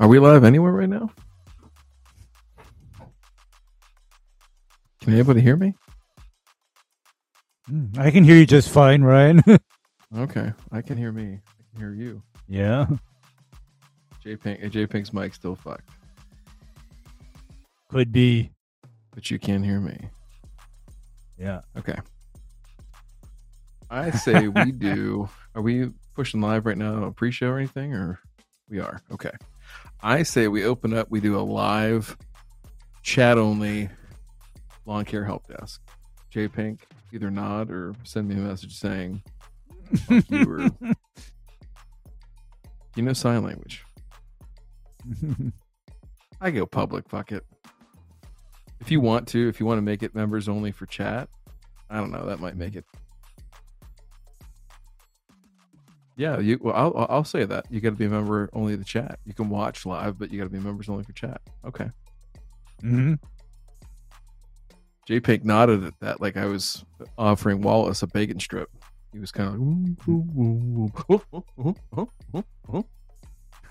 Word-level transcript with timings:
Are 0.00 0.08
we 0.08 0.18
live 0.18 0.44
anywhere 0.44 0.72
right 0.72 0.88
now? 0.88 1.10
Can 5.02 5.12
anybody 5.14 5.40
hear 5.40 5.56
me? 5.56 5.74
Mm, 7.70 7.96
I 7.98 8.10
can 8.10 8.24
hear 8.24 8.36
you 8.36 8.46
just 8.46 8.68
fine, 8.70 9.02
Ryan. 9.02 9.42
Okay, 10.18 10.52
I 10.72 10.82
can 10.82 10.98
hear 10.98 11.12
me. 11.12 11.22
I 11.38 11.62
can 11.70 11.78
hear 11.78 11.92
you. 11.94 12.20
yeah. 12.48 12.84
J 14.24 14.34
Pink, 14.34 14.68
J 14.72 14.84
Pink's 14.84 15.12
mic 15.12 15.32
still 15.36 15.54
fucked, 15.54 15.88
Could 17.90 18.10
be. 18.10 18.50
but 19.14 19.30
you 19.30 19.38
can't 19.38 19.64
hear 19.64 19.78
me. 19.78 19.96
Yeah. 21.38 21.60
Okay. 21.78 21.96
I 23.88 24.10
say 24.10 24.48
we 24.48 24.72
do. 24.78 25.28
Are 25.54 25.62
we 25.62 25.92
pushing 26.16 26.40
live 26.40 26.66
right 26.66 26.76
now? 26.76 27.04
A 27.04 27.12
pre-show 27.12 27.46
or 27.50 27.58
anything, 27.58 27.94
or 27.94 28.18
we 28.68 28.80
are? 28.80 29.00
Okay. 29.12 29.30
I 30.02 30.22
say 30.22 30.48
we 30.48 30.64
open 30.64 30.94
up. 30.94 31.10
We 31.10 31.20
do 31.20 31.38
a 31.38 31.42
live, 31.42 32.16
chat 33.02 33.36
only, 33.38 33.88
lawn 34.86 35.04
care 35.04 35.24
help 35.24 35.46
desk. 35.46 35.80
J 36.30 36.48
Pink, 36.48 36.86
either 37.12 37.30
nod 37.30 37.70
or 37.70 37.94
send 38.04 38.28
me 38.28 38.36
a 38.36 38.38
message 38.38 38.76
saying 38.76 39.22
you 40.08 40.50
or 40.50 40.60
you 42.96 43.02
know 43.02 43.12
sign 43.12 43.42
language. 43.42 43.84
I 46.40 46.50
go 46.50 46.64
public. 46.66 47.08
Fuck 47.08 47.32
it. 47.32 47.44
If 48.80 48.90
you 48.90 49.00
want 49.00 49.28
to, 49.28 49.48
if 49.48 49.60
you 49.60 49.66
want 49.66 49.78
to 49.78 49.82
make 49.82 50.02
it 50.02 50.14
members 50.14 50.48
only 50.48 50.72
for 50.72 50.86
chat, 50.86 51.28
I 51.90 51.96
don't 51.98 52.10
know. 52.10 52.24
That 52.26 52.40
might 52.40 52.56
make 52.56 52.76
it. 52.76 52.84
Yeah, 56.20 56.38
you. 56.38 56.58
Well, 56.60 56.74
I'll 56.76 57.06
I'll 57.08 57.24
say 57.24 57.46
that 57.46 57.64
you 57.70 57.80
got 57.80 57.88
to 57.90 57.96
be 57.96 58.04
a 58.04 58.10
member 58.10 58.50
only 58.52 58.74
of 58.74 58.78
the 58.78 58.84
chat. 58.84 59.18
You 59.24 59.32
can 59.32 59.48
watch 59.48 59.86
live, 59.86 60.18
but 60.18 60.30
you 60.30 60.36
got 60.36 60.44
to 60.44 60.50
be 60.50 60.58
members 60.58 60.90
only 60.90 61.02
for 61.02 61.14
chat. 61.14 61.40
Okay. 61.64 61.90
hmm 62.82 63.14
J 65.06 65.18
Pink 65.20 65.46
nodded 65.46 65.82
at 65.82 65.98
that 66.00 66.20
like 66.20 66.36
I 66.36 66.44
was 66.44 66.84
offering 67.16 67.62
Wallace 67.62 68.02
a 68.02 68.06
bacon 68.06 68.38
strip. 68.38 68.68
He 69.14 69.18
was 69.18 69.32
kind 69.32 69.48
of 69.48 69.60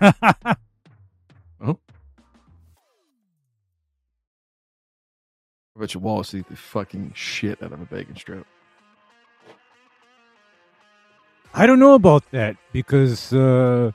I 1.60 1.76
bet 5.78 5.94
you 5.94 6.00
Wallace 6.00 6.34
eat 6.34 6.48
the 6.48 6.56
fucking 6.56 7.12
shit 7.14 7.62
out 7.62 7.72
of 7.72 7.80
a 7.80 7.84
bacon 7.86 8.16
strip. 8.16 8.44
I 11.52 11.66
don't 11.66 11.78
know 11.78 11.94
about 11.94 12.30
that 12.30 12.56
because 12.72 13.32
uh, 13.32 13.90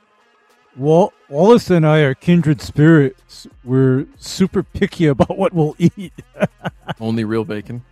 Wal- 0.76 1.14
Wallace 1.30 1.70
and 1.70 1.86
I 1.88 2.00
are 2.00 2.14
kindred 2.14 2.62
spirits. 2.62 3.48
We're 3.64 4.06
super 4.18 4.62
picky 4.64 5.08
about 5.08 5.38
what 5.38 5.54
we'll 5.54 5.76
eat. 5.78 6.14
Only 7.00 7.24
real 7.24 7.46
bacon. 7.46 7.84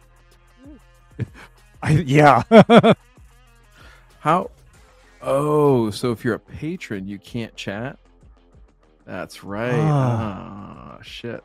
I, 1.82 1.92
yeah. 1.92 2.44
How? 4.20 4.50
Oh, 5.22 5.90
so 5.92 6.12
if 6.12 6.24
you're 6.26 6.36
a 6.36 6.40
patron, 6.40 7.08
you 7.08 7.18
can't 7.20 7.56
chat. 7.56 7.98
That's 9.06 9.44
right. 9.44 9.74
Ah. 9.74 10.98
Ah, 10.98 11.02
shit. 11.02 11.44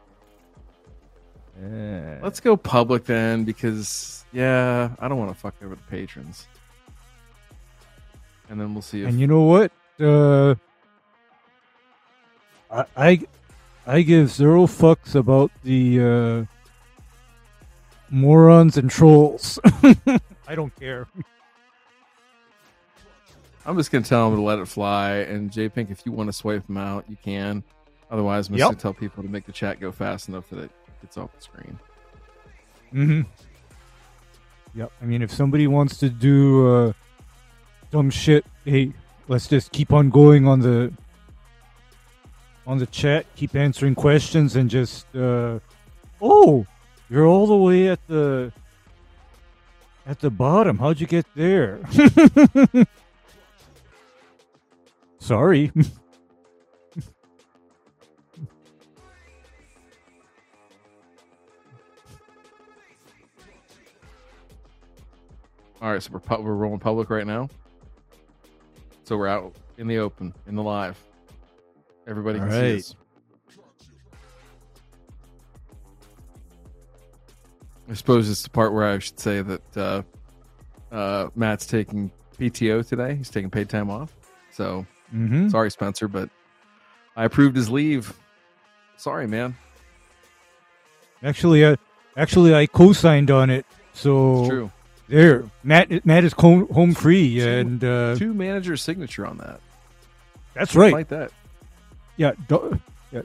Yeah. 1.61 2.19
Let's 2.23 2.39
go 2.41 2.57
public 2.57 3.05
then, 3.05 3.45
because 3.45 4.25
yeah, 4.33 4.91
I 5.01 5.09
don't 5.09 5.19
want 5.19 5.33
to 5.33 5.39
fuck 5.39 5.55
over 5.63 5.75
the 5.75 5.83
patrons. 5.83 6.47
And 8.51 8.61
then 8.61 8.73
we'll 8.75 8.83
see 8.83 9.03
if 9.03 9.09
And 9.09 9.21
you 9.21 9.27
know 9.27 9.43
what? 9.43 9.73
Uh, 10.01 10.55
I, 12.71 12.85
I 12.97 13.21
I 13.87 14.03
give 14.03 14.31
zero 14.31 14.67
fucks 14.67 15.15
about 15.15 15.50
the 15.65 16.00
uh, 16.00 16.45
morons 18.11 18.77
and 18.77 18.91
trolls. 18.91 19.59
I 20.47 20.55
don't 20.55 20.75
care. 20.78 21.06
I'm 23.67 23.77
just 23.77 23.91
gonna 23.91 24.05
tell 24.05 24.31
them 24.31 24.39
to 24.39 24.43
let 24.43 24.59
it 24.59 24.67
fly. 24.69 25.17
And 25.17 25.51
J 25.51 25.69
Pink, 25.69 25.91
if 25.91 26.06
you 26.06 26.12
want 26.12 26.28
to 26.28 26.33
swipe 26.33 26.67
them 26.67 26.77
out, 26.78 27.05
you 27.09 27.17
can. 27.22 27.62
Otherwise, 28.11 28.49
I'm 28.49 28.55
just 28.55 28.61
Yep. 28.61 28.69
gonna 28.69 28.81
tell 28.81 28.95
people 28.95 29.22
to 29.22 29.28
make 29.28 29.45
the 29.45 29.53
chat 29.53 29.78
go 29.81 29.93
fast 29.93 30.28
enough 30.28 30.49
that 30.51 30.61
it 30.61 30.71
gets 31.03 31.19
off 31.19 31.34
the 31.34 31.43
screen. 31.43 31.78
Mm-hmm. 32.95 33.21
Yep. 34.78 34.93
I 35.03 35.05
mean, 35.05 35.21
if 35.22 35.31
somebody 35.33 35.67
wants 35.67 35.99
to 35.99 36.09
do 36.09 36.67
uh, 36.75 36.93
dumb 37.91 38.10
shit, 38.10 38.44
hey, 38.65 38.93
let's 39.28 39.47
just 39.49 39.72
keep 39.72 39.93
on 39.93 40.10
going 40.10 40.47
on 40.47 40.60
the 40.60 40.93
on 42.66 42.78
the 42.78 42.87
chat. 42.87 43.26
Keep 43.37 43.56
answering 43.56 43.94
questions 43.94 44.56
and 44.56 44.69
just 44.69 45.06
uh, 45.15 45.59
oh, 46.21 46.66
you're 47.09 47.27
all 47.27 47.47
the 47.47 47.56
way 47.56 47.88
at 47.88 48.06
the 48.06 48.53
at 50.06 50.21
the 50.21 50.31
bottom. 50.31 50.78
How'd 50.78 51.00
you 51.00 51.06
get 51.06 51.27
there? 51.34 51.81
Sorry. 55.19 55.72
All 65.81 65.93
right, 65.93 66.03
so 66.03 66.10
we're 66.12 66.19
pu- 66.19 66.43
we're 66.43 66.54
rolling 66.54 66.81
public 66.81 67.09
right 67.09 67.27
now. 67.27 67.48
So 69.09 69.17
we're 69.17 69.29
out 69.29 69.55
in 69.79 69.87
the 69.87 70.01
open, 70.01 70.35
in 70.47 70.55
the 70.55 70.63
live. 70.63 71.03
Everybody 72.07 72.41
can 72.41 72.49
All 72.49 72.55
see 72.55 72.61
right. 72.61 72.79
us. 72.79 72.95
I 77.89 77.95
suppose 77.95 78.29
it's 78.29 78.43
the 78.43 78.51
part 78.51 78.75
where 78.75 78.85
I 78.85 78.99
should 78.99 79.19
say 79.19 79.41
that 79.41 79.77
uh, 79.79 80.03
uh, 80.93 81.29
Matt's 81.35 81.65
taking 81.65 82.11
PTO 82.39 82.87
today. 82.87 83.15
He's 83.15 83.31
taking 83.31 83.49
paid 83.49 83.71
time 83.71 83.89
off. 83.89 84.15
So 84.51 84.85
mm-hmm. 85.11 85.49
sorry, 85.49 85.71
Spencer, 85.71 86.07
but 86.07 86.29
I 87.17 87.25
approved 87.25 87.57
his 87.57 87.71
leave. 87.71 88.13
Sorry, 88.99 89.27
man. 89.27 89.57
Actually, 91.23 91.65
uh, 91.65 91.77
actually, 92.15 92.55
I 92.55 92.67
co-signed 92.67 93.31
on 93.31 93.49
it. 93.49 93.65
So 93.95 94.41
It's 94.41 94.49
true. 94.51 94.73
There, 95.09 95.45
Matt. 95.63 96.05
Matt 96.05 96.25
is 96.25 96.33
home 96.35 96.95
free, 96.95 97.37
Two- 97.41 97.49
and 97.49 97.85
uh, 97.85 98.15
Two 98.17 98.35
managers' 98.35 98.83
signature 98.83 99.27
on 99.27 99.39
that. 99.39 99.61
that's 100.55 100.75
right. 100.75 100.93
Like 100.93 101.09
that. 101.09 101.31
Yeah, 102.17 102.33
do- 102.49 102.79
yeah. 103.11 103.23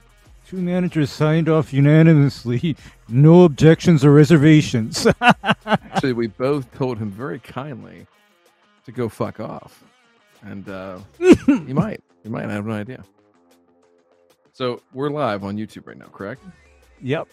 Two 0.48 0.58
managers 0.58 1.10
signed 1.12 1.50
off 1.50 1.74
unanimously. 1.74 2.76
No 3.10 3.44
objections 3.44 4.06
or 4.06 4.12
reservations. 4.14 5.06
Actually, 5.22 6.14
we 6.14 6.28
both 6.28 6.74
told 6.74 6.98
him 7.00 7.12
very 7.12 7.40
kindly 7.40 8.08
to 8.86 8.92
go 8.92 9.10
fuck 9.10 9.40
off, 9.40 9.84
and 10.42 10.68
uh, 10.70 11.00
he 11.20 11.74
might. 11.74 12.02
He 12.24 12.30
might. 12.30 12.46
I 12.46 12.54
have 12.54 12.66
no 12.66 12.74
idea. 12.74 13.04
So 14.54 14.82
we're 14.94 15.10
live 15.10 15.44
on 15.44 15.58
YouTube 15.58 15.88
right 15.88 15.98
now, 15.98 16.06
correct? 16.08 16.44
yep. 17.02 17.28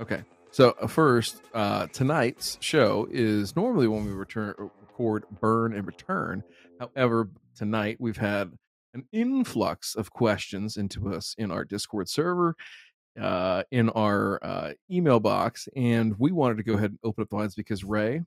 Okay. 0.00 0.22
So 0.54 0.76
uh, 0.80 0.86
first, 0.86 1.42
uh, 1.52 1.88
tonight's 1.88 2.58
show 2.60 3.08
is 3.10 3.56
normally 3.56 3.88
when 3.88 4.04
we 4.04 4.12
return, 4.12 4.54
record, 4.82 5.24
burn, 5.40 5.74
and 5.74 5.84
return. 5.84 6.44
However, 6.78 7.28
tonight 7.56 7.96
we've 7.98 8.16
had 8.16 8.52
an 8.94 9.04
influx 9.10 9.96
of 9.96 10.12
questions 10.12 10.76
into 10.76 11.12
us 11.12 11.34
in 11.38 11.50
our 11.50 11.64
Discord 11.64 12.08
server, 12.08 12.54
uh, 13.20 13.64
in 13.72 13.90
our 13.90 14.38
uh, 14.44 14.72
email 14.88 15.18
box, 15.18 15.68
and 15.74 16.14
we 16.20 16.30
wanted 16.30 16.58
to 16.58 16.62
go 16.62 16.74
ahead 16.74 16.90
and 16.90 17.00
open 17.02 17.22
up 17.22 17.30
the 17.30 17.36
lines 17.36 17.56
because 17.56 17.82
Ray, 17.82 18.22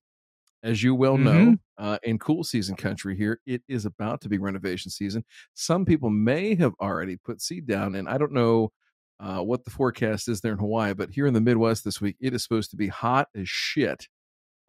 as 0.63 0.83
you 0.83 0.95
well 0.95 1.17
know, 1.17 1.55
uh, 1.77 1.97
in 2.03 2.19
cool 2.19 2.43
season 2.43 2.75
country 2.75 3.15
here, 3.15 3.39
it 3.45 3.61
is 3.69 3.85
about 3.85 4.19
to 4.19 4.27
be 4.27 4.37
renovation 4.37 4.91
season. 4.91 5.23
Some 5.53 5.85
people 5.85 6.09
may 6.09 6.55
have 6.55 6.73
already 6.81 7.15
put 7.15 7.41
seed 7.41 7.65
down, 7.65 7.95
and 7.95 8.09
I 8.09 8.17
don't 8.17 8.33
know 8.33 8.73
uh, 9.19 9.39
what 9.41 9.63
the 9.63 9.71
forecast 9.71 10.27
is 10.29 10.41
there 10.41 10.51
in 10.53 10.59
Hawaii, 10.59 10.93
but 10.93 11.09
here 11.11 11.25
in 11.27 11.33
the 11.33 11.41
Midwest 11.41 11.83
this 11.83 11.99
week, 12.01 12.15
it 12.19 12.33
is 12.33 12.43
supposed 12.43 12.69
to 12.71 12.77
be 12.77 12.87
hot 12.87 13.27
as 13.35 13.49
shit. 13.49 14.07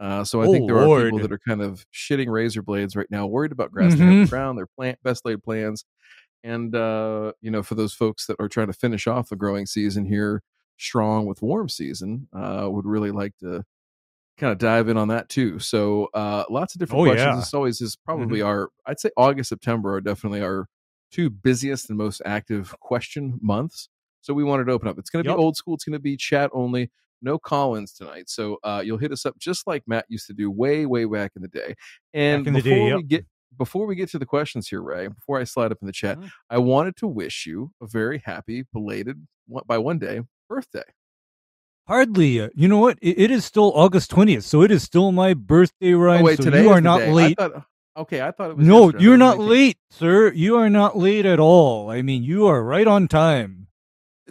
Uh, 0.00 0.22
so 0.24 0.40
I 0.40 0.46
Oh, 0.46 0.52
think 0.52 0.66
there 0.68 0.78
are 0.78 1.02
people 1.04 1.18
that 1.20 1.32
are 1.32 1.40
kind 1.40 1.60
of 1.60 1.84
shitting 1.92 2.28
razor 2.30 2.62
blades 2.62 2.94
right 2.96 3.10
now, 3.10 3.26
worried 3.26 3.52
about 3.52 3.72
grass 3.72 3.94
to 3.94 3.98
have 4.04 4.12
Mhm. 4.12 4.24
the 4.24 4.30
ground, 4.30 4.56
their 4.58 4.66
plant 4.66 4.98
best 5.02 5.24
laid 5.24 5.42
plans, 5.42 5.84
and 6.44 6.74
uh, 6.74 7.32
you 7.40 7.50
know, 7.50 7.62
for 7.64 7.74
those 7.74 7.92
folks 7.94 8.26
that 8.26 8.36
are 8.38 8.48
trying 8.48 8.68
to 8.68 8.72
finish 8.72 9.06
off 9.06 9.28
the 9.28 9.36
growing 9.36 9.66
season 9.66 10.04
here 10.06 10.42
strong 10.76 11.26
with 11.26 11.42
warm 11.42 11.68
season, 11.68 12.28
uh, 12.32 12.68
would 12.70 12.86
really 12.86 13.10
like 13.10 13.36
to 13.38 13.64
kind 14.36 14.52
of 14.52 14.58
dive 14.58 14.88
in 14.88 14.96
on 14.96 15.08
that 15.08 15.28
too. 15.28 15.58
So 15.58 16.06
uh, 16.14 16.44
lots 16.48 16.76
of 16.76 16.78
different 16.78 17.00
Oh, 17.00 17.04
questions. 17.06 17.24
yeah. 17.24 17.30
Mm-hmm. 17.32 17.40
This 17.40 17.54
always 17.54 17.80
is 17.80 17.96
probably 17.96 18.40
our, 18.40 18.68
I'd 18.86 19.00
say 19.00 19.10
August, 19.16 19.48
September 19.48 19.94
are 19.94 20.00
definitely 20.00 20.42
our 20.42 20.68
two 21.10 21.28
busiest 21.28 21.88
and 21.88 21.98
most 21.98 22.22
active 22.24 22.72
question 22.78 23.40
months. 23.42 23.88
So 24.20 24.34
we 24.34 24.44
wanted 24.44 24.64
to 24.64 24.72
open 24.72 24.88
up. 24.88 24.98
It's 24.98 25.10
going 25.10 25.24
to 25.24 25.30
Yep. 25.30 25.36
be 25.36 25.42
old 25.42 25.56
school. 25.56 25.74
It's 25.74 25.84
going 25.84 25.92
to 25.94 25.98
be 26.00 26.16
chat 26.16 26.50
only. 26.52 26.90
No 27.22 27.38
call-ins 27.38 27.92
tonight. 27.94 28.28
So 28.30 28.58
uh, 28.62 28.80
you'll 28.84 28.98
hit 28.98 29.10
us 29.12 29.26
up 29.26 29.36
just 29.38 29.66
like 29.66 29.82
Matt 29.88 30.04
used 30.08 30.26
to 30.28 30.32
do 30.34 30.50
way, 30.50 30.86
way 30.86 31.04
back 31.04 31.32
in 31.34 31.42
the 31.42 31.48
day. 31.48 31.74
And 32.14 32.44
Back 32.44 32.48
in 32.48 32.54
the 32.54 32.62
before 32.62 32.88
day, 32.90 32.94
we 32.94 33.02
get 33.02 33.26
before 33.56 33.86
we 33.86 33.96
get 33.96 34.08
to 34.10 34.18
the 34.20 34.26
questions 34.26 34.68
here, 34.68 34.80
Ray, 34.82 35.08
before 35.08 35.40
I 35.40 35.44
slide 35.44 35.72
up 35.72 35.78
in 35.80 35.86
the 35.86 35.92
chat, 35.92 36.18
Uh-huh. 36.18 36.28
I 36.50 36.58
wanted 36.58 36.96
to 36.98 37.08
wish 37.08 37.44
you 37.46 37.72
a 37.82 37.86
very 37.88 38.22
happy, 38.24 38.66
belated, 38.72 39.26
one- 39.48 39.64
by 39.66 39.78
one 39.78 39.98
day, 39.98 40.20
birthday. 40.48 40.84
Hardly. 41.86 42.40
uh, 42.40 42.50
You 42.54 42.68
know 42.68 42.78
what? 42.78 42.98
It, 43.00 43.18
it 43.18 43.30
is 43.30 43.44
still 43.44 43.72
August 43.74 44.10
20th, 44.10 44.42
so 44.44 44.62
it 44.62 44.70
is 44.70 44.82
still 44.82 45.10
my 45.10 45.34
birthday, 45.34 45.94
Ryan. 45.94 46.20
oh, 46.22 46.24
wait, 46.24 46.36
so 46.36 46.44
today 46.44 46.62
you 46.64 46.70
are 46.70 46.80
not 46.80 46.98
day. 46.98 47.08
I 47.08 47.12
late. 47.12 47.38
thought- 47.38 47.64
okay, 47.96 48.20
I 48.20 48.30
thought 48.30 48.50
it 48.50 48.56
was. 48.58 48.66
No, 48.66 48.84
yesterday. 48.84 49.04
You're 49.04 49.16
not 49.16 49.38
late, 49.38 49.78
sir. 49.90 50.30
You 50.32 50.56
are 50.56 50.68
not 50.70 50.96
late 50.98 51.24
at 51.26 51.40
all. 51.40 51.90
I 51.90 52.02
mean, 52.02 52.22
you 52.22 52.46
are 52.46 52.62
right 52.62 52.86
on 52.86 53.08
time. 53.08 53.67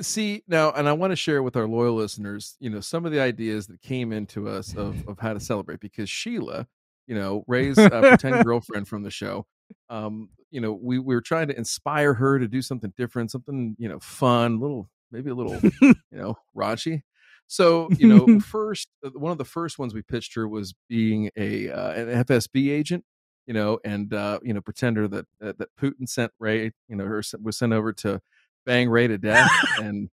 See 0.02 0.44
now 0.48 0.72
and 0.72 0.88
i 0.88 0.94
want 0.94 1.12
to 1.12 1.16
share 1.16 1.42
with 1.42 1.56
our 1.56 1.68
loyal 1.68 1.96
listeners 1.96 2.56
you 2.60 2.70
know 2.70 2.80
some 2.80 3.06
of 3.06 3.12
the 3.12 3.20
ideas 3.20 3.68
that 3.68 3.82
came 3.82 4.12
into 4.12 4.48
us 4.48 4.76
of, 4.76 5.08
of 5.08 5.18
how 5.20 5.34
to 5.34 5.40
celebrate 5.40 5.80
because 5.80 6.10
sheila 6.10 6.68
you 7.08 7.16
know 7.16 7.44
ray's 7.48 7.78
uh, 7.78 8.02
pretend 8.02 8.44
girlfriend 8.46 8.88
from 8.88 9.04
the 9.04 9.10
show. 9.10 9.46
Um 9.90 10.30
you 10.52 10.62
know 10.62 10.72
we, 10.72 11.00
we 11.00 11.16
were 11.16 11.22
trying 11.22 11.48
to 11.48 11.58
inspire 11.58 12.14
her 12.14 12.38
to 12.38 12.48
do 12.48 12.62
something 12.62 12.94
different 12.96 13.32
something 13.32 13.76
you 13.80 13.90
know 13.90 14.00
fun 14.00 14.56
a 14.56 14.60
little 14.60 14.90
maybe 15.12 15.30
a 15.30 15.36
little 15.36 15.60
you 15.82 15.96
know 16.12 16.38
raunchy. 16.56 17.02
So 17.48 17.90
you 17.98 18.08
know 18.08 18.40
first 18.42 18.90
uh, 19.04 19.10
one 19.12 19.32
of 19.32 19.38
the 19.38 19.46
first 19.46 19.80
ones 19.80 19.94
we 19.94 20.02
pitched 20.02 20.36
her 20.36 20.48
was 20.48 20.76
being 20.88 21.32
a 21.36 21.70
uh, 21.70 21.92
an 21.92 22.26
fsb 22.26 22.72
agent 22.72 23.04
you 23.46 23.54
know 23.54 23.80
and 23.86 24.14
uh 24.14 24.40
you 24.44 24.54
know 24.54 24.62
pretender 24.62 25.08
that 25.08 25.26
that, 25.40 25.58
that 25.58 25.70
putin 25.80 26.08
sent 26.08 26.32
ray 26.40 26.72
you 26.90 26.96
know 26.96 27.06
her 27.06 27.22
was 27.42 27.58
sent 27.58 27.72
over 27.72 27.94
to 27.94 28.22
bang 28.68 28.88
Ray 28.90 29.08
to 29.08 29.18
death, 29.18 29.50
and 29.82 30.10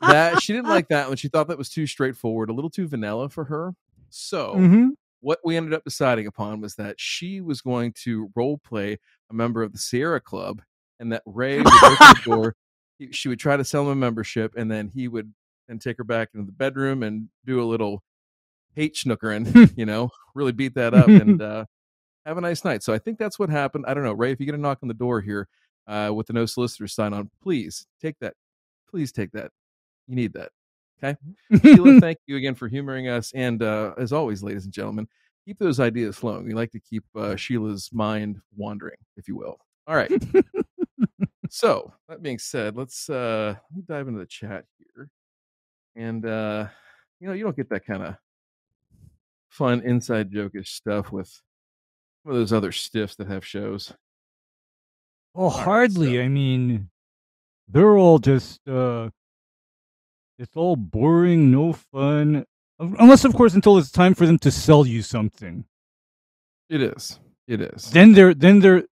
that 0.00 0.42
she 0.42 0.52
didn't 0.52 0.70
like 0.70 0.88
that 0.88 1.06
one. 1.06 1.16
She 1.16 1.28
thought 1.28 1.46
that 1.48 1.58
was 1.58 1.68
too 1.68 1.86
straightforward, 1.86 2.50
a 2.50 2.52
little 2.52 2.70
too 2.70 2.88
vanilla 2.88 3.28
for 3.28 3.44
her. 3.44 3.74
So 4.10 4.54
Mhm. 4.56 4.90
what 5.20 5.38
we 5.44 5.56
ended 5.56 5.74
up 5.74 5.84
deciding 5.84 6.26
upon 6.26 6.60
was 6.60 6.74
that 6.76 6.98
she 6.98 7.40
was 7.40 7.60
going 7.60 7.92
to 8.04 8.30
role 8.34 8.58
play 8.58 8.98
a 9.30 9.34
member 9.34 9.62
of 9.62 9.72
the 9.72 9.78
Sierra 9.78 10.20
Club, 10.20 10.62
and 10.98 11.12
that 11.12 11.22
Ray 11.26 11.58
would 11.58 11.66
open 11.68 11.96
the 11.98 12.20
door. 12.24 12.56
he- 12.98 13.12
She 13.12 13.28
would 13.28 13.38
try 13.38 13.56
to 13.56 13.64
sell 13.64 13.82
him 13.82 13.88
a 13.90 13.94
membership, 13.94 14.54
and 14.56 14.70
then 14.70 14.88
he 14.88 15.06
would 15.06 15.32
and 15.68 15.80
take 15.80 15.96
her 15.98 16.04
back 16.04 16.28
into 16.34 16.44
the 16.46 16.52
bedroom 16.52 17.02
and 17.02 17.28
do 17.46 17.62
a 17.62 17.64
little 17.64 18.02
hate 18.74 18.94
schnookering, 18.94 19.44
you 19.78 19.86
know, 19.86 20.10
really 20.34 20.52
beat 20.52 20.74
that 20.74 20.92
up 20.94 21.08
and 21.08 21.40
uh, 21.42 21.64
have 22.26 22.36
a 22.38 22.40
nice 22.40 22.64
night. 22.64 22.82
So 22.82 22.92
I 22.92 22.98
think 22.98 23.18
that's 23.18 23.38
what 23.38 23.48
happened. 23.50 23.84
I 23.88 23.94
don't 23.94 24.04
know, 24.04 24.12
Ray. 24.12 24.30
If 24.32 24.40
you 24.40 24.46
get 24.46 24.54
a 24.54 24.58
knock 24.58 24.78
on 24.82 24.88
the 24.88 24.94
door 24.94 25.20
here 25.20 25.48
uh, 25.86 26.12
with 26.14 26.26
the 26.26 26.32
no 26.32 26.46
solicitor 26.46 26.88
sign 26.88 27.12
on, 27.12 27.30
please 27.42 27.86
take 28.00 28.18
that. 28.20 28.34
Please 28.88 29.12
take 29.12 29.32
that. 29.32 29.50
You 30.06 30.16
need 30.16 30.32
that. 30.34 30.50
Okay. 31.02 31.18
Sheila, 31.62 32.00
thank 32.00 32.18
you 32.26 32.36
again 32.36 32.54
for 32.54 32.68
humoring 32.68 33.08
us. 33.08 33.32
And 33.34 33.62
uh, 33.62 33.94
as 33.98 34.12
always, 34.12 34.42
ladies 34.42 34.64
and 34.64 34.72
gentlemen, 34.72 35.08
keep 35.44 35.58
those 35.58 35.80
ideas 35.80 36.16
flowing. 36.16 36.44
We 36.44 36.54
like 36.54 36.70
to 36.72 36.80
keep 36.80 37.04
uh, 37.16 37.36
Sheila's 37.36 37.90
mind 37.92 38.40
wandering, 38.56 38.96
if 39.16 39.28
you 39.28 39.36
will. 39.36 39.58
All 39.86 39.96
right. 39.96 40.10
so 41.50 41.92
that 42.08 42.22
being 42.22 42.38
said, 42.38 42.76
let's 42.76 43.10
uh, 43.10 43.54
let 43.70 43.76
me 43.76 43.82
dive 43.86 44.08
into 44.08 44.20
the 44.20 44.26
chat 44.26 44.64
here. 44.78 45.08
And 45.96 46.24
uh, 46.24 46.68
you 47.20 47.26
know, 47.26 47.34
you 47.34 47.44
don't 47.44 47.56
get 47.56 47.68
that 47.70 47.84
kind 47.86 48.02
of 48.02 48.16
fun 49.48 49.82
inside 49.82 50.32
jokish 50.32 50.68
stuff 50.68 51.12
with 51.12 51.28
some 52.22 52.32
of 52.32 52.38
those 52.38 52.52
other 52.52 52.72
stiffs 52.72 53.14
that 53.16 53.28
have 53.28 53.46
shows. 53.46 53.92
Oh, 55.34 55.50
right, 55.50 55.64
hardly. 55.64 56.20
I 56.20 56.28
mean, 56.28 56.90
they're 57.68 57.96
all 57.96 58.18
just, 58.18 58.66
uh, 58.68 59.10
it's 60.38 60.56
all 60.56 60.76
boring, 60.76 61.50
no 61.50 61.72
fun. 61.72 62.44
Unless, 62.78 63.24
of 63.24 63.34
course, 63.34 63.54
until 63.54 63.78
it's 63.78 63.90
time 63.90 64.14
for 64.14 64.26
them 64.26 64.38
to 64.40 64.50
sell 64.50 64.86
you 64.86 65.02
something. 65.02 65.64
It 66.68 66.82
is. 66.82 67.18
It 67.46 67.60
is. 67.60 67.90
Then 67.90 68.12
they're, 68.12 68.34
then 68.34 68.60
they're, 68.60 68.84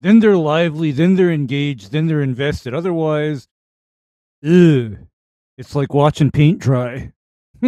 then 0.00 0.20
they're 0.20 0.36
lively, 0.36 0.90
then 0.92 1.16
they're 1.16 1.32
engaged, 1.32 1.92
then 1.92 2.06
they're 2.06 2.22
invested. 2.22 2.74
Otherwise, 2.74 3.48
ugh, 4.44 4.96
it's 5.58 5.74
like 5.74 5.94
watching 5.94 6.30
paint 6.30 6.58
dry. 6.58 7.12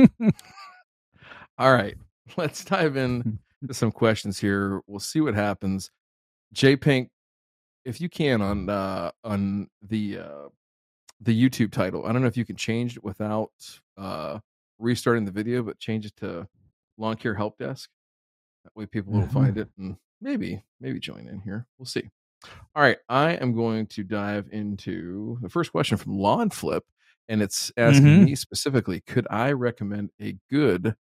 All 1.59 1.73
right, 1.73 1.97
let's 2.37 2.65
dive 2.65 2.97
in 2.97 3.39
to 3.67 3.75
some 3.75 3.91
questions 3.91 4.39
here. 4.39 4.81
We'll 4.87 5.01
see 5.01 5.21
what 5.21 5.35
happens. 5.35 5.91
J 6.53 6.77
Pink, 6.77 7.11
if 7.89 8.01
you 8.01 8.09
can 8.09 8.43
on 8.43 8.69
uh 8.69 9.11
on 9.25 9.69
the 9.83 10.19
uh 10.19 10.49
the 11.21 11.35
YouTube 11.51 11.73
title, 11.73 12.07
I 12.07 12.13
don't 12.13 12.23
know 12.23 12.29
if 12.29 12.37
you 12.37 12.45
can 12.45 12.57
change 12.57 12.97
it 12.97 13.03
without 13.05 13.53
uh 13.97 14.39
restarting 14.79 15.25
the 15.25 15.33
video, 15.33 15.63
but 15.63 15.79
change 15.79 16.07
it 16.07 16.15
to 16.17 16.47
Lawn 16.99 17.17
Care 17.17 17.35
Help 17.35 17.59
Desk. 17.59 17.91
That 18.65 18.77
way 18.77 18.87
people 18.87 19.13
will 19.13 19.29
find 19.29 19.57
it 19.59 19.69
and 19.79 19.97
maybe 20.21 20.63
maybe 20.81 21.01
join 21.01 21.29
in 21.29 21.41
here. 21.41 21.67
We'll 21.79 21.87
see. 21.87 22.11
All 22.77 22.83
right, 22.83 22.99
I 23.09 23.33
am 23.33 23.53
going 23.55 23.87
to 23.89 24.05
dive 24.05 24.49
into 24.53 25.39
the 25.43 25.49
first 25.49 25.73
question 25.73 25.97
from 25.99 26.17
Lawn 26.19 26.51
Flip, 26.51 26.85
and 27.29 27.43
it's 27.43 27.73
asking 27.77 28.07
Mhm. 28.21 28.25
me 28.27 28.35
specifically: 28.37 29.01
Could 29.01 29.27
I 29.31 29.53
recommend 29.53 30.11
a 30.21 30.37
good 30.51 30.95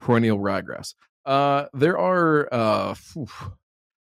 perennial 0.00 0.38
ryegrass? 0.38 0.94
Uh, 1.24 1.66
there 1.74 1.98
are 1.98 2.48
uh, 2.52 2.94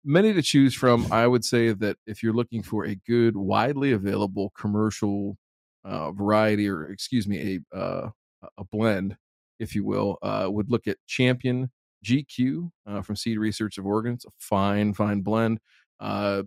many 0.05 0.33
to 0.33 0.43
choose 0.43 0.75
from. 0.75 1.11
I 1.13 1.27
would 1.27 1.45
say 1.45 1.73
that 1.73 1.97
if 2.07 2.23
you're 2.23 2.33
looking 2.33 2.63
for 2.63 2.85
a 2.85 2.95
good, 3.07 3.37
widely 3.37 3.93
available 3.93 4.53
commercial 4.57 5.37
uh, 5.85 6.13
variety, 6.13 6.69
or 6.69 6.87
excuse 6.91 7.27
me, 7.27 7.61
a 7.73 7.77
uh, 7.77 8.11
a 8.59 8.65
blend, 8.65 9.17
if 9.59 9.75
you 9.75 9.85
will, 9.85 10.19
uh, 10.23 10.47
would 10.51 10.71
look 10.71 10.87
at 10.87 10.97
Champion 11.07 11.71
GQ 12.05 12.71
uh, 12.87 13.03
from 13.03 13.17
Seed 13.17 13.39
Research 13.39 13.79
of 13.79 13.87
Oregon. 13.87 14.15
It's 14.15 14.25
a 14.25 14.31
fine, 14.39 14.95
fine 14.95 15.21
blend. 15.21 15.61
Uh, 15.99 16.45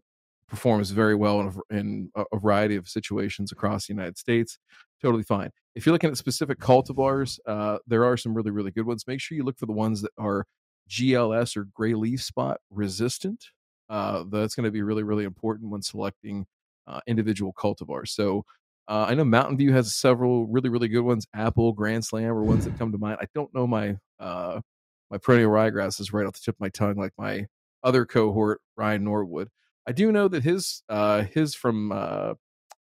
performs 0.47 0.91
very 0.91 1.15
well 1.15 1.41
in 1.41 1.47
a, 1.47 1.75
in 1.75 2.11
a 2.15 2.37
variety 2.37 2.75
of 2.75 2.87
situations 2.87 3.51
across 3.51 3.87
the 3.87 3.93
United 3.93 4.17
States. 4.17 4.59
Totally 5.01 5.23
fine. 5.23 5.49
If 5.75 5.85
you're 5.85 5.93
looking 5.93 6.11
at 6.11 6.17
specific 6.17 6.59
cultivars, 6.59 7.39
uh, 7.47 7.79
there 7.87 8.05
are 8.05 8.17
some 8.17 8.33
really, 8.33 8.51
really 8.51 8.71
good 8.71 8.85
ones. 8.85 9.05
Make 9.07 9.19
sure 9.19 9.35
you 9.35 9.43
look 9.43 9.57
for 9.57 9.65
the 9.65 9.73
ones 9.73 10.01
that 10.01 10.11
are 10.17 10.45
GLS 10.89 11.57
or 11.57 11.65
gray 11.73 11.93
leaf 11.93 12.21
spot 12.21 12.59
resistant. 12.69 13.45
Uh, 13.89 14.23
that's 14.29 14.55
going 14.55 14.65
to 14.65 14.71
be 14.71 14.81
really, 14.81 15.03
really 15.03 15.23
important 15.23 15.69
when 15.69 15.81
selecting 15.81 16.45
uh, 16.87 16.99
individual 17.07 17.53
cultivars. 17.53 18.09
So 18.09 18.45
uh, 18.87 19.05
I 19.07 19.13
know 19.13 19.23
Mountain 19.23 19.57
View 19.57 19.71
has 19.73 19.95
several 19.95 20.45
really, 20.47 20.69
really 20.69 20.87
good 20.87 21.01
ones. 21.01 21.25
Apple, 21.33 21.73
Grand 21.73 22.03
Slam 22.03 22.31
are 22.31 22.43
ones 22.43 22.65
that 22.65 22.77
come 22.77 22.91
to 22.91 22.97
mind. 22.97 23.17
I 23.21 23.27
don't 23.33 23.53
know 23.53 23.67
my 23.67 23.97
uh, 24.19 24.61
my 25.09 25.17
perennial 25.17 25.51
ryegrass 25.51 25.99
is 25.99 26.11
right 26.11 26.25
off 26.25 26.33
the 26.33 26.39
tip 26.43 26.55
of 26.55 26.59
my 26.59 26.69
tongue, 26.69 26.95
like 26.95 27.13
my 27.17 27.45
other 27.83 28.05
cohort, 28.05 28.61
Ryan 28.75 29.03
Norwood. 29.03 29.49
I 29.87 29.91
do 29.91 30.11
know 30.11 30.27
that 30.27 30.43
his 30.43 30.83
uh, 30.89 31.23
his 31.23 31.55
from 31.55 31.91
uh, 31.91 32.33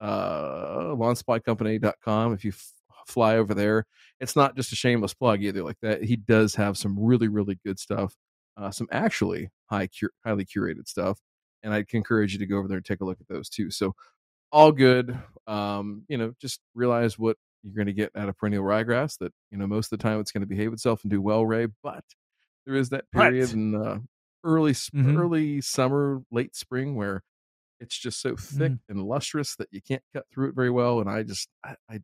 uh, 0.01 0.95
lawnsupplycompany.com. 0.95 2.33
If 2.33 2.45
you 2.45 2.53
fly 3.09 3.37
over 3.37 3.55
there, 3.55 3.87
it's 4.21 4.37
not 4.37 4.57
just 4.57 4.73
a 4.73 4.77
shameless 4.77 5.15
plug 5.15 5.43
either. 5.43 5.63
Like 5.63 5.79
that, 5.83 6.03
he 6.05 6.17
does 6.17 6.55
have 6.57 6.77
some 6.79 6.99
really, 6.99 7.29
really 7.29 7.59
good 7.65 7.79
stuff. 7.79 8.15
Uh, 8.57 8.71
some 8.71 8.87
actually 8.93 9.51
high, 9.67 9.89
highly 10.25 10.45
curated 10.45 10.87
stuff, 10.87 11.19
and 11.63 11.73
I'd 11.73 11.87
encourage 11.93 12.33
you 12.35 12.39
to 12.41 12.47
go 12.47 12.59
over 12.59 12.69
there 12.69 12.77
and 12.79 12.85
take 12.85 13.01
a 13.01 13.05
look 13.05 13.19
at 13.21 13.29
those 13.29 13.49
too. 13.49 13.71
So, 13.71 13.95
all 14.53 14.73
good. 14.73 15.19
Um, 15.47 16.05
you 16.09 16.19
know, 16.19 16.35
just 16.41 16.61
realize 16.75 17.19
what 17.19 17.37
you're 17.63 17.75
going 17.75 17.87
to 17.87 17.93
get 17.95 18.11
out 18.15 18.29
of 18.29 18.37
perennial 18.37 18.65
ryegrass. 18.65 19.17
That 19.19 19.33
you 19.51 19.57
know, 19.59 19.67
most 19.67 19.91
of 19.93 19.99
the 19.99 20.03
time 20.03 20.21
it's 20.21 20.33
going 20.33 20.43
to 20.43 20.47
behave 20.47 20.73
itself 20.73 21.03
and 21.03 21.11
do 21.11 21.23
well, 21.23 21.47
Ray. 21.47 21.67
But 21.83 22.05
there 22.67 22.75
is 22.75 22.91
that 22.91 23.07
Right. 23.15 23.33
period 23.33 23.53
in 23.53 23.75
uh, 23.75 24.01
early 24.45 24.73
Mhm. 24.73 25.17
early 25.19 25.61
summer, 25.63 26.23
late 26.31 26.55
spring 26.55 26.95
where 26.95 27.23
it's 27.81 27.99
just 27.99 28.21
so 28.21 28.37
thick 28.37 28.73
Mm-hmm. 28.73 28.93
and 28.93 29.03
lustrous 29.03 29.57
that 29.57 29.69
you 29.73 29.81
can't 29.83 30.03
cut 30.15 30.27
through 30.33 30.51
it 30.51 30.55
very 30.55 30.71
well. 30.71 31.01
And 31.01 31.09
I 31.11 31.23
just, 31.25 31.49
I, 31.65 31.75
I 31.91 32.01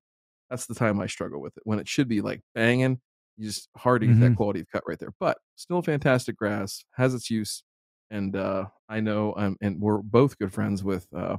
that's 0.50 0.66
the 0.66 0.74
time 0.74 1.00
I 1.00 1.06
struggle 1.06 1.40
with 1.40 1.56
it 1.56 1.62
when 1.64 1.78
it 1.78 1.88
should 1.88 2.08
be 2.08 2.20
like 2.20 2.40
banging. 2.54 3.00
You 3.36 3.46
just 3.46 3.68
hard 3.76 4.00
to 4.00 4.08
get 4.08 4.18
that 4.20 4.36
quality 4.36 4.60
of 4.60 4.70
cut 4.70 4.82
right 4.88 4.98
there, 4.98 5.14
but 5.20 5.38
still 5.54 5.80
fantastic 5.80 6.36
grass 6.36 6.84
has 6.96 7.14
its 7.14 7.30
use. 7.30 7.62
And 8.10 8.34
uh, 8.34 8.64
I 8.88 8.98
know, 9.00 9.34
um, 9.36 9.56
and 9.60 9.80
we're 9.80 9.98
both 9.98 10.38
good 10.38 10.52
friends 10.52 10.82
with 10.82 11.06
uh, 11.14 11.36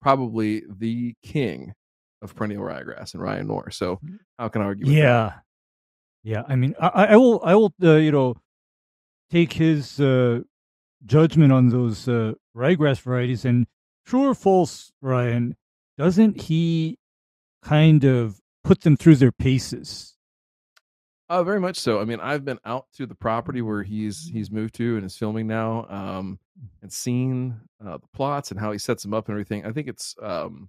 probably 0.00 0.62
the 0.68 1.14
king 1.24 1.72
of 2.20 2.36
perennial 2.36 2.62
ryegrass 2.62 3.14
and 3.14 3.22
Ryan 3.22 3.48
Knorr. 3.48 3.70
So 3.70 3.98
how 4.38 4.48
can 4.48 4.62
I 4.62 4.66
argue? 4.66 4.86
With 4.86 4.94
that? 4.94 5.00
Yeah, 5.00 5.32
yeah. 6.22 6.42
I 6.46 6.54
mean, 6.54 6.76
I, 6.78 6.88
I 6.88 7.04
I 7.06 7.16
will, 7.16 7.40
I 7.42 7.54
will, 7.56 7.74
uh, 7.82 7.94
you 7.94 8.12
know, 8.12 8.36
take 9.30 9.54
his 9.54 9.98
uh, 9.98 10.40
judgment 11.04 11.52
on 11.52 11.70
those 11.70 12.06
uh, 12.06 12.34
ryegrass 12.56 13.00
varieties. 13.00 13.44
And 13.44 13.66
true 14.06 14.28
or 14.28 14.34
false, 14.34 14.92
Ryan, 15.00 15.56
doesn't 15.98 16.42
he 16.42 16.98
kind 17.62 18.04
of 18.04 18.38
put 18.64 18.82
them 18.82 18.96
through 18.96 19.16
their 19.16 19.32
paces? 19.32 20.16
Uh, 21.28 21.42
very 21.42 21.60
much 21.60 21.78
so. 21.78 22.00
I 22.00 22.04
mean, 22.04 22.20
I've 22.20 22.44
been 22.44 22.58
out 22.64 22.86
to 22.96 23.06
the 23.06 23.14
property 23.14 23.62
where 23.62 23.82
he's 23.82 24.28
he's 24.28 24.50
moved 24.50 24.74
to 24.74 24.96
and 24.96 25.06
is 25.06 25.16
filming 25.16 25.46
now, 25.46 25.86
um, 25.88 26.38
and 26.82 26.92
seen 26.92 27.58
uh, 27.84 27.96
the 27.98 28.06
plots 28.14 28.50
and 28.50 28.60
how 28.60 28.70
he 28.72 28.78
sets 28.78 29.02
them 29.02 29.14
up 29.14 29.28
and 29.28 29.32
everything. 29.34 29.64
I 29.64 29.72
think 29.72 29.88
it's 29.88 30.14
um, 30.20 30.68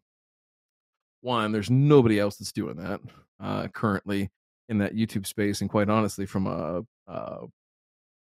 one. 1.22 1.52
There's 1.52 1.70
nobody 1.70 2.20
else 2.20 2.38
that's 2.38 2.52
doing 2.54 2.78
that 2.78 3.02
uh, 3.42 3.68
currently 3.70 4.30
in 4.70 4.78
that 4.78 4.94
YouTube 4.96 5.26
space, 5.28 5.60
and 5.62 5.70
quite 5.70 5.90
honestly, 5.90 6.26
from 6.26 6.48
a, 6.48 6.84
uh 7.08 7.46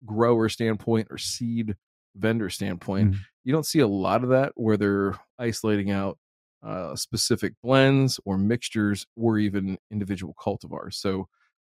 grower 0.06 0.50
standpoint 0.50 1.08
or 1.10 1.18
seed 1.18 1.76
vendor 2.16 2.50
standpoint, 2.50 3.12
Mhm. 3.14 3.20
you 3.46 3.54
don't 3.54 3.66
see 3.66 3.80
a 3.80 3.88
lot 3.88 4.24
of 4.24 4.30
that 4.30 4.52
where 4.56 4.78
they're 4.78 5.18
isolating 5.40 5.92
out 5.92 6.18
uh, 6.64 6.96
specific 6.96 7.54
blends 7.62 8.20
or 8.26 8.38
mixtures 8.38 9.06
or 9.18 9.38
even 9.38 9.78
individual 9.92 10.34
cultivars. 10.40 10.96
So 10.96 11.28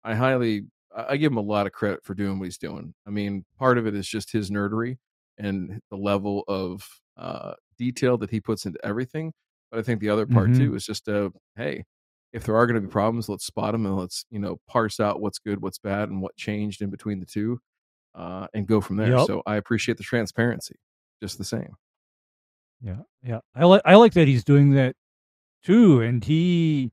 I 0.04 0.14
highly 0.14 0.64
I 0.94 1.16
give 1.16 1.30
him 1.32 1.38
a 1.38 1.42
lot 1.42 1.66
of 1.66 1.72
credit 1.72 2.04
for 2.04 2.14
doing 2.14 2.38
what 2.38 2.46
he's 2.46 2.58
doing. 2.58 2.94
I 3.06 3.10
mean, 3.10 3.44
part 3.56 3.78
of 3.78 3.86
it 3.86 3.94
is 3.94 4.08
just 4.08 4.32
his 4.32 4.50
nerdery 4.50 4.98
and 5.38 5.80
the 5.90 5.96
level 5.96 6.44
of 6.48 6.88
uh, 7.16 7.54
detail 7.78 8.18
that 8.18 8.30
he 8.30 8.40
puts 8.40 8.66
into 8.66 8.78
everything. 8.84 9.32
But 9.70 9.78
I 9.80 9.82
think 9.82 10.00
the 10.00 10.08
other 10.10 10.26
part 10.26 10.52
Mhm. 10.52 10.54
too 10.54 10.74
is 10.74 10.84
just 10.84 11.06
a 11.08 11.32
hey, 11.56 11.84
if 12.32 12.44
there 12.44 12.56
are 12.56 12.66
going 12.66 12.74
to 12.80 12.86
be 12.86 12.90
problems, 12.90 13.28
let's 13.28 13.44
spot 13.46 13.72
them 13.72 13.86
and 13.86 13.96
let's 13.96 14.24
you 14.30 14.38
know 14.40 14.60
parse 14.68 14.98
out 15.00 15.20
what's 15.20 15.38
good, 15.38 15.62
what's 15.62 15.78
bad, 15.78 16.08
and 16.08 16.20
what 16.22 16.36
changed 16.36 16.82
in 16.82 16.90
between 16.90 17.20
the 17.20 17.26
two, 17.26 17.60
uh, 18.14 18.48
and 18.54 18.66
go 18.68 18.80
from 18.80 18.96
there. 18.96 19.18
Yep. 19.18 19.18
So 19.18 19.42
I 19.46 19.56
appreciate 19.56 19.98
the 19.98 20.04
transparency, 20.04 20.76
just 21.22 21.38
the 21.38 21.44
same. 21.44 21.76
Yeah, 22.82 23.02
yeah. 23.22 23.40
I 23.54 23.64
like 23.64 23.82
I 23.84 23.94
like 23.96 24.12
that 24.14 24.28
he's 24.28 24.44
doing 24.44 24.72
that 24.74 24.94
too, 25.64 26.00
and 26.00 26.24
he 26.24 26.90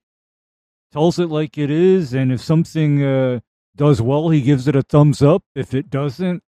tells 0.92 1.20
it 1.20 1.30
like 1.30 1.58
it 1.58 1.72
is. 1.72 2.14
And 2.14 2.32
if 2.32 2.42
something 2.42 3.04
uh, 3.04 3.40
does 3.76 4.02
well, 4.02 4.30
he 4.30 4.42
gives 4.42 4.68
it 4.68 4.76
a 4.76 4.82
thumbs 4.84 5.22
up. 5.22 5.44
If 5.56 5.74
it 5.74 5.90
doesn't, 5.90 6.44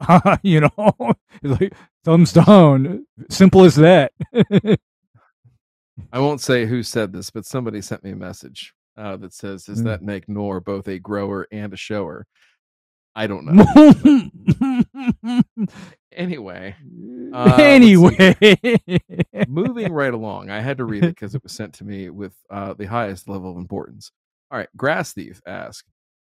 you 0.42 0.60
know, 0.60 0.70
it's 1.42 1.60
like 1.60 1.74
thumbs 2.04 2.32
down. 2.32 3.06
Simple 3.30 3.64
as 3.64 3.76
that. 3.76 4.12
I 6.12 6.18
won't 6.18 6.40
say 6.40 6.66
who 6.66 6.82
said 6.82 7.12
this, 7.12 7.30
but 7.30 7.46
somebody 7.46 7.80
sent 7.80 8.02
me 8.04 8.10
a 8.10 8.16
message 8.16 8.74
uh, 8.96 9.16
that 9.18 9.32
says, 9.32 9.64
"Does 9.64 9.80
Mm. 9.80 9.84
that 9.84 10.02
make 10.02 10.28
Knorr 10.28 10.60
both 10.60 10.88
a 10.88 10.98
grower 10.98 11.46
and 11.52 11.72
a 11.72 11.76
shower?" 11.76 12.26
I 13.16 13.28
don't 13.28 13.44
know. 13.46 13.64
Anyway, 16.14 16.76
Uh, 17.32 17.56
anyway, 17.58 18.36
moving 19.48 19.92
right 19.92 20.14
along, 20.14 20.50
I 20.50 20.60
had 20.60 20.78
to 20.78 20.84
read 20.84 21.04
it 21.04 21.14
because 21.14 21.34
it 21.34 21.42
was 21.42 21.52
sent 21.52 21.74
to 21.74 21.84
me 21.84 22.10
with 22.10 22.34
uh, 22.50 22.74
the 22.74 22.86
highest 22.86 23.28
level 23.28 23.50
of 23.50 23.56
importance. 23.56 24.12
All 24.50 24.58
right, 24.58 24.68
Grass 24.76 25.12
Thief 25.14 25.40
asks, 25.46 25.88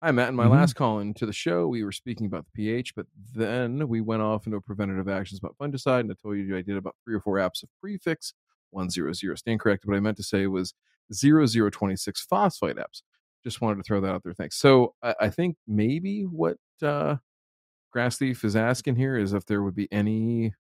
Hi, 0.02 0.12
Matt. 0.12 0.28
In 0.30 0.36
my 0.36 0.46
Mhm. 0.46 0.50
last 0.52 0.74
call 0.74 1.00
in 1.00 1.14
to 1.14 1.26
the 1.26 1.32
show, 1.32 1.66
we 1.68 1.82
were 1.84 1.92
speaking 1.92 2.26
about 2.26 2.44
the 2.46 2.52
pH, 2.52 2.94
but 2.94 3.06
then 3.34 3.88
we 3.88 4.00
went 4.00 4.22
off 4.22 4.46
into 4.46 4.60
preventative 4.60 5.08
actions 5.08 5.40
about 5.40 5.56
fungicide, 5.58 6.00
and 6.00 6.12
I 6.12 6.14
told 6.22 6.36
you 6.38 6.56
I 6.56 6.62
did 6.62 6.76
about 6.76 6.96
three 7.04 7.14
or 7.16 7.20
four 7.20 7.36
apps 7.36 7.64
of 7.64 7.68
prefix 7.80 8.32
100. 8.70 9.38
Stand 9.38 9.60
corrected. 9.60 9.88
What 9.88 9.96
I 9.96 10.00
meant 10.00 10.16
to 10.18 10.22
say 10.22 10.46
was 10.46 10.74
0026 11.12 12.22
phosphate 12.26 12.76
apps. 12.76 13.02
Just 13.44 13.60
wanted 13.60 13.76
to 13.78 13.82
throw 13.82 14.00
that 14.00 14.14
out 14.14 14.22
there. 14.24 14.34
Thanks. 14.34 14.56
So 14.58 14.94
I, 15.02 15.14
I 15.22 15.30
think 15.30 15.56
maybe 15.66 16.22
what 16.22 16.58
uh, 16.82 17.16
Grass 17.92 18.18
Thief 18.18 18.44
is 18.44 18.56
asking 18.56 18.96
here 18.96 19.16
is 19.16 19.32
if 19.32 19.44
there 19.46 19.62
would 19.62 19.74
be 19.74 19.88
any, 19.92 20.54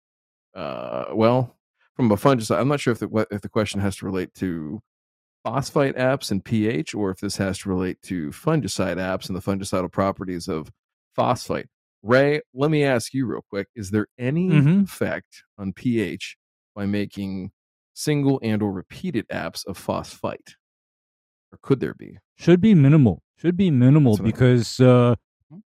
uh, 0.53 1.05
well, 1.13 1.55
from 1.95 2.11
a 2.11 2.15
fungicide. 2.15 2.59
I'm 2.59 2.67
not 2.67 2.79
sure 2.79 2.91
if 2.91 2.99
the 2.99 3.07
what- 3.07 3.27
if 3.31 3.41
the 3.41 3.49
question 3.49 3.79
has 3.81 3.95
to 3.97 4.05
relate 4.05 4.33
to 4.35 4.81
phosphite 5.45 5.95
apps 5.95 6.31
and 6.31 6.43
pH, 6.43 6.93
or 6.93 7.09
if 7.11 7.19
this 7.19 7.37
has 7.37 7.59
to 7.59 7.69
relate 7.69 8.01
to 8.03 8.29
fungicide 8.29 8.97
apps 8.97 9.27
and 9.27 9.35
the 9.35 9.41
fungicidal 9.41 9.91
properties 9.91 10.47
of 10.47 10.71
phosphite. 11.17 11.67
Ray, 12.03 12.41
let 12.53 12.69
me 12.69 12.83
ask 12.83 13.13
you 13.13 13.25
real 13.25 13.45
quick: 13.49 13.67
Is 13.75 13.91
there 13.91 14.07
any 14.17 14.49
Mhm. 14.49 14.83
effect 14.83 15.43
on 15.57 15.73
pH 15.73 16.37
by 16.75 16.85
making 16.85 17.51
single 17.93 18.39
and 18.43 18.61
or 18.61 18.71
repeated 18.71 19.25
apps 19.29 19.65
of 19.65 19.77
phosphite, 19.77 20.55
or 21.51 21.57
could 21.61 21.79
there 21.79 21.93
be? 21.95 22.17
should 22.37 22.59
be 22.61 22.75
minimal. 22.75 23.23
Should 23.37 23.55
be 23.57 23.71
minimal 23.71 24.13
That's 24.13 24.21
what 24.21 24.27
I- 24.27 24.31
because 24.31 24.79
uh, 24.81 25.15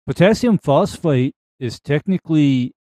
potassium 0.06 0.58
phosphite 0.60 1.34
is 1.60 1.80
technically 1.80 2.74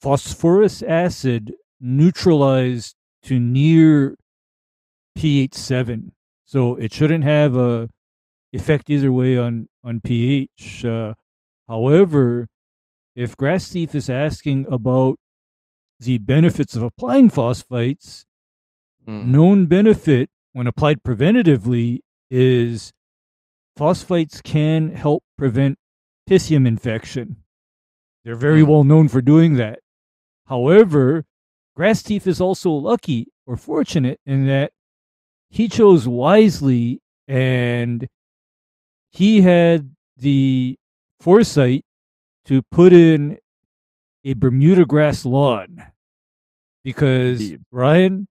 phosphorous 0.00 0.82
acid 0.82 1.54
neutralized 1.80 2.94
to 3.22 3.38
near 3.38 4.16
pH 5.14 5.54
seven, 5.54 6.12
so 6.44 6.76
it 6.76 6.92
shouldn't 6.92 7.24
have 7.24 7.56
a 7.56 7.88
effect 8.52 8.90
either 8.90 9.12
way 9.12 9.36
on 9.36 9.68
on 9.82 10.00
pH. 10.00 10.84
Uh, 10.84 11.14
however, 11.68 12.48
if 13.14 13.36
Grass 13.36 13.68
Thief 13.68 13.94
is 13.94 14.10
asking 14.10 14.66
about 14.70 15.16
the 15.98 16.18
benefits 16.18 16.76
of 16.76 16.82
applying 16.82 17.30
phosphites, 17.30 18.24
Mm. 19.06 19.26
known 19.26 19.66
benefit 19.66 20.28
when 20.52 20.66
applied 20.66 21.02
preventatively 21.04 22.00
is 22.28 22.92
phosphites 23.78 24.42
can 24.42 24.90
help 24.96 25.22
prevent 25.38 25.78
pythium 26.28 26.66
infection. 26.66 27.36
They're 28.26 28.34
very 28.34 28.62
Hmm. 28.62 28.70
well 28.70 28.82
known 28.84 29.06
for 29.06 29.22
doing 29.22 29.54
that. 29.54 29.78
However, 30.46 31.24
Grass 31.76 32.02
Thief 32.02 32.26
is 32.26 32.40
also 32.40 32.72
lucky 32.72 33.28
or 33.46 33.56
fortunate 33.56 34.20
in 34.26 34.48
that 34.48 34.72
he 35.48 35.68
chose 35.68 36.08
wisely 36.08 37.00
and 37.28 38.08
he 39.12 39.42
had 39.42 39.94
the 40.16 40.76
foresight 41.20 41.84
to 42.46 42.62
put 42.62 42.92
in 42.92 43.38
a 44.24 44.34
Bermuda 44.34 44.84
grass 44.84 45.24
lawn. 45.24 45.92
Because, 46.82 47.40
Indeed. 47.40 47.64
Ryan, 47.70 48.26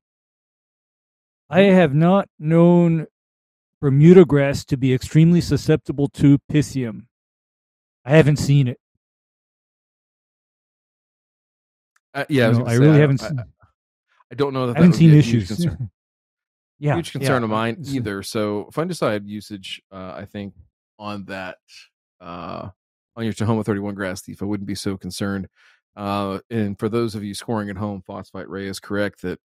I 1.50 1.62
have 1.62 1.94
not 1.96 2.28
known 2.38 3.08
Bermuda 3.80 4.26
grass 4.26 4.66
to 4.66 4.76
be 4.76 4.94
extremely 4.94 5.40
susceptible 5.40 6.10
to 6.10 6.38
pythium. 6.52 7.08
I 8.04 8.18
haven't 8.18 8.38
seen 8.38 8.68
it. 8.68 8.78
Uh, 12.16 12.26
yeah, 12.30 12.46
I, 12.46 12.50
was 12.50 12.58
No, 12.58 12.64
gonna 12.64 12.72
I 12.72 12.74
say, 12.76 12.80
really 12.80 12.92
don't- 12.94 13.02
haven't 13.02 13.24
I, 13.24 13.28
seen, 13.28 13.44
I 14.32 14.36
don't 14.36 14.54
know 14.54 14.68
that 14.68 14.78
I 14.78 14.80
haven't 14.80 14.92
that 14.92 14.98
seen 14.98 15.14
issues. 15.14 15.48
concern. 15.48 15.92
yeah, 16.80 16.96
huge 16.96 17.12
concern 17.12 17.42
yeah. 17.42 17.46
of 17.46 17.50
mine 17.50 17.78
either. 17.86 18.24
So 18.24 18.70
fungicide 18.74 19.28
usage, 19.28 19.82
uh, 19.92 20.14
I 20.16 20.26
think 20.26 20.54
on 20.98 21.26
that 21.26 21.58
uh, 22.22 22.70
on 23.16 23.24
your 23.26 23.34
Tahoma 23.34 23.64
31 23.66 23.94
grass 23.96 24.22
thief, 24.22 24.42
I 24.42 24.46
wouldn't 24.46 24.68
be 24.68 24.76
so 24.76 24.98
concerned. 24.98 25.48
Uh, 25.96 26.40
and 26.50 26.78
for 26.80 26.90
those 26.90 27.16
of 27.16 27.24
you 27.24 27.34
scoring 27.34 27.70
at 27.70 27.78
home, 27.78 28.02
phosphite 28.06 28.50
ray 28.50 28.68
is 28.68 28.80
correct 28.80 29.22
that 29.22 29.40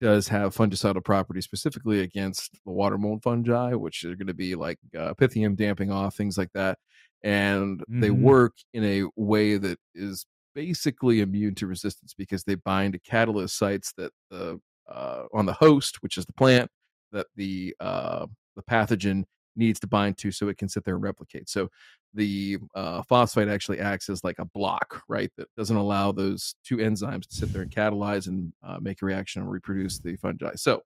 does 0.00 0.28
have 0.28 0.54
fungicidal 0.54 1.02
properties 1.04 1.44
specifically 1.44 2.00
against 2.00 2.58
the 2.66 2.72
water 2.72 2.98
mold 2.98 3.22
fungi, 3.22 3.72
which 3.74 4.04
are 4.04 4.16
going 4.16 4.26
to 4.26 4.34
be 4.34 4.54
like 4.54 4.78
uh, 4.98 5.14
pythium 5.14 5.56
damping 5.56 5.90
off 5.90 6.14
things 6.16 6.36
like 6.36 6.52
that, 6.52 6.78
and 7.22 7.82
they 7.88 8.08
Mhm. 8.10 8.20
work 8.20 8.52
in 8.74 8.84
a 8.84 9.04
way 9.16 9.56
that 9.56 9.78
is 9.94 10.26
basically 10.54 11.20
immune 11.20 11.54
to 11.56 11.66
resistance 11.66 12.14
because 12.16 12.44
they 12.44 12.54
bind 12.54 12.92
to 12.94 12.98
catalyst 12.98 13.58
sites 13.58 13.92
that 13.96 14.12
the 14.30 14.60
uh, 14.88 15.24
on 15.32 15.46
the 15.46 15.52
host, 15.52 16.02
which 16.02 16.18
is 16.18 16.26
the 16.26 16.32
plant, 16.32 16.70
that 17.12 17.26
the 17.36 17.74
uh, 17.80 18.26
the 18.56 18.62
pathogen 18.62 19.24
needs 19.56 19.78
to 19.80 19.86
bind 19.86 20.18
to, 20.18 20.30
so 20.32 20.48
it 20.48 20.58
can 20.58 20.68
sit 20.68 20.84
there 20.84 20.94
and 20.94 21.02
replicate. 21.04 21.48
So 21.48 21.68
the 22.12 22.58
uh, 22.74 23.02
phosphite 23.02 23.48
actually 23.48 23.80
acts 23.80 24.08
as 24.08 24.24
like 24.24 24.38
a 24.38 24.44
block, 24.44 25.02
right? 25.08 25.30
That 25.36 25.48
doesn't 25.56 25.76
allow 25.76 26.12
those 26.12 26.54
two 26.64 26.78
enzymes 26.78 27.26
to 27.28 27.34
sit 27.34 27.52
there 27.52 27.62
and 27.62 27.70
catalyze 27.70 28.26
and 28.26 28.52
uh, 28.62 28.78
make 28.80 29.02
a 29.02 29.06
reaction 29.06 29.42
and 29.42 29.50
reproduce 29.50 29.98
the 29.98 30.16
fungi. 30.16 30.54
So 30.56 30.82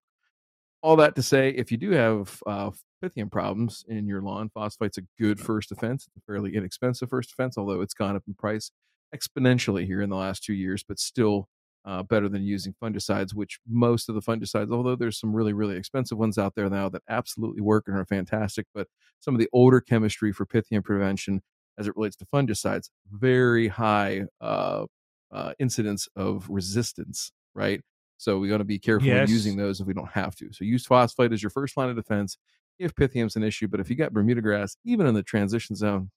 all 0.83 0.97
that 0.97 1.17
to 1.17 1.23
say, 1.23 1.51
if 1.51 1.73
you 1.73 1.79
do 1.79 1.91
have 1.91 2.43
uh, 2.47 2.71
pythium 3.03 3.31
problems 3.31 3.85
in 3.89 4.07
your 4.07 4.23
lawn, 4.23 4.51
phosphite's 4.55 4.99
a 4.99 5.03
good 5.19 5.41
first 5.41 5.71
defense. 5.71 6.07
It's 6.07 6.17
a 6.17 6.27
fairly 6.27 6.55
inexpensive 6.55 7.09
first 7.11 7.31
defense, 7.31 7.59
although 7.59 7.81
it's 7.81 7.95
gone 7.95 8.17
up 8.17 8.23
in 8.27 8.35
price 8.35 8.71
exponentially 9.15 9.87
here 9.87 10.03
in 10.03 10.11
the 10.11 10.17
last 10.17 10.43
two 10.45 10.55
years, 10.55 10.83
but 10.83 10.99
still 10.99 11.49
uh, 11.85 12.03
better 12.03 12.29
than 12.29 12.43
using 12.43 12.75
fungicides, 12.83 13.33
which 13.35 13.59
most 13.67 14.09
of 14.09 14.15
the 14.15 14.21
fungicides, 14.21 14.71
although 14.73 14.97
there's 14.97 15.19
some 15.19 15.33
really, 15.35 15.53
really 15.53 15.77
expensive 15.77 16.19
ones 16.19 16.37
out 16.37 16.55
there 16.55 16.69
now 16.69 16.89
that 16.89 17.03
absolutely 17.09 17.63
work 17.63 17.85
and 17.87 17.97
are 17.97 18.05
fantastic, 18.05 18.67
but 18.75 18.87
some 19.21 19.35
of 19.35 19.41
the 19.41 19.49
older 19.53 19.81
chemistry 19.81 20.33
for 20.33 20.45
pythium 20.45 20.85
prevention 20.85 21.41
as 21.79 21.87
it 21.87 21.97
relates 21.97 22.17
to 22.17 22.27
fungicides, 22.27 22.91
very 23.11 23.69
high 23.69 24.25
uh, 24.41 24.85
uh, 25.33 25.53
incidence 25.59 26.09
of 26.17 26.47
resistance, 26.51 27.33
right? 27.55 27.81
So 28.19 28.39
we 28.39 28.49
got 28.49 28.59
to 28.59 28.65
be 28.65 28.79
careful 28.81 29.07
Yes. 29.07 29.31
using 29.31 29.57
those 29.57 29.81
if 29.81 29.87
we 29.87 29.95
don't 29.95 30.11
have 30.11 30.35
to. 30.37 30.53
So 30.53 30.65
use 30.65 30.85
phosphite 30.85 31.33
as 31.33 31.43
your 31.43 31.51
first 31.51 31.77
line 31.77 31.89
of 31.89 31.97
defense 31.97 32.37
if 32.81 32.95
pythium's 32.97 33.37
an 33.37 33.45
issue. 33.45 33.69
But 33.69 33.79
if 33.81 33.89
you 33.89 33.97
got 33.97 34.13
Bermuda 34.13 34.43
grass, 34.43 34.77
even 34.85 35.07
in 35.07 35.15
the 35.15 35.23
transition 35.23 35.77
zone, 35.77 36.11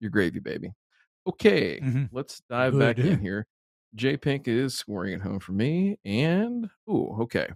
you're 0.00 0.10
gravy, 0.10 0.38
baby. 0.38 0.72
Okay, 1.26 1.80
Mhm. 1.80 2.08
let's 2.12 2.40
dive 2.48 2.76
back 2.78 3.04
in 3.04 3.18
here. 3.20 3.46
J 3.94 4.16
Pink 4.16 4.48
is 4.48 4.74
scoring 4.74 5.14
it 5.14 5.20
home 5.22 5.38
for 5.40 5.52
me. 5.52 5.98
And, 6.04 6.70
ooh, 6.90 7.22
okay. 7.22 7.50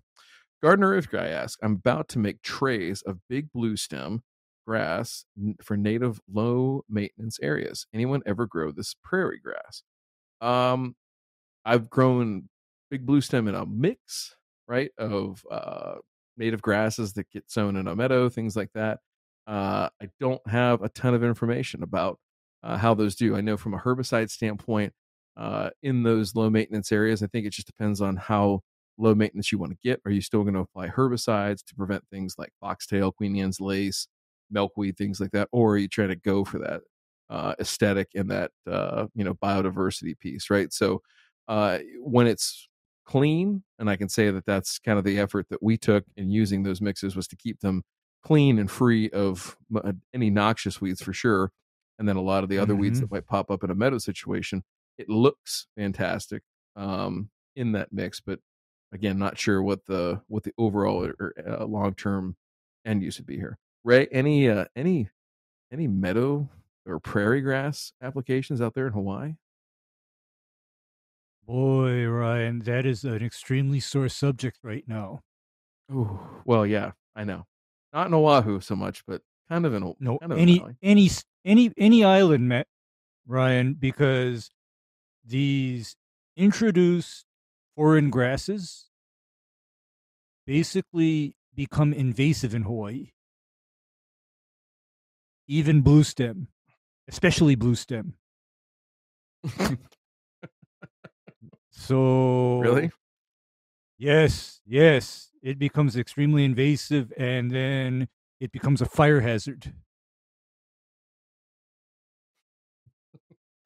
Gardener 0.63 0.91
Earth 0.91 1.11
Guy 1.11 1.29
asks, 1.29 1.59
I'm 1.63 1.75
about 1.75 2.09
to 2.11 2.19
make 2.19 2.43
trays 2.43 3.03
of 3.03 3.21
big 3.29 3.53
blue 3.53 3.77
stem 3.77 4.23
grass 4.67 5.27
for 5.63 5.77
native 5.77 6.21
low 6.33 6.85
maintenance 6.89 7.39
areas. 7.41 7.87
Anyone 7.95 8.23
ever 8.27 8.47
grow 8.47 8.73
this 8.73 8.95
prairie 8.95 9.41
grass? 9.41 9.83
Um, 10.41 10.97
I've 11.65 11.91
grown 11.91 12.49
big 12.91 13.07
blue 13.07 13.21
stem 13.21 13.49
in 13.49 13.55
a 13.55 13.67
mix, 13.67 14.37
right, 14.69 14.93
of 14.99 15.45
uh, 15.51 15.97
native 16.37 16.63
grasses 16.63 17.15
that 17.15 17.31
get 17.31 17.51
sown 17.51 17.77
in 17.77 17.89
a 17.89 17.97
meadow, 17.97 18.29
things 18.29 18.57
like 18.57 18.73
that. 18.75 19.01
Uh, 19.47 19.89
I 20.03 20.11
don't 20.21 20.47
have 20.49 20.83
a 20.83 20.89
ton 20.91 21.15
of 21.15 21.25
information 21.25 21.83
about 21.83 22.19
uh, 22.67 22.77
how 22.77 22.95
those 22.95 23.15
do. 23.15 23.37
I 23.37 23.41
know 23.41 23.57
from 23.57 23.75
a 23.75 23.79
herbicide 23.79 24.31
standpoint, 24.31 24.93
uh, 25.37 25.71
in 25.83 26.03
those 26.03 26.35
low 26.35 26.51
maintenance 26.51 26.91
areas. 26.91 27.23
I 27.23 27.27
think 27.27 27.47
it 27.47 27.51
just 27.51 27.67
depends 27.67 28.01
on 28.01 28.17
how 28.17 28.63
low 28.99 29.15
maintenance 29.15 29.53
you 29.53 29.59
want 29.59 29.73
to 29.73 29.79
get. 29.83 30.01
Are 30.05 30.11
you 30.11 30.23
still 30.23 30.43
going 30.43 30.55
to 30.55 30.61
apply 30.61 30.89
herbicides 30.89 31.63
to 31.67 31.75
prevent 31.75 32.05
things 32.11 32.37
like 32.39 32.51
foxtail, 32.61 33.13
Queen 33.13 33.37
Anne's 33.37 33.61
lace, 33.61 34.09
milkweed, 34.51 34.97
things 34.97 35.21
like 35.21 35.33
that, 35.33 35.49
or 35.53 35.75
are 35.75 35.79
you 35.79 35.89
trying 35.89 36.09
to 36.09 36.17
go 36.17 36.45
for 36.45 36.59
that 36.59 36.81
uh, 37.29 37.55
aesthetic 37.61 38.09
and 38.15 38.31
that 38.31 38.51
uh, 38.71 39.07
you 39.15 39.25
know 39.25 39.35
biodiversity 39.35 40.19
piece, 40.19 40.49
right? 40.49 40.73
So 40.73 41.03
uh, 41.49 41.79
when 42.01 42.27
it's 42.27 42.69
clean, 43.05 43.63
and 43.79 43.91
I 43.91 43.97
can 43.97 44.09
say 44.09 44.31
that 44.31 44.47
that's 44.47 44.79
kind 44.79 44.99
of 44.99 45.05
the 45.05 45.19
effort 45.19 45.47
that 45.51 45.63
we 45.63 45.77
took 45.77 46.05
in 46.17 46.31
using 46.31 46.63
those 46.63 46.81
mixes 46.81 47.15
was 47.15 47.29
to 47.29 47.37
keep 47.37 47.61
them 47.61 47.83
clean 48.25 48.59
and 48.59 48.71
free 48.71 49.11
of 49.11 49.57
uh, 49.77 49.93
any 50.15 50.31
noxious 50.31 50.81
weeds 50.81 51.03
for 51.03 51.13
sure, 51.13 51.53
and 51.99 52.09
then 52.09 52.17
a 52.17 52.23
lot 52.23 52.43
of 52.43 52.49
the 52.49 52.59
other 52.59 52.75
mm-hmm. 52.75 52.83
weeds 52.83 53.01
that 53.01 53.11
might 53.11 53.27
pop 53.27 53.51
up 53.51 53.65
in 53.65 53.71
a 53.71 53.75
meadow 53.75 53.99
situation. 53.99 54.63
It 54.99 55.09
looks 55.09 55.67
fantastic 55.77 56.43
um, 56.75 57.31
in 57.55 57.73
that 57.73 57.93
mix, 57.93 58.21
but 58.21 58.41
again, 58.93 59.19
not 59.19 59.39
sure 59.39 59.63
what 59.63 59.85
the 59.87 60.21
what 60.29 60.43
the 60.43 60.53
overall 60.59 61.11
or, 61.19 61.35
uh, 61.47 61.65
long 61.65 61.95
term 61.95 62.37
end 62.85 63.03
use 63.03 63.19
would 63.19 63.27
be 63.27 63.37
here. 63.37 63.59
Ray, 63.85 64.07
any 64.11 64.49
uh, 64.49 64.67
any 64.75 65.09
any 65.73 65.87
meadow 65.87 66.49
or 66.87 67.01
prairie 67.01 67.41
grass 67.41 67.93
applications 68.03 68.61
out 68.61 68.75
there 68.75 68.87
in 68.87 68.93
Hawaii? 68.93 69.35
Boy, 71.47 72.05
Ryan, 72.07 72.61
that 72.61 72.87
is 72.87 73.05
an 73.05 73.23
extremely 73.25 73.79
sore 73.79 74.09
subject 74.09 74.59
right 74.65 74.85
now. 74.89 75.21
Oh, 75.93 76.21
well, 76.45 76.67
yeah, 76.67 76.93
I 77.15 77.23
know. 77.23 77.47
Not 77.93 78.09
in 78.09 78.15
Oahu 78.15 78.61
so 78.61 78.75
much, 78.75 79.05
but 79.07 79.23
kind 79.49 79.65
of 79.65 79.73
in 79.73 79.95
no 80.01 80.19
kind 80.19 80.33
of 80.33 80.39
any 80.39 80.65
any 80.83 81.09
any 81.47 81.73
any 81.79 82.05
island, 82.05 82.49
met 82.49 82.67
Ryan, 83.27 83.75
because 83.75 84.51
these 85.25 85.97
introduced 86.37 87.25
foreign 87.75 88.11
grasses 88.11 88.91
basically 90.47 91.37
become 91.55 91.93
invasive 91.93 92.55
in 92.55 92.63
Hawaii. 92.63 93.11
Even 95.49 95.81
blue 95.81 96.03
stem, 96.03 96.49
especially 97.09 97.55
blue 97.55 97.77
stem. 97.77 98.15
so 101.71 102.59
really, 102.61 102.91
yes, 103.99 104.61
yes, 104.67 105.31
it 105.43 105.59
becomes 105.59 105.97
extremely 105.97 106.45
invasive, 106.45 107.13
and 107.17 107.51
then 107.53 108.09
it 108.41 108.51
becomes 108.51 108.81
a 108.81 108.87
fire 108.87 109.21
hazard. 109.21 109.73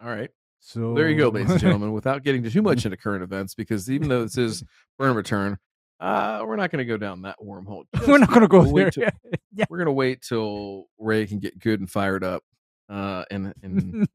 All 0.03 0.09
right. 0.09 0.31
So 0.61 0.95
there 0.95 1.09
you 1.09 1.17
go, 1.17 1.29
ladies 1.29 1.51
and 1.51 1.61
gentlemen. 1.61 1.93
Without 1.93 2.23
getting 2.23 2.49
too 2.49 2.63
much 2.63 2.85
into 2.85 2.97
current 2.97 3.23
events, 3.23 3.55
because 3.55 3.91
even 3.91 4.09
though 4.09 4.23
this 4.23 4.39
is 4.39 4.65
burn 4.99 5.15
return, 5.17 5.59
uh, 6.01 6.43
we're 6.47 6.57
not 6.57 6.71
going 6.71 6.79
to 6.79 6.85
go 6.85 6.97
down 6.97 7.23
that 7.23 7.37
wormhole. 7.43 7.85
Just 7.95 8.09
we're 8.09 8.19
not 8.19 8.29
going 8.29 8.43
to 8.43 8.49
go 8.49 8.63
we'll 8.63 8.75
there. 8.75 8.91
Till, 8.91 9.09
yeah. 9.53 9.65
We're 9.69 9.79
going 9.79 9.87
to 9.87 9.93
wait 9.93 10.23
till 10.23 10.87
Ray 10.99 11.27
can 11.27 11.39
get 11.39 11.59
good 11.59 11.81
and 11.81 11.91
fired 11.91 12.25
up, 12.25 12.43
uh, 12.89 13.25
and 13.31 13.55
and 13.63 14.09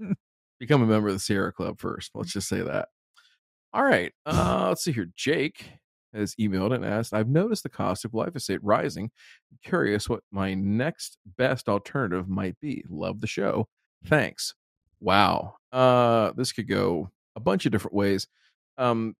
become 0.59 0.81
a 0.81 0.87
member 0.87 1.07
of 1.07 1.15
the 1.15 1.19
Sierra 1.19 1.51
Club 1.51 1.79
first. 1.79 2.11
Let's 2.13 2.33
just 2.33 2.47
say 2.47 2.61
that. 2.61 2.89
All 3.73 3.83
right. 3.83 4.13
Uh, 4.25 4.67
let's 4.69 4.83
see 4.83 4.93
here. 4.93 5.09
Jake 5.15 5.65
has 6.13 6.33
emailed 6.35 6.73
and 6.73 6.85
asked, 6.85 7.13
I've 7.13 7.27
noticed 7.27 7.63
the 7.63 7.69
cost 7.69 8.05
of 8.05 8.11
glyphosate 8.11 8.59
rising. 8.61 9.11
I'm 9.51 9.59
curious 9.63 10.07
what 10.07 10.21
my 10.31 10.53
next 10.53 11.17
best 11.37 11.67
alternative 11.67 12.29
might 12.29 12.57
be. 12.61 12.85
Love 12.89 13.19
the 13.19 13.27
show. 13.27 13.67
Thanks. 14.05 14.53
Wow. 15.05 15.57
Uh, 15.71 16.31
this 16.35 16.51
could 16.51 16.67
go 16.67 17.12
a 17.35 17.39
bunch 17.39 17.67
of 17.67 17.71
different 17.71 17.93
ways. 17.93 18.27
Um, 18.79 19.13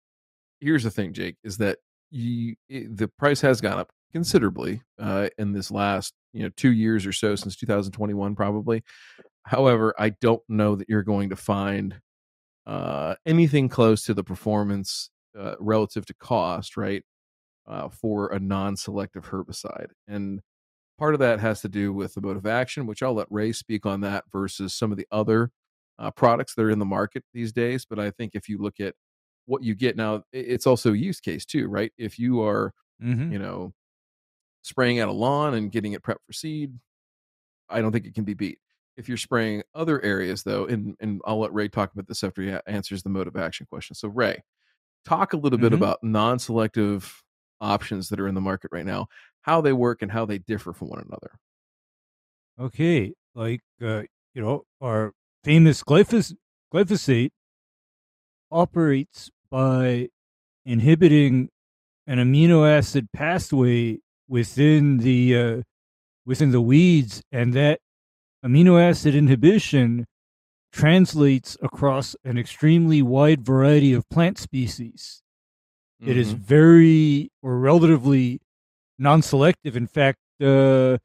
here's 0.60 0.82
the 0.82 0.90
thing, 0.90 1.12
Jake, 1.12 1.36
is 1.44 1.58
that 1.58 1.78
you 2.10 2.56
it, 2.68 2.96
the 2.96 3.06
price 3.06 3.40
has 3.42 3.60
gone 3.60 3.78
up 3.78 3.92
considerably 4.12 4.82
uh, 4.98 5.28
in 5.38 5.52
this 5.52 5.70
last 5.70 6.12
you 6.32 6.42
know 6.42 6.50
two 6.56 6.72
years 6.72 7.06
or 7.06 7.12
so 7.12 7.36
since 7.36 7.54
2021 7.54 8.34
probably. 8.34 8.82
However, 9.44 9.94
I 9.96 10.10
don't 10.10 10.42
know 10.48 10.74
that 10.74 10.88
you're 10.88 11.04
going 11.04 11.30
to 11.30 11.36
find 11.36 12.00
uh, 12.66 13.14
anything 13.24 13.68
close 13.68 14.02
to 14.06 14.14
the 14.14 14.24
performance 14.24 15.10
uh, 15.38 15.54
relative 15.60 16.04
to 16.06 16.14
cost, 16.14 16.76
right? 16.76 17.04
Uh, 17.68 17.88
for 17.88 18.28
a 18.32 18.40
non-selective 18.40 19.28
herbicide, 19.30 19.90
and 20.08 20.40
part 20.98 21.14
of 21.14 21.20
that 21.20 21.38
has 21.38 21.60
to 21.60 21.68
do 21.68 21.92
with 21.92 22.14
the 22.14 22.20
mode 22.20 22.36
of 22.36 22.46
action, 22.46 22.86
which 22.86 23.04
I'll 23.04 23.14
let 23.14 23.30
Ray 23.30 23.52
speak 23.52 23.86
on 23.86 24.00
that 24.00 24.24
versus 24.32 24.74
some 24.74 24.90
of 24.90 24.98
the 24.98 25.06
other 25.12 25.50
uh, 25.98 26.10
products 26.10 26.54
that 26.54 26.62
are 26.62 26.70
in 26.70 26.78
the 26.78 26.84
market 26.84 27.24
these 27.32 27.52
days. 27.52 27.86
But 27.88 27.98
I 27.98 28.10
think 28.10 28.32
if 28.34 28.48
you 28.48 28.58
look 28.58 28.80
at 28.80 28.94
what 29.46 29.62
you 29.62 29.74
get 29.74 29.96
now, 29.96 30.22
it's 30.32 30.66
also 30.66 30.92
use 30.92 31.20
case 31.20 31.44
too, 31.44 31.68
right? 31.68 31.92
If 31.98 32.18
you 32.18 32.42
are, 32.42 32.72
mm-hmm. 33.02 33.32
you 33.32 33.38
know, 33.38 33.72
spraying 34.62 34.98
out 35.00 35.08
a 35.08 35.12
lawn 35.12 35.54
and 35.54 35.70
getting 35.70 35.92
it 35.92 36.02
prepped 36.02 36.24
for 36.26 36.32
seed, 36.32 36.72
I 37.68 37.80
don't 37.80 37.92
think 37.92 38.06
it 38.06 38.14
can 38.14 38.24
be 38.24 38.34
beat. 38.34 38.58
If 38.96 39.08
you're 39.08 39.18
spraying 39.18 39.62
other 39.74 40.02
areas 40.02 40.42
though, 40.42 40.66
and 40.66 40.96
and 41.00 41.20
I'll 41.26 41.38
let 41.38 41.52
Ray 41.52 41.68
talk 41.68 41.92
about 41.92 42.08
this 42.08 42.24
after 42.24 42.42
he 42.42 42.56
answers 42.66 43.02
the 43.02 43.10
mode 43.10 43.26
of 43.26 43.36
action 43.36 43.66
question. 43.68 43.94
So 43.94 44.08
Ray, 44.08 44.42
talk 45.04 45.32
a 45.32 45.36
little 45.36 45.58
mm-hmm. 45.58 45.68
bit 45.68 45.72
about 45.74 45.98
non-selective 46.02 47.22
options 47.60 48.08
that 48.08 48.20
are 48.20 48.28
in 48.28 48.34
the 48.34 48.40
market 48.40 48.70
right 48.72 48.86
now, 48.86 49.06
how 49.42 49.60
they 49.60 49.72
work 49.72 50.02
and 50.02 50.10
how 50.10 50.24
they 50.24 50.38
differ 50.38 50.72
from 50.72 50.88
one 50.88 51.04
another. 51.06 51.38
Okay, 52.58 53.12
like 53.34 53.60
uh, 53.82 54.02
you 54.34 54.42
know, 54.42 54.64
our 54.80 55.12
famous 55.46 55.84
glyphos- 55.84 56.34
glyphosate 56.74 57.30
operates 58.50 59.30
by 59.48 60.08
inhibiting 60.64 61.48
an 62.04 62.18
amino 62.18 62.68
acid 62.68 63.06
pathway 63.12 63.96
within 64.28 64.98
the 64.98 65.36
uh, 65.36 65.62
within 66.24 66.50
the 66.50 66.60
weeds, 66.60 67.22
and 67.30 67.54
that 67.54 67.78
amino 68.44 68.82
acid 68.82 69.14
inhibition 69.14 70.06
translates 70.72 71.56
across 71.62 72.16
an 72.24 72.36
extremely 72.36 73.00
wide 73.00 73.46
variety 73.46 73.92
of 73.92 74.08
plant 74.08 74.38
species. 74.38 75.22
Mm-hmm. 76.02 76.10
It 76.10 76.16
is 76.16 76.34
mm-hmm. 76.34 76.42
very 76.42 77.30
or 77.40 77.60
relatively 77.60 78.40
non-selective. 78.98 79.76
In 79.76 79.86
fact, 79.86 80.18
uh, 80.40 80.98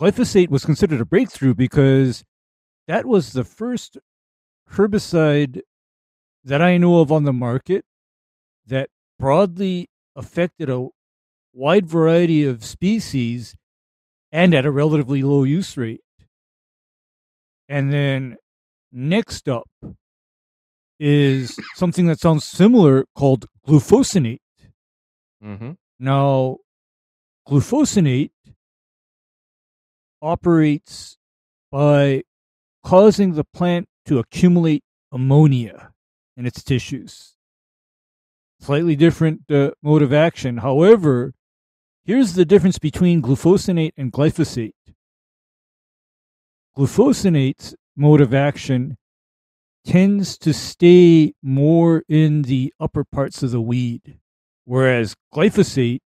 glyphosate 0.00 0.48
was 0.48 0.64
considered 0.64 1.02
a 1.02 1.04
breakthrough 1.04 1.54
because 1.54 2.24
that 2.90 3.06
was 3.06 3.34
the 3.34 3.44
first 3.44 3.98
herbicide 4.72 5.60
that 6.42 6.60
I 6.60 6.76
know 6.76 6.98
of 6.98 7.12
on 7.12 7.22
the 7.22 7.32
market 7.32 7.84
that 8.66 8.90
broadly 9.16 9.88
affected 10.16 10.68
a 10.68 10.88
wide 11.52 11.86
variety 11.86 12.44
of 12.44 12.64
species 12.64 13.54
and 14.32 14.52
at 14.54 14.66
a 14.66 14.72
relatively 14.72 15.22
low 15.22 15.44
use 15.44 15.76
rate. 15.76 16.00
And 17.68 17.92
then 17.92 18.36
next 18.90 19.48
up 19.48 19.70
is 20.98 21.56
something 21.76 22.06
that 22.06 22.18
sounds 22.18 22.44
similar 22.44 23.04
called 23.14 23.46
glufosinate. 23.68 24.40
Mm-hmm. 25.44 25.72
Now, 26.00 26.56
glufosinate 27.48 28.32
operates 30.20 31.18
by 31.70 32.24
causing 32.82 33.34
the 33.34 33.44
plant 33.44 33.86
to 34.06 34.18
accumulate 34.18 34.82
ammonia 35.12 35.92
in 36.36 36.46
its 36.46 36.62
tissues. 36.62 37.34
Slightly 38.60 38.96
different 38.96 39.50
uh, 39.50 39.70
mode 39.82 40.02
of 40.02 40.12
action. 40.12 40.58
However, 40.58 41.32
here's 42.04 42.34
the 42.34 42.44
difference 42.44 42.78
between 42.78 43.22
glufosinate 43.22 43.92
and 43.96 44.12
glyphosate. 44.12 44.72
Glufosinate's 46.76 47.74
mode 47.96 48.20
of 48.20 48.32
action 48.32 48.96
tends 49.84 50.38
to 50.38 50.52
stay 50.52 51.32
more 51.42 52.02
in 52.08 52.42
the 52.42 52.72
upper 52.78 53.04
parts 53.04 53.42
of 53.42 53.50
the 53.50 53.60
weed, 53.60 54.18
whereas 54.64 55.14
glyphosate 55.34 56.00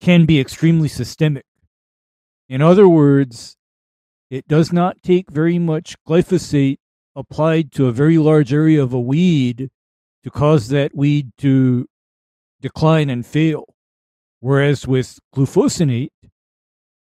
can 0.00 0.24
be 0.24 0.40
extremely 0.40 0.88
systemic. 0.88 1.44
In 2.48 2.62
other 2.62 2.88
words, 2.88 3.56
it 4.34 4.48
does 4.48 4.72
not 4.72 5.00
take 5.00 5.30
very 5.30 5.60
much 5.60 5.94
glyphosate 6.08 6.78
applied 7.14 7.70
to 7.70 7.86
a 7.86 7.92
very 7.92 8.18
large 8.18 8.52
area 8.52 8.82
of 8.82 8.92
a 8.92 8.98
weed 8.98 9.70
to 10.24 10.30
cause 10.30 10.70
that 10.70 10.92
weed 10.92 11.30
to 11.38 11.86
decline 12.60 13.08
and 13.10 13.24
fail. 13.24 13.76
Whereas 14.40 14.88
with 14.88 15.20
glufosinate, 15.32 16.08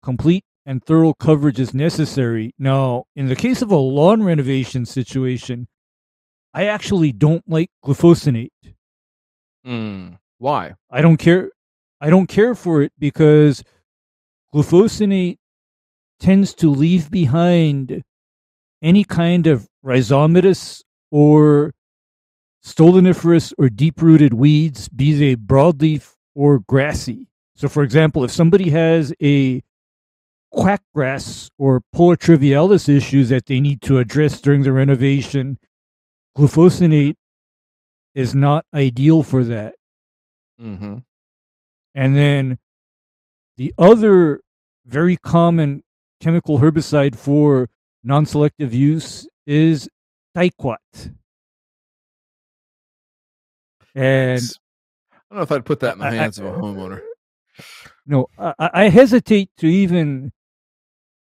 complete 0.02 0.44
and 0.65 0.84
thorough 0.84 1.13
coverage 1.13 1.60
is 1.60 1.72
necessary. 1.72 2.56
Now, 2.58 3.04
in 3.15 3.28
the 3.28 3.36
case 3.36 3.62
of 3.62 3.70
a 3.70 3.76
lawn 3.76 4.24
renovation 4.24 4.88
situation, 4.88 5.68
I 6.52 6.65
actually 6.65 7.12
don't 7.12 7.44
like 7.48 7.70
glufosinate. 7.86 8.50
Mm, 9.68 10.18
why? 10.39 10.74
I 10.89 11.02
don't 11.02 11.18
care. 11.18 11.52
I 12.02 12.10
don't 12.10 12.28
care 12.28 12.56
for 12.56 12.82
it 12.82 12.92
because 12.98 13.63
glufosinate 14.52 15.38
tends 16.20 16.54
to 16.56 16.70
leave 16.70 17.10
behind 17.10 18.04
any 18.82 19.04
kind 19.04 19.48
of 19.48 19.68
rhizomatous 19.84 20.84
or 21.12 21.74
stoloniferous 22.64 23.54
or 23.58 23.70
deep 23.70 24.02
rooted 24.02 24.34
weeds, 24.34 24.90
be 24.90 25.14
they 25.14 25.36
broadleaf 25.36 26.14
or 26.36 26.60
grassy. 26.60 27.28
So, 27.56 27.68
for 27.68 27.84
example, 27.84 28.24
if 28.24 28.32
somebody 28.32 28.70
has 28.70 29.14
a 29.22 29.62
quackgrass 30.54 31.50
or 31.58 31.82
Poa 31.94 32.18
trivialis 32.18 32.90
issues 32.90 33.30
that 33.30 33.46
they 33.46 33.60
need 33.60 33.82
to 33.84 33.98
address 33.98 34.42
during 34.42 34.64
the 34.64 34.72
renovation, 34.72 35.58
glufosinate 36.38 37.16
is 38.16 38.34
not 38.34 38.66
ideal 38.74 39.24
for 39.24 39.44
that. 39.44 39.76
Mm-hmm. 40.62 40.98
And 41.96 42.16
then 42.16 42.60
the 43.58 43.74
other 43.78 44.42
very 44.86 45.18
common 45.18 45.84
chemical 46.20 46.60
herbicide 46.60 47.16
for 47.16 47.70
non 48.04 48.26
selective 48.26 48.74
use 48.74 49.28
is 49.46 49.90
Diquat. 50.36 50.78
And 53.96 54.42
I 55.12 55.18
don't 55.30 55.38
know 55.38 55.42
if 55.42 55.52
I'd 55.52 55.66
put 55.66 55.80
that 55.82 55.94
in 55.94 56.00
the 56.00 56.12
hands 56.12 56.40
I, 56.40 56.46
of 56.46 56.56
a 56.56 56.58
homeowner. 56.58 57.02
No, 58.06 58.28
I, 58.38 58.70
I, 58.74 58.90
hesitate 58.90 59.50
to 59.58 59.68
even 59.68 60.32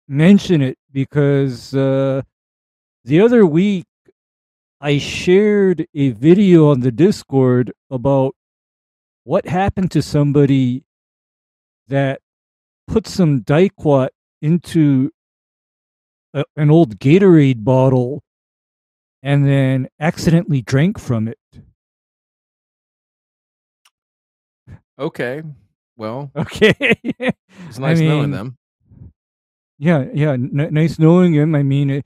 mention 0.08 0.62
it 0.62 0.78
because 0.92 1.74
uh, 1.74 2.22
the 3.04 3.22
other 3.22 3.46
week 3.46 3.88
I 4.80 4.98
shared 4.98 5.88
a 5.96 6.10
video 6.10 6.70
on 6.70 6.82
the 6.82 6.92
Discord 6.92 7.74
about 7.90 8.36
what 9.24 9.48
happened 9.48 9.92
to 9.92 10.02
somebody 10.02 10.84
that 11.88 12.22
put 12.88 13.08
some 13.08 13.42
Diquat 13.42 14.10
into 14.42 15.12
a, 16.34 16.44
an 16.56 16.72
old 16.72 17.00
Gatorade 17.00 17.64
bottle 17.64 18.24
and 19.24 19.46
then 19.46 19.88
accidentally 20.00 20.62
drank 20.62 21.00
from 21.00 21.28
it. 21.28 21.38
Okay. 25.00 25.44
Well, 25.98 26.32
okay. 26.36 26.74
it's 26.80 27.80
nice 27.80 27.98
I 27.98 28.02
mean, 28.02 28.10
knowing 28.10 28.32
them. 28.32 28.58
Yeah, 29.78 30.06
yeah. 30.14 30.32
N- 30.32 30.70
nice 30.72 31.00
knowing 31.00 31.34
him. 31.34 31.56
I 31.56 31.64
mean, 31.64 31.90
it, 31.90 32.06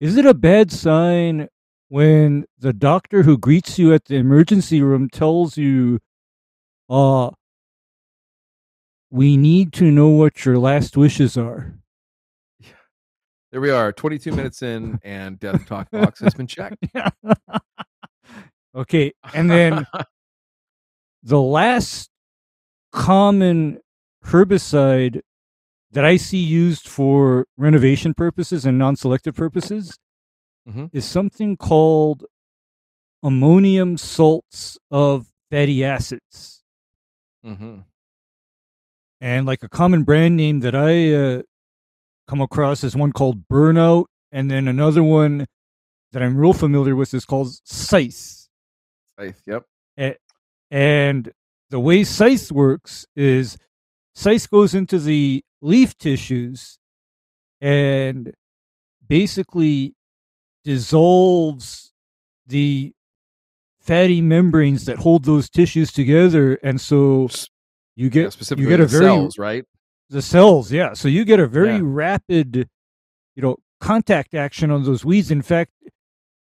is 0.00 0.16
it 0.16 0.26
a 0.26 0.34
bad 0.34 0.70
sign 0.70 1.48
when 1.88 2.46
the 2.58 2.72
doctor 2.72 3.22
who 3.22 3.36
greets 3.36 3.78
you 3.78 3.92
at 3.94 4.06
the 4.06 4.16
emergency 4.16 4.82
room 4.82 5.08
tells 5.10 5.56
you, 5.56 6.00
uh, 6.88 7.30
we 9.12 9.36
need 9.36 9.74
to 9.74 9.90
know 9.90 10.08
what 10.08 10.46
your 10.46 10.56
last 10.56 10.96
wishes 10.96 11.36
are? 11.36 11.74
There 13.50 13.60
we 13.60 13.70
are, 13.70 13.92
22 13.92 14.32
minutes 14.32 14.62
in, 14.62 14.98
and 15.04 15.38
Death 15.38 15.66
Talk 15.66 15.90
box 15.90 16.20
has 16.20 16.32
been 16.32 16.46
checked. 16.46 16.82
okay, 18.74 19.12
and 19.34 19.50
then 19.50 19.86
the 21.22 21.40
last 21.42 22.08
common 22.90 23.80
herbicide 24.24 25.20
that 25.90 26.06
I 26.06 26.16
see 26.16 26.38
used 26.38 26.88
for 26.88 27.44
renovation 27.58 28.14
purposes 28.14 28.64
and 28.64 28.78
non-selective 28.78 29.34
purposes 29.34 29.98
mm-hmm. 30.66 30.86
is 30.90 31.04
something 31.04 31.58
called 31.58 32.24
ammonium 33.22 33.98
salts 33.98 34.78
of 34.90 35.26
fatty 35.50 35.84
acids. 35.84 36.62
Mm-hmm. 37.44 37.80
And 39.22 39.46
like 39.46 39.62
a 39.62 39.68
common 39.68 40.02
brand 40.02 40.36
name 40.36 40.60
that 40.60 40.74
I 40.74 41.14
uh, 41.14 41.42
come 42.26 42.40
across 42.40 42.82
is 42.82 42.96
one 42.96 43.12
called 43.12 43.46
Burnout, 43.46 44.06
and 44.32 44.50
then 44.50 44.66
another 44.66 45.04
one 45.04 45.46
that 46.10 46.24
I'm 46.24 46.36
real 46.36 46.52
familiar 46.52 46.96
with 46.96 47.14
is 47.14 47.24
called 47.24 47.54
Scythe. 47.62 48.48
Scythe, 49.16 49.40
yep. 49.46 49.62
And, 49.96 50.16
and 50.72 51.32
the 51.70 51.78
way 51.78 52.02
Scythe 52.02 52.50
works 52.50 53.06
is 53.14 53.56
Scythe 54.16 54.50
goes 54.50 54.74
into 54.74 54.98
the 54.98 55.44
leaf 55.60 55.96
tissues 55.96 56.80
and 57.60 58.34
basically 59.06 59.94
dissolves 60.64 61.92
the 62.44 62.92
fatty 63.80 64.20
membranes 64.20 64.84
that 64.86 64.98
hold 64.98 65.26
those 65.26 65.48
tissues 65.48 65.92
together, 65.92 66.54
and 66.54 66.80
so 66.80 67.28
you 67.96 68.10
get 68.10 68.22
yeah, 68.24 68.28
specifically 68.30 68.64
you 68.64 68.70
get 68.70 68.80
a 68.80 68.86
very 68.86 69.04
cells, 69.04 69.38
right? 69.38 69.64
The 70.10 70.22
cells, 70.22 70.72
yeah. 70.72 70.92
So 70.94 71.08
you 71.08 71.24
get 71.24 71.40
a 71.40 71.46
very 71.46 71.76
yeah. 71.76 71.80
rapid, 71.82 72.68
you 73.34 73.42
know, 73.42 73.56
contact 73.80 74.34
action 74.34 74.70
on 74.70 74.84
those 74.84 75.04
weeds. 75.04 75.30
In 75.30 75.42
fact, 75.42 75.72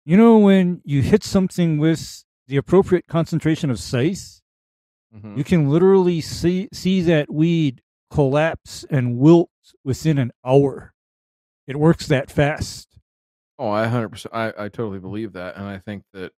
you 0.05 0.16
know 0.16 0.38
when 0.38 0.81
you 0.85 1.03
hit 1.03 1.22
something 1.22 1.79
with 1.79 2.24
the 2.48 2.57
appropriate 2.57 3.07
concentration 3.07 3.70
of 3.70 3.79
scythe, 3.79 4.40
mm-hmm. 5.14 5.37
you 5.37 5.44
can 5.44 5.68
literally 5.68 6.20
see 6.20 6.68
see 6.72 7.00
that 7.03 7.33
weed 7.33 7.83
collapse 8.11 8.85
and 8.90 9.18
wilt 9.18 9.50
within 9.85 10.18
an 10.18 10.33
hour. 10.44 10.92
It 11.66 11.76
works 11.76 12.09
that 12.09 12.31
fast. 12.31 12.88
Oh, 13.59 13.70
I 13.70 13.87
hundred 13.87 14.09
percent. 14.09 14.35
I 14.35 14.48
I 14.48 14.68
totally 14.68 14.98
believe 14.98 15.35
that, 15.35 15.57
and 15.57 15.66
I 15.66 15.79
think 15.79 16.03
that 16.12 16.33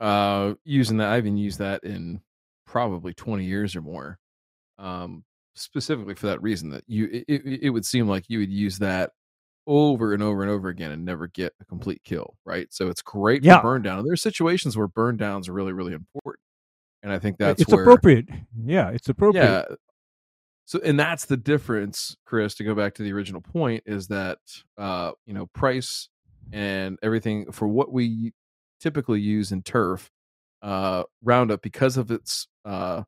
uh 0.00 0.54
using 0.64 0.96
that, 0.98 1.12
I 1.12 1.18
even 1.18 1.36
used 1.36 1.58
that 1.60 1.84
in 1.84 2.20
probably 2.66 3.14
twenty 3.14 3.44
years 3.44 3.76
or 3.76 3.82
more, 3.82 4.18
um, 4.78 5.24
specifically 5.54 6.14
for 6.14 6.26
that 6.26 6.42
reason 6.42 6.70
that 6.70 6.84
you 6.86 7.24
it, 7.28 7.42
it 7.62 7.70
would 7.70 7.86
seem 7.86 8.08
like 8.08 8.24
you 8.28 8.38
would 8.40 8.52
use 8.52 8.78
that 8.78 9.12
over 9.66 10.14
and 10.14 10.22
over 10.22 10.42
and 10.42 10.50
over 10.50 10.68
again 10.68 10.92
and 10.92 11.04
never 11.04 11.26
get 11.26 11.52
a 11.60 11.64
complete 11.64 12.02
kill, 12.04 12.36
right? 12.44 12.72
So 12.72 12.88
it's 12.88 13.02
great 13.02 13.42
yeah. 13.42 13.58
for 13.58 13.62
burn 13.62 13.82
down. 13.82 13.98
And 13.98 14.08
there's 14.08 14.22
situations 14.22 14.76
where 14.76 14.86
burn 14.86 15.16
downs 15.16 15.48
are 15.48 15.52
really, 15.52 15.72
really 15.72 15.92
important. 15.92 16.42
And 17.02 17.12
I 17.12 17.18
think 17.18 17.38
that's 17.38 17.62
it's 17.62 17.72
where, 17.72 17.82
appropriate. 17.82 18.28
Yeah, 18.64 18.90
it's 18.90 19.08
appropriate. 19.08 19.44
Yeah, 19.44 19.64
so 20.66 20.80
and 20.84 21.00
that's 21.00 21.24
the 21.24 21.36
difference 21.36 22.16
chris 22.26 22.54
to 22.56 22.64
go 22.64 22.74
back 22.74 22.94
to 22.94 23.02
the 23.02 23.12
original 23.12 23.40
point 23.40 23.82
is 23.86 24.08
that 24.08 24.38
uh 24.76 25.12
you 25.24 25.32
know 25.32 25.46
price 25.46 26.08
and 26.52 26.98
everything 27.02 27.50
for 27.52 27.66
what 27.66 27.92
we 27.92 28.34
typically 28.80 29.20
use 29.20 29.52
in 29.52 29.62
turf 29.62 30.10
uh 30.62 31.04
roundup 31.22 31.62
because 31.62 31.96
of 31.96 32.10
its 32.10 32.48
uh 32.64 33.02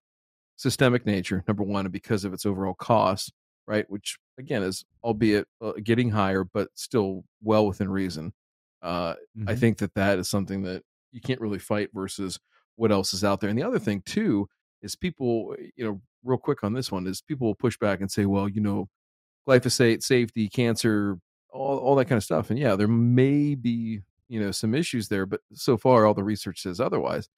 systemic 0.58 1.06
nature 1.06 1.42
number 1.48 1.62
one 1.62 1.86
and 1.86 1.92
because 1.92 2.24
of 2.24 2.34
its 2.34 2.44
overall 2.44 2.74
cost 2.74 3.32
right 3.66 3.88
which 3.88 4.18
again 4.38 4.62
is 4.62 4.84
albeit 5.02 5.46
uh, 5.62 5.72
getting 5.82 6.10
higher 6.10 6.44
but 6.44 6.68
still 6.74 7.24
well 7.42 7.66
within 7.66 7.88
reason 7.88 8.32
uh 8.82 9.12
mm-hmm. 9.12 9.48
i 9.48 9.54
think 9.54 9.78
that 9.78 9.94
that 9.94 10.18
is 10.18 10.28
something 10.28 10.62
that 10.62 10.82
you 11.12 11.20
can't 11.20 11.40
really 11.40 11.58
fight 11.58 11.88
versus 11.94 12.38
what 12.76 12.92
else 12.92 13.14
is 13.14 13.24
out 13.24 13.40
there 13.40 13.48
and 13.48 13.58
the 13.58 13.62
other 13.62 13.78
thing 13.78 14.02
too 14.04 14.46
is 14.82 14.94
people 14.94 15.56
you 15.74 15.84
know 15.84 16.00
real 16.24 16.38
quick 16.38 16.64
on 16.64 16.72
this 16.72 16.92
one 16.92 17.06
is 17.06 17.20
people 17.20 17.46
will 17.46 17.54
push 17.54 17.76
back 17.78 18.00
and 18.00 18.10
say, 18.10 18.26
well, 18.26 18.48
you 18.48 18.60
know, 18.60 18.88
glyphosate, 19.48 20.02
safety, 20.02 20.48
cancer, 20.48 21.18
all, 21.50 21.78
all 21.78 21.96
that 21.96 22.06
kind 22.06 22.18
of 22.18 22.24
stuff. 22.24 22.50
And 22.50 22.58
yeah, 22.58 22.76
there 22.76 22.88
may 22.88 23.54
be, 23.54 24.00
you 24.28 24.40
know, 24.40 24.50
some 24.50 24.74
issues 24.74 25.08
there, 25.08 25.26
but 25.26 25.40
so 25.52 25.76
far 25.76 26.06
all 26.06 26.14
the 26.14 26.24
research 26.24 26.62
says 26.62 26.80
otherwise. 26.80 27.28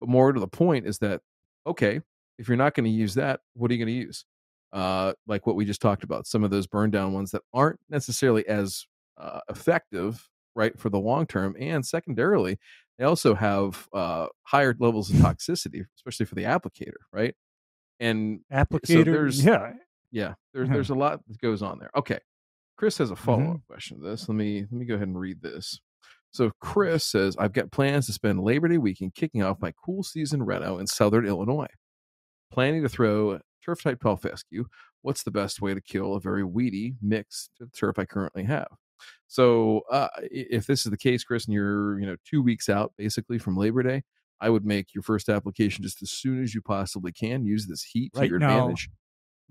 But 0.00 0.08
more 0.08 0.32
to 0.32 0.40
the 0.40 0.48
point 0.48 0.86
is 0.86 0.98
that, 0.98 1.20
okay, 1.66 2.00
if 2.38 2.48
you're 2.48 2.56
not 2.56 2.74
going 2.74 2.84
to 2.84 2.90
use 2.90 3.14
that, 3.14 3.40
what 3.54 3.70
are 3.70 3.74
you 3.74 3.84
going 3.84 3.94
to 3.94 4.06
use? 4.06 4.24
Uh, 4.72 5.12
like 5.26 5.46
what 5.46 5.56
we 5.56 5.64
just 5.64 5.80
talked 5.80 6.02
about, 6.02 6.26
some 6.26 6.42
of 6.42 6.50
those 6.50 6.66
burn 6.66 6.90
down 6.90 7.12
ones 7.12 7.30
that 7.30 7.42
aren't 7.52 7.78
necessarily 7.88 8.46
as 8.48 8.86
uh, 9.18 9.40
effective, 9.48 10.28
right, 10.56 10.78
for 10.78 10.90
the 10.90 10.98
long 10.98 11.26
term. 11.26 11.54
And 11.58 11.86
secondarily, 11.86 12.58
they 12.98 13.04
also 13.04 13.34
have 13.34 13.88
uh, 13.92 14.26
higher 14.42 14.74
levels 14.78 15.10
of 15.10 15.16
toxicity, 15.16 15.84
especially 15.96 16.26
for 16.26 16.34
the 16.34 16.44
applicator, 16.44 16.92
right? 17.12 17.34
and 18.00 18.40
applicator. 18.52 19.04
So 19.04 19.04
there's 19.04 19.44
yeah, 19.44 19.72
yeah. 20.10 20.34
There's 20.52 20.68
there's 20.68 20.90
a 20.90 20.94
lot 20.94 21.20
that 21.28 21.40
goes 21.40 21.62
on 21.62 21.78
there. 21.78 21.90
Okay, 21.96 22.18
Chris 22.76 22.98
has 22.98 23.10
a 23.10 23.16
follow 23.16 23.42
up 23.42 23.48
mm-hmm. 23.48 23.72
question 23.72 24.00
to 24.00 24.08
this. 24.08 24.28
Let 24.28 24.36
me 24.36 24.60
let 24.60 24.72
me 24.72 24.84
go 24.86 24.94
ahead 24.94 25.08
and 25.08 25.18
read 25.18 25.42
this. 25.42 25.80
So 26.30 26.50
Chris 26.60 27.04
says, 27.06 27.36
I've 27.38 27.52
got 27.52 27.70
plans 27.70 28.06
to 28.06 28.12
spend 28.12 28.40
Labor 28.40 28.66
Day 28.66 28.78
weekend 28.78 29.14
kicking 29.14 29.44
off 29.44 29.60
my 29.60 29.72
cool 29.84 30.02
season 30.02 30.42
reno 30.42 30.78
in 30.78 30.86
Southern 30.88 31.26
Illinois. 31.26 31.68
Planning 32.54 32.82
to 32.82 32.88
throw 32.88 33.40
turf 33.64 33.82
type 33.82 34.00
tall 34.00 34.16
fescue. 34.16 34.66
What's 35.02 35.24
the 35.24 35.30
best 35.30 35.60
way 35.60 35.74
to 35.74 35.80
kill 35.80 36.14
a 36.14 36.20
very 36.20 36.44
weedy 36.44 36.94
mix 37.02 37.50
turf 37.76 37.98
I 37.98 38.04
currently 38.04 38.44
have? 38.44 38.68
So 39.26 39.82
uh, 39.90 40.08
if 40.22 40.66
this 40.66 40.86
is 40.86 40.90
the 40.90 40.96
case, 40.96 41.24
Chris, 41.24 41.46
and 41.46 41.54
you're 41.54 41.98
you 41.98 42.06
know 42.06 42.16
two 42.24 42.42
weeks 42.42 42.68
out 42.68 42.92
basically 42.96 43.38
from 43.38 43.56
Labor 43.56 43.82
Day, 43.82 44.02
I 44.40 44.50
would 44.50 44.64
make 44.64 44.94
your 44.94 45.02
first 45.02 45.28
application 45.28 45.82
just 45.82 46.00
as 46.02 46.10
soon 46.10 46.42
as 46.42 46.54
you 46.54 46.62
possibly 46.62 47.12
can. 47.12 47.44
Use 47.44 47.66
this 47.66 47.82
heat 47.82 48.12
to 48.14 48.28
your 48.28 48.38
now. 48.38 48.58
advantage. 48.58 48.88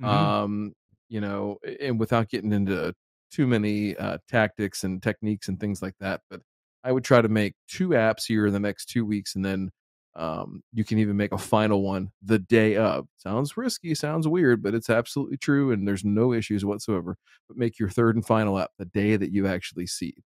Mm-hmm. 0.02 0.10
Um, 0.10 0.74
you 1.10 1.22
know, 1.22 1.58
and 1.82 2.00
without 2.00 2.30
getting 2.30 2.54
into 2.54 2.94
too 3.32 3.48
many 3.48 3.98
uh, 3.98 4.20
tactics 4.30 4.84
and 4.84 5.04
techniques 5.04 5.48
and 5.48 5.60
things 5.60 5.82
like 5.82 5.96
that. 6.00 6.22
But 6.30 6.42
I 6.84 6.92
would 6.92 7.04
try 7.04 7.22
to 7.22 7.30
make 7.30 7.56
two 7.68 7.90
apps 7.90 8.26
here 8.28 8.46
in 8.46 8.54
the 8.54 8.60
next 8.60 8.86
two 8.86 9.06
weeks, 9.06 9.36
and 9.36 9.44
then 9.44 9.72
um, 10.16 10.64
you 10.74 10.84
can 10.84 11.00
even 11.00 11.18
make 11.18 11.32
a 11.32 11.38
final 11.38 11.82
one 11.84 12.12
the 12.22 12.40
day 12.40 12.76
of. 12.78 13.08
Sounds 13.18 13.58
risky, 13.58 13.96
sounds 13.96 14.28
weird, 14.28 14.62
but 14.64 14.76
it's 14.76 14.90
absolutely 14.90 15.38
true, 15.38 15.72
and 15.72 15.88
there's 15.88 16.06
no 16.06 16.34
issues 16.34 16.66
whatsoever. 16.66 17.18
But 17.48 17.58
make 17.58 17.80
your 17.80 17.90
third 17.90 18.16
and 18.16 18.26
final 18.26 18.60
app 18.60 18.72
the 18.78 18.86
day 18.86 19.16
that 19.18 19.32
you 19.32 19.48
actually 19.48 19.88
seed. 19.88 20.24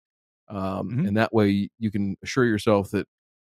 um, 0.50 0.90
Mhm. 0.90 1.08
and 1.08 1.18
that 1.18 1.34
way 1.34 1.70
you 1.80 1.92
can 1.92 2.16
assure 2.24 2.46
yourself 2.46 2.92
that 2.92 3.08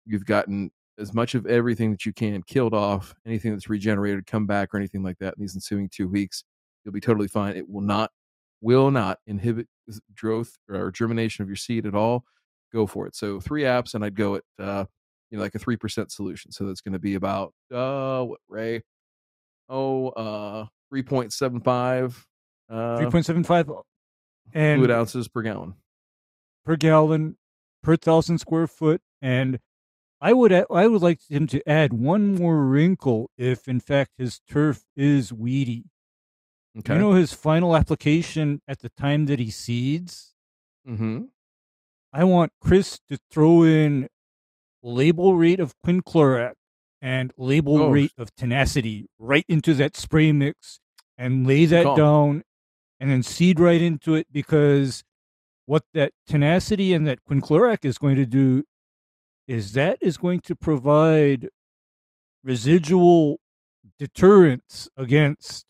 you've 0.07 0.27
gotten 0.27 0.71
as 0.99 1.15
much 1.15 1.35
of 1.35 1.47
everything 1.47 1.91
that 1.93 2.05
you 2.07 2.13
can 2.13 2.43
killed 2.43 2.75
off. 2.75 3.15
Anything 3.27 3.53
that's 3.53 3.69
regenerated, 3.71 4.27
come 4.27 4.47
back, 4.47 4.75
or 4.75 4.79
anything 4.79 5.03
like 5.03 5.19
that 5.19 5.35
in 5.37 5.41
these 5.41 5.55
ensuing 5.57 5.89
two 5.89 6.09
weeks, 6.09 6.45
you'll 6.85 6.93
be 6.93 7.01
totally 7.01 7.29
fine. 7.29 7.57
It 7.57 7.69
will 7.69 7.81
not 7.83 8.11
will 8.61 8.91
not 8.91 9.19
inhibit 9.27 9.69
growth 10.17 10.59
or 10.69 10.91
germination 10.91 11.43
of 11.43 11.49
your 11.49 11.57
seed 11.57 11.87
at 11.87 11.95
all. 11.95 12.25
Go 12.73 12.87
for 12.87 13.07
it. 13.07 13.15
So 13.17 13.41
three 13.41 13.63
apps, 13.63 13.95
and 13.95 14.05
I'd 14.05 14.15
go 14.17 14.37
at 14.37 14.45
uh, 14.59 14.85
you 15.31 15.39
know 15.39 15.43
like 15.43 15.55
a 15.55 15.59
three 15.59 15.77
percent 15.77 16.13
solution. 16.13 16.53
So 16.53 16.65
that's 16.65 16.81
going 16.81 16.93
to 16.93 16.99
be 16.99 17.15
about 17.15 17.53
uh 17.73 18.25
what 18.25 18.41
Ray 18.49 18.83
oh 19.69 20.09
uh 20.11 20.67
three 20.89 21.03
point 21.03 21.33
seven 21.33 21.61
five 21.61 22.27
uh 22.69 22.99
Three 22.99 23.11
point 23.11 23.27
seven 23.27 23.45
five, 23.45 23.71
and 24.53 24.79
fluid 24.79 24.91
ounces 24.91 25.29
per 25.29 25.43
gallon. 25.43 25.75
per 26.65 26.77
gallon 26.77 27.37
per 27.83 27.97
thousand 27.97 28.39
square 28.39 28.67
foot. 28.67 29.01
And 29.23 29.59
I 30.21 30.33
would 30.33 30.53
I 30.53 30.87
would 30.87 31.03
like 31.03 31.21
him 31.29 31.47
to 31.49 31.67
add 31.69 31.93
one 31.93 32.35
more 32.35 32.65
wrinkle 32.65 33.31
if 33.39 33.67
in 33.69 33.81
fact 33.81 34.13
his 34.19 34.41
turf 34.49 34.85
is 34.97 35.33
weedy. 35.33 35.85
Okay. 36.79 36.95
You 36.95 37.01
know 37.01 37.13
his 37.13 37.33
final 37.33 37.75
application 37.77 38.61
at 38.69 38.81
the 38.81 38.91
time 38.91 39.27
that 39.27 39.39
he 39.39 39.51
seeds. 39.51 40.35
mm-hmm. 40.89 41.25
I 42.13 42.25
want 42.25 42.53
Chris 42.61 42.99
to 43.09 43.19
throw 43.31 43.63
in 43.63 44.09
label 44.83 45.37
rate 45.37 45.61
of 45.61 45.75
quinclorac 45.85 46.55
and 47.03 47.33
label 47.37 47.79
Oh. 47.83 47.91
rate 47.91 48.13
of 48.19 48.35
tenacity 48.35 49.07
right 49.19 49.45
into 49.49 49.75
that 49.75 49.97
spray 49.97 50.33
mix 50.33 50.81
and 51.19 51.47
lay 51.47 51.65
that 51.67 51.85
call. 51.85 51.97
down 51.97 52.43
and 52.99 53.11
then 53.11 53.23
seed 53.23 53.59
right 53.61 53.81
into 53.81 54.15
it 54.15 54.27
because 54.31 55.03
what 55.67 55.85
that 55.95 56.13
tenacity 56.27 56.93
and 56.93 57.07
that 57.07 57.25
quinclorac 57.25 57.85
is 57.85 57.97
going 57.99 58.17
to 58.17 58.27
do 58.27 58.65
is 59.47 59.73
that 59.73 59.99
is 60.01 60.17
going 60.17 60.41
to 60.41 60.55
provide 60.57 61.49
residual 62.43 63.39
deterrence 63.99 64.89
against 64.97 65.65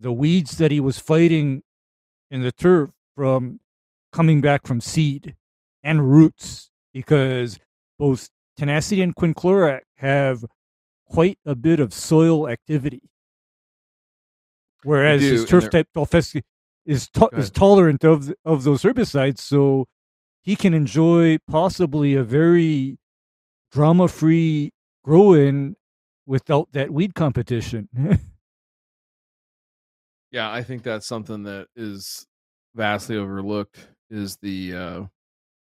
the 0.00 0.12
weeds 0.12 0.58
that 0.58 0.70
he 0.70 0.80
was 0.80 0.98
fighting 0.98 1.62
in 2.30 2.42
the 2.42 2.52
turf 2.52 2.90
from 3.16 3.60
coming 4.12 4.40
back 4.40 4.66
from 4.66 4.80
seed 4.80 5.34
and 5.82 6.10
roots 6.10 6.70
because 6.92 7.58
both 7.98 8.28
tenacity 8.56 9.02
and 9.02 9.14
quinclorac 9.14 9.80
have 9.96 10.44
quite 11.06 11.38
a 11.44 11.54
bit 11.54 11.80
of 11.80 11.92
soil 11.92 12.48
activity. 12.48 13.02
Whereas 14.84 15.20
do, 15.22 15.30
his 15.30 15.44
turf 15.44 15.70
type 15.70 15.88
tall 15.92 16.06
fescue 16.06 16.42
is 16.86 17.08
is 17.32 17.50
tolerant 17.50 18.04
of 18.04 18.32
of 18.44 18.64
those 18.64 18.82
herbicides, 18.82 19.38
so 19.38 19.86
he 20.42 20.56
can 20.56 20.72
enjoy 20.72 21.38
possibly 21.48 22.14
a 22.14 22.22
very 22.22 22.98
drama 23.72 24.08
free 24.08 24.72
grow-in 25.04 25.76
without 26.26 26.72
that 26.72 26.90
weed 26.90 27.14
competition. 27.14 27.88
Yeah, 30.30 30.50
I 30.52 30.62
think 30.62 30.82
that's 30.82 31.06
something 31.06 31.44
that 31.44 31.68
is 31.74 32.26
vastly 32.74 33.16
overlooked 33.16 33.88
is 34.10 34.36
the 34.36 34.74
uh 34.74 35.04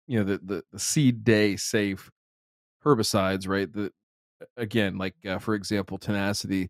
you 0.07 0.19
know 0.19 0.23
the 0.23 0.37
the, 0.43 0.63
the 0.71 0.79
seed 0.79 1.23
day 1.23 1.55
safe 1.55 2.11
herbicides, 2.85 3.47
right? 3.47 3.71
The 3.71 3.91
again, 4.57 4.97
like 4.97 5.15
uh, 5.25 5.39
for 5.39 5.55
example, 5.55 5.97
tenacity 5.97 6.69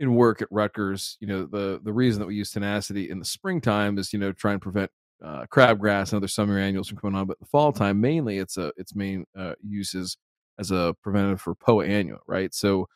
in 0.00 0.14
work 0.14 0.42
at 0.42 0.48
Rutgers, 0.52 1.18
you 1.20 1.28
know, 1.28 1.46
the 1.46 1.80
the 1.82 1.92
reason 1.92 2.20
that 2.20 2.26
we 2.26 2.36
use 2.36 2.50
tenacity 2.52 3.10
in 3.10 3.18
the 3.20 3.24
springtime 3.26 3.98
is, 3.98 4.12
you 4.12 4.18
know, 4.18 4.32
try 4.32 4.52
and 4.54 4.62
prevent 4.62 4.90
uh, 5.24 5.46
crabgrass 5.46 6.12
and 6.12 6.18
other 6.18 6.28
summer 6.28 6.58
annuals 6.58 6.88
from 6.88 6.98
coming 6.98 7.16
on, 7.16 7.26
but 7.26 7.40
the 7.40 7.46
fall 7.46 7.72
time 7.72 8.00
mainly 8.00 8.38
it's 8.38 8.56
a 8.58 8.72
its 8.76 8.94
main 8.96 9.24
uh, 9.36 9.54
uses 9.62 10.16
as 10.58 10.70
a 10.72 10.94
preventative 11.02 11.40
for 11.40 11.54
POA 11.56 11.86
annua, 11.86 12.18
right? 12.28 12.54
So 12.54 12.86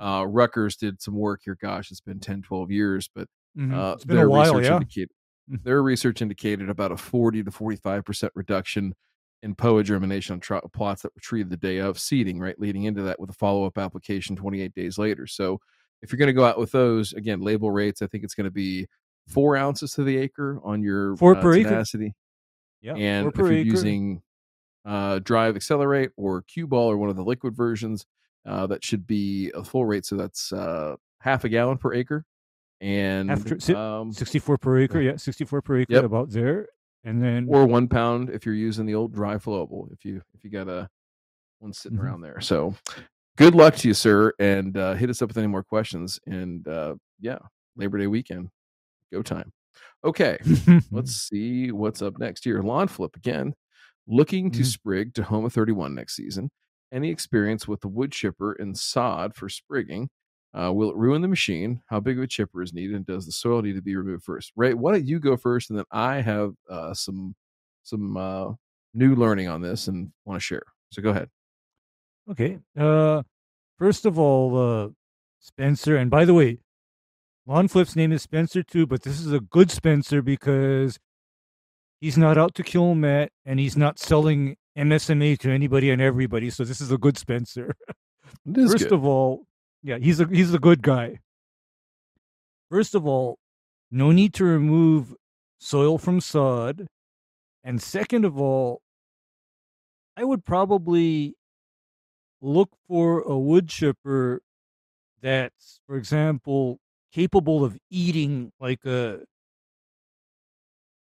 uh 0.00 0.26
Rutgers 0.28 0.76
did 0.76 1.02
some 1.02 1.16
work 1.16 1.42
here, 1.44 1.56
gosh, 1.60 1.90
it's 1.90 2.00
been 2.00 2.20
10, 2.20 2.42
12 2.42 2.70
years, 2.70 3.08
but 3.14 3.28
Mhm. 3.56 3.84
uh, 3.84 3.96
it's 3.96 4.04
been 4.04 4.18
their 4.18 4.26
a 4.26 4.28
while, 4.28 4.60
research 4.60 4.62
yeah. 4.62 4.80
indicated 4.80 5.10
Mhm. 5.50 5.64
their 5.64 5.82
research 5.82 6.22
indicated 6.22 6.70
about 6.70 6.92
a 6.92 6.96
40 6.96 7.42
to 7.44 7.50
45 7.52 8.04
percent 8.04 8.32
reduction 8.36 8.94
in 9.42 9.54
POA 9.54 9.82
germination 9.82 10.34
on 10.34 10.40
tro- 10.40 10.60
plots 10.72 11.02
that 11.02 11.14
were 11.14 11.20
treated 11.20 11.50
the 11.50 11.56
day 11.56 11.78
of 11.78 11.98
seeding, 11.98 12.38
right? 12.38 12.58
Leading 12.60 12.84
into 12.84 13.02
that 13.02 13.18
with 13.18 13.30
a 13.30 13.34
follow 13.34 13.64
up 13.64 13.76
application 13.78 14.36
28 14.36 14.74
days 14.74 14.98
later. 14.98 15.26
So 15.26 15.58
if 16.00 16.12
you're 16.12 16.18
going 16.18 16.28
to 16.28 16.32
go 16.32 16.44
out 16.44 16.58
with 16.58 16.70
those, 16.72 17.12
again, 17.12 17.40
label 17.40 17.70
rates, 17.70 18.02
I 18.02 18.06
think 18.06 18.24
it's 18.24 18.34
going 18.34 18.44
to 18.44 18.50
be 18.52 18.86
four 19.28 19.56
ounces 19.56 19.92
to 19.94 20.04
the 20.04 20.16
acre 20.16 20.60
on 20.64 20.82
your 20.82 21.16
Four 21.16 21.36
uh, 21.36 21.42
per 21.42 21.54
acre. 21.54 21.84
Yeah, 22.80 22.94
and 22.94 23.28
if 23.28 23.36
you're 23.36 23.52
acre. 23.52 23.64
using 23.64 24.22
uh, 24.84 25.20
Drive 25.20 25.54
XLR8 25.54 26.10
or 26.16 26.42
Q 26.42 26.66
Ball 26.66 26.90
or 26.90 26.96
one 26.96 27.10
of 27.10 27.16
the 27.16 27.22
liquid 27.24 27.54
versions, 27.56 28.04
uh, 28.44 28.66
that 28.66 28.84
should 28.84 29.06
be 29.06 29.52
a 29.54 29.62
full 29.62 29.84
rate. 29.86 30.04
So 30.04 30.16
that's 30.16 30.52
uh, 30.52 30.96
half 31.20 31.44
a 31.44 31.48
gallon 31.48 31.78
per 31.78 31.94
acre. 31.94 32.24
And 32.80 33.46
tr- 33.46 33.58
si- 33.60 33.74
um, 33.74 34.12
64 34.12 34.58
per 34.58 34.78
acre, 34.80 35.00
yeah, 35.00 35.16
64 35.16 35.62
per 35.62 35.78
acre 35.82 35.92
Yep. 35.92 36.04
about 36.04 36.30
there. 36.30 36.66
And 37.04 37.22
then 37.22 37.46
or 37.48 37.66
one 37.66 37.88
pound 37.88 38.30
if 38.30 38.46
you're 38.46 38.54
using 38.54 38.86
the 38.86 38.94
old 38.94 39.12
dry 39.12 39.34
flowable 39.36 39.92
if 39.92 40.04
you 40.04 40.22
if 40.34 40.44
you 40.44 40.50
got 40.50 40.68
a 40.68 40.88
one 41.58 41.72
sitting 41.72 41.98
Mhm. 41.98 42.02
around 42.04 42.20
there. 42.22 42.40
So 42.40 42.74
good 43.36 43.54
luck 43.54 43.76
to 43.76 43.88
you 43.88 43.94
sir 43.94 44.32
and 44.38 44.76
uh 44.76 44.94
hit 44.94 45.10
us 45.10 45.22
up 45.22 45.28
with 45.28 45.38
any 45.38 45.46
more 45.48 45.64
questions 45.64 46.20
and 46.26 46.66
uh 46.68 46.94
yeah 47.20 47.38
labor 47.76 47.98
day 47.98 48.06
weekend 48.06 48.50
go 49.12 49.22
time. 49.22 49.52
Okay 50.04 50.38
let's 50.92 51.12
see 51.28 51.72
what's 51.72 52.02
up 52.02 52.18
next 52.18 52.44
here. 52.44 52.62
Lawn 52.62 52.88
flip 52.88 53.16
again. 53.16 53.54
Looking 54.06 54.50
to 54.52 54.62
Mhm. 54.62 54.66
sprig 54.66 55.14
to 55.14 55.22
home 55.24 55.40
homa 55.42 55.50
31 55.50 55.94
next 55.94 56.16
season. 56.16 56.50
Any 56.92 57.10
experience 57.10 57.66
with 57.68 57.80
the 57.80 57.88
wood 57.88 58.12
chipper 58.12 58.52
and 58.52 58.76
sod 58.78 59.34
for 59.34 59.48
sprigging 59.48 60.08
uh, 60.54 60.72
will 60.72 60.90
it 60.90 60.96
ruin 60.96 61.22
the 61.22 61.28
machine? 61.28 61.82
How 61.86 62.00
big 62.00 62.18
of 62.18 62.24
a 62.24 62.26
chipper 62.26 62.62
is 62.62 62.74
needed? 62.74 62.96
And 62.96 63.06
does 63.06 63.26
the 63.26 63.32
soil 63.32 63.62
need 63.62 63.74
to 63.74 63.82
be 63.82 63.96
removed 63.96 64.24
first? 64.24 64.52
Ray, 64.56 64.74
why 64.74 64.92
don't 64.92 65.06
you 65.06 65.18
go 65.18 65.36
first, 65.36 65.70
and 65.70 65.78
then 65.78 65.86
I 65.90 66.20
have 66.20 66.54
uh, 66.68 66.94
some 66.94 67.34
some 67.82 68.16
uh, 68.16 68.52
new 68.94 69.14
learning 69.14 69.48
on 69.48 69.62
this 69.62 69.88
and 69.88 70.12
want 70.24 70.40
to 70.40 70.44
share. 70.44 70.62
So 70.90 71.02
go 71.02 71.10
ahead. 71.10 71.28
Okay. 72.30 72.58
Uh, 72.76 73.22
first 73.78 74.04
of 74.04 74.18
all, 74.18 74.56
uh, 74.56 74.88
Spencer, 75.40 75.96
and 75.96 76.10
by 76.10 76.24
the 76.24 76.34
way, 76.34 76.58
Lawn 77.46 77.66
Flip's 77.66 77.96
name 77.96 78.12
is 78.12 78.22
Spencer 78.22 78.62
too, 78.62 78.86
but 78.86 79.02
this 79.02 79.18
is 79.18 79.32
a 79.32 79.40
good 79.40 79.70
Spencer 79.70 80.22
because 80.22 80.98
he's 82.00 82.16
not 82.16 82.38
out 82.38 82.54
to 82.54 82.62
kill 82.62 82.94
Matt 82.94 83.30
and 83.44 83.58
he's 83.58 83.76
not 83.76 83.98
selling 83.98 84.56
MSMA 84.78 85.38
to 85.38 85.50
anybody 85.50 85.90
and 85.90 86.00
everybody. 86.00 86.50
So 86.50 86.64
this 86.64 86.80
is 86.80 86.92
a 86.92 86.98
good 86.98 87.18
Spencer. 87.18 87.74
First 88.54 88.78
good. 88.78 88.92
of 88.92 89.04
all, 89.04 89.46
yeah, 89.82 89.98
he's 89.98 90.20
a 90.20 90.26
he's 90.26 90.52
a 90.54 90.58
good 90.58 90.82
guy. 90.82 91.18
First 92.70 92.94
of 92.94 93.06
all, 93.06 93.38
no 93.90 94.12
need 94.12 94.32
to 94.34 94.44
remove 94.44 95.14
soil 95.58 95.98
from 95.98 96.20
sod. 96.20 96.86
And 97.64 97.80
second 97.80 98.24
of 98.24 98.38
all, 98.40 98.80
I 100.16 100.24
would 100.24 100.44
probably 100.44 101.34
look 102.40 102.70
for 102.88 103.20
a 103.20 103.38
wood 103.38 103.68
chipper 103.68 104.40
that's, 105.20 105.80
for 105.86 105.96
example, 105.96 106.78
capable 107.12 107.64
of 107.64 107.78
eating 107.90 108.50
like 108.58 108.84
a 108.84 109.20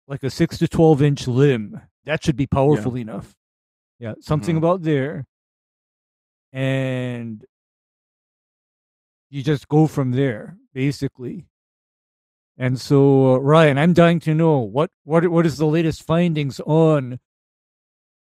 like 0.07 0.23
a 0.23 0.31
six 0.31 0.59
to 0.59 0.69
twelve 0.69 1.01
inch 1.03 1.27
limb. 1.29 1.81
That 2.05 2.23
should 2.25 2.37
be 2.37 2.47
powerful 2.47 2.97
enough. 2.97 3.35
Yeah, 3.99 4.15
something 4.21 4.57
Mhm. 4.57 4.59
about 4.59 4.83
there. 4.83 5.27
And 6.53 7.45
you 9.31 9.43
just 9.43 9.69
go 9.69 9.87
from 9.87 10.11
there, 10.11 10.57
basically. 10.75 11.47
And 12.59 12.79
so, 12.79 13.35
uh, 13.35 13.39
Ryan, 13.39 13.79
I'm 13.79 13.95
dying 13.95 14.21
to 14.21 14.35
know 14.35 14.59
what 14.59 14.91
what 15.05 15.27
what 15.29 15.47
is 15.47 15.57
the 15.57 15.67
latest 15.67 16.07
findings 16.07 16.61
on 16.61 17.19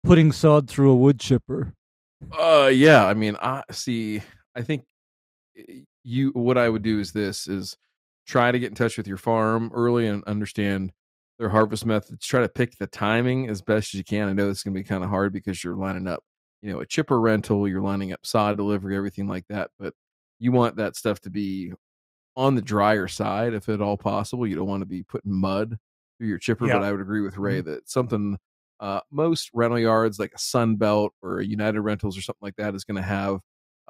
putting 0.04 0.32
sod 0.32 0.70
through 0.70 0.92
a 0.92 0.96
wood 0.96 1.20
chipper? 1.20 1.74
Uh, 2.38 2.70
yeah. 2.72 3.06
I 3.06 3.14
mean, 3.14 3.38
I 3.42 3.64
see. 3.72 4.22
I 4.56 4.62
think 4.62 4.84
you. 6.04 6.30
What 6.32 6.58
I 6.58 6.70
would 6.70 6.84
do 6.84 7.00
is 7.00 7.12
this: 7.12 7.48
is 7.48 7.76
try 8.28 8.52
to 8.52 8.60
get 8.60 8.70
in 8.70 8.76
touch 8.76 8.98
with 8.98 9.08
your 9.08 9.18
farm 9.18 9.72
early 9.74 10.06
and 10.06 10.24
understand 10.26 10.92
their 11.40 11.50
harvest 11.50 11.86
methods. 11.86 12.26
Try 12.26 12.42
to 12.42 12.50
pick 12.50 12.78
the 12.78 12.86
timing 12.86 13.50
as 13.50 13.62
best 13.62 13.94
as 13.94 13.98
you 13.98 14.04
can. 14.04 14.30
I 14.30 14.34
know 14.34 14.48
this 14.48 14.60
is 14.60 14.64
going 14.64 14.76
to 14.76 14.80
be 14.80 14.84
kind 14.84 15.04
of 15.04 15.10
hard 15.10 15.34
because 15.34 15.64
you're 15.64 15.76
lining 15.76 16.08
up, 16.08 16.22
you 16.62 16.72
know, 16.72 16.82
a 16.82 16.86
chipper 16.86 17.20
rental, 17.20 17.68
you're 17.68 17.82
lining 17.82 18.12
up 18.12 18.20
sod 18.24 18.58
delivery, 18.58 18.96
everything 18.96 19.28
like 19.28 19.46
that. 19.50 19.72
But 19.80 19.94
you 20.40 20.52
want 20.52 20.78
that 20.78 20.96
stuff 20.96 21.20
to 21.22 21.30
be 21.30 21.74
on 22.36 22.56
the 22.56 22.62
drier 22.62 23.08
side, 23.08 23.54
if 23.54 23.70
at 23.70 23.82
all 23.82 23.98
possible. 23.98 24.48
You 24.48 24.56
don't 24.56 24.68
want 24.68 24.82
to 24.82 24.86
be 24.88 25.04
putting 25.04 25.34
mud 25.34 25.78
through 26.20 26.28
your 26.30 26.38
chipper. 26.40 26.68
Yeah. 26.68 26.74
But 26.80 26.84
I 26.84 26.92
would 26.92 27.02
agree 27.02 27.22
with 27.22 27.38
Ray 27.38 27.62
that 27.62 27.90
something 27.90 28.38
uh, 28.80 29.02
most 29.12 29.50
rental 29.54 29.80
yards 29.80 30.20
like 30.20 30.34
a 30.34 30.38
Sunbelt 30.38 31.12
or 31.22 31.40
a 31.40 31.46
United 31.46 31.82
Rentals 31.82 32.18
or 32.18 32.22
something 32.22 32.40
like 32.42 32.56
that 32.58 32.76
is 32.76 32.84
going 32.86 32.98
to 32.98 33.02
have, 33.04 33.40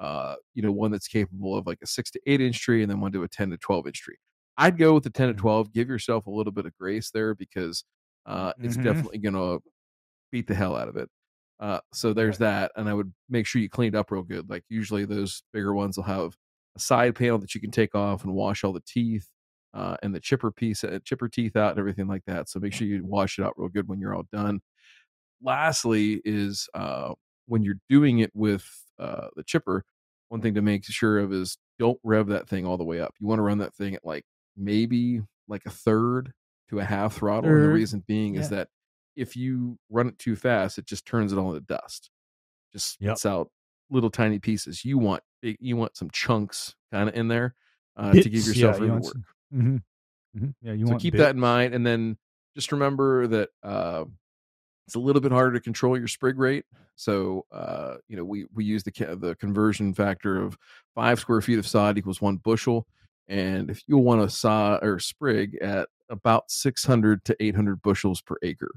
uh, 0.00 0.36
you 0.54 0.62
know, 0.62 0.72
one 0.72 0.90
that's 0.90 1.08
capable 1.08 1.56
of 1.56 1.66
like 1.66 1.78
a 1.82 1.86
six 1.86 2.10
to 2.12 2.20
eight 2.26 2.40
inch 2.40 2.60
tree 2.60 2.82
and 2.82 2.90
then 2.90 3.00
one 3.00 3.12
to 3.12 3.22
a 3.22 3.28
10 3.28 3.50
to 3.50 3.58
12 3.58 3.86
inch 3.88 4.00
tree. 4.02 4.16
I'd 4.58 4.78
go 4.78 4.94
with 4.94 5.04
the 5.04 5.10
10 5.10 5.28
to 5.28 5.34
Mhm. 5.34 5.34
12. 5.34 5.72
Give 5.72 5.88
yourself 5.88 6.26
a 6.26 6.30
little 6.30 6.52
bit 6.52 6.66
of 6.66 6.74
grace 6.78 7.10
there 7.12 7.34
because 7.34 7.84
uh, 8.26 8.52
it's 8.62 8.76
Mhm. 8.76 8.82
definitely 8.82 9.18
going 9.18 9.34
to 9.34 9.60
beat 10.32 10.46
the 10.48 10.54
hell 10.54 10.76
out 10.76 10.88
of 10.88 10.96
it. 10.96 11.10
Uh, 11.60 11.78
so 11.92 12.14
there's 12.14 12.38
that, 12.38 12.72
and 12.76 12.88
I 12.88 12.94
would 12.94 13.12
make 13.28 13.46
sure 13.46 13.60
you 13.60 13.68
cleaned 13.68 13.94
up 13.94 14.10
real 14.10 14.22
good. 14.22 14.48
Like 14.48 14.64
usually 14.70 15.04
those 15.04 15.42
bigger 15.52 15.74
ones 15.74 15.96
will 15.96 16.04
have 16.04 16.34
a 16.74 16.80
side 16.80 17.14
panel 17.14 17.38
that 17.38 17.54
you 17.54 17.60
can 17.60 17.70
take 17.70 17.94
off 17.94 18.24
and 18.24 18.32
wash 18.32 18.64
all 18.64 18.72
the 18.72 18.82
teeth 18.86 19.28
uh, 19.74 19.96
and 20.02 20.14
the 20.14 20.20
chipper 20.20 20.50
piece, 20.50 20.82
uh, 20.84 20.98
chipper 21.04 21.28
teeth 21.28 21.56
out, 21.56 21.72
and 21.72 21.78
everything 21.78 22.08
like 22.08 22.24
that. 22.26 22.48
So 22.48 22.60
make 22.60 22.72
sure 22.72 22.86
you 22.86 23.04
wash 23.04 23.38
it 23.38 23.44
out 23.44 23.54
real 23.58 23.68
good 23.68 23.88
when 23.88 24.00
you're 24.00 24.14
all 24.14 24.26
done. 24.32 24.60
Lastly, 25.42 26.22
is 26.24 26.66
uh, 26.72 27.12
when 27.46 27.62
you're 27.62 27.78
doing 27.90 28.20
it 28.20 28.30
with 28.34 28.64
uh, 28.98 29.28
the 29.36 29.44
chipper, 29.44 29.84
one 30.28 30.40
thing 30.40 30.54
to 30.54 30.62
make 30.62 30.84
sure 30.84 31.18
of 31.18 31.32
is 31.32 31.58
don't 31.78 31.98
rev 32.02 32.28
that 32.28 32.48
thing 32.48 32.66
all 32.66 32.78
the 32.78 32.84
way 32.84 33.00
up. 33.00 33.14
You 33.20 33.26
want 33.26 33.38
to 33.38 33.42
run 33.42 33.58
that 33.58 33.74
thing 33.74 33.94
at 33.94 34.04
like 34.04 34.24
maybe 34.56 35.20
like 35.48 35.62
a 35.66 35.70
third 35.70 36.32
to 36.70 36.78
a 36.78 36.84
half 36.84 37.16
throttle. 37.16 37.50
And 37.50 37.64
the 37.64 37.68
reason 37.68 38.02
being 38.06 38.34
yeah. 38.34 38.40
is 38.40 38.48
that 38.50 38.68
if 39.16 39.36
you 39.36 39.78
run 39.90 40.08
it 40.08 40.18
too 40.18 40.36
fast, 40.36 40.78
it 40.78 40.86
just 40.86 41.06
turns 41.06 41.32
it 41.32 41.38
all 41.38 41.54
into 41.54 41.60
dust. 41.66 42.10
Just 42.72 43.00
Yep. 43.00 43.10
spits 43.18 43.26
out 43.26 43.50
little 43.90 44.10
tiny 44.10 44.38
pieces. 44.38 44.84
You 44.84 44.98
want 44.98 45.22
big, 45.42 45.56
you 45.60 45.76
want 45.76 45.96
some 45.96 46.10
chunks 46.10 46.74
kind 46.92 47.08
of 47.08 47.14
in 47.14 47.28
there 47.28 47.54
uh, 47.96 48.12
to 48.12 48.22
give 48.30 48.46
yourself 48.46 48.56
yeah, 48.56 48.74
you 48.76 48.80
room 48.82 48.90
want 48.92 49.02
to 49.02 49.06
work. 49.08 49.14
some- 49.14 49.24
Mhm, 49.52 49.82
mhm. 50.42 50.54
Yeah, 50.62 50.72
you 50.74 50.86
so 50.86 50.98
keep 50.98 51.12
bits. 51.12 51.22
that 51.22 51.34
in 51.34 51.40
mind, 51.40 51.74
and 51.74 51.84
then 51.86 52.16
just 52.54 52.70
remember 52.72 53.26
that 53.26 53.50
uh, 53.64 54.04
it's 54.86 54.94
a 54.94 55.00
little 55.00 55.20
bit 55.22 55.32
harder 55.32 55.52
to 55.54 55.60
control 55.60 55.98
your 55.98 56.08
sprig 56.08 56.38
rate. 56.38 56.64
So 56.96 57.46
uh, 57.50 57.96
you 58.08 58.16
know 58.16 58.24
we 58.24 58.46
we 58.52 58.64
use 58.64 58.82
the 58.84 58.92
the 59.18 59.34
conversion 59.36 59.94
factor 59.94 60.40
of 60.40 60.56
five 60.94 61.18
square 61.18 61.40
feet 61.40 61.58
of 61.58 61.66
sod 61.66 61.98
equals 61.98 62.20
one 62.20 62.36
bushel, 62.36 62.86
and 63.28 63.70
if 63.70 63.82
you 63.88 63.98
want 63.98 64.20
a 64.22 64.28
sod 64.30 64.84
or 64.84 64.98
sprig 65.00 65.56
at 65.62 65.88
about 66.10 66.50
600 66.50 67.24
to 67.24 67.36
800 67.40 67.82
bushels 67.82 68.20
per 68.20 68.36
acre, 68.42 68.70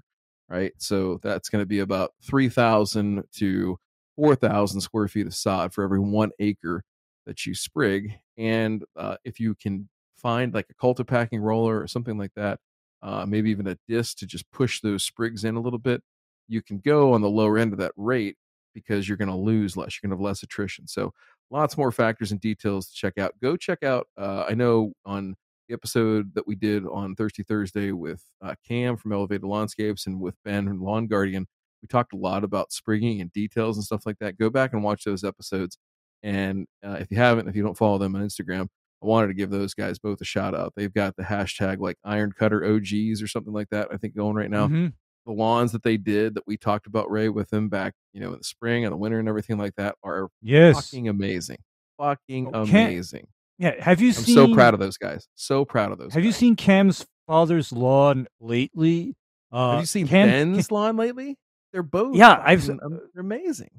right? 0.49 0.73
So 0.77 1.19
that's 1.23 1.49
going 1.49 1.61
to 1.61 1.67
be 1.67 1.79
about 1.79 2.11
3,000 2.23 3.23
to 3.37 3.77
4,000 4.15 4.81
square 4.81 5.07
feet 5.07 5.27
of 5.27 5.35
sod 5.35 5.73
for 5.73 5.83
every 5.83 5.99
one 5.99 6.31
acre 6.39 6.83
that 7.25 7.45
you 7.45 7.55
sprig. 7.55 8.13
And 8.37 8.83
uh, 8.95 9.17
if 9.23 9.39
you 9.39 9.55
can 9.55 9.89
find 10.17 10.53
like 10.53 10.67
a 10.69 10.73
cultipacking 10.73 11.41
roller 11.41 11.81
or 11.81 11.87
something 11.87 12.17
like 12.17 12.33
that, 12.35 12.59
uh, 13.01 13.25
maybe 13.25 13.49
even 13.49 13.67
a 13.67 13.77
disc 13.87 14.17
to 14.17 14.25
just 14.25 14.49
push 14.51 14.81
those 14.81 15.03
sprigs 15.03 15.43
in 15.43 15.55
a 15.55 15.61
little 15.61 15.79
bit, 15.79 16.01
you 16.47 16.61
can 16.61 16.79
go 16.79 17.13
on 17.13 17.21
the 17.21 17.29
lower 17.29 17.57
end 17.57 17.73
of 17.73 17.79
that 17.79 17.91
rate 17.97 18.37
because 18.73 19.07
you're 19.07 19.17
going 19.17 19.29
to 19.29 19.35
lose 19.35 19.77
less. 19.77 19.95
You're 19.95 20.09
going 20.09 20.17
to 20.17 20.21
have 20.21 20.25
less 20.25 20.43
attrition. 20.43 20.87
So 20.87 21.13
lots 21.51 21.77
more 21.77 21.91
factors 21.91 22.31
and 22.31 22.41
details 22.41 22.87
to 22.87 22.93
check 22.93 23.17
out. 23.17 23.33
Go 23.41 23.55
check 23.55 23.83
out. 23.83 24.07
Uh, 24.17 24.45
I 24.47 24.53
know 24.53 24.93
on 25.05 25.35
episode 25.69 26.33
that 26.35 26.47
we 26.47 26.55
did 26.55 26.85
on 26.85 27.15
Thirsty 27.15 27.43
Thursday 27.43 27.91
with 27.91 28.23
uh, 28.41 28.55
Cam 28.67 28.97
from 28.97 29.13
Elevated 29.13 29.43
Lawnscapes 29.43 30.05
and 30.07 30.19
with 30.19 30.35
Ben 30.43 30.67
from 30.67 30.81
Lawn 30.83 31.07
Guardian, 31.07 31.47
we 31.81 31.87
talked 31.87 32.13
a 32.13 32.17
lot 32.17 32.43
about 32.43 32.71
sprigging 32.71 33.21
and 33.21 33.31
details 33.33 33.77
and 33.77 33.83
stuff 33.83 34.05
like 34.05 34.17
that. 34.19 34.37
Go 34.37 34.49
back 34.49 34.73
and 34.73 34.83
watch 34.83 35.03
those 35.03 35.23
episodes. 35.23 35.77
And 36.21 36.65
uh, 36.85 36.97
if 36.99 37.11
you 37.11 37.17
haven't, 37.17 37.47
if 37.49 37.55
you 37.55 37.63
don't 37.63 37.77
follow 37.77 37.97
them 37.97 38.15
on 38.15 38.21
Instagram, 38.21 38.67
I 39.01 39.05
wanted 39.05 39.27
to 39.27 39.33
give 39.33 39.49
those 39.49 39.73
guys 39.73 39.99
both 39.99 40.21
a 40.21 40.25
shout 40.25 40.55
out. 40.55 40.73
They've 40.77 40.93
got 40.93 41.15
the 41.17 41.23
hashtag 41.23 41.79
like 41.79 41.97
Iron 42.05 42.31
Cutter 42.31 42.63
OGs 42.65 43.21
or 43.21 43.27
something 43.27 43.51
like 43.53 43.69
that. 43.71 43.89
I 43.91 43.97
think 43.97 44.15
going 44.15 44.35
right 44.35 44.49
now. 44.49 44.67
Mhm. 44.67 44.93
The 45.25 45.31
lawns 45.33 45.71
that 45.73 45.83
they 45.83 45.97
did 45.97 46.35
that 46.35 46.43
we 46.47 46.57
talked 46.57 46.85
about 46.87 47.09
Ray 47.11 47.29
with 47.29 47.49
them 47.49 47.67
back, 47.69 47.93
you 48.13 48.19
know, 48.21 48.31
in 48.33 48.37
the 48.39 48.43
spring 48.43 48.85
and 48.85 48.91
the 48.93 48.97
winter 48.97 49.19
and 49.19 49.27
everything 49.29 49.57
like 49.57 49.75
that 49.75 49.95
are 50.03 50.29
Yes. 50.41 50.75
fucking 50.75 51.07
amazing. 51.09 51.59
Fucking 51.97 52.51
Oh, 52.53 52.63
amazing. 52.63 53.27
Yeah. 53.57 53.81
Have 53.83 54.01
you 54.01 54.09
I'm 54.09 54.13
seen? 54.13 54.35
so 54.35 54.53
proud 54.53 54.73
of 54.73 54.79
those 54.79 54.97
guys. 54.97 55.27
So 55.35 55.65
proud 55.65 55.91
of 55.91 55.97
those. 55.97 56.13
Have 56.13 56.25
you 56.25 56.31
seen 56.31 56.55
Cam's 56.55 57.05
father's 57.27 57.71
lawn 57.71 58.27
lately? 58.39 59.15
Uh, 59.51 59.71
Have 59.73 59.79
you 59.81 59.85
seen 59.85 60.07
Cam- 60.07 60.29
Ben's 60.29 60.71
lawn 60.71 60.97
lately? 60.97 61.37
They're 61.71 61.83
both. 61.83 62.15
Yeah, 62.15 62.41
I've 62.43 62.65
they're 62.65 62.79
amazing. 63.17 63.69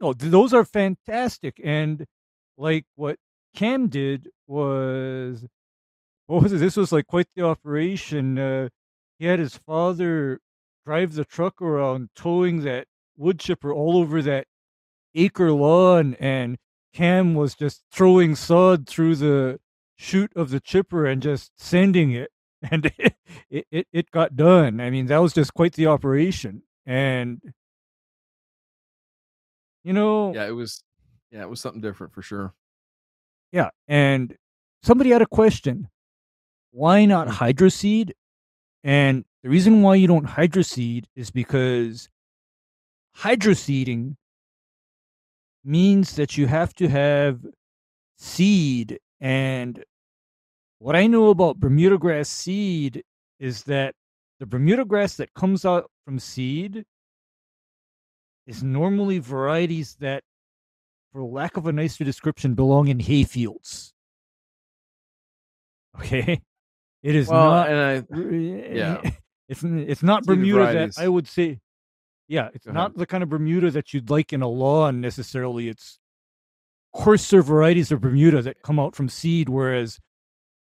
Oh, 0.00 0.12
those 0.12 0.52
are 0.52 0.64
fantastic. 0.64 1.60
And 1.62 2.04
like 2.58 2.84
what 2.96 3.18
Cam 3.54 3.88
did 3.88 4.28
was, 4.46 5.44
what 6.26 6.42
was 6.42 6.52
it? 6.52 6.58
This 6.58 6.76
was 6.76 6.92
like 6.92 7.06
quite 7.06 7.26
the 7.36 7.44
operation. 7.44 8.38
Uh, 8.38 8.68
he 9.18 9.26
had 9.26 9.38
his 9.38 9.56
father 9.56 10.40
drive 10.84 11.14
the 11.14 11.24
truck 11.24 11.62
around, 11.62 12.10
towing 12.16 12.62
that 12.64 12.86
wood 13.16 13.38
chipper 13.38 13.72
all 13.72 13.96
over 13.96 14.20
that 14.22 14.46
acre 15.14 15.52
lawn, 15.52 16.14
and 16.18 16.58
Cam 16.94 17.34
was 17.34 17.54
just 17.54 17.82
throwing 17.92 18.34
sod 18.36 18.88
through 18.88 19.16
the 19.16 19.60
chute 19.96 20.32
of 20.36 20.48
the 20.50 20.60
chipper 20.60 21.04
and 21.06 21.20
just 21.20 21.52
sending 21.56 22.12
it. 22.12 22.30
And 22.70 22.86
it, 22.96 23.14
it, 23.50 23.66
it, 23.70 23.86
it 23.92 24.10
got 24.10 24.36
done. 24.36 24.80
I 24.80 24.88
mean, 24.88 25.04
that 25.06 25.18
was 25.18 25.34
just 25.34 25.52
quite 25.52 25.74
the 25.74 25.86
operation. 25.88 26.62
And, 26.86 27.42
you 29.82 29.92
know, 29.92 30.32
Yeah, 30.34 30.46
it 30.46 30.52
was. 30.52 30.82
Yeah, 31.30 31.42
it 31.42 31.50
was 31.50 31.60
something 31.60 31.82
different 31.82 32.14
for 32.14 32.22
sure. 32.22 32.54
Yeah, 33.52 33.68
and 33.86 34.34
somebody 34.82 35.10
had 35.10 35.20
a 35.20 35.26
question. 35.26 35.88
Why 36.70 37.04
not 37.04 37.28
Mm. 37.28 37.32
hydroseed? 37.32 38.12
And 38.82 39.26
the 39.42 39.50
reason 39.50 39.82
why 39.82 39.96
you 39.96 40.06
don't 40.06 40.26
hydroseed 40.26 41.04
is 41.14 41.30
because 41.30 42.08
hydroseeding 43.18 44.16
means 45.64 46.16
that 46.16 46.36
you 46.36 46.46
have 46.46 46.74
to 46.74 46.88
have 46.88 47.40
seed. 48.18 48.98
And 49.20 49.82
what 50.78 50.96
I 50.96 51.06
know 51.06 51.28
about 51.30 51.58
Bermuda 51.58 51.98
grass 51.98 52.28
seed 52.28 53.02
is 53.38 53.62
that 53.64 53.94
the 54.40 54.46
Bermuda 54.46 54.84
grass 54.84 55.16
that 55.16 55.32
comes 55.34 55.64
out 55.64 55.90
from 56.04 56.18
seed 56.18 56.84
is 58.46 58.62
normally 58.62 59.18
varieties 59.18 59.96
that 60.00 60.22
for 61.12 61.22
lack 61.22 61.56
of 61.56 61.66
a 61.66 61.72
nicer 61.72 62.04
description, 62.04 62.54
belong 62.54 62.88
in 62.88 62.98
hay 63.00 63.24
fields. 63.24 63.92
Okay, 66.00 66.42
it 67.04 67.14
is 67.14 67.28
Well, 67.28 67.44
not. 67.50 67.68
and 67.70 67.78
I 67.78 68.16
yeah, 68.74 69.00
it's 69.48 69.62
it's 69.62 70.02
not 70.02 70.24
Bermuda 70.24 70.58
varieties. 70.64 70.96
that 70.96 71.04
I 71.04 71.08
would 71.08 71.28
say. 71.28 71.60
Yeah, 72.28 72.48
it's 72.54 72.66
Go 72.66 72.72
not 72.72 72.90
ahead. 72.90 72.98
the 73.00 73.06
kind 73.06 73.22
of 73.22 73.28
Bermuda 73.28 73.70
that 73.72 73.92
you'd 73.92 74.10
like 74.10 74.32
in 74.32 74.42
a 74.42 74.48
lawn 74.48 75.00
necessarily. 75.00 75.68
It's 75.68 75.98
coarser 76.94 77.42
varieties 77.42 77.92
of 77.92 78.00
Bermuda 78.00 78.40
that 78.42 78.62
come 78.62 78.78
out 78.78 78.94
from 78.96 79.08
seed, 79.08 79.48
whereas 79.48 79.98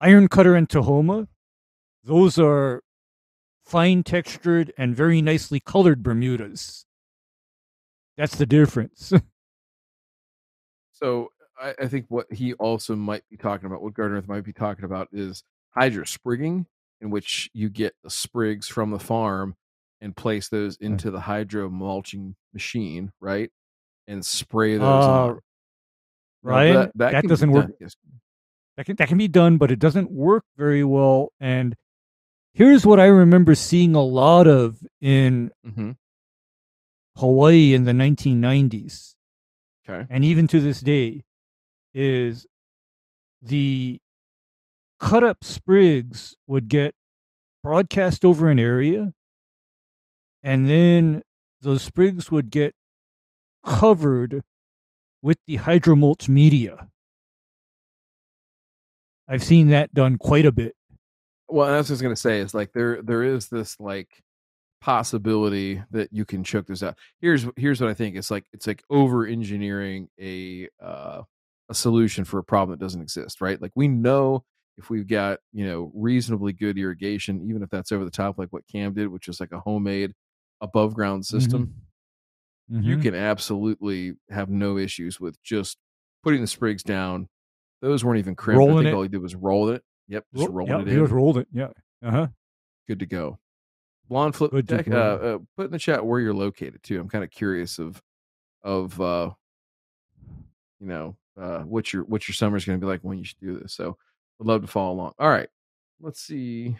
Iron 0.01 0.29
Cutter 0.29 0.55
and 0.55 0.68
Tahoma, 0.68 1.27
those 2.05 2.38
are 2.38 2.83
fine 3.66 4.03
textured 4.03 4.73
and 4.79 4.96
very 4.96 5.20
nicely 5.20 5.61
colored 5.61 6.03
Bermudas. 6.03 6.87
That's 8.16 8.37
the 8.37 8.46
difference. 8.46 9.12
So 10.92 11.33
I, 11.59 11.75
I 11.81 11.88
think 11.88 12.07
what 12.09 12.31
he 12.31 12.53
also 12.55 12.94
might 12.94 13.23
be 13.31 13.38
talking 13.38 13.66
about, 13.66 13.83
what 13.83 13.94
Gardner 13.94 14.23
might 14.29 14.44
be 14.44 14.53
talking 14.53 14.85
about, 14.85 15.09
is 15.12 15.42
hydrosprigging, 15.75 16.66
in 17.01 17.11
which 17.11 17.49
you 17.55 17.70
get 17.70 17.94
the 18.05 18.11
sprigs 18.11 18.68
from 18.68 18.90
the 18.90 18.99
farm 18.99 19.57
and 20.01 20.17
place 20.17 20.49
those 20.49 20.77
into 20.77 21.11
the 21.11 21.21
hydro 21.21 21.69
mulching 21.69 22.35
machine, 22.53 23.13
right? 23.21 23.51
And 24.09 24.25
spray 24.25 24.77
those 24.77 25.05
Uh. 25.05 25.27
Now, 25.29 25.39
Ryan, 26.43 26.75
that, 26.95 27.13
that 27.13 27.25
doesn't 27.29 27.51
work. 27.51 27.71
yes. 27.81 27.95
that 28.77 28.87
can 28.87 28.97
that 28.97 29.09
can 29.09 29.19
be 29.19 29.29
done, 29.29 29.59
but 29.59 29.71
it 29.71 29.79
doesn't 29.79 30.11
work 30.11 30.45
very 30.57 30.83
well. 30.85 31.33
And 31.39 31.77
here's 32.55 32.87
what 32.87 32.99
I 32.99 33.07
remember 33.07 33.55
seeing 33.55 33.95
a 33.95 34.03
lot 34.03 34.47
of 34.47 34.83
in 35.03 35.51
Mhm. 35.67 35.97
Hawaii 37.17 37.75
in 37.75 37.85
the 37.85 37.93
1990s, 37.93 39.17
Okay. 39.87 40.07
and 40.09 40.25
even 40.25 40.47
to 40.49 40.61
this 40.61 40.81
day, 40.81 41.25
is 41.93 42.47
the 43.43 44.01
cut 44.99 45.23
up 45.25 45.45
sprigs 45.45 46.37
would 46.47 46.69
get 46.69 46.95
broadcast 47.63 48.25
over 48.25 48.49
an 48.49 48.59
area, 48.59 49.13
and 50.43 50.69
then 50.69 51.23
those 51.61 51.83
sprigs 51.83 52.31
would 52.31 52.51
get 52.51 52.75
covered 53.65 54.43
with 55.23 55.38
the 55.47 55.59
hydromulch 55.59 56.29
media. 56.29 56.88
I've 59.29 59.45
seen 59.45 59.69
that 59.69 59.95
done 59.95 60.19
quite 60.19 60.47
a 60.47 60.53
bit. 60.53 60.75
Well, 61.49 61.69
that's 61.69 61.88
what 61.88 61.93
I 61.93 61.95
was 61.95 62.03
gonna 62.03 62.17
say 62.17 62.41
is 62.41 62.55
like 62.55 62.73
there 62.73 63.03
there 63.03 63.23
is 63.23 63.49
this 63.49 63.79
like 63.79 64.09
possibility 64.81 65.83
that 65.91 66.09
you 66.13 66.25
can 66.25 66.43
choke 66.43 66.67
this 66.67 66.83
out. 66.83 66.97
Here's 67.21 67.47
here's 67.57 67.81
what 67.81 67.91
I 67.91 67.95
think. 67.95 68.17
It's 68.17 68.31
like 68.31 68.47
it's 68.53 68.67
like 68.67 68.83
over 68.91 69.27
engineering 69.27 70.09
a 70.21 70.69
uh 70.83 71.23
a 71.69 71.75
solution 71.75 72.25
for 72.25 72.38
a 72.38 72.45
problem 72.45 72.77
that 72.77 72.85
doesn't 72.85 73.03
exist, 73.03 73.41
right? 73.41 73.61
Like 73.61 73.73
we 73.77 73.88
know 73.88 74.45
if 74.79 74.91
we've 74.91 75.07
got, 75.07 75.38
you 75.53 75.67
know, 75.67 75.93
reasonably 75.95 76.53
good 76.53 76.79
irrigation, 76.79 77.43
even 77.49 77.63
if 77.63 77.71
that's 77.71 77.93
over 77.93 78.05
the 78.05 78.11
top 78.11 78.38
like 78.38 78.49
what 78.51 78.67
Cam 78.67 78.95
did, 78.95 79.09
which 79.09 79.29
is 79.29 79.38
like 79.38 79.53
a 79.53 79.61
homemade 79.61 80.13
above 80.61 80.94
ground 80.94 81.25
system, 81.27 81.75
you 82.69 82.96
Mhm. 82.96 83.02
can 83.02 83.15
absolutely 83.15 84.15
have 84.29 84.48
no 84.50 84.79
issues 84.79 85.19
with 85.21 85.40
just 85.42 85.79
putting 86.23 86.40
the 86.40 86.46
sprigs 86.46 86.83
down. 86.83 87.29
Those 87.81 88.04
weren't 88.04 88.19
even 88.19 88.37
crimped. 88.37 88.63
I 88.63 88.67
think 88.75 88.87
it. 88.87 88.94
all 88.94 89.02
he 89.02 89.08
did 89.08 89.23
was 89.23 89.35
roll 89.35 89.71
it. 89.71 89.83
Yep, 90.08 90.27
just 90.35 90.48
Ro- 90.48 90.54
rolling 90.54 90.73
yeah, 90.73 90.81
it 90.83 90.87
he 90.88 90.92
in. 90.94 91.00
just 91.00 91.13
rolled 91.13 91.38
it. 91.38 91.48
Yeah. 91.52 91.71
Uh 92.02 92.11
huh. 92.11 92.29
Good 92.88 92.98
to 93.00 93.06
go. 93.06 93.38
blonde 94.08 94.35
flip 94.35 94.50
Good 94.50 94.67
deck, 94.67 94.88
uh, 94.88 94.92
uh, 94.96 95.38
put 95.56 95.67
in 95.67 95.71
the 95.73 95.79
chat 95.79 96.04
where 96.04 96.19
you're 96.21 96.35
located 96.35 96.83
too. 96.83 97.00
I'm 97.00 97.08
kind 97.08 97.23
of 97.25 97.31
curious 97.31 97.79
of 97.79 98.02
of 98.63 99.00
uh 99.00 99.31
you 100.81 100.87
know 100.88 101.17
uh 101.37 101.61
what 101.61 101.92
your 101.92 102.02
what 102.04 102.27
your 102.29 102.35
summer's 102.35 102.65
going 102.65 102.79
to 102.79 102.85
be 102.85 102.90
like 102.90 103.00
when 103.02 103.19
you 103.19 103.25
should 103.25 103.38
do 103.40 103.58
this. 103.58 103.73
So 103.75 103.96
would 104.38 104.48
love 104.48 104.63
to 104.63 104.67
follow 104.67 104.92
along. 104.94 105.13
All 105.19 105.29
right, 105.29 105.48
let's 106.00 106.21
see 106.21 106.77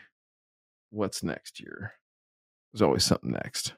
what's 0.91 1.22
next 1.22 1.59
here. 1.59 1.93
There's 2.73 2.83
always 2.83 3.05
something 3.05 3.33
next. 3.33 3.75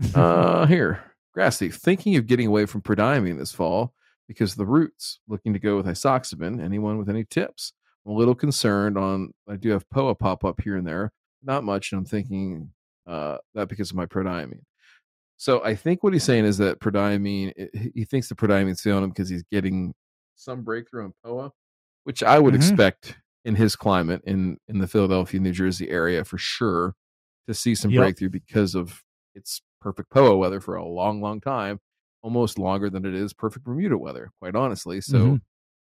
Uh 0.14 0.64
here, 0.66 1.02
grass 1.34 1.58
thief 1.58 1.76
thinking 1.76 2.16
of 2.16 2.26
getting 2.26 2.46
away 2.46 2.64
from 2.66 2.80
prodiamine 2.80 3.38
this 3.38 3.52
fall 3.52 3.92
because 4.28 4.52
of 4.52 4.56
the 4.58 4.64
roots. 4.66 5.20
Looking 5.28 5.52
to 5.52 5.58
go 5.58 5.76
with 5.76 5.84
isoxaben. 5.86 6.62
Anyone 6.62 6.96
with 6.96 7.10
any 7.10 7.24
tips? 7.24 7.74
I'm 8.06 8.12
a 8.12 8.14
little 8.16 8.34
concerned 8.34 8.96
on. 8.96 9.32
I 9.46 9.56
do 9.56 9.68
have 9.70 9.88
POA 9.90 10.14
pop 10.14 10.42
up 10.44 10.60
here 10.62 10.76
and 10.76 10.86
there, 10.86 11.12
not 11.42 11.64
much, 11.64 11.92
and 11.92 11.98
I'm 11.98 12.06
thinking 12.06 12.70
uh, 13.06 13.36
that 13.54 13.68
because 13.68 13.90
of 13.90 13.96
my 13.96 14.06
prodiamine. 14.06 14.62
So 15.36 15.62
I 15.62 15.74
think 15.74 16.02
what 16.02 16.14
he's 16.14 16.24
saying 16.24 16.46
is 16.46 16.56
that 16.58 16.80
prodiamine. 16.80 17.52
i- 17.60 17.90
He 17.94 18.04
thinks 18.06 18.28
the 18.28 18.34
prodiamine's 18.34 18.80
failing 18.80 19.04
him 19.04 19.10
because 19.10 19.28
he's 19.28 19.44
getting 19.50 19.92
some 20.34 20.62
breakthrough 20.62 21.04
on 21.04 21.12
POA, 21.24 21.52
which 22.04 22.22
I 22.22 22.38
would 22.38 22.54
Mhm. 22.54 22.58
expect 22.58 23.16
in 23.44 23.54
his 23.54 23.76
climate 23.76 24.22
in 24.24 24.56
in 24.66 24.78
the 24.78 24.88
Philadelphia, 24.88 25.40
New 25.40 25.52
Jersey 25.52 25.90
area 25.90 26.24
for 26.24 26.38
sure 26.38 26.94
to 27.48 27.54
see 27.54 27.74
some 27.74 27.90
Yep. 27.90 28.00
breakthrough 28.00 28.28
because 28.28 28.74
of 28.74 29.02
it's 29.34 29.62
perfect 29.80 30.10
POA 30.10 30.36
weather 30.36 30.60
for 30.60 30.76
a 30.76 30.84
long, 30.86 31.20
long 31.20 31.40
time, 31.40 31.80
almost 32.22 32.58
longer 32.58 32.90
than 32.90 33.04
it 33.06 33.14
is 33.14 33.32
perfect 33.32 33.64
Bermuda 33.64 33.96
weather, 33.96 34.30
quite 34.40 34.54
honestly. 34.54 35.00
So 35.00 35.16
Mhm. 35.16 35.40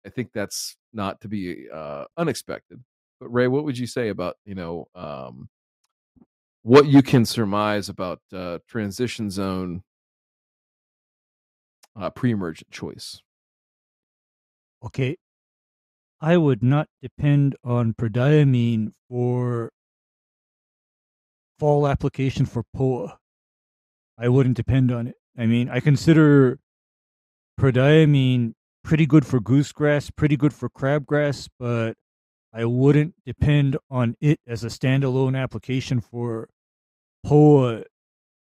I 0.07 0.11
think 0.11 0.33
that's 0.33 0.77
not 0.93 1.21
to 1.23 1.29
be 1.29 1.69
uh, 1.73 2.07
unexpected. 2.17 2.83
But 3.21 3.29
Ray, 3.33 3.49
what 3.49 3.65
would 3.65 3.79
you 3.79 3.87
say 3.87 4.09
about 4.09 4.37
you 4.45 4.55
know 4.55 4.89
um, 4.95 5.49
what 6.63 6.87
you 6.87 7.03
can 7.03 7.25
surmise 7.25 7.89
about 7.89 8.21
uh, 8.33 8.59
transition 8.69 9.31
zone 9.31 9.83
uh, 11.97 12.11
pre-emergent 12.11 12.71
choice? 12.71 13.21
Okay. 14.83 15.17
I 16.21 16.37
would 16.37 16.63
not 16.63 16.89
depend 17.01 17.57
on 17.65 17.95
prodiamine 17.95 18.93
for 19.09 19.73
fall 21.63 21.87
application 21.87 22.45
for 22.45 22.65
POA. 22.75 23.17
I 24.19 24.29
wouldn't 24.29 24.57
depend 24.57 24.91
on 24.91 25.07
it. 25.07 25.15
I 25.39 25.47
mean, 25.47 25.69
I 25.69 25.79
consider 25.79 26.59
prodiamine 27.57 28.55
pretty 28.83 29.07
good 29.07 29.25
for 29.25 29.39
goosegrass, 29.39 30.11
pretty 30.11 30.37
good 30.37 30.53
for 30.53 30.69
crabgrass, 30.69 31.49
but 31.61 31.95
I 32.53 32.65
wouldn't 32.65 33.15
depend 33.25 33.77
on 33.89 34.17
it 34.21 34.41
as 34.45 34.65
a 34.65 34.67
standalone 34.67 35.41
application 35.41 36.01
for 36.01 36.49
POA. 37.25 37.85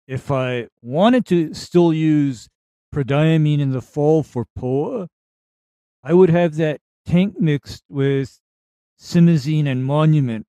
If 0.08 0.30
I 0.30 0.68
wanted 0.80 1.26
to 1.26 1.52
still 1.52 1.92
use 1.92 2.48
prodiamine 2.94 3.60
in 3.60 3.72
the 3.72 3.82
fall 3.82 4.22
for 4.22 4.46
POA, 4.56 5.08
I 6.02 6.14
would 6.14 6.30
have 6.30 6.54
that 6.56 6.80
tank 7.04 7.38
mixed 7.38 7.84
with 7.86 8.40
simazine 8.98 9.66
and 9.66 9.84
monument, 9.84 10.46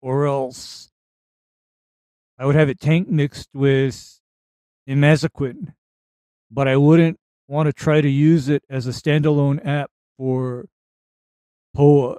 or 0.00 0.24
else 0.24 0.89
I 2.40 2.46
would 2.46 2.54
have 2.54 2.70
it 2.70 2.80
tank 2.80 3.06
mixed 3.06 3.50
with 3.52 4.18
imazaquin, 4.88 5.74
but 6.50 6.66
I 6.66 6.76
wouldn't 6.76 7.20
want 7.48 7.66
to 7.66 7.72
try 7.74 8.00
to 8.00 8.08
use 8.08 8.48
it 8.48 8.64
as 8.70 8.86
a 8.86 8.92
standalone 8.92 9.64
app 9.66 9.90
for 10.16 10.64
POA. 11.74 12.16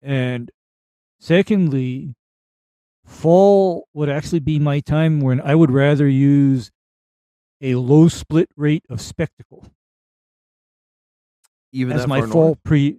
And 0.00 0.52
secondly, 1.18 2.14
fall 3.04 3.88
would 3.92 4.08
actually 4.08 4.38
be 4.38 4.60
my 4.60 4.78
time 4.78 5.18
when 5.20 5.40
I 5.40 5.56
would 5.56 5.72
rather 5.72 6.08
use 6.08 6.70
a 7.60 7.74
low 7.74 8.06
split 8.06 8.48
rate 8.56 8.84
of 8.88 9.00
Specticle 9.00 9.72
Even 11.72 11.96
as 11.96 12.06
my 12.06 12.20
fall 12.20 12.50
north? 12.50 12.62
pre. 12.62 12.98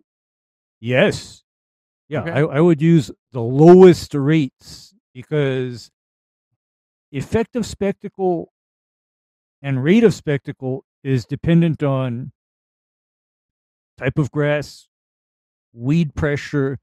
Yes. 0.81 1.43
Yeah, 2.09 2.23
Okay. 2.23 2.31
I, 2.31 2.39
I 2.39 2.59
would 2.59 2.81
use 2.81 3.09
the 3.31 3.41
lowest 3.41 4.13
rates 4.13 4.93
because 5.13 5.91
effective 7.11 7.65
Specticle 7.65 8.51
and 9.61 9.83
rate 9.83 10.03
of 10.03 10.13
Specticle 10.13 10.85
is 11.03 11.25
dependent 11.25 11.83
on 11.83 12.31
type 13.97 14.17
of 14.17 14.31
grass, 14.31 14.87
weed 15.73 16.13
pressure, 16.15 16.77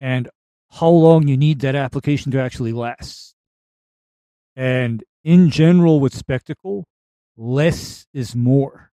and 0.00 0.28
how 0.70 0.88
long 0.88 1.28
you 1.28 1.36
need 1.36 1.60
that 1.60 1.74
application 1.74 2.32
to 2.32 2.40
actually 2.40 2.72
last. 2.72 3.34
And 4.56 5.04
in 5.24 5.50
general, 5.50 6.00
with 6.00 6.14
Specticle, 6.14 6.86
less 7.36 8.06
is 8.14 8.34
more. 8.34 8.90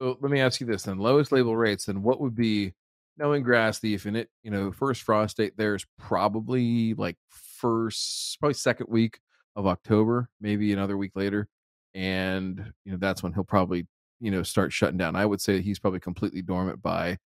So 0.00 0.18
let 0.20 0.30
me 0.30 0.40
ask 0.40 0.60
you 0.60 0.66
this 0.66 0.82
then: 0.82 0.98
lowest 0.98 1.32
label 1.32 1.56
rates. 1.56 1.86
Then 1.86 2.02
what 2.02 2.20
would 2.20 2.34
be 2.34 2.74
knowing 3.16 3.42
grass 3.42 3.78
thief 3.78 4.04
and 4.04 4.16
it? 4.16 4.28
You 4.42 4.50
know, 4.50 4.72
first 4.72 5.02
frost 5.02 5.38
date 5.38 5.54
there 5.56 5.74
is 5.74 5.86
probably 5.98 6.94
like 6.94 7.16
first, 7.28 8.38
probably 8.40 8.54
second 8.54 8.88
week 8.90 9.20
of 9.56 9.66
October, 9.66 10.28
maybe 10.40 10.72
another 10.72 10.96
week 10.96 11.12
later, 11.14 11.48
and 11.94 12.72
you 12.84 12.92
know 12.92 12.98
that's 12.98 13.22
when 13.22 13.32
he'll 13.32 13.44
probably 13.44 13.86
you 14.20 14.30
know 14.30 14.42
start 14.42 14.72
shutting 14.72 14.98
down. 14.98 15.16
I 15.16 15.26
would 15.26 15.40
say 15.40 15.60
he's 15.60 15.78
probably 15.78 16.00
completely 16.00 16.42
dormant 16.42 16.82
by 16.82 17.18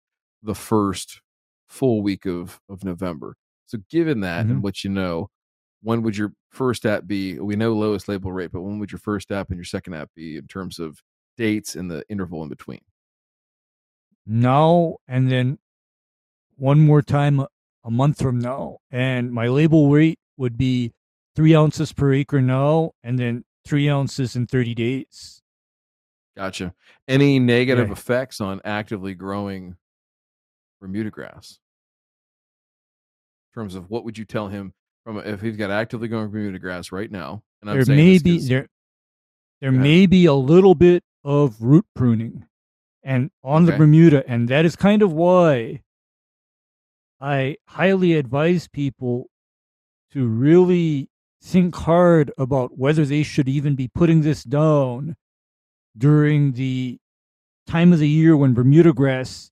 the 0.43 0.55
first 0.55 1.21
full 1.67 2.01
week 2.01 2.25
of 2.25 2.61
of 2.69 2.83
November. 2.83 3.35
So 3.65 3.79
given 3.89 4.21
that 4.21 4.43
mm-hmm. 4.43 4.51
and 4.51 4.63
what 4.63 4.83
you 4.83 4.89
know, 4.89 5.29
when 5.83 6.01
would 6.03 6.17
your 6.17 6.33
first 6.51 6.85
app 6.85 7.07
be? 7.07 7.39
We 7.39 7.55
know 7.55 7.73
lowest 7.73 8.07
label 8.07 8.31
rate, 8.31 8.51
but 8.53 8.61
when 8.61 8.79
would 8.79 8.91
your 8.91 8.99
first 8.99 9.31
app 9.31 9.49
and 9.49 9.57
your 9.57 9.65
second 9.65 9.93
app 9.95 10.09
be 10.15 10.37
in 10.37 10.47
terms 10.47 10.79
of 10.79 11.01
dates 11.37 11.75
and 11.75 11.91
the 11.91 12.03
interval 12.09 12.43
in 12.43 12.49
between? 12.49 12.81
now 14.29 14.97
and 15.07 15.29
then 15.29 15.57
one 16.55 16.79
more 16.79 17.01
time 17.01 17.39
a, 17.39 17.47
a 17.83 17.91
month 17.91 18.21
from 18.21 18.39
now. 18.39 18.77
And 18.91 19.31
my 19.31 19.47
label 19.47 19.89
rate 19.89 20.19
would 20.37 20.57
be 20.57 20.93
three 21.39 21.55
ounces 21.55 21.93
per 21.93 22.11
acre 22.11 22.41
now, 22.41 22.91
and 23.01 23.17
then 23.17 23.45
three 23.65 23.87
ounces 23.89 24.35
in 24.35 24.45
30 24.45 24.75
days. 24.75 25.41
Gotcha. 26.35 26.73
Any 27.07 27.39
negative 27.39 27.87
Yeah. 27.87 27.93
effects 27.93 28.41
on 28.41 28.59
actively 28.65 29.13
growing 29.13 29.77
Bermuda 30.81 31.11
grass? 31.11 31.59
In 33.55 33.61
terms 33.61 33.75
of 33.75 33.89
what 33.89 34.03
would 34.03 34.17
you 34.17 34.25
tell 34.25 34.49
him 34.49 34.73
from 35.05 35.19
if 35.19 35.39
he's 35.39 35.55
got 35.55 35.71
actively 35.71 36.09
growing 36.09 36.29
Bermuda 36.29 36.59
grass 36.59 36.91
right 36.91 37.09
now? 37.09 37.41
And 37.61 37.69
I'm 37.69 37.77
there 37.77 37.95
may 37.95 38.19
be 38.19 38.45
there 38.45 38.67
there 39.61 39.71
may 39.71 40.07
be 40.07 40.25
a 40.25 40.33
little 40.33 40.75
bit 40.75 41.05
of 41.23 41.61
root 41.61 41.85
pruning 41.95 42.47
and 43.01 43.31
on 43.45 43.63
the 43.63 43.77
Bermuda, 43.77 44.29
and 44.29 44.49
that 44.49 44.65
is 44.65 44.75
kind 44.75 45.01
of 45.01 45.13
why 45.13 45.83
I 47.21 47.55
highly 47.65 48.15
advise 48.15 48.67
people 48.67 49.29
to 50.11 50.27
really 50.27 51.09
think 51.41 51.75
hard 51.75 52.31
about 52.37 52.77
whether 52.77 53.05
they 53.05 53.23
should 53.23 53.47
even 53.47 53.75
be 53.75 53.87
putting 53.87 54.21
this 54.21 54.43
down 54.43 55.15
during 55.97 56.53
the 56.53 56.97
time 57.67 57.93
of 57.93 57.99
the 57.99 58.09
year 58.09 58.35
when 58.35 58.53
Bermuda 58.53 58.93
grass 58.93 59.51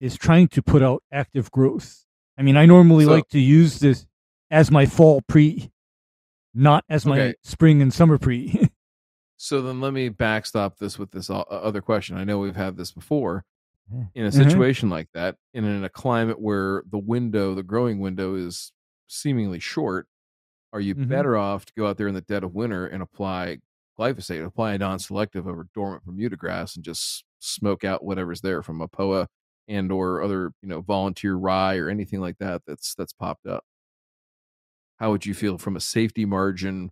is 0.00 0.16
trying 0.16 0.48
to 0.48 0.62
put 0.62 0.82
out 0.82 1.02
active 1.12 1.50
growth. 1.50 2.04
I 2.36 2.42
mean, 2.42 2.56
I 2.56 2.66
normally 2.66 3.04
So- 3.04 3.10
like 3.12 3.28
to 3.30 3.40
use 3.40 3.80
this 3.80 4.06
as 4.50 4.70
my 4.70 4.86
fall 4.86 5.20
pre, 5.22 5.70
not 6.54 6.84
as 6.88 7.04
my 7.04 7.18
Okay. 7.20 7.34
spring 7.42 7.82
and 7.82 7.92
summer 7.92 8.18
pre. 8.18 8.68
So 9.40 9.62
then 9.62 9.80
let 9.80 9.92
me 9.92 10.08
backstop 10.08 10.78
this 10.78 10.98
with 10.98 11.12
this 11.12 11.30
other 11.30 11.80
question. 11.80 12.16
I 12.16 12.24
know 12.24 12.40
we've 12.40 12.56
had 12.56 12.76
this 12.76 12.90
before. 12.90 13.44
In 14.12 14.26
a 14.26 14.30
Mhm. 14.30 14.34
situation 14.34 14.90
like 14.90 15.08
that, 15.14 15.36
and 15.54 15.64
in 15.64 15.84
a 15.84 15.88
climate 15.88 16.40
where 16.40 16.82
the 16.90 16.98
window, 16.98 17.54
the 17.54 17.62
growing 17.62 18.00
window 18.00 18.34
is 18.34 18.72
seemingly 19.06 19.60
short, 19.60 20.08
are 20.72 20.80
you 20.80 20.94
Mhm. 20.94 21.08
better 21.08 21.36
off 21.36 21.64
to 21.66 21.72
go 21.76 21.86
out 21.86 21.96
there 21.96 22.08
in 22.08 22.14
the 22.14 22.20
dead 22.20 22.44
of 22.44 22.54
winter 22.54 22.86
and 22.86 23.02
apply 23.02 23.58
glyphosate, 23.98 24.44
apply 24.44 24.74
a 24.74 24.78
non-selective 24.78 25.46
over 25.46 25.66
dormant 25.74 26.04
Bermuda 26.04 26.36
grass 26.36 26.76
and 26.76 26.84
just 26.84 27.24
smoke 27.40 27.84
out 27.84 28.04
whatever's 28.04 28.40
there 28.42 28.62
from 28.62 28.80
a 28.80 28.88
POA 28.88 29.28
and 29.68 29.90
or 29.92 30.22
other, 30.22 30.52
you 30.62 30.68
know, 30.68 30.80
volunteer 30.82 31.34
rye 31.36 31.76
or 31.76 31.88
anything 31.88 32.20
like 32.20 32.38
that 32.38 32.62
that's 32.66 32.94
that's 32.94 33.12
popped 33.12 33.46
up? 33.46 33.64
How 34.96 35.10
would 35.10 35.26
you 35.26 35.34
feel 35.34 35.58
from 35.58 35.76
a 35.76 35.80
safety 35.80 36.24
margin 36.24 36.90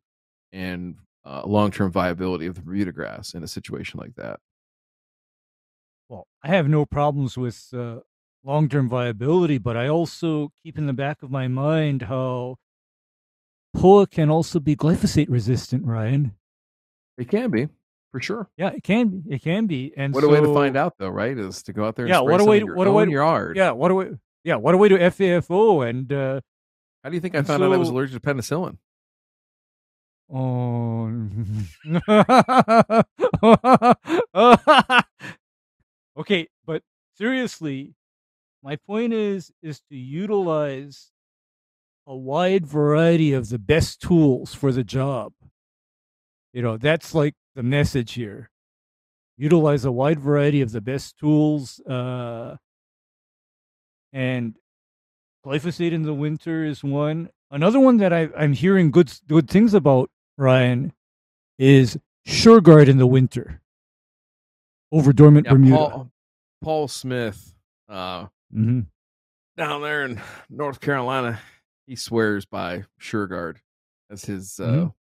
and 0.52 1.00
uh, 1.24 1.42
long-term 1.46 1.90
viability 1.92 2.46
of 2.46 2.54
the 2.54 2.62
Bermuda 2.62 2.92
grass 2.92 3.34
in 3.34 3.42
a 3.42 3.48
situation 3.48 3.98
like 3.98 4.14
that? 4.14 4.40
well, 6.08 6.26
I 6.42 6.48
have 6.48 6.68
no 6.68 6.86
problems 6.86 7.36
with 7.36 7.72
uh, 7.74 8.00
long 8.44 8.68
term 8.68 8.88
viability, 8.88 9.58
but 9.58 9.76
I 9.76 9.88
also 9.88 10.50
keep 10.62 10.78
in 10.78 10.86
the 10.86 10.92
back 10.92 11.22
of 11.22 11.30
my 11.30 11.48
mind 11.48 12.02
how 12.02 12.56
POA 13.76 14.06
can 14.06 14.30
also 14.30 14.60
be 14.60 14.76
glyphosate 14.76 15.26
resistant, 15.28 15.84
Ryan. 15.84 16.32
It 17.18 17.28
can 17.28 17.50
be, 17.50 17.68
for 18.12 18.20
sure. 18.20 18.48
Yeah, 18.56 18.70
it 18.70 18.82
can 18.82 19.08
be. 19.08 19.34
It 19.34 19.42
can 19.42 19.66
be. 19.66 19.92
And 19.96 20.14
What 20.14 20.24
a 20.24 20.28
way 20.28 20.40
to 20.40 20.52
find 20.52 20.76
out, 20.76 20.94
though, 20.98 21.08
right? 21.08 21.36
Is 21.36 21.62
to 21.64 21.72
go 21.72 21.84
out 21.86 21.96
there. 21.96 22.06
And 22.06 22.10
Yeah, 22.14 22.20
spray 22.20 22.32
what 22.32 22.40
a 22.40 22.44
way 22.44 22.60
to- 22.60 22.74
what 22.74 22.86
a 22.86 22.92
way 22.92 23.04
to- 23.04 23.10
yard. 23.10 23.56
Yeah, 23.56 23.72
what 23.72 23.88
do 23.88 23.94
we? 23.94 24.06
Yeah, 24.44 24.56
what 24.56 24.72
do 24.72 24.78
we 24.78 24.88
do? 24.88 24.98
FAFO 24.98 25.88
and 25.88 26.12
uh, 26.12 26.40
How 27.02 27.10
do 27.10 27.14
you 27.16 27.20
think 27.20 27.34
I 27.34 27.42
found 27.42 27.62
out 27.62 27.72
I 27.72 27.76
was 27.76 27.88
allergic 27.88 28.22
to 28.22 28.28
penicillin? 28.28 28.78
Oh. 30.28 31.06
okay, 36.18 36.48
but 36.64 36.82
seriously, 37.16 37.94
my 38.62 38.76
point 38.76 39.12
is 39.12 39.52
is 39.62 39.80
to 39.90 39.96
utilize 39.96 41.10
a 42.06 42.16
wide 42.16 42.66
variety 42.66 43.32
of 43.32 43.48
the 43.48 43.58
best 43.58 44.00
tools 44.00 44.54
for 44.54 44.72
the 44.72 44.84
job. 44.84 45.32
You 46.52 46.62
know, 46.62 46.76
that's 46.76 47.14
like 47.14 47.34
the 47.54 47.62
message 47.62 48.12
here. 48.14 48.50
Utilize 49.36 49.84
a 49.84 49.92
wide 49.92 50.20
variety 50.20 50.62
of 50.62 50.72
the 50.72 50.80
best 50.80 51.18
tools 51.18 51.80
uh 51.80 52.56
and 54.12 54.56
glyphosate 55.44 55.92
in 55.92 56.02
the 56.02 56.14
winter 56.14 56.64
is 56.64 56.82
one. 56.82 57.28
Another 57.50 57.78
one 57.78 57.98
that 57.98 58.12
I, 58.12 58.28
I'm 58.36 58.52
hearing 58.54 58.90
good 58.90 59.12
good 59.28 59.48
things 59.48 59.74
about, 59.74 60.10
Ryan, 60.38 60.92
is 61.58 61.98
SureGuard 62.26 62.88
in 62.88 62.96
the 62.98 63.06
winter 63.06 63.60
over 64.90 65.12
dormant 65.12 65.46
Yeah, 65.46 65.52
Bermuda. 65.52 65.76
Paul, 65.76 66.10
Paul 66.62 66.88
Smith, 66.88 67.54
uh, 67.88 68.26
hmm 68.52 68.80
down 69.56 69.80
there 69.80 70.04
in 70.04 70.20
North 70.50 70.80
Carolina, 70.80 71.40
he 71.86 71.96
swears 71.96 72.44
by 72.44 72.84
SureGuard 73.00 73.56
as 74.10 74.24
his 74.24 74.58
uh, 74.60 74.64
Mhm. 74.86 74.94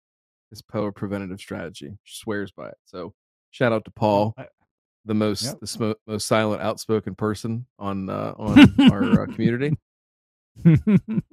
his 0.49 0.61
POA 0.61 0.91
preventative 0.91 1.39
strategy. 1.39 1.97
Swears 2.05 2.51
by 2.51 2.69
it. 2.69 2.77
So 2.85 3.13
shout 3.51 3.71
out 3.71 3.85
to 3.85 3.91
Paul, 3.91 4.35
the 5.05 5.13
most 5.13 5.43
Yep. 5.43 5.59
the 5.61 5.65
smo- 5.65 5.95
most 6.07 6.27
silent, 6.27 6.61
outspoken 6.61 7.15
person 7.15 7.65
on 7.79 8.09
uh, 8.09 8.33
on 8.37 8.73
our 8.91 9.23
uh, 9.23 9.27
community. 9.27 9.77
The 10.63 11.23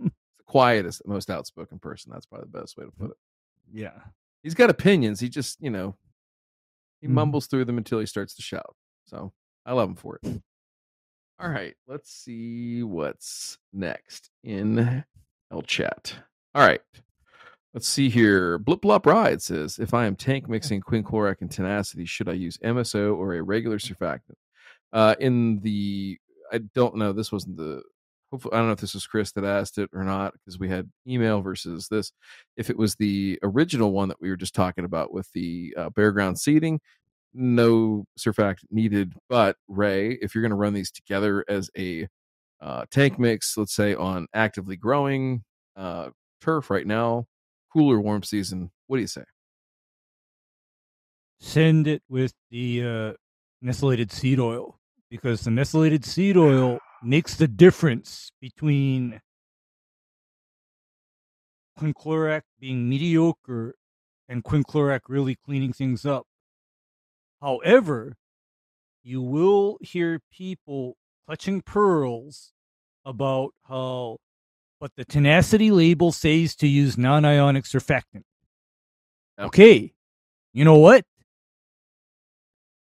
quietest, 0.46 1.03
most 1.07 1.30
outspoken 1.30 1.78
person. 1.78 2.12
That's 2.12 2.26
probably 2.26 2.48
the 2.51 2.59
best 2.61 2.76
way 2.76 2.84
to 2.84 2.90
put 2.92 3.11
it. 3.11 3.16
yeah. 3.72 3.98
He's 4.42 4.55
got 4.55 4.70
opinions. 4.70 5.20
He 5.20 5.28
just 5.28 5.61
you 5.61 5.70
know 5.70 5.96
he 7.01 7.07
Mhm. 7.07 7.11
mumbles 7.12 7.46
through 7.46 7.64
them 7.66 7.78
until 7.78 8.01
he 8.01 8.07
starts 8.07 8.34
to 8.36 8.42
shout. 8.42 8.74
So 9.07 9.32
I 9.66 9.72
love 9.72 9.88
him 9.90 9.96
for 9.96 10.18
it. 10.22 10.22
All 11.38 11.48
right, 11.48 11.74
let's 11.86 12.11
see 12.12 12.82
what's 12.82 13.59
next 13.72 14.30
in 14.44 15.05
L 15.53 15.62
chat. 15.62 16.14
All 16.55 16.66
right. 16.66 16.80
Let's 17.74 17.86
see 17.88 18.09
here. 18.09 18.59
Blip 18.59 18.82
Blop 18.82 19.07
Ride 19.07 19.40
says, 19.40 19.78
if 19.78 19.94
I 19.94 20.07
am 20.07 20.16
tank 20.16 20.48
mixing 20.48 20.80
quinclorac 20.80 21.36
and 21.40 21.51
tenacity, 21.51 22.05
should 22.05 22.28
I 22.28 22.32
use 22.32 22.59
MSO 22.59 23.16
or 23.16 23.34
a 23.34 23.42
regular 23.42 23.78
surfactant? 23.78 24.34
Uh, 24.92 25.14
in 25.20 25.61
the, 25.61 26.18
I 26.53 26.59
don't 26.74 26.96
know. 26.96 27.12
This 27.12 27.30
wasn't 27.30 27.57
the. 27.57 27.82
Hopefully, 28.32 28.55
I 28.55 28.59
don't 28.59 28.66
know 28.66 28.72
if 28.72 28.80
this 28.80 28.94
was 28.94 29.07
Chris 29.07 29.32
that 29.32 29.44
asked 29.44 29.78
it 29.78 29.90
or 29.92 30.05
not 30.05 30.32
because 30.34 30.59
we 30.59 30.68
had 30.68 30.88
email 31.07 31.40
versus 31.40 31.88
this. 31.88 32.12
If 32.57 32.70
it 32.70 32.76
was 32.76 32.94
the 32.94 33.38
original 33.42 33.92
one 33.92 34.09
that 34.09 34.20
we 34.20 34.30
were 34.30 34.36
just 34.36 34.55
talking 34.55 34.84
about 34.84 35.12
with 35.12 35.28
the 35.32 35.74
uh, 35.76 35.90
bare 35.90 36.12
ground 36.12 36.38
seeding, 36.38 36.80
no 37.34 38.05
surfactant 38.18 38.70
needed. 38.70 39.14
But 39.28 39.57
Ray, 39.68 40.12
if 40.22 40.34
you're 40.34 40.42
going 40.42 40.51
to 40.51 40.57
run 40.57 40.74
these 40.74 40.92
together 40.92 41.44
as 41.48 41.70
a 41.76 42.09
uh, 42.61 42.84
tank 42.90 43.18
mix, 43.18 43.56
let's 43.56 43.74
say 43.74 43.94
on 43.94 44.26
actively 44.34 44.76
growing 44.76 45.42
uh, 45.76 46.11
turf 46.40 46.70
right 46.70 46.86
now, 46.86 47.26
cooler 47.72 48.00
warm 48.00 48.22
season, 48.22 48.70
what 48.86 48.96
do 48.96 49.00
you 49.02 49.08
say? 49.08 49.24
Send 51.38 51.86
it 51.86 52.02
with 52.08 52.34
the 52.50 52.84
uh, 52.84 53.12
methylated 53.62 54.12
seed 54.12 54.38
oil 54.38 54.78
because 55.11 55.42
the 55.42 55.50
methylated 55.50 56.04
seed 56.04 56.36
oil 56.36 56.78
makes 57.02 57.34
the 57.34 57.48
difference 57.48 58.30
between 58.40 59.20
quinclorac 61.78 62.42
being 62.58 62.88
mediocre 62.88 63.74
and 64.28 64.44
quinclorac 64.44 65.00
really 65.08 65.34
cleaning 65.34 65.72
things 65.72 66.04
up. 66.04 66.26
However, 67.40 68.16
you 69.02 69.22
will 69.22 69.78
hear 69.80 70.20
people 70.30 70.96
clutching 71.30 71.62
pearls 71.62 72.52
about 73.04 73.50
how, 73.68 74.16
but 74.80 74.90
the 74.96 75.04
tenacity 75.04 75.70
label 75.70 76.10
says 76.10 76.56
to 76.56 76.66
use 76.66 76.98
non 76.98 77.24
ionic 77.24 77.62
surfactant. 77.62 78.24
Okay, 79.38 79.92
you 80.52 80.64
know 80.64 80.78
what? 80.78 81.04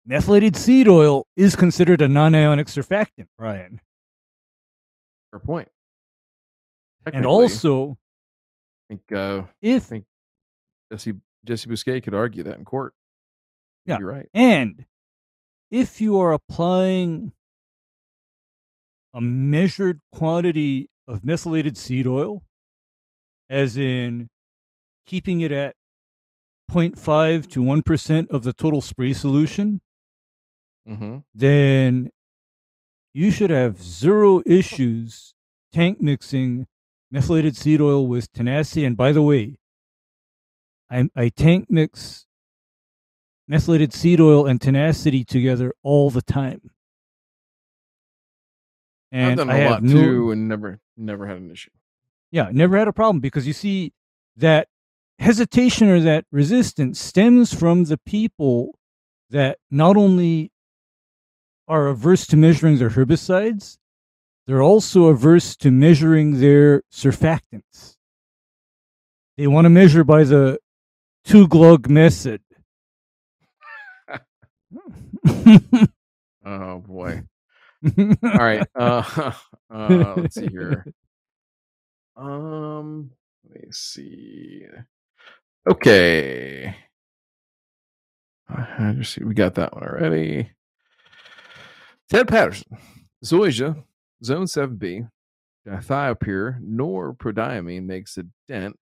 Methylated 0.07 0.55
seed 0.55 0.87
oil 0.87 1.27
is 1.35 1.57
considered 1.57 2.01
a 2.01 2.07
non 2.07 2.37
ionic 2.37 2.69
surfactant, 2.69 3.27
Ryan. 3.37 3.81
Fair 5.33 5.41
point. 5.41 5.69
And 7.13 7.27
also, 7.27 7.99
I 8.89 8.95
think 8.95 9.13
uh, 9.13 9.43
if 9.61 9.83
think- 9.83 10.05
Jesse 10.93 11.15
Jesse 11.45 11.69
Bousquet 11.69 12.05
could 12.05 12.15
argue 12.15 12.45
that 12.45 12.59
in 12.59 12.65
court. 12.65 12.95
Yeah. 13.87 13.99
you're 13.99 14.09
right. 14.09 14.29
And 14.33 14.85
if 15.73 16.01
you 16.01 16.21
are 16.21 16.33
applying 16.33 17.33
a 19.17 19.21
measured 19.23 20.01
quantity 20.13 20.91
of 21.09 21.25
methylated 21.25 21.77
seed 21.79 22.07
oil, 22.07 22.45
as 23.51 23.77
in 23.79 24.29
keeping 25.07 25.41
it 25.41 25.51
at 25.53 25.75
0.5 26.71 27.51
to 27.51 27.63
1% 27.63 28.31
of 28.31 28.45
the 28.45 28.53
total 28.53 28.83
spray 28.83 29.13
solution, 29.15 29.81
Mm-hmm. 30.89 31.19
then 31.35 32.11
you 33.13 33.33
should 33.33 33.51
have 33.51 33.83
zero 33.83 34.41
issues 34.47 35.35
tank 35.73 36.01
mixing 36.01 36.69
methylated 37.11 37.57
seed 37.57 37.81
oil 37.81 38.07
with 38.07 38.31
tenacity. 38.33 38.85
And 38.85 38.97
by 38.97 39.11
the 39.11 39.23
way, 39.23 39.57
I, 40.91 41.09
I 41.17 41.31
tank 41.31 41.67
mix 41.71 42.27
methylated 43.49 43.93
seed 43.93 44.21
oil 44.21 44.47
and 44.47 44.61
tenacity 44.61 45.25
together 45.25 45.73
all 45.83 46.11
the 46.11 46.23
time. 46.23 46.71
I've 49.13 49.37
done 49.37 49.51
I 49.51 49.57
a 49.59 49.61
have 49.63 49.71
lot 49.71 49.83
no, 49.83 49.93
too, 49.93 50.31
and 50.33 50.49
never 50.49 50.81
never 50.97 51.27
had 51.27 51.39
an 51.39 51.51
issue. 51.51 51.71
yeah, 52.31 52.49
never 52.53 52.77
had 52.77 52.89
a 52.89 52.93
problem 52.93 53.21
because 53.21 53.47
you 53.47 53.53
see 53.53 53.93
that 54.37 54.69
hesitation 55.19 55.89
or 55.89 56.01
that 56.01 56.25
resistance 56.31 57.01
stems 57.01 57.55
from 57.55 57.85
the 57.85 57.99
people 57.99 58.79
that 59.31 59.59
not 59.71 59.97
only 59.97 60.53
are 61.69 61.89
averse 61.89 62.27
to 62.29 62.37
measuring 62.37 62.79
their 62.79 62.91
herbicides, 62.91 63.79
they're 64.47 64.63
also 64.63 65.07
averse 65.07 65.57
to 65.57 65.71
measuring 65.71 66.41
their 66.41 66.83
surfactants. 66.93 67.97
They 69.37 69.47
want 69.47 69.65
to 69.65 69.71
measure 69.71 70.05
by 70.05 70.25
the 70.25 70.59
two 71.25 71.49
glug 71.49 71.89
method. 71.89 72.41
Oh 76.49 76.79
boy. 76.79 77.23
All 77.85 78.39
right. 78.39 78.67
Uh, 78.77 79.33
uh, 79.75 80.15
let's 80.17 80.35
see 80.37 80.49
here. 80.49 80.87
Um, 82.17 83.11
let 83.45 83.63
me 83.63 83.69
see. 83.73 84.65
Okay. 85.69 86.75
I 88.49 88.95
just 88.97 89.15
see 89.15 89.25
we 89.25 89.35
got 89.35 89.55
that 89.57 89.75
one 89.75 89.83
already. 89.83 90.51
Ted 92.09 92.29
Patterson, 92.29 92.79
Zoysia, 93.25 93.83
Zone 94.25 94.47
7B, 94.47 95.09
dithiopyr, 95.67 96.59
nor 96.61 97.15
prodiamine 97.15 97.85
makes 97.85 98.17
a 98.17 98.25
dent 98.47 98.77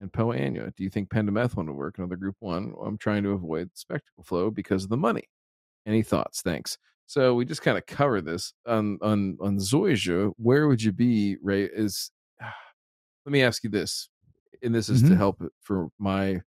in 0.00 0.10
Poa 0.10 0.36
annua. 0.36 0.74
Do 0.76 0.84
you 0.84 0.90
think 0.90 1.08
pendimethalin 1.08 1.66
will 1.66 1.74
work? 1.74 1.98
Another 1.98 2.16
group 2.16 2.36
one. 2.40 2.74
I'm 2.84 2.98
trying 2.98 3.22
to 3.22 3.30
avoid 3.30 3.70
Specticle 3.74 4.24
FLO 4.24 4.50
because 4.50 4.84
of 4.84 4.90
the 4.90 4.96
money. 4.96 5.24
Any 5.86 6.02
thoughts? 6.02 6.42
Thanks. 6.42 6.76
So 7.08 7.34
we 7.34 7.46
just 7.46 7.62
kind 7.62 7.78
of 7.78 7.86
cover 7.86 8.20
this 8.20 8.52
on 8.66 8.98
on 9.00 9.38
on 9.40 9.56
Zoysia. 9.56 10.30
Where 10.36 10.68
would 10.68 10.82
you 10.82 10.92
be, 10.92 11.38
Ray? 11.42 11.64
Is 11.64 12.10
let 13.24 13.32
me 13.32 13.42
ask 13.42 13.64
you 13.64 13.70
this, 13.70 14.10
and 14.62 14.74
this 14.74 14.88
is 14.90 15.02
to 15.02 15.08
Mhm. 15.10 15.16
help 15.16 15.42
for 15.62 15.88
my 15.98 16.42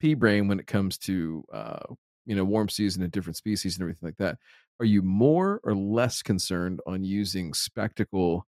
pea 0.00 0.14
brain 0.14 0.48
when 0.48 0.60
it 0.60 0.66
comes 0.66 0.98
to 0.98 1.44
uh, 1.52 1.80
you 2.26 2.36
know 2.36 2.44
warm 2.44 2.68
season 2.68 3.02
and 3.02 3.12
different 3.12 3.36
species 3.38 3.76
and 3.76 3.82
everything 3.82 4.06
like 4.08 4.18
that. 4.18 4.38
Are 4.80 4.86
you 4.86 5.02
more 5.02 5.60
or 5.64 5.74
less 5.74 6.22
concerned 6.22 6.80
on 6.86 7.04
using 7.04 7.54
Specticle 7.54 8.46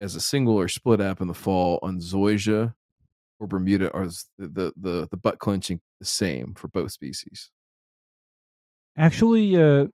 as 0.00 0.16
a 0.16 0.20
single 0.20 0.56
or 0.56 0.68
split 0.68 1.00
app 1.00 1.20
in 1.20 1.28
the 1.28 1.34
fall 1.34 1.78
on 1.82 2.00
Zoysia 2.00 2.74
or 3.40 3.46
Bermuda? 3.48 3.90
Is 4.02 4.28
the 4.38 4.48
the 4.48 4.72
the, 4.76 5.08
the 5.10 5.16
butt 5.18 5.38
clenching 5.40 5.80
the 6.00 6.06
same 6.06 6.54
for 6.54 6.68
both 6.68 6.92
species? 6.92 7.50
Actually, 8.96 9.56
uh, 9.56 9.86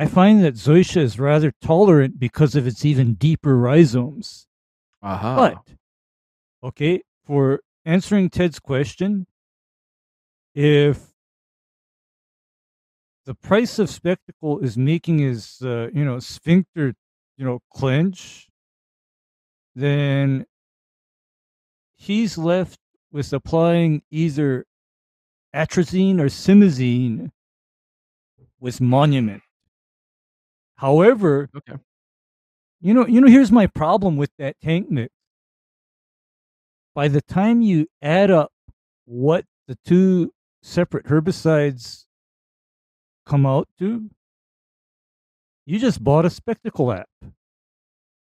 I 0.00 0.06
find 0.06 0.42
that 0.44 0.54
Zoysia 0.54 1.02
is 1.02 1.18
rather 1.18 1.52
tolerant 1.60 2.18
because 2.18 2.56
of 2.56 2.66
its 2.66 2.86
even 2.86 3.12
deeper 3.16 3.54
rhizomes. 3.54 4.46
Aha. 5.02 5.36
But 5.36 5.74
okay, 6.66 7.02
for 7.26 7.60
answering 7.84 8.30
Ted's 8.30 8.58
question, 8.58 9.26
if 10.54 11.12
the 13.26 13.34
price 13.34 13.78
of 13.78 13.90
Specticle 13.90 14.60
is 14.60 14.78
making 14.78 15.18
his 15.18 15.60
uh, 15.60 15.88
you 15.92 16.06
know 16.06 16.18
sphincter 16.18 16.94
you 17.36 17.44
know 17.44 17.60
clench, 17.70 18.48
then 19.74 20.46
he's 21.94 22.38
left 22.38 22.80
with 23.12 23.34
applying 23.34 24.00
either 24.10 24.64
atrazine 25.54 26.20
or 26.20 26.30
simazine 26.30 27.32
with 28.58 28.80
monument. 28.80 29.42
However, 30.80 31.50
Okay. 31.54 31.74
you 32.80 32.94
know, 32.94 33.06
you 33.06 33.20
know, 33.20 33.28
here's 33.28 33.52
my 33.52 33.66
problem 33.66 34.16
with 34.16 34.30
that 34.38 34.56
tank 34.62 34.90
mix. 34.90 35.12
By 36.94 37.08
the 37.08 37.20
time 37.20 37.60
you 37.60 37.86
add 38.00 38.30
up 38.30 38.50
what 39.04 39.44
the 39.68 39.76
two 39.84 40.32
separate 40.62 41.04
herbicides 41.04 42.06
come 43.26 43.44
out 43.44 43.68
to, 43.78 44.08
you 45.66 45.78
just 45.78 46.02
bought 46.02 46.24
a 46.24 46.30
Specticle 46.30 46.92
app. 46.92 47.10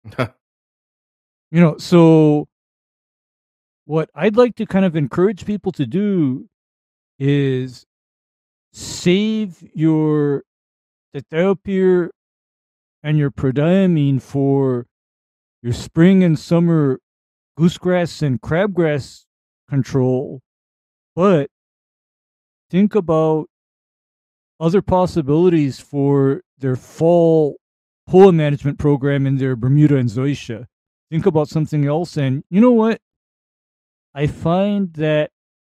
You 1.53 1.61
know, 1.61 1.77
so 1.77 2.49
what 3.85 4.09
I'd 4.15 4.37
like 4.39 4.57
to 4.57 4.65
kind 4.65 4.87
of 4.87 4.97
encourage 4.97 5.45
people 5.45 5.71
to 5.73 5.85
do 5.85 6.49
is 7.19 7.85
save 8.73 9.63
your 9.75 10.45
dithiopyr 11.15 12.09
and 13.03 13.19
your 13.19 13.31
prodiamine 13.31 14.21
for 14.23 14.87
your 15.63 15.73
spring 15.73 16.23
and 16.23 16.39
summer 16.39 17.01
goosegrass 17.59 18.23
and 18.23 18.41
crabgrass 18.41 19.25
control, 19.69 20.41
but 21.15 21.51
think 22.71 22.95
about 22.95 23.47
other 24.61 24.83
possibilities 24.83 25.81
for 25.81 26.43
their 26.59 26.77
fall 26.77 27.57
POA 28.09 28.33
management 28.33 28.79
program 28.79 29.27
in 29.27 29.37
their 29.37 29.57
Bermuda 29.57 29.97
and 29.97 30.09
Zoysia. 30.09 30.67
Think 31.11 31.27
about 31.27 31.49
something 31.49 31.87
else. 31.87 32.17
And 32.17 32.45
you 32.51 32.61
know 32.61 32.73
what? 32.73 33.01
I 34.15 34.27
find 34.27 34.93
that 34.95 35.31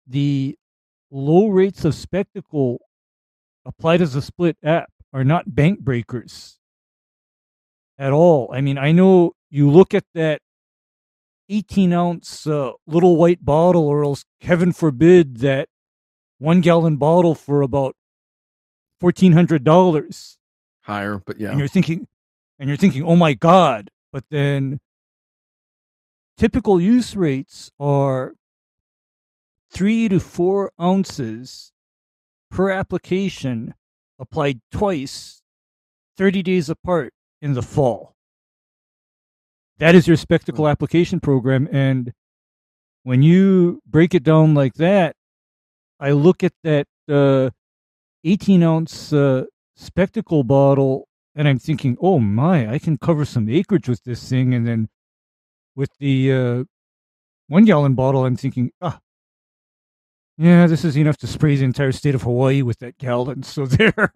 the 0.08 0.56
low 1.12 1.48
rates 1.48 1.86
of 1.86 1.96
Specticle 1.96 2.80
applied 3.66 4.02
as 4.02 4.16
a 4.16 4.22
split 4.22 4.58
app 4.64 4.90
are 5.14 5.24
not 5.24 5.56
bank 5.56 5.80
breakers 5.80 6.60
at 7.98 8.12
all. 8.12 8.50
I 8.54 8.62
mean, 8.62 8.78
I 8.78 8.91
know 8.91 9.34
you 9.50 9.70
look 9.70 9.93
at 9.93 10.06
that 10.14 10.41
18 11.50 11.93
ounce 11.93 12.48
uh, 12.48 12.72
little 12.88 13.18
white 13.18 13.43
bottle, 13.43 13.88
or 13.88 14.04
else, 14.04 14.26
heaven 14.41 14.72
forbid, 14.74 15.38
that 15.38 15.70
one 16.39 16.62
gallon 16.62 16.98
bottle 16.98 17.36
for 17.36 17.62
about 17.62 17.96
$1,400. 19.02 20.38
Higher, 20.82 21.22
but 21.26 21.39
yeah. 21.39 21.50
And 21.50 21.60
you're 21.60 21.68
thinking, 21.68 22.08
and 22.60 22.70
you're 22.70 22.78
thinking, 22.78 23.04
oh 23.04 23.16
my 23.16 23.34
God. 23.34 23.89
But 24.12 24.26
then 24.30 24.80
typical 26.38 26.82
use 26.82 27.16
rates 27.16 27.72
are 27.80 28.34
three 29.72 30.08
to 30.10 30.20
four 30.20 30.72
ounces 30.82 31.72
per 32.50 32.70
application 32.72 33.74
applied 34.18 34.62
twice, 34.72 35.41
30 36.18 36.41
days 36.43 36.70
apart 36.70 37.14
in 37.46 37.54
the 37.54 37.62
fall. 37.62 38.16
That 39.78 39.93
is 39.93 40.08
your 40.08 40.18
Specticle 40.18 40.68
application 40.68 41.20
program. 41.20 41.70
And 41.72 42.12
when 43.04 43.22
you 43.22 43.82
break 43.86 44.16
it 44.16 44.24
down 44.24 44.56
like 44.56 44.74
that, 44.76 45.16
I 46.00 46.12
look 46.12 46.43
at 46.43 46.54
that 46.64 46.88
uh, 47.08 47.52
18 48.24 48.64
ounce 48.64 49.14
uh, 49.14 49.46
Specticle 49.76 50.43
bottle 50.43 51.08
and 51.36 51.48
I'm 51.48 51.60
thinking, 51.60 51.98
oh 52.02 52.18
my, 52.18 52.68
I 52.68 52.80
can 52.80 52.98
cover 52.98 53.26
some 53.26 53.48
acreage 53.48 53.88
with 53.88 54.04
this 54.04 54.28
thing. 54.28 54.56
And 54.56 54.66
then 54.68 54.89
with 55.76 55.91
the 56.00 56.34
uh, 56.34 56.64
one 57.48 57.66
gallon 57.66 57.93
bottle, 57.93 58.26
I'm 58.26 58.38
thinking, 58.38 58.72
ah, 58.82 59.00
yeah, 60.38 60.66
this 60.66 60.84
is 60.84 60.98
enough 60.98 61.18
to 61.18 61.28
spray 61.28 61.58
the 61.58 61.66
entire 61.66 61.91
state 61.91 62.16
of 62.16 62.24
Hawaii 62.24 62.64
with 62.64 62.80
that 62.80 62.98
gallon. 62.98 63.43
So 63.43 63.66
there, 63.68 64.12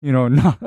you 0.00 0.12
know, 0.12 0.28
not 0.28 0.58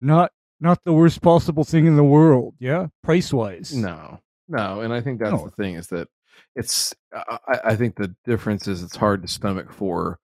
not 0.00 0.30
not 0.60 0.78
the 0.84 0.92
worst 0.92 1.22
possible 1.22 1.64
thing 1.64 1.86
in 1.86 1.96
the 1.96 2.04
world. 2.04 2.54
Yeah, 2.58 2.86
price 3.02 3.32
wise. 3.32 3.74
No, 3.74 4.20
no, 4.48 4.80
and 4.80 4.92
I 4.92 5.00
think 5.00 5.20
that's 5.20 5.32
No. 5.32 5.44
the 5.44 5.50
thing 5.62 5.74
is 5.74 5.88
that 5.88 6.08
it's. 6.56 6.94
I, 7.14 7.38
I 7.64 7.76
think 7.76 7.96
the 7.96 8.14
difference 8.24 8.66
is 8.68 8.82
it's 8.82 8.96
hard 8.96 9.22
to 9.22 9.28
stomach 9.28 9.72
for 9.72 10.18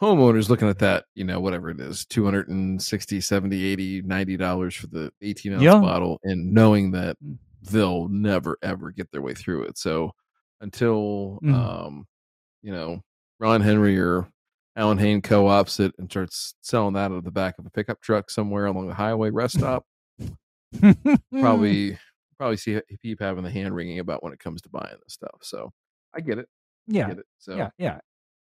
homeowners 0.00 0.48
looking 0.48 0.68
at 0.68 0.78
that. 0.80 1.04
You 1.14 1.24
know, 1.24 1.40
whatever 1.40 1.70
it 1.70 1.80
is, 1.80 2.04
260 2.06 3.20
70 3.20 3.64
80 3.64 4.02
90 4.02 4.36
dollars 4.36 4.74
for 4.74 4.86
the 4.88 5.12
18 5.22 5.54
ounce 5.54 5.62
Yeah. 5.62 5.80
bottle, 5.80 6.18
and 6.24 6.52
knowing 6.52 6.90
that 6.92 7.16
Mm. 7.24 7.38
they'll 7.70 8.08
never 8.08 8.56
ever 8.62 8.90
get 8.90 9.10
their 9.10 9.22
way 9.22 9.34
through 9.34 9.64
it. 9.64 9.78
So 9.78 10.12
until 10.60 11.38
Mhm. 11.42 11.54
um, 11.54 12.06
you 12.62 12.72
know, 12.72 13.02
Ron 13.40 13.60
Henry 13.60 13.98
or 13.98 14.28
Alan 14.78 14.98
Hain 14.98 15.20
co-ops 15.20 15.80
it 15.80 15.92
and 15.98 16.08
starts 16.10 16.54
selling 16.62 16.94
that 16.94 17.10
out 17.10 17.18
of 17.18 17.24
the 17.24 17.32
back 17.32 17.58
of 17.58 17.66
a 17.66 17.70
pickup 17.70 18.00
truck 18.00 18.30
somewhere 18.30 18.66
along 18.66 18.86
the 18.86 18.94
highway 18.94 19.28
rest 19.28 19.58
stop 19.58 19.84
probably 21.32 21.98
probably 22.38 22.56
see 22.56 22.80
keep 23.02 23.20
having 23.20 23.42
the 23.42 23.50
hand 23.50 23.74
wringing 23.74 23.98
about 23.98 24.22
when 24.22 24.32
it 24.32 24.38
comes 24.38 24.62
to 24.62 24.68
buying 24.68 24.96
this 25.02 25.14
stuff. 25.14 25.38
So 25.42 25.72
I 26.14 26.20
get 26.20 26.38
it. 26.38 26.46
I 26.88 26.92
yeah, 26.92 27.08
get 27.08 27.18
it. 27.18 27.26
So 27.38 27.56
yeah, 27.56 27.70
yeah, 27.78 27.98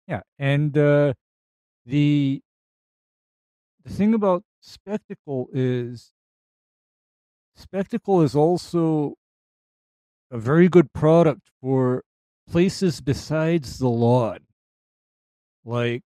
yeah. 0.08 0.22
And 0.40 0.76
uh, 0.78 1.14
the 1.86 2.42
the 3.84 3.94
thing 3.94 4.14
about 4.14 4.44
Specticle 4.62 5.50
is 5.52 6.14
Specticle 7.56 8.22
is 8.22 8.36
also 8.36 9.16
a 10.32 10.38
very 10.38 10.70
good 10.70 10.94
product 10.94 11.50
for 11.62 12.04
places 12.50 13.02
besides 13.02 13.80
the 13.80 13.90
lawn. 13.90 14.40
Like 15.66 16.04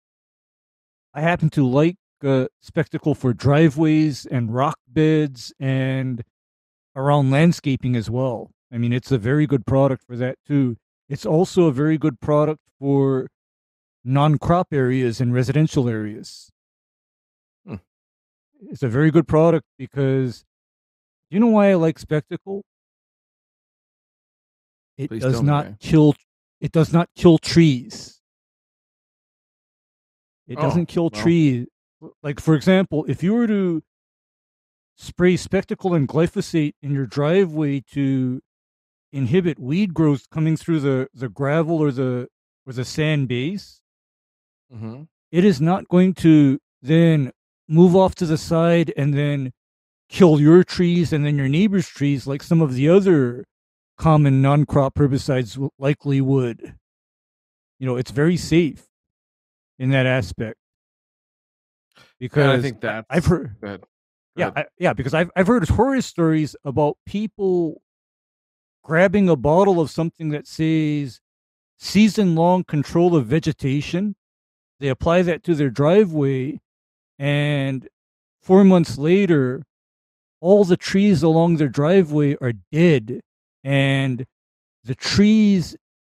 I 1.14 1.20
happen 1.20 1.50
to 1.50 1.66
like 1.66 1.96
uh, 2.22 2.46
Specticle 2.60 3.14
for 3.14 3.32
driveways 3.32 4.26
and 4.26 4.54
rock 4.54 4.78
beds 4.88 5.52
and 5.58 6.22
around 6.94 7.30
landscaping 7.30 7.96
as 7.96 8.10
well. 8.10 8.50
I 8.72 8.78
mean, 8.78 8.92
it's 8.92 9.10
a 9.10 9.18
very 9.18 9.46
good 9.46 9.66
product 9.66 10.04
for 10.06 10.16
that 10.16 10.36
too. 10.46 10.76
It's 11.08 11.26
also 11.26 11.64
a 11.64 11.72
very 11.72 11.98
good 11.98 12.20
product 12.20 12.60
for 12.78 13.28
non-crop 14.04 14.68
areas 14.72 15.20
and 15.20 15.34
residential 15.34 15.88
areas. 15.88 16.50
Hmm. 17.66 17.76
It's 18.68 18.82
a 18.82 18.88
very 18.88 19.10
good 19.10 19.26
product 19.26 19.66
because 19.76 20.44
you 21.30 21.40
know 21.40 21.48
why 21.48 21.70
I 21.70 21.74
like 21.74 21.98
Specticle? 21.98 22.62
It 24.96 25.08
Please 25.08 25.22
does 25.22 25.34
tell 25.34 25.42
me 25.42 25.46
not 25.46 25.80
kill 25.80 26.14
it 26.60 26.72
does 26.72 26.92
not 26.92 27.08
kill 27.16 27.38
trees. 27.38 28.19
It 30.50 30.58
Oh, 30.58 30.62
doesn't 30.62 30.86
kill 30.86 31.08
well. 31.12 31.22
trees. 31.22 31.66
Like 32.22 32.40
for 32.40 32.54
example, 32.54 33.04
if 33.08 33.22
you 33.22 33.32
were 33.34 33.46
to 33.46 33.82
spray 34.96 35.36
Specticle 35.36 35.94
and 35.94 36.08
glyphosate 36.08 36.74
in 36.82 36.92
your 36.92 37.06
driveway 37.06 37.80
to 37.92 38.40
inhibit 39.12 39.58
weed 39.58 39.94
growth 39.94 40.28
coming 40.30 40.56
through 40.56 40.80
the, 40.80 41.08
the 41.14 41.28
gravel 41.28 41.76
or 41.78 41.90
the 41.92 42.28
or 42.66 42.72
the 42.72 42.84
sand 42.84 43.28
base, 43.28 43.80
Mhm. 44.74 45.08
it 45.30 45.44
is 45.44 45.60
not 45.60 45.88
going 45.88 46.14
to 46.14 46.58
then 46.82 47.32
move 47.68 47.94
off 47.96 48.14
to 48.16 48.26
the 48.26 48.38
side 48.38 48.92
and 48.96 49.14
then 49.14 49.52
kill 50.08 50.40
your 50.40 50.64
trees 50.64 51.12
and 51.12 51.24
then 51.24 51.36
your 51.38 51.48
neighbor's 51.48 51.88
trees 51.88 52.26
like 52.26 52.42
some 52.42 52.60
of 52.60 52.74
the 52.74 52.88
other 52.88 53.44
common 53.96 54.42
non-crop 54.42 54.94
herbicides 54.94 55.56
likely 55.78 56.20
would. 56.20 56.76
You 57.78 57.86
know, 57.86 57.96
it's 57.96 58.10
very 58.10 58.36
safe 58.36 58.89
in 59.80 59.90
that 59.90 60.06
aspect. 60.06 60.58
Because 62.20 62.44
And 62.44 62.52
I 62.52 62.60
think 62.62 62.82
that 62.82 63.06
I've 63.10 63.26
heard 63.26 63.56
Go. 63.60 63.78
Go 63.78 63.84
yeah. 64.36 64.50
I, 64.54 64.66
yeah, 64.78 64.92
because 64.92 65.14
I've 65.14 65.30
I've 65.34 65.48
heard 65.48 65.68
horror 65.68 66.00
stories 66.02 66.54
about 66.64 66.96
people 67.06 67.80
grabbing 68.84 69.28
a 69.28 69.36
bottle 69.36 69.80
of 69.80 69.90
something 69.90 70.28
that 70.28 70.46
says 70.46 71.20
season 71.78 72.34
long 72.36 72.62
control 72.62 73.16
of 73.16 73.26
vegetation. 73.26 74.14
They 74.78 74.88
apply 74.88 75.22
that 75.22 75.42
to 75.44 75.54
their 75.54 75.70
driveway, 75.70 76.60
and 77.18 77.88
four 78.40 78.64
months 78.64 78.98
later, 78.98 79.62
all 80.40 80.64
the 80.64 80.76
trees 80.76 81.22
along 81.22 81.56
their 81.56 81.68
driveway 81.68 82.36
are 82.40 82.52
dead, 82.70 83.20
and 83.64 84.26
the 84.84 84.94
trees 84.94 85.76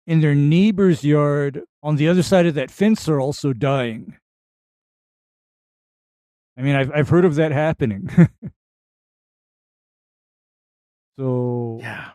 in 0.07 0.21
their 0.21 0.35
neighbor's 0.35 1.03
yard 1.03 1.61
on 1.83 1.95
the 1.95 2.07
other 2.07 2.23
side 2.23 2.45
of 2.45 2.53
that 2.55 2.71
fence 2.71 3.07
are 3.09 3.19
also 3.19 3.53
dying. 3.53 4.15
I 6.57 6.61
mean, 6.63 6.75
I've 6.75 6.91
I've 6.93 7.09
heard 7.09 7.25
of 7.25 7.35
that 7.35 7.51
happening. 7.51 8.09
so 11.19 11.79
yeah, 11.81 12.09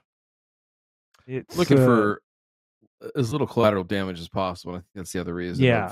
it's 1.26 1.57
looking 1.57 1.78
uh, 1.78 1.84
for 1.84 2.22
as 3.14 3.32
little 3.32 3.47
collateral 3.47 3.84
damage 3.84 4.20
as 4.20 4.28
possible. 4.28 4.74
I 4.74 4.78
think 4.78 4.87
that's 4.95 5.12
the 5.12 5.20
other 5.20 5.34
reason. 5.34 5.64
Yeah. 5.64 5.91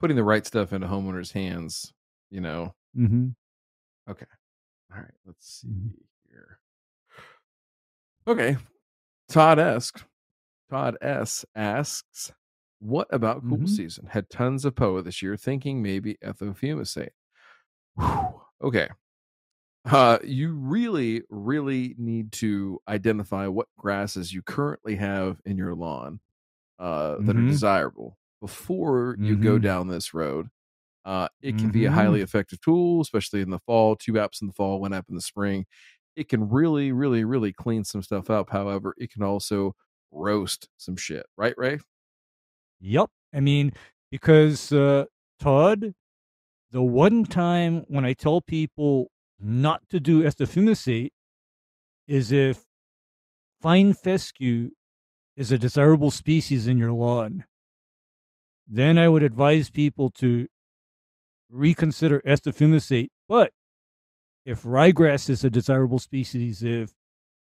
putting 0.00 0.16
the 0.16 0.24
right 0.24 0.46
stuff 0.46 0.72
into 0.72 0.86
homeowners' 0.86 1.32
hands. 1.32 1.92
You 2.30 2.40
know. 2.40 2.74
Mm-hmm. 2.96 3.28
Okay. 4.10 4.26
All 4.92 5.00
right. 5.00 5.10
Let's 5.26 5.60
see 5.60 5.68
Mhm. 5.68 5.90
here. 6.28 6.58
Okay, 8.26 8.56
Todd 9.28 9.58
esque. 9.58 10.04
Todd 10.70 10.96
S 11.02 11.44
asks, 11.54 12.32
"What 12.80 13.08
about 13.12 13.44
cool 13.44 13.58
Mhm. 13.58 13.68
season? 13.68 14.06
Had 14.06 14.30
tons 14.30 14.64
of 14.64 14.74
POA 14.76 15.02
this 15.02 15.22
year. 15.22 15.36
Thinking 15.36 15.82
maybe 15.82 16.16
ethofumesate." 16.24 17.10
Whew. 17.96 18.42
Okay. 18.62 18.88
Uh, 19.86 20.18
you 20.24 20.54
really, 20.54 21.22
really 21.30 21.94
need 21.98 22.32
to 22.32 22.80
identify 22.88 23.46
what 23.46 23.68
grasses 23.78 24.32
you 24.32 24.42
currently 24.42 24.96
have 24.96 25.40
in 25.46 25.56
your 25.56 25.74
lawn 25.74 26.20
uh, 26.78 27.18
that 27.22 27.36
are 27.36 27.42
Mhm. 27.42 27.44
desirable 27.44 28.18
before 28.40 29.18
you 29.20 29.36
go 29.38 29.58
Mhm. 29.58 29.60
down 29.60 29.88
this 29.88 30.14
road. 30.14 30.48
Uh, 31.04 31.28
it 31.42 31.58
can 31.58 31.70
be 31.70 31.86
a 31.86 31.92
highly 31.92 32.22
effective 32.22 32.60
tool, 32.60 33.00
especially 33.02 33.40
in 33.42 33.50
the 33.50 33.60
fall. 33.60 33.96
Two 33.96 34.14
apps 34.14 34.42
in 34.42 34.48
the 34.48 34.54
fall, 34.54 34.80
one 34.80 34.92
app 34.94 35.06
in 35.10 35.16
the 35.16 35.22
spring. 35.22 35.66
It 36.16 36.28
can 36.28 36.48
really, 36.50 36.92
really, 36.92 37.24
really 37.24 37.52
clean 37.52 37.84
some 37.84 38.02
stuff 38.02 38.30
up. 38.30 38.50
However, 38.50 38.94
it 38.98 39.12
can 39.12 39.22
also 39.22 39.74
roast 40.12 40.68
some 40.76 40.96
shit, 40.96 41.26
right, 41.36 41.54
Ray? 41.56 41.78
Yep. 42.80 43.10
I 43.34 43.40
mean, 43.40 43.72
because 44.10 44.72
uh, 44.72 45.04
Todd, 45.38 45.94
the 46.70 46.82
one 46.82 47.24
time 47.24 47.84
when 47.88 48.04
I 48.04 48.12
tell 48.12 48.40
people 48.40 49.10
not 49.38 49.82
to 49.90 50.00
do 50.00 50.22
ethofumesate 50.22 51.10
is 52.06 52.32
if 52.32 52.64
fine 53.60 53.92
fescue 53.94 54.70
is 55.36 55.52
a 55.52 55.58
desirable 55.58 56.10
species 56.10 56.66
in 56.66 56.78
your 56.78 56.92
lawn. 56.92 57.44
Then 58.68 58.98
I 58.98 59.08
would 59.08 59.22
advise 59.22 59.70
people 59.70 60.10
to 60.10 60.46
reconsider 61.50 62.22
ethofumesate. 62.26 63.08
But 63.28 63.52
if 64.44 64.62
ryegrass 64.62 65.28
is 65.28 65.44
a 65.44 65.50
desirable 65.50 65.98
species, 65.98 66.62
if 66.62 66.92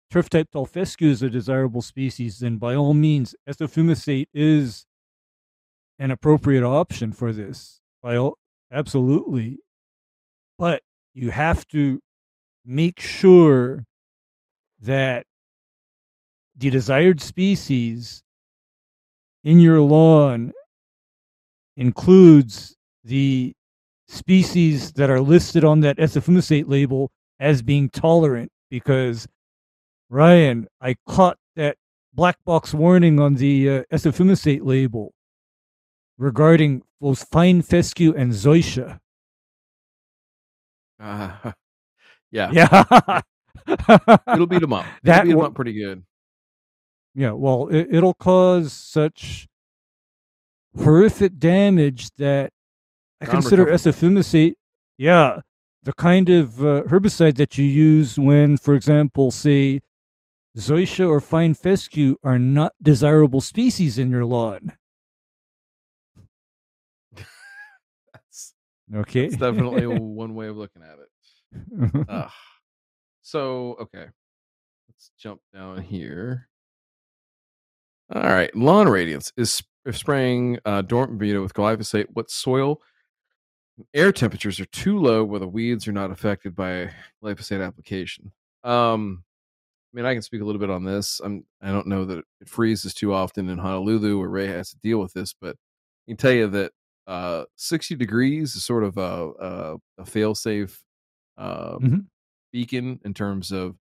turf 0.10 0.30
type 0.30 0.50
tall 0.52 0.66
fescue 0.66 1.10
is 1.10 1.22
a 1.22 1.30
desirable 1.30 1.82
species, 1.82 2.40
then 2.40 2.58
by 2.58 2.76
all 2.76 2.94
means, 2.94 3.36
ethofumesate 3.48 4.28
is 4.34 4.86
an 6.00 6.12
appropriate 6.12 6.64
option 6.64 7.12
for 7.12 7.32
this. 7.32 7.82
By 8.02 8.16
all, 8.16 8.38
absolutely. 8.72 9.60
But 10.58 10.82
you 11.14 11.32
have 11.32 11.68
to 11.70 12.00
make 12.66 13.00
sure 13.00 13.86
that 14.82 15.26
the 16.56 16.70
desired 16.70 17.22
species 17.22 18.24
in 19.44 19.60
your 19.60 19.82
lawn 19.82 20.54
includes 21.78 22.76
the 23.04 23.54
species 24.08 24.92
that 24.94 25.10
are 25.10 25.22
listed 25.22 25.64
on 25.64 25.82
that 25.82 25.98
ethofumesate 25.98 26.68
label 26.68 27.12
as 27.40 27.62
being 27.62 27.90
tolerant 27.90 28.52
because 28.70 29.28
Ryan, 30.10 30.68
I 30.82 30.96
caught 31.08 31.38
that 31.56 31.78
black 32.14 32.38
box 32.46 32.74
warning 32.74 33.20
on 33.20 33.36
the 33.36 33.70
uh, 33.70 33.84
label 34.64 35.14
regarding 36.18 36.82
both 37.00 37.28
fine 37.32 37.62
fescue 37.62 38.14
and 38.16 38.32
zoysia. 38.34 39.00
Uh, 41.00 41.52
yeah, 42.32 42.52
Yeah. 42.52 43.22
it'll 44.34 44.48
beat 44.48 44.62
them 44.62 44.74
up. 44.74 44.86
It'll 44.86 45.00
That 45.04 45.24
beat 45.26 45.32
'em 45.32 45.38
one- 45.38 45.46
up 45.48 45.56
pretty 45.56 45.74
good. 45.74 46.04
Yeah, 47.16 47.32
well, 47.32 47.68
it, 47.70 47.88
it'll 47.92 48.14
cause 48.14 48.72
such 48.72 49.48
horrific 50.78 51.38
damage 51.40 52.10
that 52.18 52.52
I 53.20 53.26
consider 53.26 53.64
Non-recoverable. 53.64 53.74
yeah, 54.98 55.42
the 55.84 55.94
kind 55.94 56.30
of 56.30 56.60
uh, 56.64 56.84
herbicide 56.84 57.36
that 57.38 57.58
you 57.58 57.66
use 57.66 58.18
when, 58.20 58.58
for 58.58 58.76
example, 58.76 59.32
say, 59.32 59.82
zoysia 60.60 61.08
or 61.08 61.20
fine 61.20 61.54
fescue 61.54 62.18
are 62.24 62.38
not 62.38 62.74
desirable 62.82 63.42
species 63.42 63.98
in 63.98 64.12
your 64.12 64.26
lawn. 64.26 64.74
That's, 68.14 68.54
Okay, 68.94 69.28
that's 69.28 69.38
definitely 69.38 69.88
one 69.88 70.36
way 70.36 70.48
of 70.48 70.58
looking 70.58 70.84
at 70.84 70.98
it. 71.00 72.06
Ugh. 72.10 72.32
So, 73.22 73.76
okay. 73.80 74.06
Let's 74.88 75.12
jump 75.18 75.42
down 75.54 75.82
here. 75.82 76.50
All 78.14 78.22
right. 78.24 78.54
Lawn 78.56 78.90
radiance 78.90 79.32
is 79.38 79.62
if 79.86 79.96
spraying 79.98 80.60
uh, 80.66 80.82
dormant 80.82 81.20
Bermuda 81.20 81.42
with 81.42 81.54
glyphosate. 81.54 82.08
What 82.14 82.32
soil 82.32 82.82
air 83.94 84.12
temperatures 84.12 84.60
are 84.60 84.66
too 84.66 85.00
low 85.00 85.24
where 85.24 85.40
the 85.40 85.48
weeds 85.48 85.88
are 85.88 85.94
not 85.94 86.12
affected 86.12 86.56
by 86.56 86.92
glyphosate 87.24 87.66
application? 87.66 88.32
Um, 88.64 89.24
I 89.94 89.98
mean, 89.98 90.06
I 90.06 90.14
can 90.14 90.22
speak 90.22 90.42
a 90.42 90.46
little 90.46 90.60
bit 90.60 90.70
on 90.70 90.84
this. 90.84 91.20
I'm, 91.24 91.46
I 91.62 91.72
don't 91.72 91.88
know 91.88 92.06
that 92.06 92.20
it 92.42 92.50
freezes 92.50 92.94
too 92.94 93.14
often 93.14 93.50
in 93.50 93.58
Honolulu 93.58 94.20
where 94.20 94.30
Ray 94.30 94.48
has 94.48 94.70
to 94.72 94.78
deal 94.78 95.00
with 95.00 95.14
this, 95.14 95.34
but 95.34 95.56
I 96.08 96.12
can 96.12 96.18
tell 96.18 96.32
you 96.32 96.48
that 96.48 96.74
uh, 97.08 97.46
60 97.56 97.96
degrees 97.96 98.56
is 98.56 98.64
sort 98.64 98.84
of 98.84 98.98
a, 98.98 99.32
a, 99.40 99.78
a 100.00 100.06
fail 100.06 100.36
safe 100.36 100.84
uh, 101.38 101.78
Mhm. 101.80 102.08
beacon 102.52 103.00
in 103.06 103.14
terms 103.14 103.52
of 103.52 103.78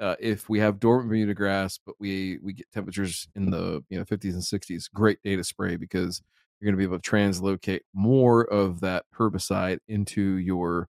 uh, 0.00 0.16
if 0.20 0.48
we 0.48 0.58
have 0.60 0.80
dormant 0.80 1.08
Bermuda 1.08 1.34
grass, 1.34 1.78
but 1.84 1.94
we 2.00 2.38
we 2.42 2.52
get 2.54 2.70
temperatures 2.72 3.28
in 3.36 3.50
the 3.50 3.84
you 3.90 3.98
know 3.98 4.04
50s 4.04 4.34
and 4.34 4.44
60s, 4.44 4.88
great 4.92 5.22
day 5.22 5.36
to 5.36 5.44
spray 5.44 5.76
because 5.76 6.22
you're 6.60 6.66
going 6.66 6.74
to 6.74 6.78
be 6.78 6.84
able 6.84 6.98
to 6.98 7.10
translocate 7.10 7.82
more 7.94 8.44
of 8.44 8.80
that 8.80 9.04
herbicide 9.18 9.78
into 9.88 10.36
your 10.36 10.88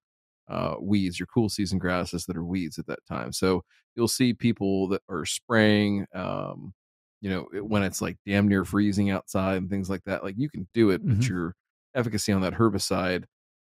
uh, 0.49 0.75
weeds, 0.81 1.19
your 1.19 1.27
cool 1.27 1.49
season 1.49 1.79
grasses 1.79 2.25
that 2.25 2.37
are 2.37 2.45
weeds 2.45 2.77
at 2.79 2.87
that 2.87 3.05
time. 3.07 3.31
So 3.33 3.63
you'll 3.95 4.07
see 4.07 4.33
people 4.33 4.87
that 4.89 5.01
are 5.09 5.25
spraying, 5.25 6.05
um, 6.13 6.73
you 7.21 7.29
know, 7.29 7.47
it- 7.53 7.65
when 7.65 7.83
it's 7.83 8.01
like 8.01 8.17
damn 8.25 8.47
near 8.47 8.65
freezing 8.65 9.09
outside 9.09 9.57
and 9.57 9.69
things 9.69 9.89
like 9.89 10.03
that. 10.05 10.23
Like 10.23 10.35
you 10.37 10.49
can 10.49 10.67
do 10.73 10.89
it, 10.91 11.01
but 11.07 11.17
Mhm. 11.17 11.29
your 11.29 11.55
efficacy 11.95 12.31
on 12.33 12.41
that 12.41 12.53
herbicide 12.53 13.25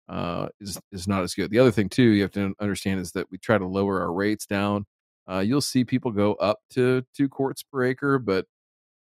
uh, 0.09 0.47
is 0.61 0.79
is 0.91 1.07
not 1.07 1.23
as 1.23 1.33
good. 1.33 1.51
The 1.51 1.59
other 1.59 1.71
thing 1.71 1.89
too 1.89 2.03
you 2.03 2.21
have 2.21 2.31
to 2.31 2.53
understand 2.61 2.99
is 3.01 3.11
that 3.13 3.29
we 3.31 3.37
try 3.37 3.57
to 3.57 3.67
lower 3.67 4.01
our 4.01 4.13
rates 4.13 4.45
down. 4.45 4.85
Uh, 5.29 5.39
you'll 5.39 5.59
see 5.61 5.83
people 5.83 6.11
go 6.11 6.33
up 6.35 6.59
to 6.71 7.03
two 7.13 7.27
quarts 7.27 7.61
per 7.63 7.83
acre, 7.83 8.17
but 8.19 8.45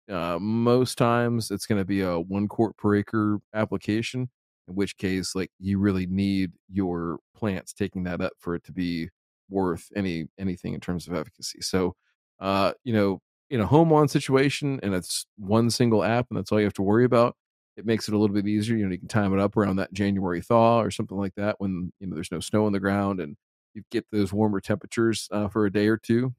uh, 0.09 0.37
most 0.39 0.97
times 0.97 1.51
it's 1.51 1.65
going 1.65 1.79
to 1.81 1.85
be 1.85 2.01
a 2.01 2.19
one 2.19 2.47
quart 2.47 2.77
per 2.77 2.95
acre 2.95 3.39
application. 3.53 4.29
In 4.67 4.75
which 4.75 4.97
case, 4.97 5.35
like 5.35 5.51
you 5.59 5.79
really 5.79 6.07
need 6.07 6.53
your 6.71 7.19
plants 7.35 7.73
taking 7.73 8.03
that 8.03 8.21
up 8.21 8.33
for 8.39 8.55
it 8.55 8.63
to 8.65 8.71
be 8.71 9.09
worth 9.49 9.89
any 9.95 10.25
anything 10.39 10.73
in 10.73 10.79
terms 10.79 11.07
of 11.07 11.13
efficacy. 11.13 11.61
So, 11.61 11.95
uh, 12.39 12.73
you 12.83 12.93
know, 12.93 13.21
in 13.49 13.61
a 13.61 13.67
home 13.67 13.91
lawn 13.91 14.07
situation, 14.07 14.79
and 14.81 14.93
it's 14.93 15.25
one 15.37 15.69
single 15.69 16.03
app, 16.03 16.27
and 16.29 16.37
that's 16.37 16.51
all 16.51 16.59
you 16.59 16.65
have 16.65 16.73
to 16.73 16.81
worry 16.81 17.05
about. 17.05 17.35
It 17.77 17.85
makes 17.85 18.07
it 18.07 18.13
a 18.13 18.17
little 18.17 18.33
bit 18.33 18.47
easier. 18.47 18.77
You 18.77 18.85
know, 18.85 18.91
you 18.91 18.99
can 18.99 19.07
time 19.07 19.33
it 19.33 19.39
up 19.39 19.57
around 19.57 19.75
that 19.77 19.93
January 19.93 20.41
thaw 20.41 20.81
or 20.81 20.91
something 20.91 21.17
like 21.17 21.35
that 21.35 21.55
when 21.59 21.91
you 21.99 22.07
know 22.07 22.15
there's 22.15 22.31
no 22.31 22.39
snow 22.39 22.65
on 22.65 22.71
the 22.71 22.79
ground 22.79 23.19
and 23.19 23.37
you 23.73 23.83
get 23.91 24.05
those 24.11 24.33
warmer 24.33 24.61
temperatures 24.61 25.27
uh, 25.31 25.47
for 25.49 25.65
a 25.65 25.71
day 25.71 25.87
or 25.87 25.97
two. 25.97 26.33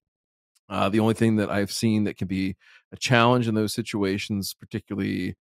Uh, 0.68 0.88
the 0.88 1.00
only 1.00 1.14
thing 1.14 1.36
that 1.36 1.50
I've 1.50 1.70
seen 1.70 2.04
that 2.04 2.16
can 2.16 2.26
be 2.28 2.56
a 2.92 2.96
challenge 2.96 3.46
in 3.46 3.54
those 3.54 3.72
situations, 3.74 4.54
particularly 4.58 5.36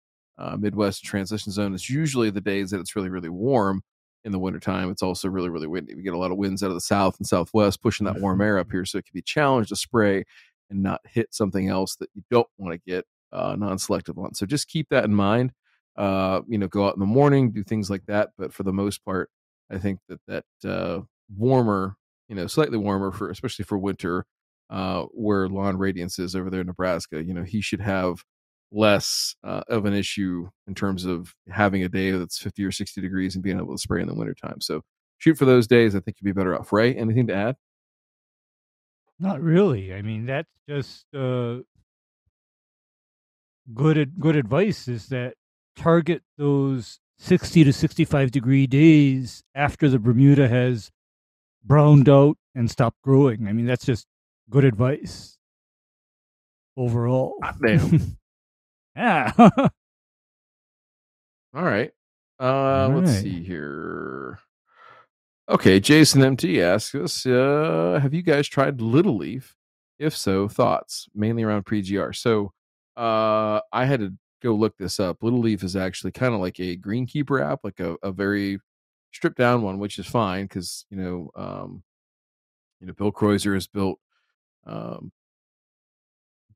uh, 0.41 0.57
Midwest 0.57 1.05
transition 1.05 1.53
zone, 1.53 1.75
is 1.75 1.91
usually 1.91 2.31
the 2.31 2.41
days 2.41 2.71
that 2.71 2.81
it's 2.81 2.97
really, 2.97 3.11
really 3.11 3.29
warm 3.29 3.83
in 4.25 4.33
the 4.33 4.39
wintertime. 4.39 4.91
It's 4.91 5.03
also 5.03 5.29
really, 5.29 5.51
really 5.51 5.67
windy. 5.67 5.95
We 5.95 6.03
get 6.03 6.15
a 6.15 6.19
lot 6.19 6.31
of 6.31 6.39
winds 6.39 6.63
out 6.63 6.71
of 6.71 6.75
the 6.75 6.81
south 6.81 7.19
and 7.19 7.27
southwest 7.27 7.83
pushing 7.83 8.07
that 8.07 8.21
warm 8.21 8.41
air 8.41 8.59
up 8.59 8.71
here. 8.73 8.85
So 8.85 8.99
it 8.99 9.05
can 9.05 9.13
be 9.15 9.21
a 9.21 9.23
challenge 9.23 9.69
to 9.69 9.77
spray 9.77 10.25
and 10.71 10.83
not 10.83 11.01
hit 11.07 11.35
something 11.35 11.69
else 11.69 11.97
that 11.97 12.11
you 12.15 12.23
don't 12.31 12.49
want 12.59 12.73
to 12.73 12.91
get 12.91 13.05
uh, 13.33 13.57
non 13.57 13.79
selective 13.79 14.19
on. 14.19 14.35
So 14.35 14.47
just 14.47 14.69
keep 14.69 14.89
that 14.91 15.05
in 15.05 15.15
mind. 15.15 15.53
Uh, 15.97 16.41
you 16.49 16.57
know, 16.57 16.69
go 16.69 16.87
out 16.87 16.95
in 16.95 17.01
the 17.01 17.07
morning, 17.07 17.51
do 17.51 17.63
things 17.63 17.91
like 17.91 18.07
that. 18.07 18.31
But 18.39 18.53
for 18.53 18.63
the 18.63 18.73
most 18.73 19.05
part, 19.05 19.29
I 19.71 19.79
think 19.79 20.01
that 20.09 20.21
that 20.27 20.69
uh, 20.69 21.01
warmer, 21.37 21.97
you 22.29 22.35
know, 22.35 22.47
slightly 22.47 22.79
warmer 22.79 23.13
for 23.13 23.31
especially 23.31 23.65
for 23.65 23.79
winter, 23.79 24.25
uh, 24.71 25.03
where 25.13 25.49
lawn 25.49 25.77
radiance 25.77 26.19
is 26.19 26.35
over 26.37 26.49
there 26.49 26.61
in 26.61 26.67
Nebraska, 26.69 27.23
you 27.23 27.35
know, 27.35 27.43
he 27.43 27.61
should 27.61 27.81
have 27.81 28.25
less 28.73 29.35
uh, 29.45 29.63
of 29.69 29.85
an 29.85 29.95
issue 29.95 30.49
in 30.67 30.75
terms 30.75 31.05
of 31.05 31.35
having 31.49 31.83
a 31.83 31.89
day 31.89 32.11
that's 32.13 32.39
50 32.39 32.65
or 32.65 32.73
60 32.73 33.01
degrees 33.01 33.35
and 33.35 33.43
being 33.43 33.59
able 33.59 33.75
to 33.75 33.81
spray 33.81 34.01
in 34.01 34.09
the 34.09 34.15
wintertime. 34.15 34.61
So 34.61 34.83
shoot 35.19 35.37
for 35.37 35.45
those 35.45 35.67
days. 35.67 35.95
I 35.95 36.01
think 36.01 36.19
you'd 36.21 36.35
be 36.35 36.39
better 36.39 36.59
off. 36.59 36.73
Ray, 36.73 36.95
anything 36.95 37.27
to 37.29 37.35
add? 37.35 37.57
Not 39.19 39.41
really. 39.43 39.93
I 39.93 40.03
mean, 40.03 40.27
that's 40.27 40.51
just 40.69 41.05
uh, 41.15 41.59
good. 43.75 44.19
Good 44.19 44.37
advice 44.37 44.89
is 44.89 45.09
that 45.09 45.35
target 45.77 46.23
those 46.39 47.01
sixty 47.19 47.63
to 47.65 47.73
sixty-five 47.73 48.31
degree 48.31 48.67
days 48.67 49.43
after 49.55 49.91
the 49.91 49.99
Bermuda 49.99 50.49
has 50.49 50.91
browned 51.63 52.09
out 52.09 52.39
and 52.55 52.71
stopped 52.71 53.03
growing. 53.03 53.47
I 53.47 53.53
mean, 53.53 53.67
that's 53.67 53.85
just 53.85 54.07
good 54.49 54.65
advice 54.65 55.37
overall. 56.79 57.35
Damn. 57.63 58.17
yeah. 58.97 59.33
All 59.39 59.71
right. 61.65 61.91
Uh, 62.39 62.89
let's 62.89 63.13
right. 63.13 63.23
see 63.23 63.43
here. 63.43 64.39
Okay, 65.49 65.81
Jason 65.81 66.23
MT 66.23 66.63
asks 66.63 66.95
us, 66.95 67.27
uh, 67.27 67.99
have 68.01 68.15
you 68.15 68.23
guys 68.23 68.49
tried 68.49 68.81
Little 68.81 69.17
Leaf? 69.17 69.57
If 69.99 70.17
so, 70.17 70.49
thoughts 70.49 71.09
mainly 71.15 71.43
around 71.43 71.67
pre-GR. 71.67 72.13
So, 72.13 72.53
Uh, 72.97 73.61
I 73.73 73.85
had 73.85 74.01
to 74.01 74.13
go 74.43 74.55
look 74.55 74.77
this 74.77 75.01
up. 75.01 75.23
Little 75.23 75.41
Leaf 75.41 75.63
is 75.63 75.77
actually 75.77 76.13
kind 76.13 76.35
of 76.35 76.41
like 76.41 76.59
a 76.61 76.77
Greenkeeper 76.77 77.45
app, 77.45 77.61
like 77.65 77.81
a, 77.81 77.97
a 78.03 78.13
very 78.13 78.59
stripped 79.13 79.39
down 79.39 79.63
one, 79.63 79.79
which 79.79 79.99
is 79.99 80.07
fine 80.07 80.45
because 80.45 80.87
you 80.91 80.97
know, 80.97 81.31
um, 81.35 81.83
you 82.81 82.87
know, 82.87 82.93
Bill 82.95 83.13
Kreuser 83.13 83.55
has 83.55 83.67
built 83.67 83.99
um, 84.67 85.13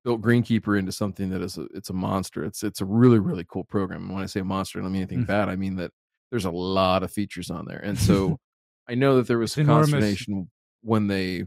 built 0.05 0.21
Greenkeeper 0.21 0.79
into 0.79 0.93
something 0.93 1.31
that 1.31 1.41
is 1.41 1.59
a, 1.59 1.63
it's 1.75 1.91
a 1.91 1.95
monster. 1.95 2.45
It's 2.45 2.63
it's 2.63 2.81
a 2.81 2.85
really 2.85 3.19
really 3.19 3.45
cool 3.49 3.65
program. 3.65 4.05
And 4.05 4.15
when 4.15 4.23
I 4.23 4.27
say 4.27 4.43
monster, 4.43 4.79
I 4.79 4.83
don't 4.83 4.93
mean 4.93 5.03
anything 5.03 5.25
mm. 5.25 5.27
bad. 5.27 5.49
I 5.49 5.57
mean 5.57 5.77
that 5.77 5.91
there's 6.31 6.45
a 6.45 6.51
lot 6.51 7.03
of 7.03 7.11
features 7.11 7.51
on 7.51 7.65
there, 7.67 7.81
and 7.81 7.99
so 8.09 8.39
I 8.89 8.95
know 8.95 9.17
that 9.17 9.27
there 9.27 9.39
was 9.39 9.53
some 9.53 9.67
consternation 9.67 10.51
when 10.83 11.07
they 11.07 11.45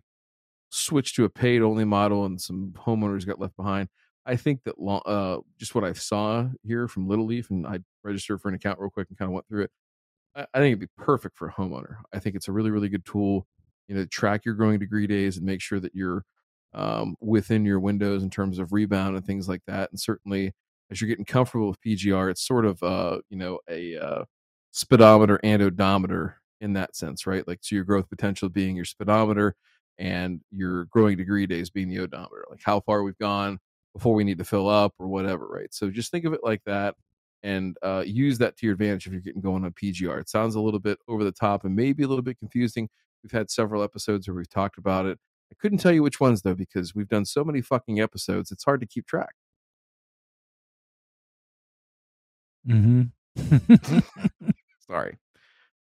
switched 0.70 1.16
to 1.16 1.24
a 1.24 1.30
paid 1.30 1.62
only 1.62 1.86
model 1.86 2.26
and 2.26 2.42
some 2.42 2.74
homeowners 2.76 3.26
got 3.26 3.40
left 3.40 3.56
behind. 3.56 3.88
I 4.26 4.36
think 4.36 4.64
that 4.66 4.80
long, 4.80 5.02
uh, 5.06 5.38
just 5.58 5.74
what 5.74 5.86
I 5.86 5.94
saw 5.94 6.50
here 6.64 6.88
from 6.90 7.08
Little 7.08 7.26
Leaf, 7.26 7.50
and 7.50 7.66
I 7.66 7.80
registered 8.04 8.42
for 8.42 8.50
an 8.50 8.56
account 8.56 8.80
real 8.80 8.90
quick 8.90 9.08
and 9.10 9.18
kind 9.18 9.30
of 9.30 9.34
went 9.34 9.48
through 9.48 9.64
it. 9.64 9.72
I, 10.36 10.46
I 10.54 10.60
think 10.60 10.74
it'd 10.74 10.80
be 10.80 10.88
perfect 10.98 11.38
for 11.38 11.48
a 11.48 11.54
homeowner. 11.54 11.98
I 12.14 12.20
think 12.20 12.36
it's 12.36 12.50
a 12.50 12.52
really, 12.52 12.72
really 12.72 12.90
good 12.90 13.06
tool. 13.06 13.48
You 13.88 13.96
know, 13.96 14.06
track 14.06 14.44
your 14.44 14.56
growing 14.56 14.80
degree 14.80 15.08
days 15.08 15.38
and 15.38 15.46
make 15.46 15.62
sure 15.62 15.80
that 15.80 15.96
you're 15.96 16.26
um, 16.78 17.16
within 17.22 17.66
your 17.66 17.80
windows 17.82 18.24
in 18.24 18.30
terms 18.30 18.60
of 18.60 18.72
rebound 18.74 19.18
and 19.18 19.26
things 19.26 19.50
like 19.50 19.64
that. 19.68 19.92
And 19.92 20.00
certainly, 20.00 20.54
as 20.92 21.02
you're 21.02 21.10
getting 21.10 21.26
comfortable 21.26 21.68
with 21.70 21.82
PGR, 21.82 22.32
it's 22.32 22.48
sort 22.48 22.66
of 22.66 22.82
uh, 22.84 23.20
you 23.30 23.38
know 23.38 23.60
a 23.70 23.98
uh, 23.98 24.26
speedometer 24.72 25.40
and 25.44 25.62
odometer 25.62 26.38
in 26.62 26.74
that 26.74 26.96
sense, 26.96 27.28
right? 27.28 27.48
Like 27.48 27.60
so, 27.62 27.76
your 27.76 27.86
growth 27.86 28.10
potential 28.10 28.50
being 28.50 28.76
your 28.76 28.86
speedometer 28.86 29.56
and 30.00 30.42
your 30.52 30.86
growing 30.86 31.18
degree 31.18 31.48
days 31.48 31.70
being 31.70 31.90
the 31.90 32.00
odometer, 32.00 32.46
like 32.50 32.62
how 32.64 32.80
far 32.82 33.04
we've 33.04 33.18
gone 33.18 33.60
before 33.94 34.14
we 34.14 34.24
need 34.24 34.38
to 34.38 34.44
fill 34.46 34.70
up 34.70 34.94
or 35.00 35.08
whatever, 35.08 35.48
right? 35.48 35.74
So 35.74 35.90
just 35.90 36.12
think 36.12 36.26
of 36.26 36.34
it 36.34 36.42
like 36.44 36.62
that 36.66 36.96
and 37.44 37.78
uh, 37.84 38.04
use 38.06 38.38
that 38.40 38.58
to 38.58 38.66
your 38.68 38.74
advantage 38.74 39.08
if 39.08 39.14
you're 39.14 39.22
getting 39.22 39.42
going 39.42 39.66
on 39.66 39.72
PGR. 39.74 40.20
It 40.20 40.30
sounds 40.30 40.56
a 40.56 40.62
little 40.62 40.80
bit 40.80 41.00
over 41.08 41.24
the 41.24 41.32
top 41.32 41.66
and 41.66 41.76
maybe 41.76 42.04
a 42.04 42.08
little 42.08 42.24
bit 42.24 42.38
confusing. 42.40 42.90
We've 43.24 43.32
had 43.32 43.50
several 43.50 43.84
episodes 43.84 44.28
where 44.28 44.36
we've 44.36 44.50
talked 44.50 44.78
about 44.78 45.06
it. 45.08 45.18
I 45.52 45.56
couldn't 45.60 45.80
tell 45.80 45.92
you 45.92 46.04
which 46.04 46.20
ones 46.20 46.42
though 46.42 46.56
because 46.56 46.94
we've 46.94 47.08
done 47.08 47.26
so 47.26 47.44
many 47.44 47.62
fucking 47.62 48.00
episodes. 48.00 48.52
It's 48.52 48.64
hard 48.64 48.82
to 48.82 48.88
keep 48.88 49.06
track. 49.08 49.34
Mm-hmm. 52.68 54.00
Sorry. 54.88 55.18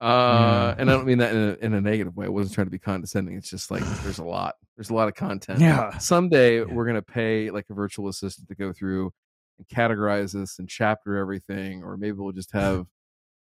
Uh, 0.01 0.75
yeah. 0.77 0.81
and 0.81 0.91
I 0.91 0.93
don't 0.93 1.05
mean 1.05 1.19
that 1.19 1.33
in 1.33 1.41
a, 1.41 1.65
in 1.65 1.73
a 1.73 1.79
negative 1.79 2.17
way. 2.17 2.25
I 2.25 2.29
wasn't 2.29 2.53
trying 2.53 2.67
to 2.67 2.71
be 2.71 2.77
condescending. 2.77 3.37
It's 3.37 3.49
just 3.49 3.71
like 3.71 3.81
there's 4.03 4.19
a 4.19 4.25
lot. 4.25 4.55
There's 4.75 4.89
a 4.89 4.93
lot 4.93 5.07
of 5.07 5.15
content. 5.15 5.61
Yeah. 5.61 5.97
Someday 5.99 6.59
yeah. 6.59 6.65
we're 6.65 6.85
gonna 6.85 7.01
pay 7.01 7.49
like 7.49 7.65
a 7.69 7.73
virtual 7.73 8.09
assistant 8.09 8.49
to 8.49 8.55
go 8.55 8.73
through 8.73 9.13
and 9.57 9.67
categorize 9.69 10.33
this 10.33 10.59
and 10.59 10.67
chapter 10.67 11.17
everything, 11.17 11.81
or 11.81 11.95
maybe 11.95 12.17
we'll 12.17 12.33
just 12.33 12.51
have 12.53 12.85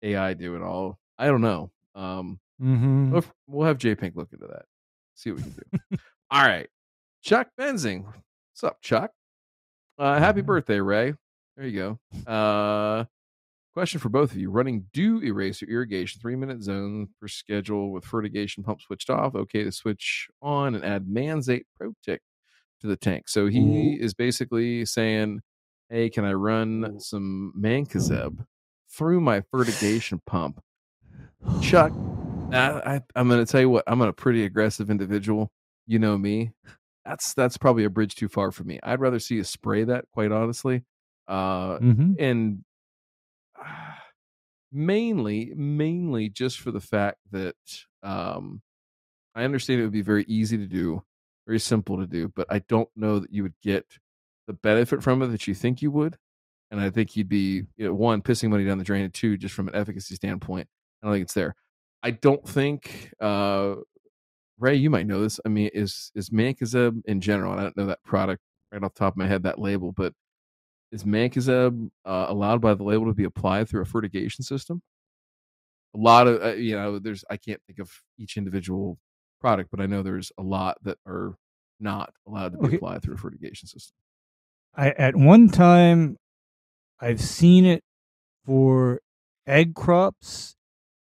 AI 0.03 0.35
do 0.35 0.55
it 0.55 0.63
all. 0.63 1.01
I 1.19 1.27
don't 1.27 1.41
know. 1.41 1.73
Um, 1.97 2.39
mm-hmm. 2.63 3.11
we'll, 3.11 3.25
we'll 3.49 3.67
have 3.67 3.79
J 3.79 3.97
Pink 3.97 4.15
look 4.15 4.29
into 4.33 4.47
that. 4.47 4.65
See 5.19 5.33
what 5.33 5.43
we 5.45 5.51
can 5.51 5.79
do. 5.91 5.99
all 6.31 6.45
right, 6.45 6.69
Chuck 7.23 7.49
Benzing. 7.61 8.05
What's 8.05 8.63
up, 8.65 8.81
Chuck? 8.81 9.11
Uh, 9.99 10.19
happy 10.19 10.41
mm-hmm. 10.41 10.47
birthday, 10.47 10.81
Ray. 10.81 11.15
There 11.57 11.67
you 11.67 11.99
go. 12.27 12.33
Uh, 12.33 13.05
Question 13.79 14.01
for 14.01 14.09
both 14.09 14.33
of 14.33 14.39
you. 14.39 14.51
Running 14.51 14.87
dew 14.93 15.23
eraser 15.23 15.65
irrigation, 15.67 16.21
three 16.21 16.35
minute 16.35 16.65
zone 16.65 17.11
per 17.21 17.29
schedule 17.29 17.93
with 17.93 18.05
fertigation 18.05 18.65
pump 18.65 18.81
switched 18.81 19.09
off. 19.09 19.37
Okay 19.37 19.63
to 19.63 19.71
switch 19.71 20.27
on 20.43 20.75
and 20.75 20.85
add 20.85 21.07
Manzate 21.07 21.63
Pro-Stick 21.77 22.21
to 22.81 22.89
the 22.89 22.97
tank. 22.97 23.29
So 23.29 23.47
he 23.47 23.97
is 24.01 24.15
basically 24.15 24.85
saying, 24.85 25.43
Hey, 25.91 26.11
can 26.11 26.25
I 26.25 26.33
run 26.33 26.99
some 26.99 27.53
Mancozeb 27.57 28.45
through 28.91 29.21
my 29.21 29.43
fertigation 29.43 30.21
pump? 30.27 30.61
Chuck, 31.63 31.93
I, 32.53 33.01
am 33.17 33.29
going 33.29 33.45
to 33.45 33.51
tell 33.51 33.61
you 33.61 33.71
what, 33.71 33.85
I'm 33.87 34.01
a 34.01 34.13
pretty 34.13 34.45
aggressive 34.45 34.91
individual. 34.91 35.51
You 35.87 35.99
know 35.99 36.17
me. 36.17 36.53
That's 37.05 37.33
that's 37.35 37.57
probably 37.57 37.85
a 37.85 37.91
bridge 37.91 38.15
too 38.15 38.29
far 38.29 38.51
for 38.51 38.65
me. 38.65 38.79
I'd 38.83 39.01
rather 39.01 39.19
see 39.19 39.37
you 39.37 39.45
spray 39.45 39.85
that, 39.85 40.05
quite 40.13 40.31
honestly. 40.31 40.85
Uh, 41.27 41.79
mm-hmm. 41.79 42.13
And 42.19 42.65
mainly 44.71 45.53
mainly 45.57 46.29
just 46.29 46.61
for 46.61 46.71
the 46.71 46.81
fact 46.81 47.17
that 47.31 47.55
um 48.03 48.61
I 49.35 49.45
understand 49.45 49.81
it 49.81 49.85
would 49.85 49.93
be 49.93 50.03
very 50.03 50.25
easy 50.29 50.59
to 50.59 50.67
do, 50.67 51.03
very 51.47 51.61
simple 51.61 51.97
to 51.99 52.07
do, 52.07 52.31
but 52.35 52.47
I 52.51 52.59
don't 52.69 52.89
know 52.97 53.21
that 53.21 53.33
you 53.33 53.45
would 53.45 53.55
get 53.63 53.87
the 54.47 54.53
benefit 54.53 55.03
from 55.03 55.23
it 55.23 55.29
that 55.29 55.47
you 55.47 55.55
think 55.55 55.81
you 55.81 55.91
would. 55.93 56.17
And 56.71 56.81
I 56.81 56.91
think 56.91 57.17
you'd 57.17 57.29
be 57.29 57.63
you 57.77 57.87
know, 57.87 57.95
one 57.95 58.21
pissing 58.21 58.51
money 58.51 58.65
down 58.65 58.79
the 58.79 58.85
drain, 58.85 59.05
and 59.05 59.15
two 59.15 59.37
just 59.39 59.55
from 59.55 59.69
an 59.69 59.75
efficacy 59.75 60.17
standpoint. 60.17 60.69
I 61.03 61.07
don't 61.07 61.15
think 61.15 61.23
it's 61.23 61.35
there. 61.35 61.55
I 62.03 62.13
don't 62.13 62.47
think 62.49 63.13
uh 63.21 63.77
Ray, 64.59 64.75
you 64.75 64.91
might 64.91 65.07
know 65.07 65.23
this. 65.23 65.39
I 65.45 65.49
mean, 65.49 65.71
is 65.73 66.11
is 66.15 66.31
Mancozeb 66.31 67.03
in 67.07 67.21
general? 67.21 67.53
I 67.53 67.63
don't 67.63 67.77
know 67.77 67.87
that 67.87 68.03
product 68.05 68.43
right 68.73 68.83
off 68.83 68.95
the 68.95 68.99
top 68.99 69.15
of 69.15 69.17
my 69.17 69.27
head, 69.27 69.45
that 69.45 69.59
label, 69.59 69.93
but 69.93 70.13
is 70.91 71.05
Mancozeb 71.05 71.91
uh, 72.05 72.27
allowed 72.29 72.61
by 72.61 72.75
the 72.75 72.83
label 72.83 73.07
to 73.07 73.15
be 73.15 73.25
applied 73.25 73.69
through 73.69 73.83
a 73.83 73.87
fertigation 73.87 74.43
system? 74.43 74.83
A 75.95 75.99
lot 75.99 76.27
of 76.27 76.43
uh, 76.43 76.55
you 76.55 76.75
know, 76.75 76.99
there's 76.99 77.25
I 77.31 77.37
can't 77.37 77.61
think 77.67 77.79
of 77.79 77.91
each 78.19 78.37
individual 78.37 78.99
product, 79.41 79.71
but 79.71 79.81
I 79.81 79.87
know 79.87 80.03
there's 80.03 80.33
a 80.39 80.43
lot 80.43 80.77
that 80.83 80.99
are 81.07 81.37
not 81.81 82.13
allowed 82.27 82.53
to 82.53 82.59
be 82.59 82.67
okay. 82.67 82.77
applied 82.77 83.03
through 83.03 83.15
a 83.15 83.19
fertigation 83.19 83.69
system. 83.69 83.95
I 84.75 84.91
at 84.91 85.15
one 85.15 85.49
time 85.49 86.17
I've 87.01 87.21
seen 87.21 87.65
it 87.65 87.85
for 88.45 89.01
egg 89.47 89.75
crops 89.75 90.57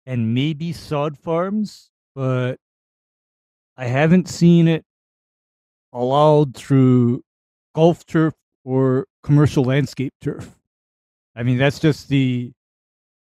and 0.09 0.33
maybe 0.33 0.73
sod 0.73 1.19
farms, 1.19 1.91
but 2.15 2.55
I 3.77 3.85
haven't 3.85 4.27
seen 4.27 4.67
it 4.67 4.83
allowed 5.93 6.55
through 6.55 7.21
golf 7.75 8.03
turf 8.07 8.33
or 8.65 9.05
commercial 9.21 9.63
landscape 9.63 10.11
turf. 10.19 10.49
I 11.35 11.43
mean, 11.43 11.59
that's 11.59 11.77
just 11.77 12.09
the, 12.09 12.51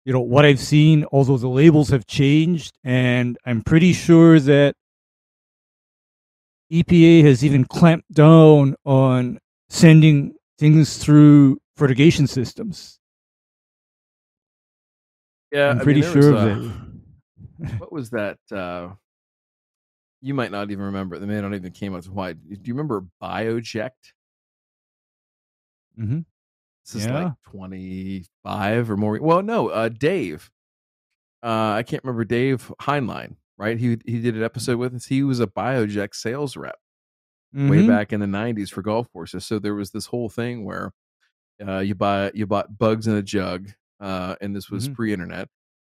you 0.05 0.13
know, 0.13 0.21
what 0.21 0.45
I've 0.45 0.59
seen, 0.59 1.05
although 1.11 1.37
the 1.37 1.47
labels 1.47 1.89
have 1.89 2.05
changed. 2.05 2.77
And 2.83 3.35
I'm 3.47 3.63
pretty 3.63 3.91
sure 3.91 4.39
that 4.41 4.75
EPA 6.71 7.23
has 7.23 7.43
even 7.43 7.65
clamped 7.65 8.13
down 8.13 8.75
on 8.85 9.39
sending 9.69 10.35
things 10.59 10.99
through 10.99 11.57
fertigation 11.77 12.27
systems. 12.27 12.99
Yeah, 15.55 15.69
I'm 15.69 15.79
pretty 15.79 16.03
I 16.03 16.03
mean, 16.03 16.21
sure 16.21 16.35
of 16.35 16.63
that. 17.59 17.79
what 17.79 17.91
was 17.91 18.09
that? 18.09 18.39
Uh, 18.51 18.89
you 20.21 20.33
might 20.33 20.51
not 20.51 20.69
even 20.69 20.85
remember. 20.85 21.17
The 21.17 21.27
man 21.27 21.43
not 21.43 21.53
even 21.53 21.71
came 21.71 21.95
out 21.95 22.03
to 22.03 22.11
why. 22.11 22.33
Do 22.33 22.59
you 22.63 22.73
remember 22.73 23.05
BioJect? 23.23 23.89
Mm-hmm. 25.97 26.19
This 26.83 26.95
is 26.95 27.05
yeah. 27.05 27.23
like 27.23 27.33
25 27.51 28.91
or 28.91 28.97
more. 28.97 29.17
Well, 29.21 29.41
no, 29.41 29.69
uh, 29.69 29.87
Dave. 29.89 30.51
Uh, 31.41 31.71
I 31.77 31.83
can't 31.83 32.03
remember 32.03 32.25
Dave 32.25 32.69
Heinlein, 32.81 33.37
right? 33.57 33.77
He 33.77 33.97
he 34.05 34.19
did 34.19 34.35
an 34.35 34.43
episode 34.43 34.77
with 34.77 34.93
us. 34.93 35.05
He 35.05 35.23
was 35.23 35.39
a 35.39 35.47
BioJect 35.47 36.15
sales 36.15 36.57
rep 36.57 36.79
mm-hmm. 37.55 37.69
way 37.69 37.87
back 37.87 38.11
in 38.11 38.19
the 38.19 38.25
90s 38.25 38.69
for 38.69 38.81
golf 38.81 39.09
courses. 39.13 39.45
So 39.45 39.59
there 39.59 39.75
was 39.75 39.91
this 39.91 40.07
whole 40.07 40.27
thing 40.27 40.65
where 40.65 40.91
uh, 41.65 41.79
you 41.79 41.95
buy 41.95 42.31
you 42.33 42.45
bought 42.45 42.77
bugs 42.77 43.07
in 43.07 43.15
a 43.15 43.21
jug, 43.21 43.69
uh, 43.99 44.35
and 44.41 44.55
this 44.55 44.69
was 44.69 44.85
mm-hmm. 44.85 44.95
pre-internet. 44.95 45.47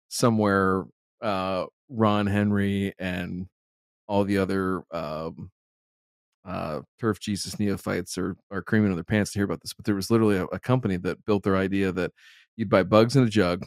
Somewhere, 0.09 0.85
uh, 1.21 1.65
Ron 1.89 2.27
Henry 2.27 2.93
and 2.99 3.47
all 4.07 4.23
the 4.23 4.37
other 4.37 4.83
um, 4.91 5.51
uh, 6.45 6.81
turf 6.99 7.19
Jesus 7.19 7.59
neophytes 7.59 8.17
are 8.17 8.37
are 8.51 8.61
creaming 8.61 8.91
in 8.91 8.95
their 8.95 9.03
pants 9.03 9.31
to 9.31 9.39
hear 9.39 9.45
about 9.45 9.61
this, 9.61 9.73
but 9.73 9.85
there 9.85 9.95
was 9.95 10.11
literally 10.11 10.37
a, 10.37 10.45
a, 10.45 10.59
company 10.59 10.97
that 10.97 11.25
built 11.25 11.43
their 11.43 11.57
idea 11.57 11.91
that 11.91 12.11
you'd 12.55 12.69
buy 12.69 12.83
bugs 12.83 13.15
in 13.15 13.23
a 13.23 13.29
jug 13.29 13.65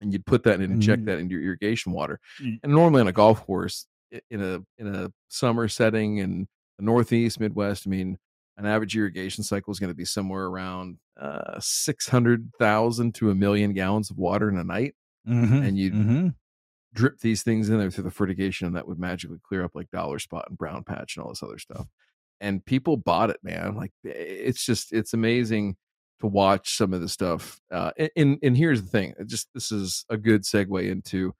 and 0.00 0.12
you'd 0.12 0.26
put 0.26 0.42
that 0.42 0.60
and 0.60 0.72
inject 0.72 1.02
mm. 1.02 1.06
that 1.06 1.18
into 1.18 1.34
your 1.34 1.44
irrigation 1.44 1.92
water. 1.92 2.18
And 2.64 2.72
normally 2.72 3.00
on 3.00 3.08
a 3.08 3.12
golf 3.12 3.46
course, 3.46 3.86
in 4.30 4.42
a 4.42 4.60
in 4.78 4.92
a 4.92 5.12
summer 5.28 5.68
setting 5.68 6.18
in 6.18 6.48
the 6.78 6.84
Northeast, 6.84 7.38
Midwest, 7.38 7.86
I 7.86 7.90
mean, 7.90 8.18
an 8.56 8.66
average 8.66 8.96
irrigation 8.96 9.44
cycle 9.44 9.72
is 9.72 9.78
going 9.78 9.90
to 9.90 9.96
be 9.96 10.04
somewhere 10.04 10.46
around 10.46 10.98
uh, 11.20 11.58
six 11.60 12.08
hundred 12.08 12.50
thousand 12.58 13.14
to 13.16 13.30
a 13.30 13.34
million 13.34 13.72
gallons 13.72 14.10
of 14.10 14.18
water 14.18 14.48
in 14.48 14.56
a 14.56 14.64
night, 14.64 14.94
mm-hmm. 15.28 15.62
and 15.62 15.78
you 15.78 15.90
mm-hmm 15.90 16.28
drip 16.94 17.20
these 17.20 17.42
things 17.42 17.68
in 17.68 17.78
there 17.78 17.90
through 17.90 18.04
the 18.04 18.10
fertigation 18.10 18.66
and 18.66 18.76
that 18.76 18.86
would 18.86 18.98
magically 18.98 19.38
clear 19.42 19.64
up 19.64 19.72
like 19.74 19.90
dollar 19.90 20.18
spot 20.18 20.44
and 20.48 20.58
brown 20.58 20.84
patch 20.84 21.16
and 21.16 21.24
all 21.24 21.30
this 21.30 21.42
other 21.42 21.58
stuff 21.58 21.86
and 22.40 22.64
people 22.64 22.96
bought 22.96 23.30
it 23.30 23.38
man 23.42 23.74
like 23.74 23.92
it's 24.04 24.64
just 24.64 24.92
it's 24.92 25.14
amazing 25.14 25.76
to 26.20 26.26
watch 26.26 26.76
some 26.76 26.92
of 26.92 27.00
the 27.00 27.08
stuff 27.08 27.60
uh 27.72 27.90
and 28.16 28.38
and 28.42 28.56
here's 28.56 28.82
the 28.82 28.88
thing 28.88 29.14
just 29.26 29.48
this 29.54 29.72
is 29.72 30.04
a 30.10 30.16
good 30.16 30.42
segue 30.42 30.90
into 30.90 31.32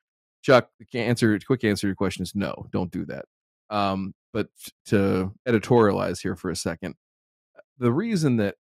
chuck 0.43 0.68
the 0.79 0.99
answer 0.99 1.39
quick 1.47 1.64
answer 1.64 1.83
to 1.83 1.89
your 1.89 1.97
question 1.97 2.23
is 2.23 2.35
no 2.35 2.66
don't 2.73 2.91
do 2.91 3.05
that 3.05 3.27
um 3.70 4.14
but 4.33 4.49
to 4.87 5.33
editorialize 5.47 6.20
here 6.23 6.35
for 6.35 6.51
a 6.51 6.57
second 6.57 6.95
the 7.79 7.93
reason 7.93 8.37
that 8.37 8.57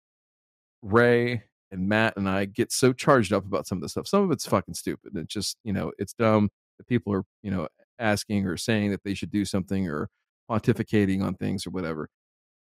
Ray 0.93 1.45
and 1.71 1.89
Matt 1.89 2.17
and 2.17 2.29
I 2.29 2.45
get 2.45 2.73
so 2.73 2.93
charged 2.93 3.33
up 3.33 3.45
about 3.45 3.67
some 3.67 3.79
of 3.79 3.83
this 3.83 3.93
stuff. 3.93 4.07
Some 4.07 4.23
of 4.23 4.31
it's 4.31 4.47
fucking 4.47 4.75
stupid. 4.75 5.13
It's 5.17 5.33
just, 5.33 5.57
you 5.65 5.73
know, 5.73 5.93
it's 5.99 6.13
dumb 6.13 6.51
that 6.79 6.87
people 6.87 7.13
are, 7.13 7.25
you 7.43 7.51
know, 7.51 7.69
asking 7.99 8.47
or 8.47 8.57
saying 8.57 8.91
that 8.91 9.03
they 9.05 9.15
should 9.15 9.31
do 9.31 9.45
something 9.45 9.89
or 9.89 10.09
pontificating 10.51 11.23
on 11.23 11.35
things 11.35 11.67
or 11.67 11.71
whatever. 11.71 12.09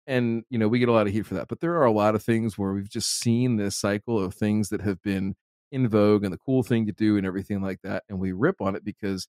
And, 0.07 0.45
you 0.51 0.59
know, 0.59 0.69
we 0.69 0.79
get 0.79 0.89
a 0.89 0.93
lot 0.93 1.07
of 1.07 1.13
heat 1.13 1.27
for 1.27 1.35
that. 1.35 1.49
But 1.49 1.61
there 1.61 1.77
are 1.77 1.85
a 1.85 1.93
lot 1.93 2.15
of 2.15 2.23
things 2.23 2.59
where 2.59 2.73
we've 2.73 2.91
just 2.91 3.19
seen 3.19 3.57
this 3.57 3.77
cycle 3.77 4.23
of 4.23 4.35
things 4.35 4.69
that 4.71 4.83
have 4.83 5.03
been 5.03 5.35
in 5.71 5.89
vogue 5.89 6.25
and 6.25 6.33
the 6.33 6.39
cool 6.39 6.63
thing 6.63 6.87
to 6.87 6.93
do 6.93 7.17
and 7.17 7.27
everything 7.27 7.63
like 7.63 7.81
that. 7.83 8.05
And 8.09 8.19
we 8.19 8.33
rip 8.33 8.61
on 8.61 8.77
it 8.77 8.85
because, 8.85 9.29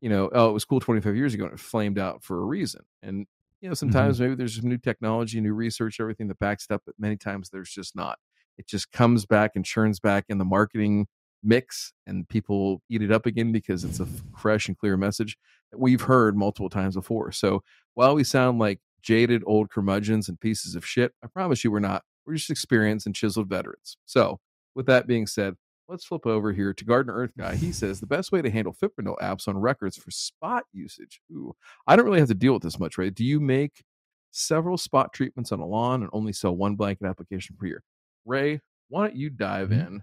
you 0.00 0.08
know, 0.08 0.30
oh, 0.32 0.50
it 0.50 0.52
was 0.52 0.64
cool 0.64 0.80
25 0.80 1.16
years 1.16 1.34
ago 1.34 1.44
and 1.44 1.54
it 1.54 1.60
flamed 1.60 1.98
out 1.98 2.22
for 2.24 2.40
a 2.40 2.44
reason. 2.44 2.82
And, 3.02 3.26
you 3.64 3.70
know, 3.70 3.74
sometimes 3.74 4.16
mm-hmm. 4.16 4.24
maybe 4.24 4.34
there's 4.34 4.56
some 4.60 4.68
new 4.68 4.76
technology, 4.76 5.40
new 5.40 5.54
research, 5.54 5.98
everything 5.98 6.28
that 6.28 6.38
backs 6.38 6.66
it 6.68 6.74
up, 6.74 6.82
but 6.84 6.94
many 6.98 7.16
times 7.16 7.48
there's 7.48 7.70
just 7.70 7.96
not. 7.96 8.18
It 8.58 8.66
just 8.66 8.92
comes 8.92 9.24
back 9.24 9.52
and 9.54 9.64
churns 9.64 9.98
back 9.98 10.26
in 10.28 10.36
the 10.36 10.44
marketing 10.44 11.06
mix 11.42 11.94
and 12.06 12.28
people 12.28 12.82
eat 12.90 13.00
it 13.00 13.10
up 13.10 13.24
again 13.24 13.52
because 13.52 13.82
it's 13.82 14.00
a 14.00 14.06
fresh 14.36 14.68
and 14.68 14.76
clear 14.76 14.98
message 14.98 15.38
that 15.72 15.80
we've 15.80 16.02
heard 16.02 16.36
multiple 16.36 16.68
times 16.68 16.94
before. 16.94 17.32
So 17.32 17.62
while 17.94 18.14
we 18.14 18.22
sound 18.22 18.58
like 18.58 18.80
jaded 19.00 19.42
old 19.46 19.70
curmudgeons 19.70 20.28
and 20.28 20.38
pieces 20.38 20.74
of 20.74 20.84
shit, 20.84 21.12
I 21.24 21.28
promise 21.28 21.64
you 21.64 21.70
we're 21.70 21.80
not. 21.80 22.02
We're 22.26 22.34
just 22.34 22.50
experienced 22.50 23.06
and 23.06 23.14
chiseled 23.14 23.48
veterans. 23.48 23.96
So 24.04 24.40
with 24.74 24.84
that 24.86 25.06
being 25.06 25.26
said, 25.26 25.54
let's 25.88 26.04
flip 26.04 26.26
over 26.26 26.52
here 26.52 26.72
to 26.72 26.84
Garden 26.84 27.12
Earth 27.14 27.32
Guy. 27.36 27.56
He 27.56 27.72
says 27.72 28.00
the 28.00 28.06
best 28.06 28.32
way 28.32 28.42
to 28.42 28.50
handle 28.50 28.74
fipronil 28.74 29.18
apps 29.18 29.48
on 29.48 29.58
records 29.58 29.96
for 29.96 30.10
spot 30.10 30.64
usage. 30.72 31.20
Ooh, 31.32 31.54
I 31.86 31.96
don't 31.96 32.06
really 32.06 32.20
have 32.20 32.28
to 32.28 32.34
deal 32.34 32.54
with 32.54 32.62
this 32.62 32.78
much, 32.78 32.98
right? 32.98 33.14
Do 33.14 33.24
you 33.24 33.40
make 33.40 33.84
several 34.30 34.78
spot 34.78 35.12
treatments 35.12 35.52
on 35.52 35.60
a 35.60 35.66
lawn 35.66 36.02
and 36.02 36.10
only 36.12 36.32
sell 36.32 36.56
one 36.56 36.74
blanket 36.74 37.06
application 37.06 37.56
per 37.58 37.66
year? 37.66 37.82
Ray, 38.24 38.60
why 38.88 39.08
don't 39.08 39.16
you 39.16 39.30
dive 39.30 39.68
mm-hmm. 39.68 39.80
in 39.96 40.02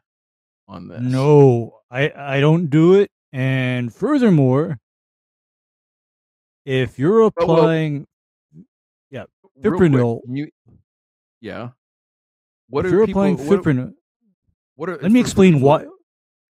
on 0.68 0.88
this? 0.88 1.02
No, 1.02 1.80
I 1.90 2.12
I 2.16 2.40
don't 2.40 2.68
do 2.70 2.96
it. 2.96 3.10
And 3.34 3.94
furthermore, 3.94 4.78
if 6.66 7.00
you're 7.00 7.24
applying, 7.24 8.06
oh, 8.06 8.06
well, 8.54 8.66
yeah, 9.10 9.26
fipronil, 9.64 10.20
you, 10.28 10.50
yeah. 11.40 11.70
What 12.70 12.86
if 12.86 12.92
are 12.92 12.96
you're 12.96 13.06
people, 13.08 13.22
applying 13.22 13.38
fipronil? 13.38 13.94
What 14.76 14.90
are, 14.90 14.98
Let 14.98 15.12
me 15.12 15.20
explain 15.20 15.62
why. 15.62 15.86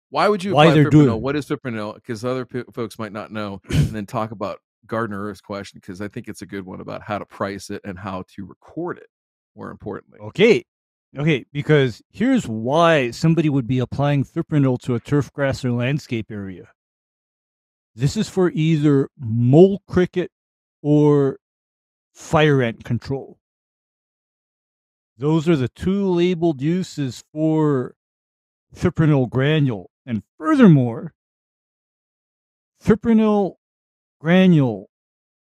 Why 0.10 0.30
would 0.30 0.44
you 0.44 0.54
why 0.54 0.72
they're 0.72 0.90
doing 0.90 1.22
What 1.22 1.36
is 1.36 1.48
fipronil? 1.48 1.96
Because 1.96 2.24
other 2.24 2.46
p- 2.46 2.64
folks 2.74 2.98
might 2.98 3.12
not 3.12 3.32
know, 3.32 3.62
and 3.70 3.88
then 3.90 4.06
talk 4.06 4.32
about 4.32 4.60
Gardner 4.88 5.24
Earth's 5.24 5.42
question 5.42 5.80
because 5.82 6.00
I 6.00 6.08
think 6.08 6.28
it's 6.28 6.42
a 6.42 6.46
good 6.46 6.66
one 6.66 6.80
about 6.80 7.02
how 7.02 7.18
to 7.18 7.26
price 7.26 7.70
it 7.70 7.82
and 7.84 8.00
how 8.00 8.24
to 8.36 8.46
record 8.46 8.98
it. 8.98 9.08
More 9.56 9.72
importantly, 9.72 10.20
okay, 10.20 10.64
Okay, 11.18 11.46
because 11.54 12.02
here's 12.10 12.46
why 12.46 13.12
somebody 13.12 13.48
would 13.48 13.68
be 13.68 13.80
applying 13.80 14.26
fipronil 14.26 14.80
to 14.82 14.96
a 14.96 15.00
turf 15.00 15.32
grass 15.32 15.64
or 15.64 15.72
landscape 15.72 16.30
area. 16.30 16.70
This 17.96 18.18
is 18.18 18.28
for 18.28 18.52
either 18.52 19.10
mole 19.18 19.82
cricket 19.88 20.32
or 20.82 21.38
fire 22.14 22.62
ant 22.62 22.84
control. 22.84 23.40
Those 25.18 25.48
are 25.48 25.56
the 25.56 25.70
two 25.70 26.06
labeled 26.06 26.62
uses 26.62 27.24
for 27.32 27.96
fipronil 28.76 29.30
granule. 29.30 29.90
And 30.06 30.24
furthermore, 30.38 31.14
fipronil 32.84 33.56
granule, 34.22 34.90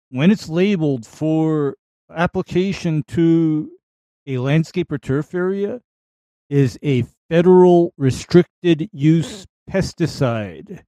when 0.09 0.31
it's 0.31 0.49
labeled 0.49 1.05
for 1.05 1.75
application 2.09 3.03
to 3.09 3.71
a 4.25 4.37
landscape 4.37 4.91
or 4.91 4.97
turf 4.97 5.33
area 5.33 5.81
is 6.49 6.79
a 6.81 7.03
federal 7.29 7.93
restricted 7.97 8.89
use 8.91 9.45
pesticide. 9.69 10.83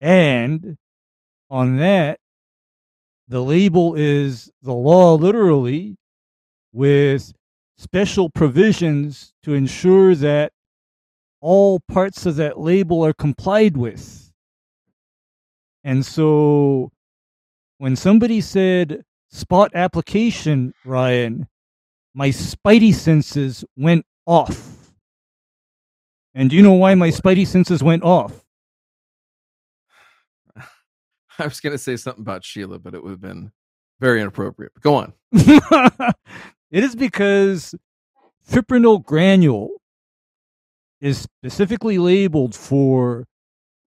And 0.00 0.76
on 1.48 1.76
that, 1.76 2.18
the 3.28 3.42
label 3.42 3.94
is 3.94 4.50
the 4.62 4.74
law 4.74 5.14
literally 5.14 5.96
with 6.72 7.32
special 7.78 8.28
provisions 8.30 9.32
to 9.44 9.54
ensure 9.54 10.14
that 10.16 10.52
all 11.40 11.80
parts 11.80 12.26
of 12.26 12.36
that 12.36 12.58
label 12.58 13.04
are 13.04 13.12
complied 13.12 13.76
with. 13.76 14.30
And 15.84 16.04
so 16.04 16.92
when 17.78 17.96
somebody 17.96 18.40
said 18.40 19.04
spot 19.30 19.70
application, 19.74 20.74
Ryan, 20.84 21.48
my 22.14 22.28
spidey 22.28 22.94
senses 22.94 23.64
went 23.76 24.04
off. 24.26 24.76
And 26.34 26.50
do 26.50 26.56
you 26.56 26.62
know 26.62 26.74
why 26.74 26.94
my 26.94 27.08
spidey 27.08 27.46
senses 27.46 27.82
went 27.82 28.02
off? 28.02 28.44
I 31.38 31.44
was 31.44 31.60
going 31.60 31.72
to 31.72 31.78
say 31.78 31.96
something 31.96 32.22
about 32.22 32.44
Sheila, 32.44 32.78
but 32.78 32.94
it 32.94 33.02
would 33.02 33.10
have 33.10 33.20
been 33.20 33.50
very 33.98 34.20
inappropriate. 34.20 34.72
But 34.74 34.82
go 34.82 34.94
on. 34.94 35.12
it 36.70 36.84
is 36.84 36.94
because 36.94 37.74
fipronil 38.48 39.04
granule 39.04 39.79
is 41.00 41.18
specifically 41.18 41.98
labeled 41.98 42.54
for 42.54 43.26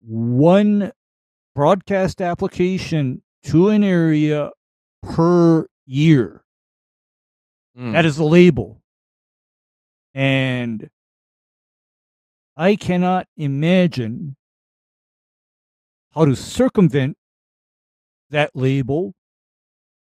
one 0.00 0.92
broadcast 1.54 2.20
application 2.20 3.22
to 3.44 3.68
an 3.68 3.84
area 3.84 4.50
per 5.02 5.66
year. 5.86 6.44
Mm. 7.78 7.92
That 7.92 8.04
is 8.04 8.16
the 8.16 8.24
label. 8.24 8.82
And 10.14 10.88
I 12.56 12.76
cannot 12.76 13.26
imagine 13.36 14.36
how 16.14 16.26
to 16.26 16.36
circumvent 16.36 17.16
that 18.30 18.50
label 18.54 19.14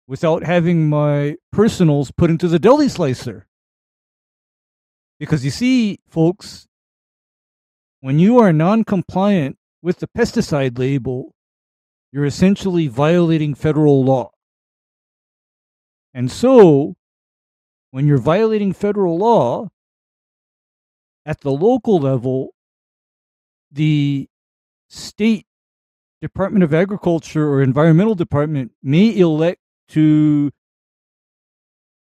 without 0.06 0.44
having 0.44 0.88
my 0.88 1.36
personals 1.52 2.10
put 2.10 2.30
into 2.30 2.48
the 2.48 2.58
deli 2.58 2.88
slicer. 2.88 3.46
Because 5.18 5.44
you 5.44 5.52
see, 5.52 6.00
folks, 6.08 6.66
when 8.02 8.18
you 8.18 8.40
are 8.40 8.52
non 8.52 8.82
compliant 8.82 9.56
with 9.80 10.00
the 10.00 10.08
pesticide 10.08 10.76
label, 10.76 11.32
you're 12.10 12.26
essentially 12.26 12.88
violating 12.88 13.54
federal 13.54 14.04
law. 14.04 14.32
And 16.12 16.30
so, 16.30 16.96
when 17.92 18.08
you're 18.08 18.18
violating 18.18 18.72
federal 18.72 19.16
law 19.16 19.68
at 21.24 21.40
the 21.42 21.52
local 21.52 21.98
level, 22.00 22.50
the 23.70 24.28
state 24.90 25.46
Department 26.20 26.64
of 26.64 26.74
Agriculture 26.74 27.48
or 27.48 27.62
Environmental 27.62 28.16
Department 28.16 28.72
may 28.82 29.16
elect 29.16 29.60
to 29.90 30.50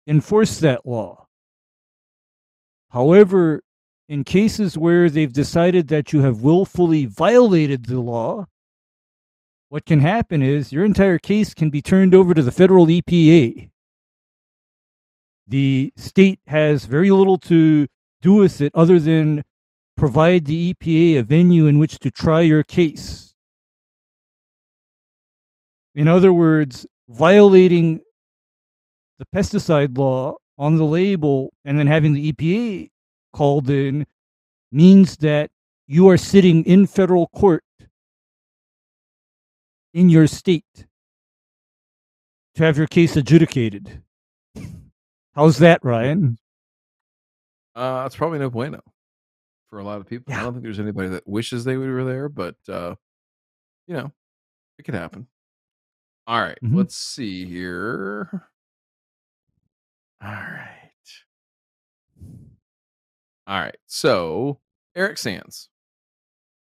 enforce 0.08 0.58
that 0.60 0.86
law. 0.86 1.28
However, 2.92 3.62
in 4.12 4.24
cases 4.24 4.78
where 4.78 5.10
they've 5.10 5.34
decided 5.34 5.88
that 5.88 6.12
you 6.12 6.22
have 6.22 6.42
willfully 6.42 7.06
violated 7.06 7.86
the 7.86 8.00
law, 8.00 8.46
what 9.70 9.86
can 9.86 10.02
happen 10.02 10.42
is 10.42 10.72
your 10.74 10.84
entire 10.84 11.18
case 11.18 11.54
can 11.54 11.70
be 11.70 11.82
turned 11.82 12.14
over 12.14 12.34
to 12.34 12.44
the 12.44 12.52
federal 12.52 12.88
EPA 12.88 13.72
the 15.52 15.92
state 15.98 16.40
has 16.48 16.86
very 16.86 17.12
little 17.12 17.38
to 17.38 17.86
do 18.22 18.34
with 18.34 18.62
it 18.62 18.72
other 18.74 19.00
than 19.00 19.44
provide 19.98 20.46
the 20.46 20.74
EPA 20.74 21.20
a 21.20 21.24
venue 21.24 21.68
in 21.68 21.78
which 21.78 22.00
to 22.00 22.10
try 22.10 22.40
your 22.40 22.64
case. 22.64 23.36
In 25.94 26.08
other 26.08 26.32
words, 26.32 26.86
violating 27.10 28.00
the 29.20 29.26
pesticide 29.36 29.98
law 29.98 30.38
on 30.58 30.78
the 30.78 30.86
label 30.86 31.52
and 31.66 31.78
then 31.78 31.88
having 31.88 32.14
the 32.14 32.32
EPA 32.32 32.90
called 33.34 33.70
in 33.70 34.06
means 34.72 35.18
that 35.18 35.52
you 35.88 36.10
are 36.10 36.18
sitting 36.18 36.64
in 36.66 36.88
federal 36.88 37.28
court 37.28 37.64
in 39.94 40.10
your 40.10 40.28
state 40.28 40.88
to 42.56 42.64
have 42.64 42.78
your 42.78 42.88
case 42.88 43.16
adjudicated. 43.18 44.02
How's 45.36 45.58
that, 45.60 45.84
Ryan? 45.84 46.38
Uh, 47.76 48.04
it's 48.06 48.16
probably 48.16 48.40
no 48.40 48.50
bueno 48.50 48.82
for 49.70 49.80
a 49.80 49.84
lot 49.84 50.00
of 50.00 50.08
people. 50.08 50.34
Yeah. 50.34 50.42
I 50.42 50.44
don't 50.44 50.54
think 50.54 50.64
there's 50.64 50.80
anybody 50.80 51.10
that 51.10 51.28
wishes 51.28 51.64
they 51.64 51.78
were 51.78 52.04
there, 52.04 52.30
but 52.30 52.56
uh, 52.68 52.96
you 53.88 53.96
know, 53.96 54.12
it 54.78 54.84
could 54.84 54.96
happen. 54.96 55.28
All 56.28 56.42
right, 56.42 56.58
mm-hmm. 56.64 56.78
let's 56.78 56.96
see 56.96 57.46
here. 57.46 58.48
All 60.24 60.30
right. 60.30 60.81
All 63.52 63.60
right. 63.60 63.76
So 63.88 64.60
Eric 64.96 65.18
Sands. 65.18 65.70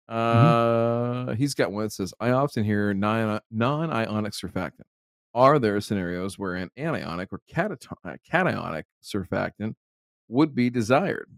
Mm-hmm. 0.10 0.18
Uh 0.18 1.26
mm-hmm. 1.26 1.34
he's 1.34 1.56
got 1.56 1.72
one 1.72 1.86
that 1.86 1.92
says, 1.92 2.14
I 2.20 2.30
often 2.30 2.64
hear 2.64 2.94
non 2.94 3.42
ionic 3.52 4.34
surfactant. 4.34 4.84
Are 5.34 5.60
there 5.60 5.82
scenarios 5.82 6.38
where 6.38 6.54
an 6.56 6.70
anionic 6.78 7.28
or 7.32 7.42
uh, 7.58 8.16
cationic 8.32 8.84
surfactant 9.04 9.74
would 10.30 10.56
be 10.56 10.70
desired? 10.70 11.30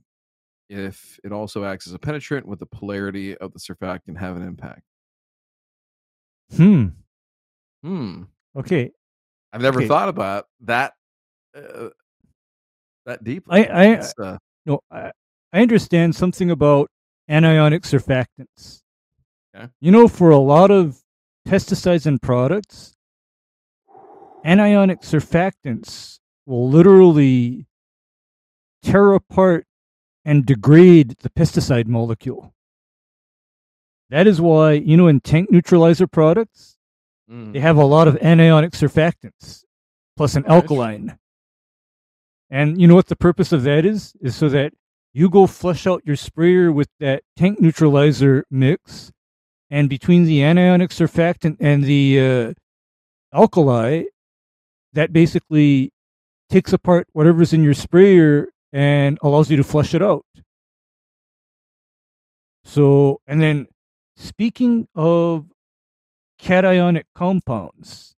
if 0.69 1.19
it 1.23 1.31
also 1.31 1.63
acts 1.63 1.87
as 1.87 1.93
a 1.93 1.99
penetrant, 1.99 2.45
would 2.45 2.59
the 2.59 2.65
polarity 2.65 3.37
of 3.37 3.53
the 3.53 3.59
surfactant 3.59 4.17
have 4.17 4.35
an 4.35 4.43
impact? 4.43 4.81
Hmm. 6.55 6.87
Hmm. 7.83 8.23
Okay. 8.55 8.91
I've 9.53 9.61
never 9.61 9.79
Okay. 9.79 9.87
thought 9.87 10.09
about 10.09 10.47
that 10.61 10.93
uh, 11.55 11.89
that 13.05 13.23
deeply. 13.23 13.67
I 13.69 13.93
I 13.93 14.11
uh, 14.21 14.37
no 14.65 14.81
I, 14.91 15.11
I 15.53 15.61
understand 15.61 16.15
something 16.15 16.51
about 16.51 16.89
anionic 17.29 17.81
surfactants. 17.81 18.81
Okay. 19.55 19.69
You 19.79 19.91
know, 19.91 20.07
for 20.07 20.29
a 20.29 20.37
lot 20.37 20.71
of 20.71 21.01
pesticides 21.47 22.05
and 22.05 22.21
products, 22.21 22.95
anionic 24.45 25.01
surfactants 25.01 26.19
will 26.45 26.69
literally 26.69 27.65
tear 28.83 29.13
apart 29.13 29.65
and 30.25 30.45
degrade 30.45 31.15
the 31.19 31.29
pesticide 31.29 31.87
molecule. 31.87 32.53
That 34.09 34.27
is 34.27 34.39
why, 34.39 34.73
you 34.73 34.95
know, 34.95 35.07
in 35.07 35.19
tank 35.19 35.51
neutralizer 35.51 36.07
products, 36.07 36.77
mm, 37.29 37.51
they 37.53 37.59
have 37.59 37.77
a 37.77 37.85
lot 37.85 38.07
of 38.07 38.15
anionic 38.15 38.71
surfactants 38.71 39.63
plus 40.15 40.35
an 40.35 40.45
alkaline. 40.45 41.17
And 42.49 42.79
you 42.79 42.87
know 42.87 42.95
what 42.95 43.07
the 43.07 43.15
purpose 43.15 43.51
of 43.51 43.63
that 43.63 43.85
is? 43.85 44.15
Is 44.21 44.35
so 44.35 44.47
that 44.49 44.73
you 45.17 45.31
go 45.31 45.47
flush 45.47 45.87
out 45.87 46.03
your 46.05 46.15
sprayer 46.15 46.71
with 46.71 46.89
that 46.99 47.23
tank 47.35 47.59
neutralizer 47.59 48.45
mix, 48.51 49.11
and 49.67 49.89
between 49.89 50.25
the 50.25 50.41
anionic 50.41 50.89
surfactant 50.89 51.57
and 51.59 51.83
the 51.83 52.19
uh, 52.21 52.53
alkali, 53.35 54.03
that 54.93 55.11
basically 55.11 55.91
takes 56.51 56.71
apart 56.71 57.07
whatever's 57.13 57.51
in 57.51 57.63
your 57.63 57.73
sprayer 57.73 58.49
and 58.71 59.17
allows 59.23 59.49
you 59.49 59.57
to 59.57 59.63
flush 59.63 59.95
it 59.95 60.03
out. 60.03 60.23
So, 62.63 63.19
and 63.25 63.41
then 63.41 63.65
speaking 64.17 64.87
of 64.93 65.47
cationic 66.39 67.05
compounds, 67.15 68.13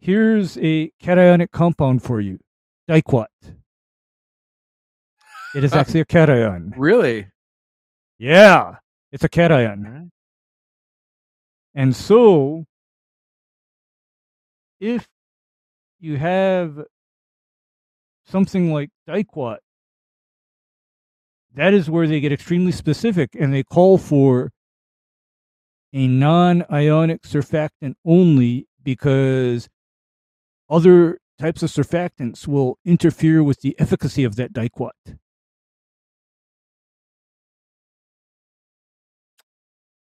here's 0.00 0.56
a 0.56 0.90
cationic 1.02 1.50
compound 1.50 2.02
for 2.02 2.18
you 2.18 2.38
diquat. 2.88 3.28
It 5.54 5.64
is 5.64 5.72
actually 5.72 6.00
a 6.00 6.04
cation. 6.04 6.74
really? 6.76 7.28
Yeah, 8.18 8.76
it's 9.12 9.24
a 9.24 9.28
cation. 9.28 10.10
And 11.74 11.94
so, 11.94 12.64
if 14.80 15.06
you 16.00 16.16
have 16.16 16.84
something 18.26 18.72
like 18.72 18.90
diquat, 19.08 19.58
that 21.54 21.74
is 21.74 21.88
where 21.88 22.06
they 22.06 22.20
get 22.20 22.32
extremely 22.32 22.72
specific 22.72 23.30
and 23.38 23.52
they 23.52 23.62
call 23.62 23.98
for 23.98 24.50
a 25.92 26.06
non 26.06 26.64
ionic 26.70 27.22
surfactant 27.22 27.94
only 28.04 28.66
because 28.82 29.68
other 30.68 31.18
types 31.38 31.62
of 31.62 31.70
surfactants 31.70 32.46
will 32.46 32.78
interfere 32.84 33.42
with 33.42 33.60
the 33.60 33.74
efficacy 33.78 34.24
of 34.24 34.36
that 34.36 34.52
diquat. 34.52 34.94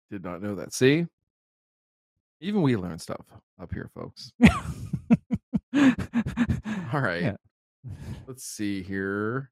Did 0.10 0.24
not 0.24 0.42
know 0.42 0.56
that. 0.56 0.74
See? 0.74 1.06
Even 2.40 2.62
we 2.62 2.76
learn 2.76 3.00
stuff 3.00 3.26
up 3.60 3.74
here, 3.74 3.90
folks. 3.94 4.32
All 6.94 7.02
right. 7.02 7.24
Yeah. 7.24 7.36
Let's 8.28 8.44
see 8.44 8.84
here. 8.84 9.52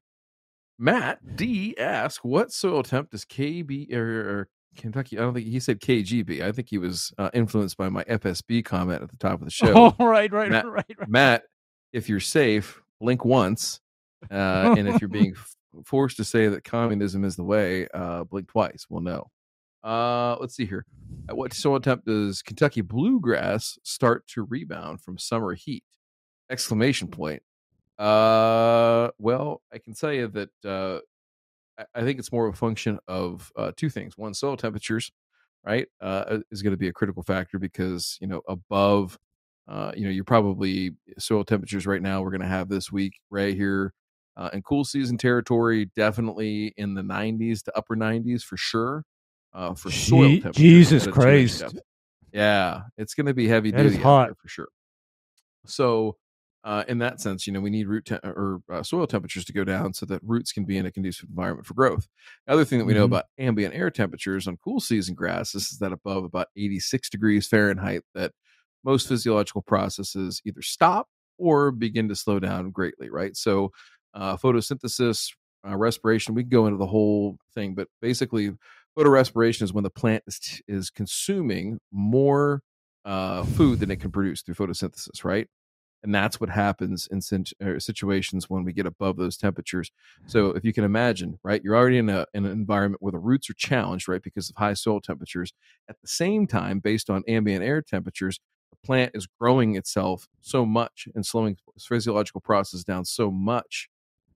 Matt 0.78 1.36
D 1.36 1.76
asks, 1.78 2.22
"What 2.22 2.52
soil 2.52 2.82
temp 2.82 3.10
does 3.10 3.24
KB 3.24 3.92
or, 3.92 4.48
Kentucky? 4.76 5.18
I 5.18 5.22
don't 5.22 5.34
think 5.34 5.46
he 5.46 5.58
said 5.58 5.80
KGB. 5.80 6.42
I 6.42 6.52
think 6.52 6.68
he 6.68 6.78
was 6.78 7.12
uh, 7.18 7.30
influenced 7.32 7.76
by 7.76 7.88
my 7.88 8.04
FSB 8.04 8.64
comment 8.64 9.02
at 9.02 9.10
the 9.10 9.16
top 9.16 9.40
of 9.40 9.44
the 9.46 9.50
show. 9.50 9.94
Oh, 9.98 10.04
right, 10.06 10.30
right, 10.30 10.50
Matt- 10.50 10.66
right, 10.66 10.84
right. 10.98 11.08
Matt, 11.08 11.44
if 11.92 12.08
you're 12.08 12.20
safe, 12.20 12.82
blink 13.00 13.24
once, 13.24 13.80
uh, 14.30 14.74
and 14.76 14.86
if 14.86 15.00
you're 15.00 15.08
being 15.08 15.34
forced 15.84 16.18
to 16.18 16.24
say 16.24 16.48
that 16.48 16.64
communism 16.64 17.24
is 17.24 17.36
the 17.36 17.44
way, 17.44 17.88
uh, 17.94 18.24
blink 18.24 18.48
twice. 18.48 18.86
We'll 18.90 19.02
know. 19.02 19.30
Uh, 19.86 20.36
let's 20.40 20.56
see 20.56 20.66
here. 20.66 20.86
At 21.28 21.36
what 21.36 21.52
soil 21.54 21.80
temp 21.80 22.04
does 22.04 22.42
Kentucky 22.42 22.82
bluegrass 22.82 23.78
start 23.84 24.26
to 24.28 24.44
rebound 24.44 25.00
from 25.00 25.18
summer 25.18 25.54
heat? 25.54 25.84
Exclamation 26.50 27.08
point. 27.08 27.42
Uh, 27.98 29.10
well, 29.18 29.62
I 29.72 29.78
can 29.78 29.94
tell 29.94 30.12
you 30.12 30.28
that 30.28 30.50
uh, 30.64 31.00
I- 31.94 32.02
think 32.02 32.18
it's 32.18 32.32
more 32.32 32.46
of 32.46 32.54
a 32.54 32.56
function 32.58 32.98
of 33.08 33.52
uh, 33.56 33.72
two 33.76 33.90
things. 33.90 34.18
One, 34.18 34.34
soil 34.34 34.56
temperatures, 34.56 35.12
right, 35.64 35.88
uh, 36.00 36.38
is 36.50 36.62
going 36.62 36.72
to 36.72 36.78
be 36.78 36.88
a 36.88 36.92
critical 36.92 37.22
factor 37.22 37.58
because 37.58 38.18
you 38.20 38.28
know 38.28 38.42
above, 38.48 39.18
uh, 39.68 39.92
you 39.96 40.04
know, 40.04 40.10
you're 40.10 40.24
probably 40.24 40.92
soil 41.18 41.44
temperatures 41.44 41.86
right 41.86 42.02
now. 42.02 42.22
We're 42.22 42.30
going 42.30 42.42
to 42.42 42.48
have 42.48 42.68
this 42.70 42.92
week 42.92 43.14
right 43.30 43.54
here 43.56 43.94
uh, 44.36 44.50
in 44.54 44.62
cool 44.62 44.84
season 44.84 45.18
territory, 45.18 45.90
definitely 45.96 46.74
in 46.76 46.94
the 46.94 47.02
90s 47.02 47.62
to 47.64 47.76
upper 47.78 47.96
90s 47.96 48.44
for 48.44 48.56
sure. 48.58 49.04
Uh, 49.56 49.72
for 49.74 49.90
soil 49.90 50.28
Je- 50.28 50.34
temperatures, 50.42 50.56
Jesus 50.62 51.02
at 51.06 51.08
a 51.08 51.12
two-inch 51.12 51.14
Christ. 51.58 51.74
Yeah, 52.32 52.82
it's 52.98 53.14
going 53.14 53.24
to 53.26 53.32
be 53.34 53.48
heavy 53.48 53.70
That 53.70 53.84
duty 53.84 53.96
hot. 53.96 54.28
for 54.40 54.48
sure. 54.48 54.68
So, 55.66 56.16
uh, 56.64 56.84
in 56.88 56.98
that 56.98 57.20
sense, 57.20 57.46
you 57.46 57.52
know, 57.52 57.60
we 57.60 57.70
need 57.70 57.86
root 57.88 58.04
te- 58.06 58.18
or 58.22 58.60
uh, 58.70 58.82
soil 58.82 59.06
temperatures 59.06 59.44
to 59.46 59.52
go 59.52 59.64
down 59.64 59.94
so 59.94 60.04
that 60.06 60.20
roots 60.24 60.52
can 60.52 60.64
be 60.64 60.76
in 60.76 60.84
a 60.84 60.90
conducive 60.92 61.28
environment 61.30 61.66
for 61.66 61.74
growth. 61.74 62.06
The 62.46 62.52
other 62.52 62.64
thing 62.64 62.78
that 62.80 62.84
we 62.84 62.92
know 62.94 63.04
Mhm. 63.04 63.12
about 63.12 63.24
ambient 63.38 63.74
air 63.74 63.90
temperatures 63.90 64.46
on 64.48 64.56
cool 64.58 64.80
season 64.80 65.14
grasses 65.14 65.70
is 65.72 65.78
that 65.78 65.92
above 65.92 66.24
about 66.24 66.48
86 66.56 67.08
degrees 67.08 67.46
Fahrenheit, 67.46 68.02
that 68.14 68.32
most 68.84 69.08
physiological 69.08 69.62
processes 69.62 70.42
either 70.44 70.62
stop 70.62 71.08
or 71.38 71.70
begin 71.70 72.08
to 72.08 72.16
slow 72.16 72.38
down 72.38 72.70
greatly, 72.72 73.08
right? 73.10 73.36
So, 73.36 73.72
uh, 74.14 74.36
photosynthesis, 74.36 75.32
uh, 75.66 75.76
respiration, 75.76 76.34
we 76.34 76.42
can 76.42 76.50
go 76.50 76.66
into 76.66 76.78
the 76.78 76.86
whole 76.86 77.38
thing, 77.54 77.74
but 77.74 77.88
basically, 78.02 78.52
photorespiration 78.96 79.62
is 79.62 79.72
when 79.72 79.84
the 79.84 79.90
plant 79.90 80.24
is, 80.26 80.62
is 80.66 80.90
consuming 80.90 81.78
more 81.92 82.62
uh, 83.04 83.44
food 83.44 83.80
than 83.80 83.90
it 83.90 84.00
can 84.00 84.10
produce 84.10 84.42
through 84.42 84.54
photosynthesis, 84.54 85.24
right? 85.24 85.48
And 86.02 86.14
that's 86.14 86.40
what 86.40 86.50
happens 86.50 87.08
in 87.10 87.20
uh, 87.64 87.78
situations 87.78 88.48
when 88.48 88.64
we 88.64 88.72
get 88.72 88.86
above 88.86 89.16
those 89.16 89.36
temperatures. 89.36 89.90
So 90.26 90.48
if 90.50 90.64
you 90.64 90.72
can 90.72 90.84
imagine, 90.84 91.38
right, 91.42 91.60
you're 91.64 91.76
already 91.76 91.98
in, 91.98 92.08
a, 92.08 92.26
in 92.32 92.44
an 92.44 92.52
environment 92.52 93.02
where 93.02 93.12
the 93.12 93.18
roots 93.18 93.50
are 93.50 93.54
challenged, 93.54 94.08
right, 94.08 94.22
because 94.22 94.48
of 94.48 94.56
high 94.56 94.74
soil 94.74 95.00
temperatures. 95.00 95.52
At 95.88 96.00
the 96.00 96.08
same 96.08 96.46
time, 96.46 96.78
based 96.78 97.10
on 97.10 97.24
ambient 97.26 97.64
air 97.64 97.82
temperatures, 97.82 98.38
the 98.70 98.76
plant 98.86 99.12
is 99.14 99.26
growing 99.40 99.74
itself 99.74 100.28
so 100.40 100.64
much 100.64 101.08
and 101.14 101.26
slowing 101.26 101.56
its 101.74 101.86
physiological 101.86 102.40
process 102.40 102.84
down 102.84 103.04
so 103.04 103.30
much 103.30 103.88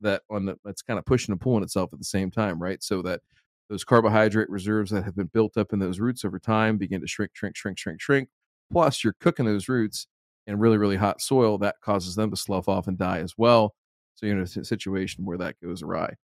that 0.02 0.24
on 0.30 0.46
the 0.46 0.58
it's 0.66 0.82
kind 0.82 0.98
of 0.98 1.06
pushing 1.06 1.34
and 1.34 1.42
pulling 1.42 1.64
itself 1.64 1.92
at 1.94 2.00
the 2.00 2.06
same 2.06 2.32
time, 2.32 2.60
right? 2.62 2.82
So 2.82 3.02
that 3.04 3.22
those 3.70 3.84
carbohydrate 3.84 4.50
reserves 4.50 4.92
that 4.92 5.04
have 5.04 5.16
been 5.16 5.30
built 5.32 5.58
up 5.58 5.74
in 5.74 5.80
those 5.80 6.00
roots 6.00 6.26
over 6.26 6.40
time 6.40 6.78
begin 6.78 7.02
to 7.02 7.08
shrink, 7.08 7.32
shrink, 7.36 7.56
shrink, 7.56 7.78
shrink, 7.78 8.02
shrink. 8.02 8.30
Plus, 8.72 9.04
you're 9.04 9.16
cooking 9.20 9.46
those 9.46 9.70
roots 9.70 10.08
in 10.48 10.60
really, 10.60 10.78
really 10.78 10.96
hot 10.96 11.22
soil 11.22 11.58
that 11.60 11.76
causes 11.82 12.16
them 12.16 12.32
to 12.32 12.36
slough 12.36 12.68
off 12.68 12.88
and 12.88 12.98
die 12.98 13.20
as 13.20 13.36
well. 13.38 13.76
So 14.16 14.26
you're 14.26 14.38
in 14.38 14.44
a 14.44 14.48
situation 14.66 15.26
where 15.26 15.38
that 15.38 15.56
goes 15.64 15.84
awry. 15.84 16.16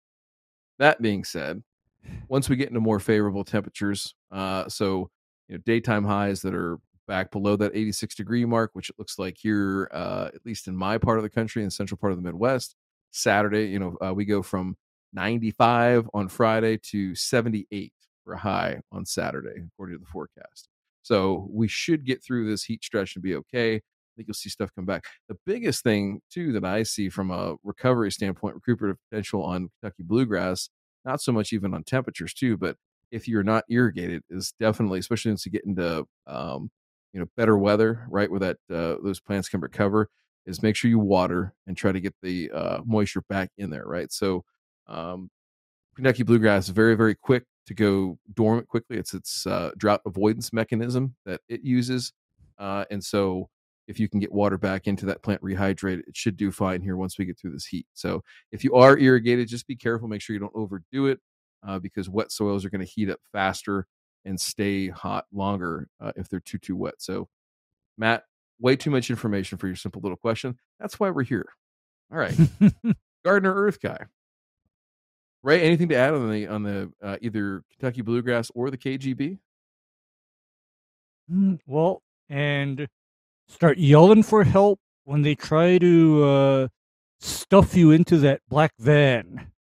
That 0.79 1.01
being 1.01 1.23
said, 1.25 1.63
once 2.29 2.49
we 2.49 2.57
get 2.57 2.69
into 2.69 2.81
more 2.81 2.99
favorable 2.99 3.45
temperatures, 3.45 4.15
uh, 4.33 4.69
so 4.69 5.11
you 5.49 5.57
know 5.57 5.63
daytime 5.65 6.05
highs 6.05 6.43
that 6.43 6.55
are 6.55 6.79
back 7.07 7.31
below 7.31 7.55
that 7.57 7.73
86 7.75 8.15
degree 8.15 8.45
mark, 8.45 8.71
which 8.73 8.91
it 8.91 8.97
looks 8.99 9.19
like 9.19 9.37
here, 9.39 9.89
uh, 9.93 10.31
at 10.35 10.45
least 10.45 10.67
in 10.67 10.77
my 10.77 10.99
part 10.99 11.19
of 11.19 11.23
the 11.23 11.31
country, 11.31 11.63
in 11.63 11.69
the 11.69 11.71
central 11.71 11.99
part 11.99 12.13
of 12.13 12.19
the 12.19 12.25
Midwest. 12.25 12.75
Saturday, 13.11 13.67
you 13.67 13.79
know, 13.79 13.97
uh, 14.05 14.13
we 14.13 14.25
go 14.25 14.43
from 14.43 14.77
95 15.15 16.09
on 16.13 16.29
Friday 16.29 16.79
to 16.91 17.15
78 17.15 17.93
for 18.25 18.35
a 18.35 18.39
high 18.39 18.81
on 18.93 19.07
Saturday, 19.07 19.63
according 19.67 19.97
to 19.97 20.05
the 20.05 20.11
forecast. 20.11 20.69
So 21.03 21.49
we 21.51 21.69
should 21.69 22.05
get 22.05 22.23
through 22.23 22.49
this 22.49 22.65
heat 22.65 22.83
stretch 22.83 23.15
and 23.15 23.23
be 23.23 23.35
okay. 23.37 23.77
I 23.77 24.17
think 24.17 24.29
you'll 24.29 24.35
see 24.35 24.49
stuff 24.49 24.71
come 24.75 24.87
back. 24.87 25.05
The 25.29 25.37
biggest 25.45 25.83
thing, 25.83 26.21
too, 26.31 26.53
that 26.53 26.65
I 26.65 26.83
see 26.85 27.09
from 27.09 27.31
a 27.31 27.57
recovery 27.63 28.11
standpoint, 28.11 28.55
recuperative 28.55 28.97
potential 29.11 29.43
on 29.43 29.71
Kentucky 29.81 30.03
bluegrass, 30.05 30.71
not 31.05 31.21
so 31.21 31.33
much 31.33 31.53
even 31.53 31.75
on 31.75 31.85
temperatures, 31.85 32.33
too, 32.33 32.57
but 32.57 32.77
if 33.11 33.29
you're 33.29 33.43
not 33.43 33.65
irrigated, 33.69 34.23
is 34.31 34.55
definitely, 34.59 34.99
especially 34.99 35.31
once 35.31 35.45
you 35.45 35.53
get 35.53 35.65
into 35.65 36.07
um, 36.27 36.71
you 37.13 37.21
know 37.21 37.27
better 37.37 37.57
weather, 37.57 38.07
right, 38.09 38.31
where 38.31 38.41
that 38.41 38.57
uh, 38.71 38.97
those 39.03 39.21
plants 39.21 39.49
can 39.49 39.61
recover, 39.61 40.09
is 40.47 40.63
make 40.63 40.77
sure 40.77 40.89
you 40.91 40.99
water 40.99 41.55
and 41.67 41.77
try 41.77 41.93
to 41.93 42.01
get 42.01 42.15
the 42.23 42.51
uh, 42.51 42.81
moisture 42.85 43.23
back 43.29 43.51
in 43.57 43.71
there, 43.71 43.85
right? 43.87 44.13
So 44.13 44.45
um, 44.87 45.31
Kentucky 45.95 46.23
bluegrass 46.23 46.65
is 46.65 46.71
very, 46.71 46.95
very 46.95 47.15
quick 47.15 47.45
to 47.67 47.75
go 47.75 48.19
dormant 48.35 48.69
quickly. 48.69 48.97
It's 48.97 49.15
its 49.15 49.47
uh, 49.47 49.71
drought 49.77 50.03
avoidance 50.07 50.53
mechanism 50.53 51.15
that 51.25 51.41
it 51.49 51.63
uses, 51.63 52.13
uh, 52.59 52.85
and 52.91 53.03
so 53.03 53.49
if 53.87 54.01
you 54.01 54.09
can 54.09 54.21
get 54.21 54.33
water 54.33 54.57
back 54.57 54.87
into 54.87 55.07
that 55.07 55.23
plant 55.23 55.43
rehydrate, 55.43 56.01
it 56.01 56.17
should 56.17 56.37
do 56.37 56.51
fine 56.51 56.81
here 56.81 56.97
once 56.97 57.19
we 57.19 57.25
get 57.25 57.39
through 57.39 57.53
this 57.53 57.67
heat. 57.67 57.87
So 57.93 58.23
if 58.51 58.65
you 58.65 58.75
are 58.75 58.97
irrigated, 58.97 59.49
just 59.49 59.67
be 59.67 59.77
careful. 59.77 60.09
Make 60.09 60.23
sure 60.23 60.35
you 60.35 60.41
don't 60.41 60.55
overdo 60.55 61.07
it 61.07 61.21
uh, 61.67 61.79
because 61.79 62.09
wet 62.09 62.33
soils 62.33 62.65
are 62.65 62.71
going 62.71 62.85
to 62.85 62.91
heat 62.91 63.11
up 63.11 63.21
faster 63.33 63.87
and 64.25 64.41
stay 64.41 64.89
hot 64.89 65.27
longer 65.33 65.89
uh, 66.01 66.13
if 66.17 66.29
they're 66.29 66.41
too 66.41 66.59
too 66.59 66.77
wet. 66.77 66.95
So 66.99 67.29
Matt, 67.99 68.25
way 68.59 68.77
too 68.77 68.91
much 68.91 69.11
information 69.11 69.59
for 69.59 69.67
your 69.67 69.77
simple 69.77 70.01
little 70.03 70.17
question. 70.17 70.59
That's 70.81 70.99
why 70.99 71.11
we're 71.11 71.25
here. 71.25 71.47
All 72.13 72.19
right, 72.19 72.37
Gardener 73.25 73.55
Earth 73.55 73.81
guy. 73.81 73.99
Ray, 75.45 75.61
anything 75.61 75.91
to 75.91 75.95
add 75.95 76.15
on 76.15 76.31
the 76.31 76.47
on 76.47 76.63
the 76.63 76.91
uh, 77.03 77.19
either 77.21 77.63
Kentucky 77.71 78.01
Bluegrass 78.01 78.51
or 78.55 78.71
the 78.71 78.79
KGB? 78.79 79.39
Mm, 81.31 81.59
well, 81.67 82.03
and 82.31 82.89
start 83.47 83.77
yelling 83.77 84.23
for 84.23 84.43
help 84.43 84.81
when 85.05 85.21
they 85.21 85.35
try 85.35 85.77
to 85.77 86.25
uh, 86.25 86.69
stuff 87.21 87.77
you 87.77 87.91
into 87.91 88.17
that 88.19 88.41
black 88.49 88.73
van. 88.79 89.53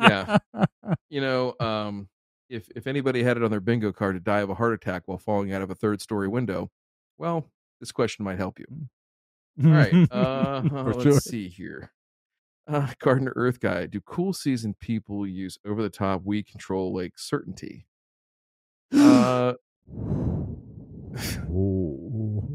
yeah, 0.00 0.38
you 1.10 1.20
know, 1.20 1.54
um, 1.60 2.08
if 2.48 2.70
if 2.74 2.86
anybody 2.86 3.22
had 3.22 3.36
it 3.36 3.42
on 3.42 3.50
their 3.50 3.60
bingo 3.60 3.92
card 3.92 4.16
to 4.16 4.20
die 4.20 4.40
of 4.40 4.48
a 4.48 4.54
heart 4.54 4.72
attack 4.72 5.02
while 5.04 5.18
falling 5.18 5.52
out 5.52 5.60
of 5.60 5.70
a 5.70 5.74
third 5.74 6.00
story 6.00 6.28
window, 6.28 6.70
well, 7.18 7.44
this 7.78 7.92
question 7.92 8.24
might 8.24 8.38
help 8.38 8.58
you. 8.58 8.66
All 9.62 9.70
right, 9.70 9.92
uh, 10.10 10.62
let's 10.72 11.02
sure. 11.02 11.20
see 11.20 11.48
here. 11.48 11.92
Uh, 12.68 12.88
Gardener 12.98 13.32
Earth 13.36 13.60
Guy, 13.60 13.86
do 13.86 14.00
cool 14.00 14.32
season 14.32 14.74
people 14.80 15.26
use 15.26 15.58
over 15.64 15.82
the 15.82 15.90
top 15.90 16.24
weed 16.24 16.48
control 16.48 16.92
like 16.92 17.12
certainty? 17.16 17.86
Uh, 18.92 19.54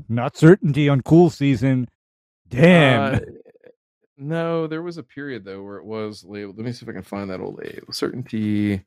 not 0.10 0.36
certainty 0.36 0.90
on 0.90 1.02
cool 1.02 1.30
season. 1.30 1.88
Damn. 2.50 3.16
Uh, 3.16 3.20
no, 4.18 4.68
there 4.68 4.82
was 4.84 4.98
a 4.98 5.04
period 5.04 5.46
though 5.46 5.64
where 5.64 5.78
it 5.78 5.86
was 5.86 6.24
labeled. 6.24 6.58
Let 6.58 6.66
me 6.66 6.74
see 6.74 6.84
if 6.84 6.90
I 6.90 6.94
can 6.94 7.04
find 7.04 7.30
that 7.30 7.40
old 7.40 7.58
label. 7.58 7.92
Certainty. 7.92 8.84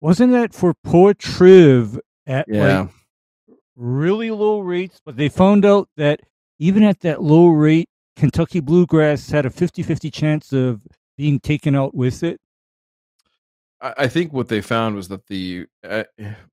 Wasn't 0.00 0.32
that 0.32 0.54
for 0.54 0.74
Poa 0.84 1.14
triv 1.14 1.98
at 2.26 2.46
yeah. 2.48 2.80
like 2.80 3.56
really 3.74 4.30
low 4.30 4.60
rates? 4.60 5.00
But 5.04 5.16
they 5.16 5.28
found 5.28 5.64
out 5.64 5.88
that 5.96 6.20
even 6.58 6.84
at 6.84 7.00
that 7.00 7.22
low 7.22 7.48
rate, 7.48 7.88
Kentucky 8.18 8.60
bluegrass 8.60 9.30
had 9.30 9.46
a 9.46 9.50
50-50 9.50 10.12
chance 10.12 10.52
of 10.52 10.86
being 11.16 11.38
taken 11.40 11.74
out 11.74 11.94
with 11.94 12.22
it. 12.22 12.40
I 13.80 14.08
think 14.08 14.32
what 14.32 14.48
they 14.48 14.60
found 14.60 14.96
was 14.96 15.06
that 15.06 15.28
the 15.28 15.66
uh, 15.88 16.02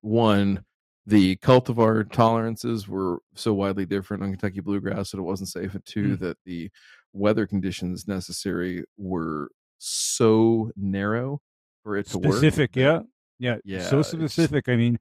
one 0.02 0.64
the 1.08 1.36
cultivar 1.38 2.12
tolerances 2.12 2.88
were 2.88 3.20
so 3.34 3.54
widely 3.54 3.86
different 3.86 4.22
on 4.22 4.30
Kentucky 4.30 4.60
bluegrass 4.60 5.12
that 5.12 5.18
it 5.18 5.24
wasn't 5.24 5.50
safe, 5.50 5.74
and 5.74 5.86
two, 5.86 6.18
mm. 6.18 6.20
that 6.20 6.38
the 6.46 6.70
weather 7.14 7.48
conditions 7.48 8.08
necessary 8.08 8.84
were 8.98 9.50
so 9.80 10.72
narrow 10.76 11.42
for 11.84 11.98
it 11.98 12.04
to 12.06 12.10
specific, 12.12 12.30
work. 12.30 12.38
Specific, 12.38 12.76
yeah, 12.76 13.00
yeah, 13.40 13.58
yeah. 13.66 13.84
So 13.84 14.04
specific. 14.04 14.70
I 14.70 14.76
mean, 14.76 15.00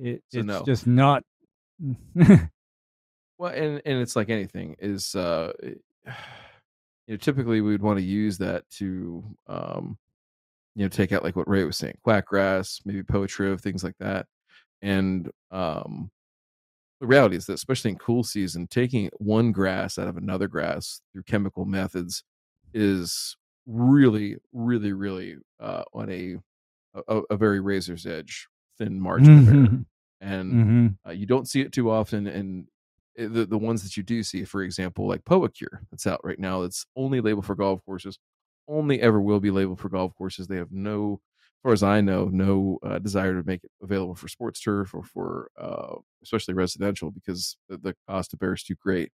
it, 0.00 0.22
so 0.30 0.38
it's 0.38 0.46
no. 0.46 0.64
just 0.64 0.86
not. 0.86 1.22
well, 3.38 3.52
and 3.52 3.82
and 3.84 4.00
it's 4.00 4.16
like 4.16 4.30
anything 4.30 4.76
is. 4.78 5.14
uh 5.14 5.52
you 7.06 7.12
know, 7.12 7.18
typically 7.18 7.60
we 7.60 7.70
would 7.70 7.82
want 7.82 7.98
to 7.98 8.04
use 8.04 8.38
that 8.38 8.64
to, 8.70 9.22
um, 9.46 9.98
you 10.74 10.82
know, 10.82 10.88
take 10.88 11.12
out 11.12 11.22
like 11.22 11.36
what 11.36 11.46
Ray 11.46 11.62
was 11.62 11.76
saying, 11.76 11.98
quackgrass, 12.06 12.80
maybe 12.86 13.02
Poa 13.02 13.26
triv, 13.26 13.52
of 13.52 13.60
things 13.60 13.84
like 13.84 13.98
that 14.00 14.24
and 14.84 15.30
um, 15.50 16.10
the 17.00 17.06
reality 17.06 17.36
is 17.36 17.46
that, 17.46 17.54
especially 17.54 17.92
in 17.92 17.96
cool 17.96 18.22
season, 18.22 18.66
taking 18.66 19.08
one 19.16 19.50
grass 19.50 19.98
out 19.98 20.08
of 20.08 20.18
another 20.18 20.46
grass 20.46 21.00
through 21.12 21.22
chemical 21.22 21.64
methods 21.64 22.22
is 22.74 23.34
really, 23.66 24.36
really, 24.52 24.92
really 24.92 25.36
uh, 25.58 25.84
on 25.94 26.10
a, 26.10 26.36
a, 27.08 27.22
a 27.30 27.36
very 27.36 27.60
razor's 27.60 28.04
edge 28.04 28.46
thin 28.76 29.00
margin 29.00 29.46
mm-hmm. 29.46 29.76
and 30.20 30.52
mm-hmm. 30.52 31.08
uh, 31.08 31.12
you 31.12 31.24
don't 31.24 31.48
see 31.48 31.62
it 31.62 31.72
too 31.72 31.90
often. 31.90 32.26
And 32.26 32.66
the 33.16 33.46
the 33.46 33.58
ones 33.58 33.82
that 33.82 33.96
you 33.96 34.02
do 34.02 34.22
see, 34.22 34.44
for 34.44 34.62
example, 34.62 35.06
like 35.06 35.24
Poacure 35.24 35.80
that's 35.90 36.06
out 36.06 36.20
right 36.24 36.38
now, 36.38 36.62
that's 36.62 36.86
only 36.96 37.20
labeled 37.20 37.46
for 37.46 37.54
golf 37.54 37.84
courses, 37.84 38.18
only 38.68 39.00
ever 39.00 39.20
will 39.20 39.40
be 39.40 39.50
labeled 39.50 39.80
for 39.80 39.88
golf 39.88 40.14
courses. 40.16 40.46
They 40.46 40.56
have 40.56 40.72
no 40.72 41.20
as 41.42 41.60
far 41.62 41.72
as 41.72 41.82
I 41.82 42.00
know, 42.02 42.26
no 42.26 42.78
uh, 42.82 42.98
desire 42.98 43.34
to 43.34 43.46
make 43.46 43.64
it 43.64 43.70
available 43.82 44.14
for 44.14 44.28
sports 44.28 44.60
turf 44.60 44.94
or 44.94 45.02
for 45.02 45.50
uh, 45.58 45.96
especially 46.22 46.52
residential 46.54 47.10
because 47.10 47.56
the, 47.68 47.78
the, 47.78 47.96
cost 48.06 48.32
to 48.32 48.36
bear 48.36 48.52
is 48.52 48.62
too 48.62 48.74
great. 48.74 49.10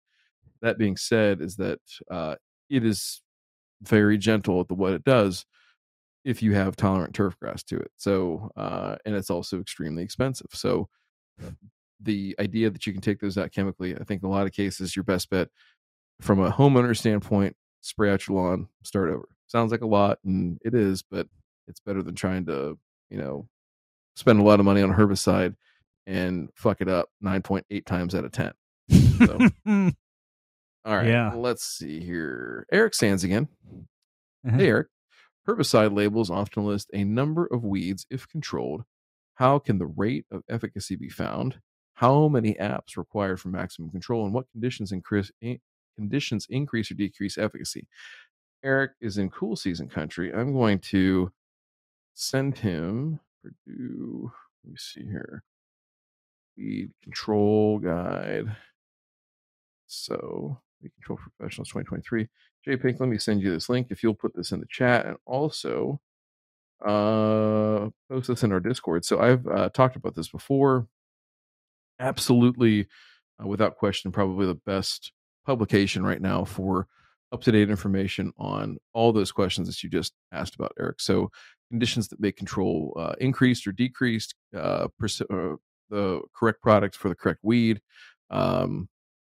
That 0.62 0.78
being 0.78 0.96
said, 0.96 1.42
is 1.42 1.58
that 1.58 1.80
uh, 2.10 2.36
it 2.70 2.86
is 2.86 3.22
very 3.82 4.18
gentle 4.18 4.62
at 4.62 4.70
the 4.70 4.76
what 4.76 4.94
it 4.94 5.04
does 5.04 5.46
if 6.24 6.42
you 6.42 6.54
have 6.54 6.76
tolerant 6.76 7.14
turf 7.14 7.38
grass 7.40 7.64
to 7.64 7.78
it. 7.78 7.92
So, 7.98 8.52
uh, 8.56 8.96
and 9.06 9.16
it's 9.16 9.30
also 9.30 9.60
extremely 9.60 10.04
expensive. 10.04 10.48
So, 10.52 10.90
the 12.02 12.36
idea 12.40 12.70
that 12.70 12.86
you 12.86 12.94
can 12.94 13.02
take 13.02 13.20
those 13.20 13.38
out 13.38 13.52
chemically, 13.52 13.96
I 13.96 14.04
think 14.04 14.22
in 14.22 14.30
a 14.30 14.32
lot 14.32 14.46
of 14.46 14.54
cases, 14.54 14.96
your 14.96 15.04
best 15.04 15.30
bet 15.30 15.50
from 16.22 16.40
a 16.40 16.52
homeowner 16.52 16.96
standpoint, 16.96 17.56
spray 17.82 18.12
out 18.12 18.28
your 18.28 18.38
lawn, 18.38 18.68
start 18.84 19.10
over. 19.10 19.28
Sounds 19.48 19.72
like 19.72 19.82
a 19.82 19.88
lot, 19.88 20.20
and 20.26 20.60
it 20.64 20.74
is, 20.74 21.04
but 21.04 21.28
it's 21.68 21.80
better 21.80 22.04
than 22.04 22.16
trying 22.16 22.46
to, 22.48 22.78
you 23.10 23.18
know, 23.18 23.48
spend 24.16 24.40
a 24.40 24.44
lot 24.44 24.60
of 24.60 24.66
money 24.66 24.82
on 24.82 24.94
herbicide 24.94 25.56
and 26.06 26.50
fuck 26.56 26.82
it 26.82 26.90
up 26.90 27.10
9.8 27.24 27.86
times 27.86 28.16
out 28.16 28.26
of 28.26 28.32
10. 28.32 28.52
So, 29.20 29.40
all 30.86 30.96
right. 30.96 31.08
Yeah. 31.08 31.34
Let's 31.36 31.64
see 31.64 32.00
here. 32.00 32.66
Eric 32.72 32.94
Sands 32.94 33.24
again. 33.24 33.48
Uh-huh. 34.48 34.58
Hey, 34.58 34.68
Eric. 34.68 34.88
Herbicide 35.48 35.96
labels 35.96 36.30
often 36.30 36.66
list 36.66 36.90
a 36.94 37.04
number 37.04 37.46
of 37.46 37.64
weeds 37.64 38.06
if 38.10 38.28
controlled. 38.28 38.84
How 39.36 39.60
can 39.60 39.78
the 39.78 39.86
rate 39.86 40.26
of 40.32 40.44
efficacy 40.50 40.96
be 40.96 41.10
found? 41.10 41.60
How 41.98 42.28
many 42.28 42.54
apps 42.54 42.96
required 42.96 43.40
for 43.42 43.50
maximum 43.50 43.90
control, 43.90 44.24
and 44.24 44.32
what 44.32 44.52
conditions 44.52 44.92
increase 44.92 45.32
conditions 45.96 46.46
increase 46.48 46.92
or 46.92 46.94
decrease 46.94 47.40
efficacy? 47.40 47.88
Eric 48.64 48.92
is 49.02 49.18
in 49.18 49.32
cool 49.32 49.56
season 49.56 49.90
country. 49.90 50.32
I'm 50.32 50.54
going 50.54 50.78
to 50.92 51.32
send 52.14 52.60
him 52.60 53.20
Purdue. 53.42 54.32
Let 54.64 54.72
me 54.72 54.78
see 54.78 55.06
here. 55.06 55.44
Weed 56.56 56.92
control 57.02 57.80
guide. 57.80 58.56
So 59.88 60.60
weed 60.84 60.92
control 60.94 61.18
professionals 61.18 61.70
2023. 61.70 62.28
Jay 62.64 62.78
Pink, 62.78 63.00
let 63.00 63.10
me 63.10 63.18
send 63.18 63.42
you 63.42 63.50
this 63.50 63.70
link 63.70 63.88
if 63.90 64.04
you'll 64.04 64.14
put 64.14 64.36
this 64.36 64.52
in 64.52 64.60
the 64.60 64.68
chat 64.70 65.08
and 65.08 65.18
also 65.26 66.00
uh 66.86 67.90
post 68.08 68.28
this 68.28 68.44
in 68.44 68.52
our 68.52 68.60
Discord. 68.60 69.04
So 69.04 69.20
I've 69.20 69.48
uh, 69.48 69.70
talked 69.70 69.96
about 69.96 70.14
this 70.14 70.28
before. 70.28 70.88
Absolutely, 72.00 72.88
uh, 73.42 73.48
without 73.48 73.76
question, 73.78 74.12
probably 74.12 74.46
the 74.46 74.56
best 74.66 75.12
publication 75.46 76.04
right 76.04 76.22
now 76.22 76.44
for 76.44 76.88
up 77.32 77.42
to 77.42 77.52
date 77.52 77.70
information 77.70 78.32
on 78.38 78.78
all 78.94 79.12
those 79.12 79.32
questions 79.32 79.68
that 79.68 79.84
you 79.84 79.90
just 79.90 80.14
asked 80.32 80.56
about, 80.56 80.72
Eric. 80.80 81.00
So 81.02 81.30
conditions 81.70 82.08
that 82.10 82.20
may 82.20 82.32
control 82.32 82.94
uh, 82.98 83.14
increased 83.20 83.68
or 83.68 83.72
decreased 83.72 84.36
uh, 84.56 84.88
pers- 85.00 85.22
uh, 85.22 85.56
the 85.90 86.22
correct 86.36 86.62
products 86.62 86.98
for 86.98 87.10
the 87.10 87.16
correct 87.16 87.40
weed, 87.44 87.82
um, 88.30 88.88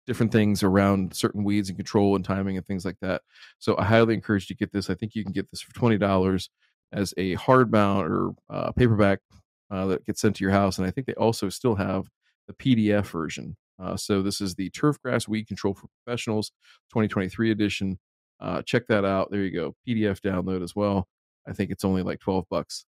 different 0.07 0.31
things 0.31 0.63
around 0.63 1.15
certain 1.15 1.43
weeds 1.43 1.69
and 1.69 1.77
control 1.77 2.15
and 2.15 2.25
timing 2.25 2.57
and 2.57 2.65
things 2.65 2.85
like 2.85 2.97
that. 3.01 3.21
So 3.59 3.77
I 3.77 3.85
highly 3.85 4.13
encourage 4.13 4.49
you 4.49 4.55
to 4.55 4.59
get 4.59 4.71
this. 4.71 4.89
I 4.89 4.95
think 4.95 5.15
you 5.15 5.23
can 5.23 5.33
get 5.33 5.49
this 5.51 5.61
for 5.61 5.73
twenty 5.73 5.97
dollars 5.97 6.49
as 6.91 7.13
a 7.17 7.35
hardbound 7.35 8.09
or 8.09 8.31
uh, 8.49 8.71
paperback 8.71 9.19
uh, 9.71 9.87
that 9.87 10.05
gets 10.05 10.21
sent 10.21 10.35
to 10.37 10.43
your 10.43 10.51
house, 10.51 10.77
and 10.77 10.87
I 10.87 10.91
think 10.91 11.07
they 11.07 11.13
also 11.15 11.49
still 11.49 11.75
have 11.75 12.05
the 12.47 12.53
PDF 12.53 13.07
version. 13.07 13.57
Uh, 13.81 13.97
so 13.97 14.21
this 14.21 14.39
is 14.39 14.55
the 14.55 14.69
Turfgrass 14.69 15.27
Weed 15.27 15.47
Control 15.47 15.73
for 15.73 15.87
Professionals 16.03 16.51
2023 16.89 17.51
edition. 17.51 17.99
check 18.65 18.87
that 18.87 19.05
out. 19.05 19.31
There 19.31 19.41
you 19.41 19.51
go. 19.51 19.75
PDF 19.87 20.19
download 20.19 20.63
as 20.63 20.75
well. 20.75 21.07
I 21.47 21.53
think 21.53 21.71
it's 21.71 21.83
only 21.83 22.03
like 22.03 22.19
12 22.19 22.45
bucks. 22.49 22.85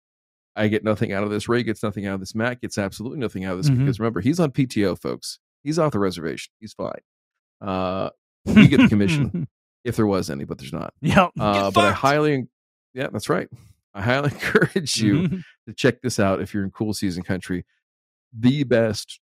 I 0.56 0.68
get 0.68 0.84
nothing 0.84 1.12
out 1.12 1.24
of 1.24 1.30
this. 1.30 1.50
Ray 1.50 1.64
gets 1.64 1.84
nothing 1.84 2.06
out 2.06 2.16
of 2.16 2.20
this. 2.22 2.34
Matt 2.34 2.62
gets 2.62 2.78
absolutely 2.78 3.20
nothing 3.20 3.44
out 3.44 3.54
of 3.54 3.58
this 3.58 3.70
mm-hmm. 3.70 3.86
because 3.86 4.00
remember, 4.00 4.22
he's 4.22 4.40
on 4.40 4.52
PTO, 4.52 5.00
folks. 5.00 5.40
He's 5.64 5.78
off 5.78 5.92
the 5.92 6.00
reservation. 6.00 6.54
He's 6.60 6.74
fine. 6.74 7.02
Uh, 7.60 8.10
we 8.46 8.68
get 8.68 8.78
the 8.80 8.88
commission 8.88 9.48
if 9.84 9.96
there 9.96 10.08
was 10.08 10.30
any, 10.30 10.46
but 10.46 10.58
there's 10.58 10.72
not. 10.72 10.94
Yeah. 11.02 11.30
Uh, 11.38 11.72
but 11.72 11.86
I 11.86 11.92
highly, 11.92 12.48
yeah, 12.94 13.08
that's 13.12 13.30
right. 13.30 13.50
I 13.94 14.02
highly 14.02 14.32
encourage 14.34 14.98
you 14.98 15.14
mm-hmm. 15.16 15.38
to 15.68 15.74
check 15.74 16.02
this 16.02 16.20
out 16.20 16.42
if 16.42 16.54
you're 16.54 16.64
in 16.64 16.72
cool 16.72 16.94
season 16.94 17.24
country. 17.24 17.66
The 18.38 18.64
best 18.64 19.20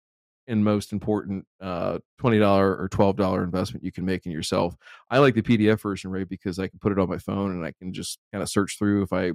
and 0.47 0.63
most 0.63 0.91
important 0.91 1.45
uh, 1.61 1.99
$20 2.21 2.41
or 2.41 2.89
$12 2.91 3.43
investment 3.43 3.83
you 3.83 3.91
can 3.91 4.05
make 4.05 4.25
in 4.25 4.31
yourself. 4.31 4.75
I 5.09 5.19
like 5.19 5.35
the 5.35 5.41
PDF 5.41 5.81
version, 5.81 6.11
right? 6.11 6.27
Because 6.27 6.59
I 6.59 6.67
can 6.67 6.79
put 6.79 6.91
it 6.91 6.99
on 6.99 7.09
my 7.09 7.17
phone 7.17 7.51
and 7.51 7.65
I 7.65 7.71
can 7.71 7.93
just 7.93 8.19
kind 8.31 8.41
of 8.41 8.49
search 8.49 8.77
through 8.77 9.03
if 9.03 9.13
I 9.13 9.31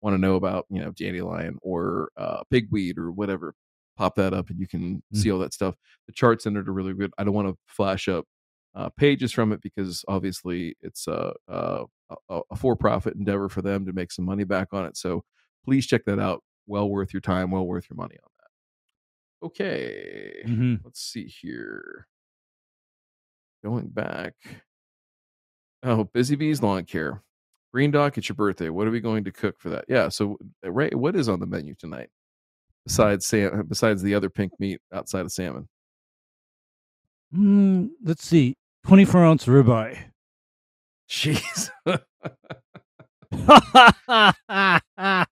want 0.00 0.14
to 0.14 0.18
know 0.18 0.34
about, 0.36 0.66
you 0.70 0.80
know, 0.80 0.90
dandelion 0.92 1.58
or 1.62 2.10
uh, 2.16 2.42
pigweed 2.50 2.98
or 2.98 3.10
whatever. 3.12 3.54
pop 3.96 4.14
that 4.16 4.32
up 4.32 4.48
and 4.50 4.58
you 4.58 4.66
can 4.66 5.02
Mm. 5.14 5.18
see 5.18 5.30
all 5.30 5.38
that 5.40 5.52
stuff. 5.52 5.74
The 6.06 6.12
charts 6.14 6.46
in 6.46 6.56
it 6.56 6.66
are 6.68 6.72
really 6.72 6.94
good. 6.94 7.12
I 7.18 7.24
don't 7.24 7.34
want 7.34 7.48
to 7.48 7.58
flash 7.68 8.08
up 8.08 8.24
uh, 8.74 8.88
pages 8.96 9.32
from 9.32 9.52
it 9.52 9.60
because 9.60 10.02
obviously 10.08 10.74
it's 10.80 11.06
a, 11.06 11.34
a, 11.46 11.84
a, 12.30 12.40
a 12.50 12.56
for-profit 12.56 13.14
endeavor 13.14 13.50
for 13.50 13.60
them 13.60 13.84
to 13.84 13.92
make 13.92 14.10
some 14.10 14.24
money 14.24 14.44
back 14.44 14.68
on 14.72 14.86
it. 14.86 14.96
So 14.96 15.24
please 15.64 15.86
check 15.86 16.04
that 16.06 16.18
out. 16.18 16.42
Well 16.66 16.88
worth 16.88 17.12
your 17.12 17.20
time. 17.20 17.50
Well 17.50 17.66
worth 17.66 17.86
your 17.90 17.96
money 17.98 18.16
on. 18.24 18.30
Okay, 19.42 20.42
Mhm. 20.46 20.80
let's 20.84 21.00
see 21.00 21.26
here. 21.26 22.06
Going 23.64 23.88
back. 23.88 24.34
Oh, 25.82 26.04
Busy 26.04 26.36
Bees 26.36 26.62
Lawn 26.62 26.84
Care. 26.84 27.22
Green 27.72 27.90
Dock, 27.90 28.18
it's 28.18 28.28
your 28.28 28.36
birthday. 28.36 28.68
What 28.68 28.86
are 28.86 28.90
we 28.90 29.00
going 29.00 29.24
to 29.24 29.32
cook 29.32 29.58
for 29.58 29.70
that? 29.70 29.84
Yeah. 29.88 30.08
So, 30.10 30.38
uh, 30.64 30.70
Ray, 30.70 30.90
what 30.90 31.16
is 31.16 31.28
on 31.28 31.40
the 31.40 31.46
menu 31.46 31.74
tonight 31.74 32.10
besides 32.86 33.26
sam- 33.26 33.66
besides 33.66 34.02
the 34.02 34.14
other 34.14 34.28
pink 34.30 34.52
meat 34.60 34.80
outside 34.92 35.22
of 35.22 35.32
salmon? 35.32 35.68
Mm, 37.34 37.90
let's 38.04 38.24
see. 38.26 38.54
24 38.86 39.24
ounce 39.24 39.46
ribeye. 39.46 40.12
Jeez. 41.08 41.70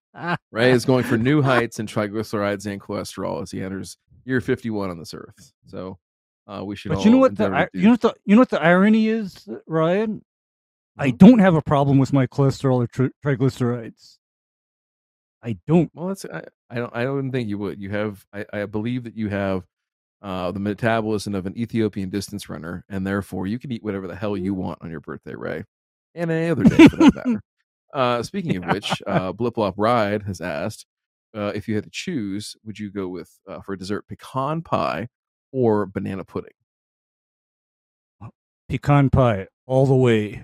Ray 0.51 0.71
is 0.71 0.85
going 0.85 1.03
for 1.03 1.17
new 1.17 1.41
heights 1.43 1.79
in 1.79 1.87
triglycerides 1.87 2.65
and 2.71 2.81
cholesterol 2.81 3.41
as 3.41 3.51
he 3.51 3.61
enters 3.63 3.97
year 4.25 4.41
51 4.41 4.89
on 4.89 4.99
this 4.99 5.13
earth. 5.13 5.53
So, 5.67 5.97
uh, 6.47 6.63
we 6.65 6.75
should. 6.75 6.89
But 6.91 7.05
you 7.05 7.11
know 7.11 7.17
what 7.17 7.35
the 7.37 7.45
endeavor 7.45 7.55
I- 7.55 7.65
to 7.65 7.69
do- 7.73 7.79
you 7.79 7.85
know 7.85 7.91
what 7.91 8.01
the 8.01 8.13
you 8.25 8.35
know 8.35 8.41
what 8.41 8.49
the 8.49 8.61
irony 8.61 9.07
is, 9.07 9.47
Ryan? 9.67 10.23
I 10.97 11.11
Mhm. 11.11 11.17
don't 11.17 11.39
have 11.39 11.55
a 11.55 11.61
problem 11.61 11.97
with 11.97 12.11
my 12.13 12.27
cholesterol 12.27 12.83
or 12.83 12.87
tri- 12.87 13.09
triglycerides. 13.25 14.17
I 15.43 15.57
don't. 15.65 15.89
Well, 15.95 16.07
that's 16.09 16.25
I, 16.25 16.43
I 16.69 16.75
don't 16.75 16.95
I 16.95 17.03
don't 17.03 17.31
think 17.31 17.47
you 17.49 17.57
would. 17.57 17.79
You 17.81 17.89
have 17.91 18.25
I, 18.33 18.45
I 18.53 18.65
believe 18.65 19.05
that 19.05 19.15
you 19.15 19.29
have 19.29 19.65
uh, 20.21 20.51
the 20.51 20.59
metabolism 20.59 21.33
of 21.33 21.47
an 21.47 21.57
Ethiopian 21.57 22.09
distance 22.09 22.47
runner, 22.49 22.85
and 22.89 23.07
therefore 23.07 23.47
you 23.47 23.57
can 23.57 23.71
eat 23.71 23.83
whatever 23.83 24.07
the 24.07 24.15
hell 24.15 24.37
you 24.37 24.53
want 24.53 24.77
on 24.81 24.91
your 24.91 24.99
birthday, 24.99 25.33
Ray, 25.33 25.63
and 26.13 26.29
any 26.29 26.49
other 26.51 26.63
day 26.63 26.87
for 26.89 26.97
that 26.97 27.15
matter. 27.25 27.41
Uh, 27.93 28.23
speaking 28.23 28.55
of 28.57 28.65
which, 28.65 29.01
uh, 29.07 29.33
Bliplop 29.33 29.73
Ride 29.77 30.23
has 30.23 30.41
asked 30.41 30.85
uh, 31.35 31.51
if 31.55 31.67
you 31.67 31.75
had 31.75 31.83
to 31.83 31.89
choose, 31.89 32.55
would 32.63 32.79
you 32.79 32.91
go 32.91 33.07
with 33.07 33.39
uh, 33.47 33.61
for 33.61 33.75
dessert 33.75 34.07
pecan 34.07 34.61
pie 34.61 35.07
or 35.51 35.85
banana 35.85 36.23
pudding? 36.23 36.51
Pecan 38.69 39.09
pie 39.09 39.47
all 39.65 39.85
the 39.85 39.95
way. 39.95 40.43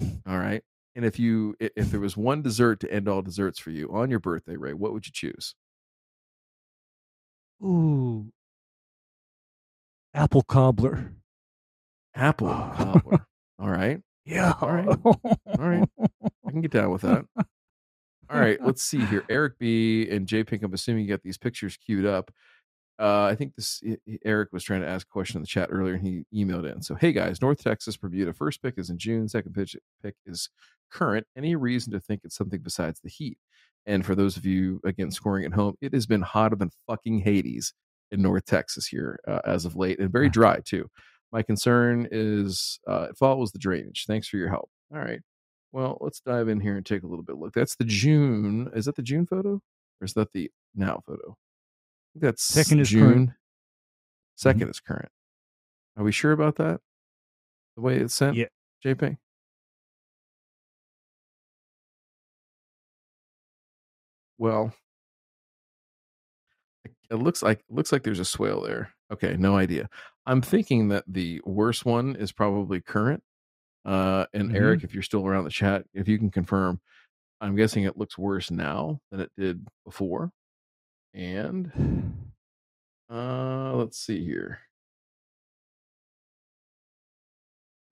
All 0.26 0.38
right, 0.38 0.62
and 0.96 1.04
if 1.04 1.18
you 1.20 1.54
if 1.60 1.90
there 1.90 2.00
was 2.00 2.16
one 2.16 2.42
dessert 2.42 2.80
to 2.80 2.92
end 2.92 3.08
all 3.08 3.22
desserts 3.22 3.60
for 3.60 3.70
you 3.70 3.88
on 3.92 4.10
your 4.10 4.18
birthday, 4.18 4.56
Ray, 4.56 4.72
what 4.74 4.92
would 4.92 5.06
you 5.06 5.12
choose? 5.12 5.54
Ooh. 7.62 8.32
Apple 10.12 10.42
cobbler. 10.42 11.12
Apple 12.14 12.48
cobbler. 12.48 13.26
All 13.58 13.68
right. 13.70 14.00
Yeah. 14.26 14.54
All 14.58 14.72
right. 14.72 14.88
All 15.04 15.36
right. 15.58 15.86
Can 16.54 16.62
get 16.62 16.70
down 16.70 16.90
with 16.90 17.02
that. 17.02 17.24
All 18.30 18.40
right, 18.40 18.58
let's 18.64 18.82
see 18.82 19.04
here. 19.04 19.24
Eric 19.28 19.58
B 19.58 20.08
and 20.10 20.26
J 20.26 20.44
Pink. 20.44 20.62
I'm 20.62 20.72
assuming 20.72 21.04
you 21.04 21.10
got 21.10 21.22
these 21.22 21.38
pictures 21.38 21.76
queued 21.76 22.06
up. 22.06 22.32
Uh, 22.98 23.24
I 23.24 23.34
think 23.34 23.56
this 23.56 23.82
Eric 24.24 24.50
was 24.52 24.62
trying 24.62 24.80
to 24.80 24.88
ask 24.88 25.06
a 25.06 25.10
question 25.10 25.38
in 25.38 25.42
the 25.42 25.48
chat 25.48 25.68
earlier, 25.70 25.94
and 25.94 26.06
he 26.06 26.24
emailed 26.32 26.70
in. 26.70 26.80
So, 26.80 26.94
hey 26.94 27.12
guys, 27.12 27.42
North 27.42 27.62
Texas 27.62 27.96
Bermuda. 27.96 28.32
First 28.32 28.62
pick 28.62 28.74
is 28.78 28.88
in 28.88 28.98
June. 28.98 29.28
Second 29.28 29.52
pitch 29.52 29.76
pick 30.02 30.14
is 30.26 30.48
current. 30.90 31.26
Any 31.36 31.56
reason 31.56 31.92
to 31.92 32.00
think 32.00 32.20
it's 32.24 32.36
something 32.36 32.60
besides 32.62 33.00
the 33.00 33.10
heat? 33.10 33.38
And 33.86 34.06
for 34.06 34.14
those 34.14 34.36
of 34.36 34.46
you 34.46 34.80
again 34.84 35.10
scoring 35.10 35.44
at 35.44 35.52
home, 35.52 35.74
it 35.80 35.92
has 35.92 36.06
been 36.06 36.22
hotter 36.22 36.56
than 36.56 36.70
fucking 36.86 37.18
Hades 37.18 37.74
in 38.10 38.22
North 38.22 38.46
Texas 38.46 38.86
here 38.86 39.18
uh, 39.26 39.40
as 39.44 39.64
of 39.64 39.76
late, 39.76 39.98
and 39.98 40.10
very 40.10 40.28
dry 40.30 40.60
too. 40.64 40.88
My 41.32 41.42
concern 41.42 42.06
is 42.12 42.78
uh, 42.88 43.08
it 43.10 43.16
follows 43.18 43.50
the 43.50 43.58
drainage. 43.58 44.04
Thanks 44.06 44.28
for 44.28 44.36
your 44.36 44.48
help. 44.48 44.70
All 44.94 45.00
right. 45.00 45.20
Well, 45.74 45.98
let's 46.00 46.20
dive 46.20 46.46
in 46.46 46.60
here 46.60 46.76
and 46.76 46.86
take 46.86 47.02
a 47.02 47.06
little 47.08 47.24
bit 47.24 47.36
look. 47.36 47.52
That's 47.52 47.74
the 47.74 47.84
June. 47.84 48.70
Is 48.76 48.84
that 48.84 48.94
the 48.94 49.02
June 49.02 49.26
photo, 49.26 49.60
or 50.00 50.04
is 50.04 50.12
that 50.12 50.30
the 50.32 50.48
now 50.72 51.02
photo? 51.04 51.30
I 51.32 52.14
think 52.14 52.22
that's 52.22 52.44
Second 52.44 52.78
is 52.78 52.90
June. 52.90 53.02
Mm-hmm. 53.02 54.48
current. 54.48 54.60
2nd 54.60 54.70
is 54.70 54.78
current. 54.78 55.08
Are 55.96 56.04
we 56.04 56.12
sure 56.12 56.30
about 56.30 56.54
that? 56.56 56.80
The 57.74 57.82
way 57.82 57.96
it's 57.96 58.14
sent, 58.14 58.36
Yeah. 58.36 58.46
JP. 58.84 59.16
Well, 64.38 64.72
it 67.10 67.16
looks 67.16 67.42
like 67.42 67.58
it 67.68 67.74
looks 67.74 67.90
like 67.90 68.04
there's 68.04 68.20
a 68.20 68.24
swale 68.24 68.60
there. 68.62 68.92
Okay, 69.12 69.36
no 69.36 69.56
idea. 69.56 69.88
I'm 70.26 70.40
thinking 70.40 70.86
that 70.90 71.02
the 71.08 71.40
worst 71.44 71.84
one 71.84 72.14
is 72.14 72.30
probably 72.30 72.80
current. 72.80 73.24
Uh, 73.84 74.26
and 74.32 74.50
Mhm. 74.50 74.56
Eric, 74.56 74.84
if 74.84 74.94
you're 74.94 75.02
still 75.02 75.26
around 75.26 75.44
the 75.44 75.50
chat, 75.50 75.86
if 75.92 76.08
you 76.08 76.18
can 76.18 76.30
confirm, 76.30 76.80
I'm 77.40 77.54
guessing 77.56 77.84
it 77.84 77.98
looks 77.98 78.16
worse 78.16 78.50
now 78.50 79.00
than 79.10 79.20
it 79.20 79.32
did 79.36 79.66
before. 79.84 80.32
And 81.12 82.32
uh, 83.10 83.74
let's 83.74 83.98
see 83.98 84.24
here. 84.24 84.60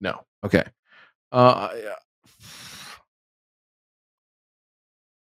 No. 0.01 0.25
Okay. 0.43 0.63
Uh, 1.31 1.69
yeah. 1.75 1.95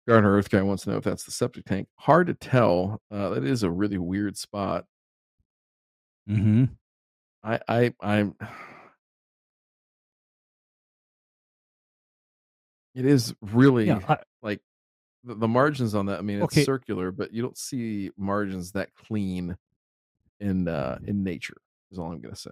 Gardner 0.07 0.35
Earth 0.35 0.49
guy 0.49 0.61
wants 0.61 0.83
to 0.83 0.91
know 0.91 0.97
if 0.97 1.03
that's 1.03 1.23
the 1.23 1.31
septic 1.31 1.65
tank. 1.65 1.87
Hard 1.97 2.27
to 2.27 2.33
tell. 2.35 3.01
Uh, 3.11 3.29
that 3.29 3.43
is 3.43 3.63
a 3.63 3.71
really 3.71 3.97
weird 3.97 4.37
spot. 4.37 4.85
Mm-hmm. 6.29 6.65
I, 7.43 7.59
I, 7.67 7.93
I'm. 8.01 8.35
It 12.95 13.05
is 13.05 13.35
really 13.41 13.85
Yeah. 13.87 13.99
I, 14.07 14.17
like 14.41 14.61
the, 15.23 15.35
the 15.35 15.47
margins 15.47 15.93
on 15.95 16.05
that. 16.07 16.17
I 16.19 16.21
mean, 16.21 16.37
it's 16.37 16.45
Okay. 16.45 16.63
circular, 16.63 17.11
but 17.11 17.33
you 17.33 17.41
don't 17.41 17.57
see 17.57 18.09
margins 18.17 18.71
that 18.71 18.89
clean 18.95 19.57
in 20.39 20.67
uh 20.67 20.97
in 21.05 21.23
nature. 21.23 21.57
Is 21.91 21.99
all 21.99 22.11
I'm 22.11 22.19
gonna 22.21 22.35
say. 22.35 22.51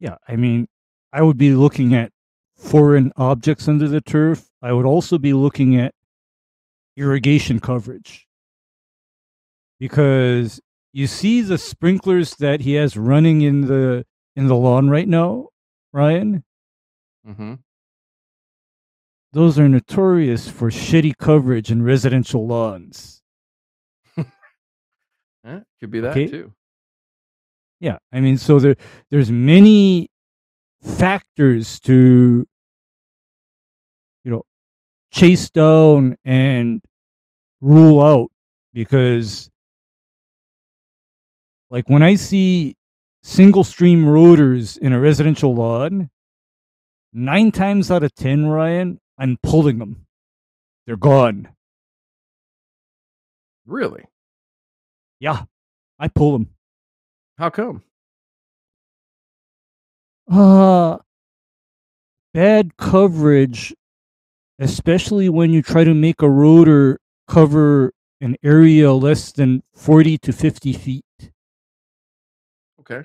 yeah. 0.00 0.16
I 0.28 0.36
mean, 0.36 0.68
I 1.12 1.22
would 1.22 1.36
be 1.38 1.54
looking 1.54 1.94
at 1.94 2.12
foreign 2.56 3.12
objects 3.16 3.68
under 3.68 3.88
the 3.88 4.00
turf. 4.00 4.48
I 4.62 4.72
would 4.72 4.86
also 4.86 5.18
be 5.18 5.32
looking 5.32 5.76
at 5.76 5.94
irrigation 6.96 7.58
coverage 7.60 8.26
because 9.78 10.60
you 10.92 11.06
see 11.06 11.40
the 11.40 11.58
sprinklers 11.58 12.36
that 12.36 12.60
he 12.60 12.74
has 12.74 12.96
running 12.96 13.42
in 13.42 13.62
the 13.62 14.04
in 14.36 14.46
the 14.48 14.56
lawn 14.56 14.88
right 14.90 15.08
now, 15.08 15.48
Ryan. 15.92 16.44
Mm-hmm. 17.26 17.54
Those 19.34 19.58
are 19.58 19.68
notorious 19.68 20.48
for 20.48 20.70
shitty 20.70 21.16
coverage 21.18 21.70
in 21.70 21.82
residential 21.82 22.46
lawns. 22.46 23.20
Eh, 25.46 25.60
could 25.78 25.90
be 25.90 26.00
that 26.00 26.12
Okay. 26.12 26.26
too. 26.26 26.54
Yeah, 27.78 27.98
I 28.10 28.20
mean, 28.20 28.38
so 28.38 28.58
there 28.58 28.76
there's 29.10 29.30
many 29.30 30.08
factors 30.80 31.78
to 31.80 32.46
you 34.24 34.30
know 34.30 34.42
chase 35.12 35.50
down 35.50 36.16
and 36.24 36.80
rule 37.60 38.00
out 38.02 38.30
because 38.72 39.50
like 41.68 41.90
when 41.90 42.02
I 42.02 42.14
see 42.14 42.74
single 43.22 43.64
stream 43.64 44.08
rotors 44.08 44.78
in 44.78 44.94
a 44.94 45.00
residential 45.00 45.54
lawn, 45.54 46.08
nine 47.12 47.52
times 47.52 47.90
out 47.90 48.02
of 48.02 48.14
ten, 48.14 48.46
Ryan, 48.46 48.98
I'm 49.18 49.38
pulling 49.42 49.78
them. 49.78 50.06
They're 50.86 50.96
gone. 50.96 51.48
Really? 53.66 54.04
Yeah, 55.20 55.44
I 55.98 56.08
pull 56.08 56.32
them. 56.32 56.48
How 57.38 57.50
come? 57.50 57.82
Uh 60.30 60.98
bad 62.32 62.76
coverage, 62.76 63.74
especially 64.58 65.28
when 65.28 65.52
you 65.52 65.62
try 65.62 65.84
to 65.84 65.94
make 65.94 66.22
a 66.22 66.28
rotor 66.28 66.98
cover 67.28 67.92
an 68.20 68.36
area 68.42 68.92
less 68.92 69.32
than 69.32 69.62
40 69.74 70.18
to 70.18 70.32
50 70.32 70.72
feet. 70.72 71.04
Okay. 72.80 73.02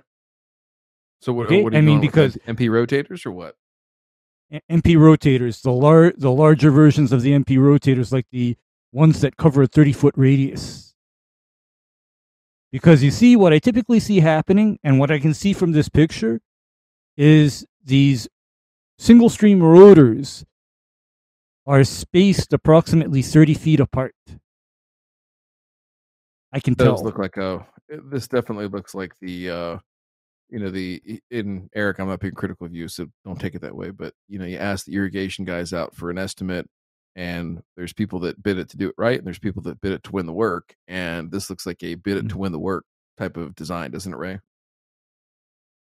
So 1.21 1.33
what? 1.33 1.47
Okay, 1.47 1.61
what 1.63 1.73
I 1.75 1.79
you 1.79 1.83
mean, 1.83 1.99
because- 2.01 2.37
MP 2.47 2.69
rotators 2.69 3.25
or 3.25 3.31
what? 3.31 3.55
MP 4.51 4.95
rotators, 4.95 5.61
the 5.61 5.71
lar- 5.71 6.13
the 6.17 6.31
larger 6.31 6.71
versions 6.71 7.11
of 7.11 7.21
the 7.21 7.31
MP 7.31 7.57
rotators, 7.57 8.11
like 8.11 8.25
the 8.31 8.57
ones 8.91 9.21
that 9.21 9.37
cover 9.37 9.61
a 9.63 9.67
30 9.67 9.93
foot 9.93 10.13
radius. 10.17 10.95
Because 12.71 13.03
you 13.03 13.11
see, 13.11 13.35
what 13.35 13.53
I 13.53 13.59
typically 13.59 13.99
see 13.99 14.19
happening, 14.19 14.79
and 14.83 14.99
what 14.99 15.11
I 15.11 15.19
can 15.19 15.33
see 15.33 15.53
from 15.53 15.71
this 15.71 15.89
picture, 15.89 16.39
is 17.17 17.65
these 17.83 18.27
single 18.97 19.29
stream 19.29 19.61
rotors 19.61 20.45
are 21.65 21.83
spaced 21.83 22.53
approximately 22.53 23.21
30 23.21 23.53
feet 23.55 23.79
apart. 23.79 24.15
I 26.51 26.59
can 26.59 26.73
It 26.73 26.77
does 26.77 27.01
tell. 27.01 27.03
look 27.03 27.17
like 27.19 27.37
a. 27.37 27.65
This 27.89 28.27
definitely 28.27 28.67
looks 28.67 28.95
like 28.95 29.13
the. 29.21 29.49
uh 29.49 29.77
you 30.49 30.59
know 30.59 30.69
the 30.69 31.21
in 31.31 31.69
Eric, 31.75 31.99
I'm 31.99 32.07
not 32.07 32.19
being 32.19 32.33
critical 32.33 32.65
of 32.65 32.73
you, 32.73 32.87
so 32.87 33.07
don't 33.25 33.39
take 33.39 33.55
it 33.55 33.61
that 33.61 33.75
way. 33.75 33.91
But 33.91 34.13
you 34.27 34.39
know, 34.39 34.45
you 34.45 34.57
ask 34.57 34.85
the 34.85 34.95
irrigation 34.95 35.45
guys 35.45 35.73
out 35.73 35.95
for 35.95 36.09
an 36.09 36.17
estimate, 36.17 36.67
and 37.15 37.61
there's 37.77 37.93
people 37.93 38.19
that 38.21 38.41
bid 38.41 38.57
it 38.57 38.69
to 38.69 38.77
do 38.77 38.89
it 38.89 38.95
right, 38.97 39.17
and 39.17 39.25
there's 39.27 39.39
people 39.39 39.61
that 39.63 39.81
bid 39.81 39.91
it 39.93 40.03
to 40.03 40.11
win 40.11 40.25
the 40.25 40.33
work. 40.33 40.75
And 40.87 41.31
this 41.31 41.49
looks 41.49 41.65
like 41.65 41.83
a 41.83 41.95
bid 41.95 42.17
it 42.17 42.25
Mhm. 42.25 42.29
to 42.29 42.37
win 42.37 42.51
the 42.51 42.59
work 42.59 42.85
type 43.17 43.37
of 43.37 43.55
design, 43.55 43.91
doesn't 43.91 44.13
it, 44.13 44.17
Ray? 44.17 44.39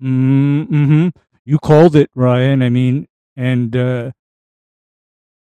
Mm-hmm. 0.02 1.10
You 1.46 1.60
called 1.60 1.96
it, 1.96 2.10
Ryan. 2.16 2.62
I 2.62 2.70
mean, 2.70 3.08
and 3.36 3.76
uh, 3.76 4.12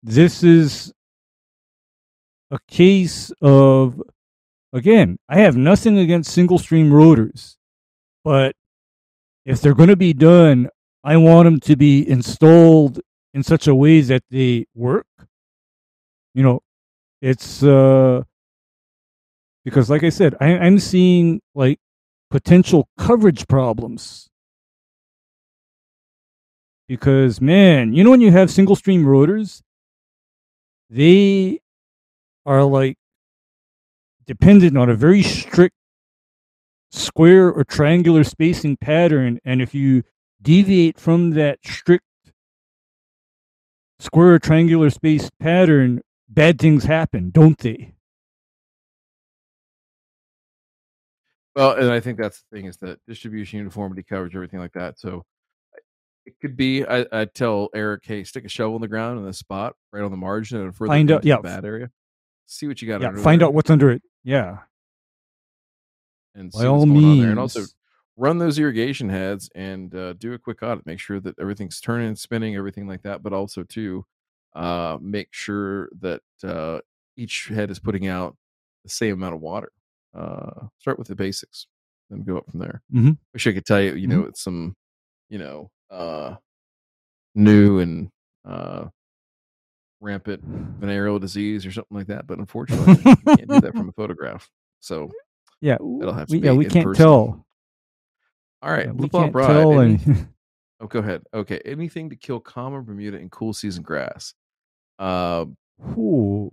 this 0.02 0.44
is 0.44 0.94
a 2.52 2.60
case 2.68 3.32
of, 3.42 4.02
again, 4.72 5.18
I 5.28 5.40
have 5.40 5.58
nothing 5.58 5.98
against 5.98 6.32
single 6.32 6.60
stream 6.60 6.94
rotors, 6.94 7.58
but 8.24 8.56
if 9.46 9.62
they're 9.62 9.74
going 9.74 9.90
to 9.90 9.96
be 9.96 10.14
done, 10.14 10.70
I 11.04 11.18
want 11.18 11.46
them 11.46 11.60
to 11.62 11.76
be 11.76 12.08
installed 12.08 13.00
in 13.34 13.44
such 13.44 13.68
a 13.68 13.76
way 13.76 14.02
that 14.02 14.24
they 14.30 14.66
work. 14.74 15.08
You 16.34 16.44
know, 16.44 16.62
it's 17.22 17.64
uh, 17.64 18.24
because, 19.64 19.90
like 19.90 20.04
I 20.04 20.10
said, 20.10 20.36
I, 20.40 20.58
I'm 20.58 20.80
seeing 20.80 21.42
like 21.54 21.80
potential 22.30 22.88
coverage 22.98 23.48
problems 23.48 24.30
because 26.88 27.40
man, 27.42 27.94
you 27.94 28.04
know 28.04 28.10
when 28.10 28.22
you 28.22 28.32
have 28.32 28.50
single 28.52 28.76
stream 28.76 29.06
rotors, 29.06 29.62
they 30.90 31.60
are 32.46 32.64
like 32.64 32.98
dependent 34.26 34.78
on 34.78 34.90
a 34.90 34.96
very 34.96 35.22
strict 35.24 35.76
square 36.94 37.52
or 37.52 37.64
triangular 37.64 38.24
spacing 38.24 38.78
pattern 38.78 39.40
and 39.44 39.62
if 39.62 39.74
you 39.74 40.04
deviate 40.42 41.00
from 41.00 41.32
that 41.32 41.58
strict 41.66 42.06
square 44.00 44.34
or 44.34 44.40
triangular 44.40 44.90
spaced 44.90 45.32
pattern 45.40 46.02
bad 46.30 46.60
things 46.60 46.84
happen 46.84 47.30
don't 47.32 47.58
they 47.60 47.94
Well, 51.56 51.74
and 51.74 51.92
I 51.92 52.00
think 52.00 52.18
that's 52.18 52.42
the 52.50 52.58
thing 52.58 52.66
is 52.66 52.78
that 52.78 53.00
distribution, 53.08 53.60
uniformity, 53.60 54.02
coverage, 54.02 54.36
everything 54.36 54.60
like 54.60 54.74
that. 54.74 55.00
So 55.00 55.24
it 56.26 56.34
could 56.42 56.58
be. 56.58 56.84
I, 56.84 57.06
I 57.12 57.26
tell 57.26 57.70
Eric, 57.76 58.02
hey, 58.06 58.24
stick 58.24 58.44
a 58.44 58.50
shovel 58.50 58.76
in 58.78 58.82
the 58.82 58.88
ground 58.88 59.20
in 59.20 59.26
the 59.26 59.34
spot 59.34 59.76
right 59.92 60.02
on 60.04 60.10
the 60.10 60.18
margin 60.18 60.62
and 60.62 60.76
further 60.76 60.90
Find 60.90 61.12
out- 61.12 61.24
yeah. 61.26 61.36
the 61.38 61.44
bad 61.44 61.64
area. 61.64 61.92
See 62.48 62.68
what 62.68 62.82
you 62.82 62.88
got. 62.88 63.02
yeah 63.02 63.10
under 63.10 63.22
find 63.22 63.42
there 63.42 63.48
out 63.50 63.54
what's 63.54 63.70
under 63.70 63.92
it 63.92 64.02
yeah 64.24 64.60
and 66.36 66.52
by 66.52 66.60
see 66.62 66.66
all 66.66 66.80
what's 66.80 66.92
going 66.92 67.06
on 67.06 67.20
there. 67.20 67.30
And 67.32 67.40
also 67.40 67.64
run 68.16 68.38
those 68.38 68.60
irrigation 68.60 69.10
heads 69.10 69.50
and 69.56 69.94
uh, 69.96 70.14
do 70.14 70.34
a 70.34 70.40
quick 70.40 70.62
audit. 70.64 70.86
Make 70.86 71.00
sure 71.00 71.20
that 71.20 71.38
everything's 71.40 71.80
turning 71.82 72.08
and 72.08 72.18
spinning, 72.20 72.56
everything 72.56 72.88
like 72.88 73.02
that. 73.04 73.24
But 73.24 73.34
also 73.34 73.64
too, 73.64 74.06
uh, 74.56 74.98
make 75.02 75.30
sure 75.32 75.90
that 76.00 76.22
uh, 76.44 76.80
each 77.18 77.48
head 77.54 77.72
is 77.72 77.80
putting 77.80 78.08
out 78.08 78.36
the 78.84 78.90
same 78.90 79.14
amount 79.14 79.36
of 79.36 79.42
water. 79.42 79.72
Uh, 80.16 80.68
start 80.80 81.00
with 81.00 81.08
the 81.08 81.16
basics, 81.16 81.66
then 82.10 82.22
go 82.24 82.38
up 82.38 82.50
from 82.50 82.60
there. 82.60 82.82
Mhm. 82.94 83.18
Wish 83.34 83.48
I 83.48 83.54
could 83.54 83.66
tell 83.66 83.82
you, 83.82 83.96
you 83.96 84.08
know, 84.08 84.22
it's 84.26 84.42
some, 84.44 84.76
you 85.30 85.40
know, 85.40 85.72
uh, 85.90 86.36
new 87.34 87.80
and 87.80 88.10
uh, 88.46 88.86
rampant 90.02 90.44
venereal 90.44 91.18
disease 91.20 91.66
or 91.66 91.72
something 91.72 91.98
like 91.98 92.08
that. 92.08 92.28
But 92.28 92.38
unfortunately, 92.40 92.94
you 93.06 93.16
can't 93.36 93.50
do 93.50 93.62
that 93.62 93.74
from 93.74 93.90
a 93.90 93.92
photograph. 93.98 94.50
So 94.82 95.10
yeah 95.64 95.78
That'll 95.80 96.14
have 96.14 96.28
to 96.28 96.34
we, 96.34 96.40
be 96.42 96.48
yeah 96.48 96.54
we 96.54 96.66
in 96.66 96.72
can't 96.72 96.86
person. 96.86 97.04
tell 97.06 97.46
All 98.62 98.72
right, 98.72 98.86
Yeah, 98.86 98.92
we 98.92 99.08
flip 99.10 99.24
can't 99.24 99.36
rod. 99.36 99.48
tell 99.48 99.80
Any- 99.80 99.94
and 100.06 100.28
oh, 100.82 100.88
go 100.88 101.00
ahead. 101.00 101.24
Okay, 101.34 101.60
anything 101.66 102.10
to 102.10 102.16
kill 102.16 102.40
common 102.40 102.84
Bermuda 102.84 103.18
and 103.18 103.32
cool 103.32 103.54
season 103.54 103.82
grass. 103.84 104.34
Uh, 105.00 105.46
Ooh. 105.98 106.52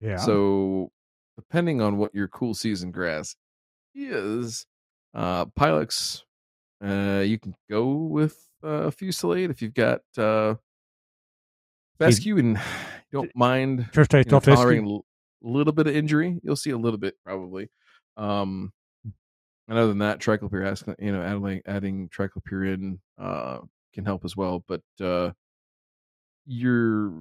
yeah 0.00 0.16
So, 0.16 0.90
depending 1.36 1.80
on 1.80 1.98
what 1.98 2.14
your 2.14 2.28
cool 2.28 2.54
season 2.54 2.90
grass 2.90 3.36
is, 3.94 4.66
uh, 5.14 5.44
Pylex, 5.46 6.22
uh, 6.84 7.20
you 7.24 7.38
can 7.38 7.54
go 7.70 7.86
with 7.92 8.36
uh, 8.62 8.90
Fusillade 8.90 9.50
if 9.50 9.62
you've 9.62 9.74
got 9.74 10.00
uh, 10.16 10.54
fescue 11.98 12.38
and 12.38 12.56
you 13.12 13.20
don't 13.20 13.34
mind 13.36 13.88
you 13.94 14.04
know, 14.30 14.40
tolerating 14.40 15.02
a 15.44 15.48
little 15.48 15.72
bit 15.72 15.86
of 15.86 15.94
injury. 15.96 16.38
You'll 16.42 16.56
see 16.56 16.70
a 16.70 16.78
little 16.78 16.98
bit 16.98 17.14
probably. 17.24 17.70
Um, 18.18 18.72
and 19.68 19.78
other 19.78 19.88
than 19.88 19.98
that, 19.98 20.18
triclopyr, 20.18 20.96
you 20.98 21.12
know, 21.12 21.22
adding 21.22 21.62
adding 21.66 22.08
triclopyr 22.08 22.74
in 22.74 22.98
uh, 23.18 23.58
can 23.94 24.04
help 24.04 24.24
as 24.24 24.36
well. 24.36 24.64
But 24.66 24.82
uh, 25.00 25.30
you're 26.46 27.12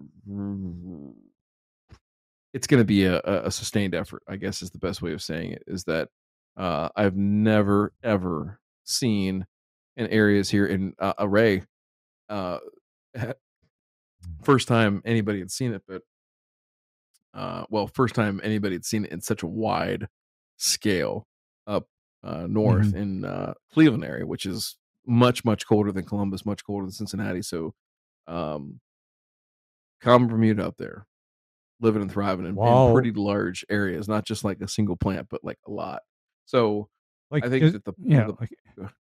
it's 2.54 2.68
going 2.68 2.82
to 2.82 2.86
be 2.86 3.04
a, 3.06 3.22
a 3.24 3.44
a 3.46 3.52
sustained 3.52 3.94
effort. 3.94 4.24
I 4.28 4.38
guess 4.38 4.62
is 4.62 4.72
the 4.72 4.80
best 4.80 5.02
way 5.02 5.14
of 5.14 5.22
saying 5.22 5.52
it. 5.52 5.64
Is 5.68 5.84
that 5.86 6.10
uh, 6.56 6.90
I've 6.96 7.16
never 7.16 7.94
ever 8.04 8.60
seen 8.86 9.46
in 9.98 10.08
areas 10.08 10.50
here 10.50 10.66
in 10.66 10.94
uh, 11.00 11.14
Array. 11.20 11.64
Uh, 12.30 12.60
first 14.44 14.68
time 14.68 15.02
anybody 15.06 15.40
had 15.40 15.52
seen 15.52 15.74
it, 15.74 15.84
but 15.88 16.02
uh, 17.34 17.66
well, 17.70 17.88
first 17.88 18.16
time 18.16 18.40
anybody 18.44 18.76
had 18.76 18.86
seen 18.86 19.06
it 19.06 19.12
in 19.12 19.22
such 19.22 19.44
a 19.44 19.48
wide 19.48 20.08
scale 20.58 21.28
up 21.66 21.88
uh, 22.24 22.46
north 22.48 22.94
in 22.96 23.26
uh, 23.26 23.54
Cleveland 23.72 24.04
area, 24.04 24.26
which 24.26 24.46
is 24.46 24.78
much 25.06 25.46
much 25.46 25.66
colder 25.68 25.92
than 25.92 26.04
Columbus, 26.06 26.46
much 26.46 26.64
colder 26.66 26.86
than 26.86 26.92
Cincinnati. 26.92 27.42
So, 27.42 27.74
um, 28.28 28.80
common 30.02 30.28
Bermuda 30.28 30.66
up 30.68 30.78
there, 30.78 31.06
living 31.80 32.02
and 32.02 32.12
thriving 32.12 32.46
in, 32.46 32.58
in 32.90 32.94
pretty 32.94 33.12
large 33.12 33.66
areas, 33.70 34.08
not 34.08 34.26
just 34.26 34.44
like 34.44 34.60
a 34.62 34.68
single 34.68 34.96
plant, 34.98 35.28
but 35.30 35.44
like 35.44 35.60
a 35.68 35.72
lot. 35.72 36.02
So, 36.46 36.90
like 37.32 37.46
I 37.46 37.50
think 37.50 37.64
is- 37.64 37.74
that 37.74 37.86
the 37.86 37.94
yeah 38.04 38.26
the, 38.28 38.36
like, 38.40 38.50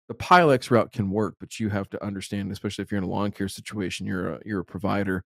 the 0.10 0.16
Pylex 0.16 0.72
route 0.72 0.94
can 0.94 1.10
work, 1.10 1.36
but 1.40 1.60
you 1.60 1.68
have 1.70 1.90
to 1.90 2.02
understand, 2.04 2.50
especially 2.52 2.84
if 2.84 2.92
you're 2.92 2.98
in 3.00 3.04
a 3.04 3.10
lawn 3.10 3.32
care 3.32 3.50
situation, 3.50 4.06
you're 4.08 4.36
a 4.36 4.40
you're 4.46 4.62
a 4.62 4.66
provider. 4.66 5.24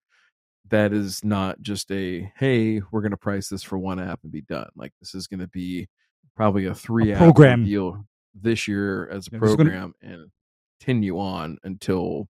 That 0.70 0.94
is 0.94 1.24
not 1.24 1.62
just 1.62 1.92
a 1.92 2.32
hey, 2.38 2.82
we're 2.92 3.02
going 3.02 3.12
to 3.12 3.18
price 3.18 3.50
this 3.50 3.62
for 3.64 3.78
one 3.78 4.00
app 4.00 4.22
and 4.24 4.32
be 4.32 4.42
done. 4.42 4.70
Like 4.76 4.94
this 5.00 5.14
is 5.16 5.28
going 5.28 5.40
to 5.42 5.48
be 5.48 5.88
probably 6.36 6.66
a 6.66 6.74
three 6.76 7.12
app 7.12 7.20
program. 7.20 7.64
deal 7.66 8.06
this 8.34 8.68
year 8.68 9.08
as 9.10 9.28
a 9.28 9.32
Yeah, 9.32 9.38
is 9.38 9.42
gonna- 9.56 9.56
program 9.56 9.94
and 10.02 10.32
continue 10.80 11.20
on 11.20 11.58
until 11.64 12.30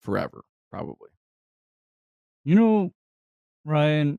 forever, 0.00 0.44
probably. 0.70 1.10
You 2.44 2.54
know, 2.54 2.94
Ryan, 3.64 4.18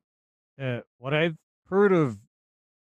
uh, 0.58 0.80
what 0.98 1.14
I've 1.14 1.36
heard 1.66 1.92
of 1.92 2.18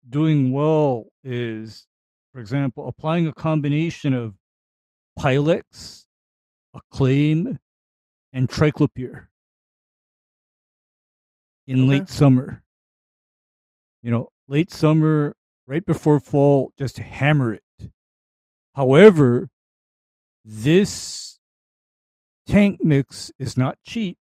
doing 0.09 0.53
well 0.53 1.07
is, 1.23 1.87
for 2.33 2.41
example, 2.41 2.89
applying 2.89 3.27
a 3.27 3.33
combination 3.33 4.13
of 4.15 4.37
Pylex, 5.19 6.07
Acclaim, 6.75 7.59
and 8.33 8.49
Triclopyr 8.49 9.27
in 11.67 11.81
Okay. 11.81 11.89
late 11.89 12.09
summer. 12.09 12.63
You 14.03 14.11
know, 14.11 14.33
late 14.49 14.71
summer, 14.71 15.37
right 15.71 15.87
before 15.87 16.19
fall, 16.19 16.73
just 16.77 16.99
hammer 16.99 17.55
it. 17.55 17.63
However, 18.75 19.49
this 20.45 21.39
tank 22.47 22.83
mix 22.83 23.31
is 23.39 23.57
not 23.57 23.79
cheap 23.87 24.19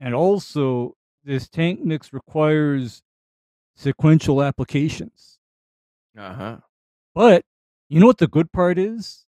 and 0.00 0.14
also 0.14 0.96
this 1.24 1.46
tank 1.46 1.80
mix 1.84 2.12
requires 2.14 3.02
sequential 3.76 4.42
applications 4.42 5.38
Uh 6.16 6.32
huh. 6.32 6.56
but 7.14 7.44
you 7.90 8.00
know 8.00 8.06
what 8.06 8.16
the 8.18 8.26
good 8.26 8.50
part 8.52 8.78
is 8.78 9.26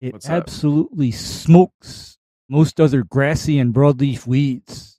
it 0.00 0.12
What's 0.14 0.26
that? 0.26 0.32
absolutely 0.32 1.12
smokes 1.12 2.18
most 2.48 2.80
other 2.80 3.04
grassy 3.04 3.58
and 3.60 3.72
broadleaf 3.72 4.26
weeds 4.26 4.98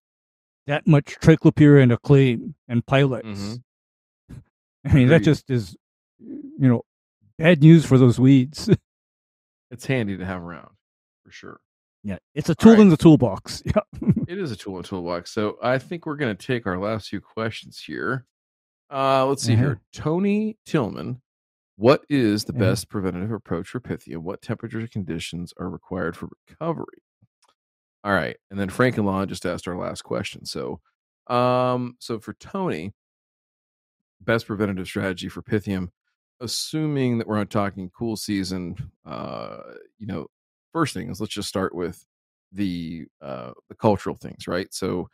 that 0.68 0.88
much 0.88 1.18
triclopyr 1.19 1.81
and 1.84 1.91
acclaim 1.91 2.56
and 2.69 2.85
pylex 2.85 3.23
Mhm. 3.26 3.64
i 4.85 4.93
mean 4.93 5.07
that 5.09 5.23
just 5.23 5.49
is 5.49 5.75
you 6.19 6.67
know 6.67 6.83
bad 7.37 7.61
news 7.61 7.85
for 7.85 7.97
those 7.97 8.19
weeds 8.19 8.69
It's 9.71 9.85
handy 9.85 10.17
to 10.17 10.25
have 10.25 10.41
around 10.41 10.69
for 11.23 11.31
sure. 11.31 11.59
yeah 12.03 12.17
it's 12.35 12.49
a 12.49 12.55
tool 12.55 12.73
right. 12.73 12.81
in 12.81 12.89
the 12.89 12.97
toolbox 12.97 13.61
yeah 13.65 13.81
It 14.27 14.37
is 14.37 14.51
a 14.51 14.55
tool 14.55 14.75
in 14.77 14.81
the 14.81 14.87
toolbox. 14.87 15.31
So 15.31 15.57
I 15.63 15.77
think 15.77 16.05
we're 16.05 16.15
going 16.17 16.35
to 16.35 16.47
take 16.47 16.65
our 16.67 16.77
last 16.77 17.09
few 17.09 17.19
questions 17.21 17.81
here. 17.85 18.25
Uh, 18.89 19.25
let's 19.25 19.43
see 19.43 19.53
Uh-huh. 19.53 19.61
here. 19.61 19.81
Tony 19.93 20.57
Tillman, 20.65 21.21
what 21.77 22.03
is 22.09 22.45
the 22.45 22.53
Yeah. 22.53 22.59
best 22.59 22.89
preventative 22.89 23.31
approach 23.31 23.67
for 23.69 23.79
Pythium? 23.81 24.19
What 24.23 24.41
temperature 24.41 24.85
conditions 24.87 25.53
are 25.59 25.69
required 25.69 26.15
for 26.17 26.29
recovery? 26.49 27.01
All 28.05 28.13
right. 28.13 28.37
And 28.49 28.59
then 28.59 28.69
Frank 28.69 28.97
and 28.97 29.05
Lon 29.05 29.27
just 29.27 29.45
asked 29.45 29.67
our 29.67 29.77
last 29.77 30.01
question. 30.03 30.45
So, 30.45 30.79
um, 31.27 31.95
so 31.99 32.19
for 32.19 32.33
Tony, 32.33 32.93
best 34.23 34.48
preventative 34.48 34.88
strategy 34.88 35.30
for 35.30 35.41
Pythium, 35.41 35.89
assuming 36.39 37.18
that 37.18 37.27
we're 37.27 37.38
not 37.38 37.49
talking 37.49 37.91
cool 37.98 38.15
season, 38.15 38.76
uh, 39.06 39.57
you 39.98 40.07
know, 40.07 40.27
first 40.73 40.93
thing 40.93 41.10
is 41.10 41.19
let's 41.19 41.34
just 41.34 41.49
start 41.49 41.76
with 41.76 42.06
the 42.52 43.06
uh, 43.22 43.52
the 43.69 43.76
cultural 43.76 44.15
things, 44.15 44.48
right? 44.48 44.73
So, 44.73 45.10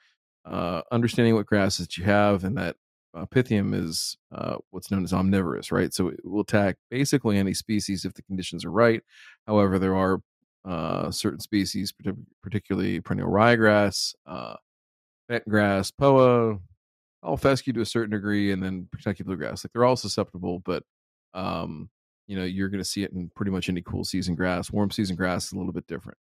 uh, 0.46 0.82
understanding 0.92 1.36
what 1.36 1.46
grasses 1.46 1.98
you 1.98 2.04
have 2.06 2.44
and 2.44 2.58
that 2.58 2.76
uh, 3.14 3.26
Pythium 3.26 3.74
is 3.74 4.18
uh, 4.32 4.58
what's 4.72 4.92
known 4.92 5.04
as 5.04 5.14
omnivorous, 5.14 5.72
right? 5.72 5.94
So 5.94 6.10
it 6.10 6.20
will 6.24 6.42
attack 6.42 6.78
basically 6.90 7.38
any 7.38 7.54
species 7.54 8.06
if 8.06 8.14
the 8.14 8.22
conditions 8.22 8.64
are 8.64 8.72
right. 8.72 9.02
However, 9.46 9.80
there 9.80 9.96
are 9.96 10.22
uh, 10.66 11.12
certain 11.12 11.40
species, 11.40 11.94
particularly 12.44 13.00
perennial 13.00 13.30
ryegrass, 13.30 14.14
uh, 14.26 14.56
grass, 15.48 15.92
poa, 15.92 16.60
tall 17.24 17.38
fescue 17.38 17.74
to 17.74 17.82
a 17.82 17.86
certain 17.86 18.12
degree, 18.12 18.52
and 18.52 18.62
then 18.62 18.88
Kentucky 18.92 19.24
bluegrass. 19.24 19.64
Like 19.64 19.72
they're 19.74 19.86
all 19.86 19.96
susceptible, 19.96 20.60
but 20.60 20.84
um, 21.34 21.90
you 22.28 22.38
know 22.38 22.44
you're 22.44 22.70
going 22.70 22.84
to 22.84 22.90
see 22.90 23.04
it 23.04 23.12
in 23.12 23.32
pretty 23.36 23.52
much 23.52 23.70
any 23.70 23.82
cool 23.82 24.04
season 24.04 24.36
grass. 24.36 24.72
Warm 24.72 24.92
season 24.92 25.16
grass 25.16 25.48
is 25.48 25.54
a 25.54 25.58
little 25.58 25.74
bit 25.74 25.88
different. 25.88 26.18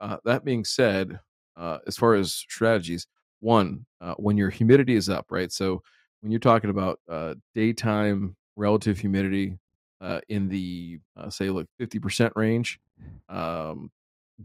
Uh, 0.00 0.16
that 0.24 0.44
being 0.44 0.64
said, 0.64 1.20
uh, 1.56 1.78
as 1.86 1.96
far 1.96 2.14
as 2.14 2.34
strategies, 2.34 3.06
one 3.40 3.84
uh, 4.00 4.14
when 4.14 4.36
your 4.36 4.50
humidity 4.50 4.94
is 4.94 5.08
up, 5.08 5.26
right? 5.30 5.52
So 5.52 5.82
when 6.20 6.30
you're 6.30 6.40
talking 6.40 6.70
about 6.70 7.00
uh, 7.08 7.34
daytime 7.54 8.36
relative 8.56 8.98
humidity 8.98 9.58
uh, 10.00 10.20
in 10.28 10.48
the 10.48 10.98
uh, 11.16 11.30
say 11.30 11.50
like 11.50 11.66
50% 11.80 12.30
range, 12.34 12.80
um, 13.28 13.90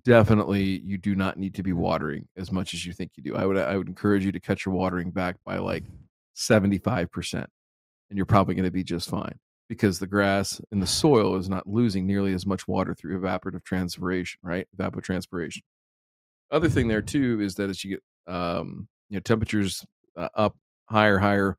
definitely 0.03 0.63
you 0.63 0.97
do 0.97 1.15
not 1.15 1.37
need 1.37 1.55
to 1.55 1.63
be 1.63 1.73
watering 1.73 2.27
as 2.35 2.51
much 2.51 2.73
as 2.73 2.85
you 2.85 2.93
think 2.93 3.11
you 3.15 3.23
do. 3.23 3.35
I 3.35 3.45
would 3.45 3.57
I 3.57 3.77
would 3.77 3.87
encourage 3.87 4.25
you 4.25 4.31
to 4.31 4.39
cut 4.39 4.65
your 4.65 4.75
watering 4.75 5.11
back 5.11 5.37
by 5.45 5.57
like 5.57 5.83
75%, 6.35 7.33
and 7.33 7.47
you're 8.11 8.25
probably 8.25 8.55
going 8.55 8.65
to 8.65 8.71
be 8.71 8.83
just 8.83 9.09
fine 9.09 9.39
because 9.69 9.99
the 9.99 10.07
grass 10.07 10.61
and 10.71 10.81
the 10.81 10.87
soil 10.87 11.35
is 11.35 11.49
not 11.49 11.67
losing 11.67 12.07
nearly 12.07 12.33
as 12.33 12.45
much 12.45 12.67
water 12.67 12.93
through 12.93 13.19
evaporative 13.19 13.63
transpiration, 13.63 14.39
right? 14.41 14.67
Evapotranspiration. 14.77 15.61
Other 16.51 16.69
thing 16.69 16.87
there 16.87 17.01
too 17.01 17.41
is 17.41 17.55
that 17.55 17.69
as 17.69 17.83
you 17.83 17.91
get 17.91 18.33
um, 18.33 18.87
you 19.09 19.17
know 19.17 19.21
temperatures 19.21 19.85
uh, 20.15 20.29
up 20.35 20.55
higher, 20.85 21.17
higher, 21.17 21.57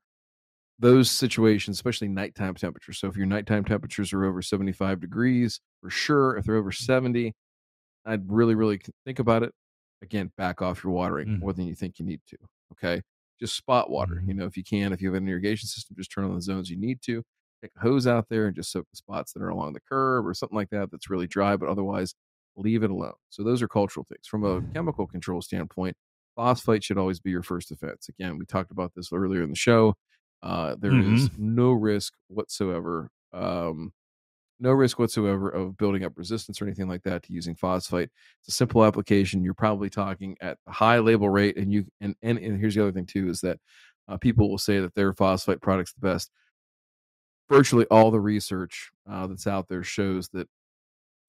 those 0.79 1.11
situations, 1.11 1.77
especially 1.77 2.07
nighttime 2.07 2.55
temperatures. 2.55 2.99
So 2.99 3.07
if 3.07 3.17
your 3.17 3.25
nighttime 3.25 3.65
temperatures 3.65 4.13
are 4.13 4.25
over 4.25 4.41
75 4.41 5.01
degrees, 5.01 5.59
for 5.81 5.89
sure. 5.89 6.37
If 6.37 6.45
they're 6.45 6.55
over 6.55 6.71
70, 6.71 7.33
I'd 8.09 8.31
really, 8.31 8.55
really 8.55 8.79
think 9.05 9.19
about 9.19 9.43
it. 9.43 9.53
Again, 10.01 10.31
back 10.37 10.61
off 10.61 10.83
your 10.83 10.93
watering 10.93 11.27
mm. 11.27 11.39
more 11.39 11.53
than 11.53 11.67
you 11.67 11.75
think 11.75 11.99
you 11.99 12.05
need 12.05 12.21
to. 12.29 12.37
Okay. 12.73 13.01
Just 13.39 13.55
spot 13.55 13.89
water. 13.89 14.21
Mm. 14.23 14.27
You 14.27 14.33
know, 14.33 14.45
if 14.45 14.57
you 14.57 14.63
can, 14.63 14.93
if 14.93 15.01
you 15.01 15.09
have 15.09 15.21
an 15.21 15.27
irrigation 15.27 15.67
system, 15.67 15.95
just 15.97 16.11
turn 16.11 16.25
on 16.25 16.35
the 16.35 16.41
zones 16.41 16.69
you 16.69 16.77
need 16.77 17.01
to. 17.03 17.23
Take 17.61 17.71
a 17.77 17.81
hose 17.81 18.07
out 18.07 18.27
there 18.29 18.47
and 18.47 18.55
just 18.55 18.71
soak 18.71 18.87
the 18.89 18.97
spots 18.97 19.33
that 19.33 19.41
are 19.41 19.49
along 19.49 19.73
the 19.73 19.81
curb 19.81 20.25
or 20.25 20.33
something 20.33 20.55
like 20.55 20.69
that 20.69 20.91
that's 20.91 21.09
really 21.09 21.27
dry, 21.27 21.57
but 21.57 21.67
otherwise 21.67 22.15
leave 22.55 22.83
it 22.83 22.91
alone. 22.91 23.13
So 23.29 23.43
those 23.43 23.61
are 23.61 23.67
cultural 23.67 24.05
things. 24.07 24.27
From 24.27 24.45
a 24.45 24.61
chemical 24.73 25.07
control 25.07 25.41
standpoint, 25.41 25.95
phosphite 26.37 26.83
should 26.83 26.97
always 26.97 27.19
be 27.19 27.31
your 27.31 27.43
first 27.43 27.69
defense. 27.69 28.07
Again, 28.07 28.37
we 28.37 28.45
talked 28.45 28.71
about 28.71 28.93
this 28.95 29.11
earlier 29.11 29.43
in 29.43 29.49
the 29.49 29.55
show. 29.55 29.95
Uh, 30.41 30.75
there 30.79 30.91
mm-hmm. 30.91 31.15
is 31.15 31.29
no 31.37 31.71
risk 31.71 32.13
whatsoever, 32.29 33.09
um, 33.33 33.91
no 34.59 34.71
risk 34.71 34.99
whatsoever 34.99 35.49
of 35.49 35.77
building 35.77 36.03
up 36.03 36.13
resistance 36.15 36.61
or 36.61 36.65
anything 36.65 36.87
like 36.87 37.03
that 37.03 37.23
to 37.23 37.33
using 37.33 37.55
phosphite. 37.55 38.09
It's 38.41 38.49
a 38.49 38.51
simple 38.51 38.83
application. 38.83 39.43
You're 39.43 39.53
probably 39.53 39.89
talking 39.89 40.35
at 40.41 40.57
a 40.67 40.71
high 40.71 40.99
label 40.99 41.29
rate, 41.29 41.57
and 41.57 41.71
you 41.71 41.85
and 42.01 42.15
and, 42.21 42.37
and 42.37 42.59
here's 42.59 42.75
the 42.75 42.81
other 42.81 42.91
thing 42.91 43.05
too 43.05 43.29
is 43.29 43.41
that 43.41 43.59
uh, 44.07 44.17
people 44.17 44.49
will 44.49 44.57
say 44.57 44.79
that 44.79 44.95
their 44.95 45.13
phosphite 45.13 45.61
product's 45.61 45.93
the 45.93 46.07
best. 46.07 46.31
Virtually 47.49 47.85
all 47.89 48.11
the 48.11 48.19
research 48.19 48.91
uh, 49.09 49.25
that's 49.27 49.47
out 49.47 49.67
there 49.69 49.83
shows 49.83 50.29
that 50.29 50.47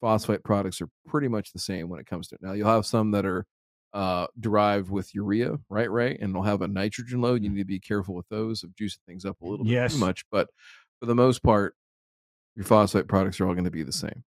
phosphite 0.01 0.43
products 0.43 0.81
are 0.81 0.89
pretty 1.07 1.27
much 1.27 1.53
the 1.53 1.59
same 1.59 1.89
when 1.89 1.99
it 1.99 2.05
comes 2.05 2.27
to 2.27 2.35
it. 2.35 2.41
Now 2.41 2.53
you'll 2.53 2.67
have 2.67 2.85
some 2.85 3.11
that 3.11 3.25
are 3.25 3.45
uh, 3.93 4.27
derived 4.39 4.89
with 4.89 5.13
urea, 5.13 5.59
right? 5.69 5.89
Right, 5.89 6.17
and 6.19 6.33
they'll 6.33 6.43
have 6.43 6.61
a 6.61 6.67
nitrogen 6.67 7.21
load. 7.21 7.43
You 7.43 7.49
mm. 7.49 7.53
need 7.53 7.61
to 7.61 7.65
be 7.65 7.79
careful 7.79 8.15
with 8.15 8.27
those 8.29 8.63
of 8.63 8.71
juicing 8.71 8.99
things 9.07 9.25
up 9.25 9.41
a 9.41 9.45
little 9.45 9.65
bit 9.65 9.73
yes. 9.73 9.93
too 9.93 9.99
much. 9.99 10.25
But 10.31 10.49
for 10.99 11.05
the 11.07 11.15
most 11.15 11.43
part, 11.43 11.75
your 12.55 12.65
phosphite 12.65 13.07
products 13.07 13.39
are 13.39 13.47
all 13.47 13.53
going 13.53 13.65
to 13.65 13.71
be 13.71 13.83
the 13.83 13.91
same. 13.91 14.23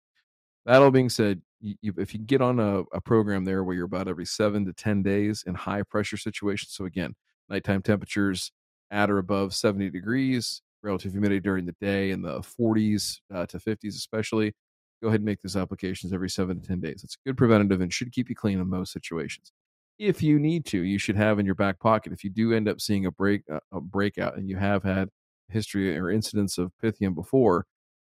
That 0.66 0.82
all 0.82 0.92
being 0.92 1.10
said, 1.10 1.42
you, 1.60 1.76
you, 1.82 1.94
if 1.98 2.14
you 2.14 2.20
get 2.20 2.42
on 2.42 2.60
a, 2.60 2.82
a 2.94 3.02
program 3.02 3.46
there 3.46 3.64
where 3.64 3.76
you're 3.76 3.86
about 3.86 4.08
every 4.08 4.26
seven 4.26 4.66
to 4.66 4.74
ten 4.74 5.02
days 5.02 5.44
in 5.48 5.56
high 5.56 5.84
pressure 5.84 6.18
situations, 6.18 6.74
so 6.74 6.86
again, 6.86 7.16
nighttime 7.50 7.82
temperatures 7.82 8.52
at 8.92 9.10
or 9.10 9.18
above 9.18 9.54
70 9.54 9.90
degrees, 9.90 10.62
relative 10.84 11.14
humidity 11.14 11.40
during 11.40 11.66
the 11.66 11.76
day 11.80 12.12
in 12.12 12.22
the 12.22 12.40
40s 12.40 13.20
uh, 13.34 13.46
to 13.48 13.58
50s, 13.58 13.96
especially 13.96 14.54
go 15.02 15.08
ahead 15.08 15.22
and 15.22 15.26
make 15.26 15.42
those 15.42 15.56
applications 15.58 16.14
every 16.14 16.30
seven 16.30 16.60
to 16.60 16.68
10 16.68 16.80
days. 16.80 17.04
It's 17.04 17.16
a 17.16 17.30
good 17.30 17.38
preventative 17.38 17.82
and 17.82 17.92
should 17.92 18.12
keep 18.12 18.30
you 18.30 18.36
clean 18.36 18.60
in 18.60 18.70
most 18.70 18.92
situations. 18.94 19.52
If 19.98 20.22
you 20.22 20.40
need 20.40 20.66
to, 20.68 20.82
you 20.82 20.98
should 20.98 21.16
have 21.16 21.40
in 21.40 21.46
your 21.46 21.56
back 21.56 21.80
pocket. 21.80 22.14
If 22.14 22.24
you 22.24 22.30
do 22.30 22.54
end 22.54 22.68
up 22.68 22.82
seeing 22.82 23.06
a 23.06 23.12
break, 23.12 23.44
uh, 23.52 23.60
a 23.72 23.82
breakout, 23.82 24.38
and 24.38 24.50
you 24.50 24.58
have 24.58 24.84
had 24.84 25.10
history 25.50 25.98
or 25.98 26.10
incidents 26.10 26.58
of 26.58 26.72
Pythium 26.82 27.14
before, 27.14 27.66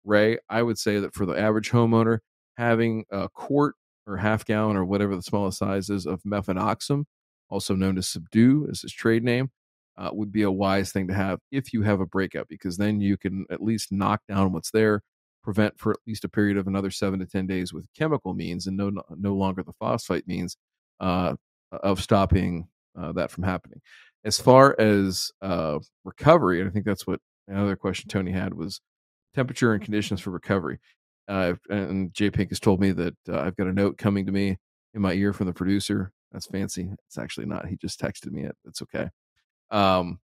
Ray, 0.07 0.39
I 0.49 0.63
would 0.63 0.79
say 0.79 1.01
that 1.01 1.15
for 1.15 1.27
the 1.27 1.39
average 1.39 1.71
homeowner, 1.71 2.21
having 2.57 3.05
a 3.11 3.29
quart 3.29 3.75
or 4.07 4.17
half 4.17 4.45
gallon 4.45 4.77
or 4.77 4.85
whatever 4.85 5.17
the 5.17 5.23
smallest 5.23 5.59
size 5.59 5.91
is 5.91 6.07
of 6.07 6.23
mefenoxam, 6.23 7.05
also 7.51 7.75
known 7.75 7.99
as 7.99 8.09
Subdue, 8.09 8.69
as 8.71 8.85
its 8.85 8.93
trade 8.93 9.25
name, 9.25 9.51
uh, 9.99 10.11
would 10.13 10.33
be 10.33 10.43
a 10.43 10.51
wise 10.51 10.93
thing 10.93 11.09
to 11.09 11.15
have 11.15 11.41
if 11.51 11.73
you 11.73 11.83
have 11.83 12.01
a 12.01 12.07
breakout, 12.07 12.47
because 12.49 12.77
then 12.77 13.01
you 13.01 13.17
can 13.17 13.47
at 13.51 13.63
least 13.63 13.93
knock 13.93 14.21
down 14.29 14.53
what's 14.53 14.71
there, 14.71 15.03
prevent 15.43 15.79
for 15.79 15.93
at 15.93 15.99
least 16.07 16.25
a 16.25 16.29
period 16.29 16.57
of 16.57 16.67
another 16.67 16.91
seven 16.91 17.19
to 17.19 17.27
10 17.27 17.47
days 17.47 17.73
with 17.73 17.87
chemical 17.97 18.35
means 18.35 18.67
and 18.67 18.77
no, 18.77 18.91
no 19.11 19.35
longer 19.35 19.63
the 19.63 19.73
phosphite 19.81 20.27
means 20.27 20.57
uh, 21.01 21.35
of 21.73 22.01
stopping 22.01 22.69
uh, 22.99 23.13
that 23.13 23.31
from 23.31 23.45
happening. 23.45 23.81
As 24.25 24.39
far 24.39 24.75
as 24.79 25.31
uh, 25.43 25.79
recovery, 26.05 26.61
and 26.61 26.69
I 26.69 26.73
think 26.73 26.85
that's 26.85 27.07
what 27.07 27.21
another 27.49 27.77
question 27.77 28.09
Tony 28.09 28.33
had 28.33 28.55
was 28.55 28.81
temperature 29.37 29.73
and 29.73 29.83
conditions 29.83 30.21
for 30.21 30.31
recovery. 30.31 30.79
Uh, 31.29 31.55
and 31.69 32.13
Jay 32.13 32.31
Pink 32.31 32.51
has 32.51 32.61
told 32.61 32.81
me 32.81 32.93
that 32.93 33.17
uh, 33.29 33.41
I've 33.41 33.57
got 33.57 33.67
a 33.67 33.73
note 33.73 33.99
coming 33.99 34.27
to 34.27 34.33
me 34.33 34.57
in 34.95 35.03
my 35.03 35.13
ear 35.13 35.33
from 35.33 35.47
the 35.47 35.53
producer. 35.53 36.13
That's 36.33 36.47
fancy. 36.47 36.91
It's 37.07 37.19
actually 37.19 37.47
not. 37.47 37.67
He 37.67 37.77
just 37.77 38.01
texted 38.01 38.33
me 38.33 38.43
it. 38.43 38.57
It's 38.65 38.83
okay. 38.83 39.09
Um, 39.71 40.21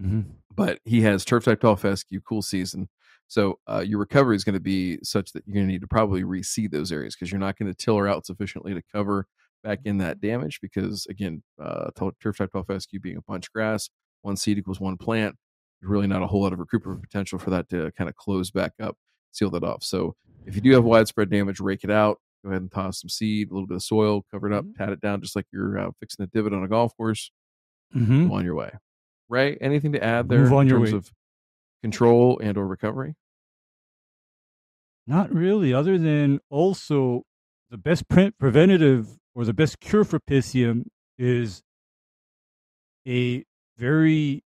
mm-hmm. 0.00 0.22
But 0.54 0.80
he 0.84 1.02
has 1.02 1.24
turf 1.24 1.44
type 1.44 1.60
tall 1.60 1.76
fescue, 1.76 2.20
cool 2.20 2.42
season, 2.42 2.88
so 3.26 3.58
uh, 3.66 3.82
your 3.86 3.98
recovery 3.98 4.36
is 4.36 4.44
going 4.44 4.54
to 4.54 4.60
be 4.60 4.98
such 5.02 5.32
that 5.32 5.44
you're 5.46 5.54
going 5.54 5.66
to 5.66 5.72
need 5.72 5.80
to 5.80 5.86
probably 5.86 6.22
reseed 6.22 6.70
those 6.70 6.92
areas 6.92 7.14
because 7.14 7.32
you're 7.32 7.40
not 7.40 7.58
going 7.58 7.72
to 7.72 7.74
tiller 7.76 8.06
out 8.08 8.26
sufficiently 8.26 8.74
to 8.74 8.82
cover 8.92 9.26
back 9.62 9.80
in 9.84 9.98
that 9.98 10.20
damage. 10.20 10.60
Because 10.60 11.06
again, 11.08 11.42
uh, 11.60 11.90
turf 12.20 12.38
type 12.38 12.52
tall 12.52 12.64
fescue 12.64 13.00
being 13.00 13.16
a 13.16 13.22
bunch 13.22 13.50
grass, 13.52 13.88
one 14.22 14.36
seed 14.36 14.58
equals 14.58 14.80
one 14.80 14.96
plant. 14.96 15.36
Really 15.84 16.06
not 16.06 16.22
a 16.22 16.26
whole 16.26 16.42
lot 16.42 16.52
of 16.52 16.58
recuperative 16.58 17.02
potential 17.02 17.38
for 17.38 17.50
that 17.50 17.68
to 17.70 17.92
kind 17.92 18.08
of 18.08 18.16
close 18.16 18.50
back 18.50 18.72
up, 18.80 18.96
seal 19.32 19.50
that 19.50 19.64
off. 19.64 19.82
So 19.84 20.16
if 20.46 20.54
you 20.54 20.60
do 20.60 20.72
have 20.72 20.84
widespread 20.84 21.30
damage, 21.30 21.60
rake 21.60 21.84
it 21.84 21.90
out. 21.90 22.18
Go 22.42 22.50
ahead 22.50 22.62
and 22.62 22.70
toss 22.70 23.00
some 23.00 23.08
seed, 23.08 23.50
a 23.50 23.54
little 23.54 23.66
bit 23.66 23.76
of 23.76 23.82
soil, 23.82 24.24
cover 24.30 24.50
it 24.50 24.54
up, 24.54 24.64
mm-hmm. 24.64 24.74
pat 24.74 24.90
it 24.90 25.00
down, 25.00 25.20
just 25.22 25.34
like 25.34 25.46
you're 25.52 25.78
uh, 25.78 25.90
fixing 26.00 26.24
a 26.24 26.26
divot 26.26 26.52
on 26.52 26.62
a 26.62 26.68
golf 26.68 26.96
course. 26.96 27.30
Mm-hmm. 27.94 28.32
on 28.32 28.44
your 28.44 28.56
way. 28.56 28.72
Ray, 29.28 29.56
anything 29.60 29.92
to 29.92 30.02
add 30.02 30.28
there 30.28 30.40
Move 30.40 30.52
on 30.52 30.62
in 30.62 30.68
your 30.68 30.78
terms 30.78 30.92
way. 30.92 30.98
of 30.98 31.12
control 31.82 32.40
and 32.42 32.58
or 32.58 32.66
recovery? 32.66 33.14
Not 35.06 35.32
really, 35.32 35.72
other 35.72 35.98
than 35.98 36.40
also 36.50 37.22
the 37.70 37.78
best 37.78 38.08
pre- 38.08 38.32
preventative 38.32 39.18
or 39.34 39.44
the 39.44 39.52
best 39.52 39.80
cure 39.80 40.04
for 40.04 40.18
Pythium 40.18 40.84
is 41.18 41.62
a 43.06 43.44
very 43.76 44.43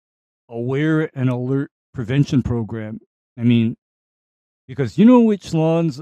aware 0.48 1.10
and 1.14 1.28
alert 1.28 1.70
prevention 1.92 2.42
program. 2.42 3.00
I 3.38 3.42
mean, 3.42 3.76
because 4.66 4.98
you 4.98 5.04
know 5.04 5.20
which 5.20 5.54
lawns 5.54 6.00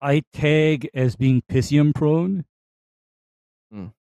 I 0.00 0.22
tag 0.32 0.88
as 0.94 1.16
being 1.16 1.42
Pythium 1.48 1.94
prone? 1.94 2.44
Mm. 3.72 3.92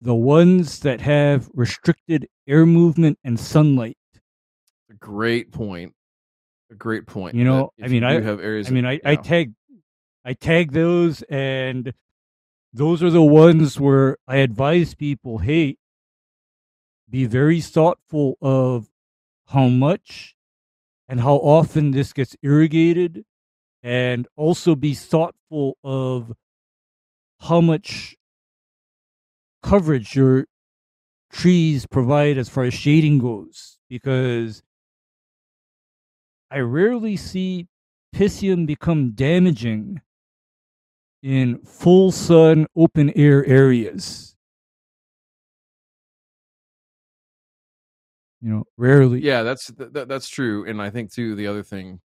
The 0.00 0.14
ones 0.14 0.80
that 0.80 1.00
have 1.00 1.50
restricted 1.52 2.28
air 2.48 2.66
movement 2.66 3.18
and 3.22 3.38
sunlight. 3.38 3.96
A 4.90 4.94
Great 4.94 5.52
point 5.52 5.94
a 6.70 6.74
great 6.74 7.06
point. 7.06 7.34
You 7.34 7.44
know, 7.44 7.72
I 7.82 7.88
mean, 7.88 8.04
I 8.04 8.20
have 8.20 8.40
areas. 8.40 8.68
I 8.68 8.70
mean, 8.70 8.86
I, 8.86 8.92
yeah. 8.92 9.00
I 9.04 9.16
tag, 9.16 9.52
I 10.24 10.32
tag 10.34 10.72
those, 10.72 11.22
and 11.22 11.92
those 12.72 13.02
are 13.02 13.10
the 13.10 13.22
ones 13.22 13.78
where 13.78 14.16
I 14.26 14.36
advise 14.36 14.94
people, 14.94 15.38
hey, 15.38 15.76
be 17.08 17.24
very 17.24 17.60
thoughtful 17.60 18.38
of 18.40 18.88
how 19.52 19.68
much 19.68 20.34
and 21.08 21.20
how 21.20 21.34
often 21.34 21.90
this 21.90 22.12
gets 22.12 22.36
irrigated, 22.42 23.24
and 23.82 24.28
also 24.36 24.76
be 24.76 24.94
thoughtful 24.94 25.76
of 25.82 26.32
how 27.40 27.60
much 27.60 28.14
coverage 29.62 30.14
your 30.14 30.46
trees 31.32 31.86
provide 31.86 32.38
as 32.38 32.48
far 32.48 32.64
as 32.64 32.74
shading 32.74 33.18
goes, 33.18 33.78
because 33.88 34.62
I 36.50 36.58
rarely 36.58 37.16
see 37.16 37.66
Pythium 38.14 38.66
become 38.66 39.12
damaging 39.12 40.00
in 41.22 41.58
full 41.58 42.12
sun 42.12 42.66
open 42.76 43.10
air 43.16 43.44
areas. 43.46 44.36
You 48.42 48.50
know, 48.50 48.64
rarely. 48.76 49.20
Yeah, 49.22 49.42
that's 49.42 49.66
that, 49.68 50.08
that's 50.08 50.28
true, 50.28 50.64
and 50.66 50.80
I 50.80 50.90
think 50.90 51.12
too 51.12 51.34
the 51.34 51.46
other 51.46 51.62
thing. 51.62 52.00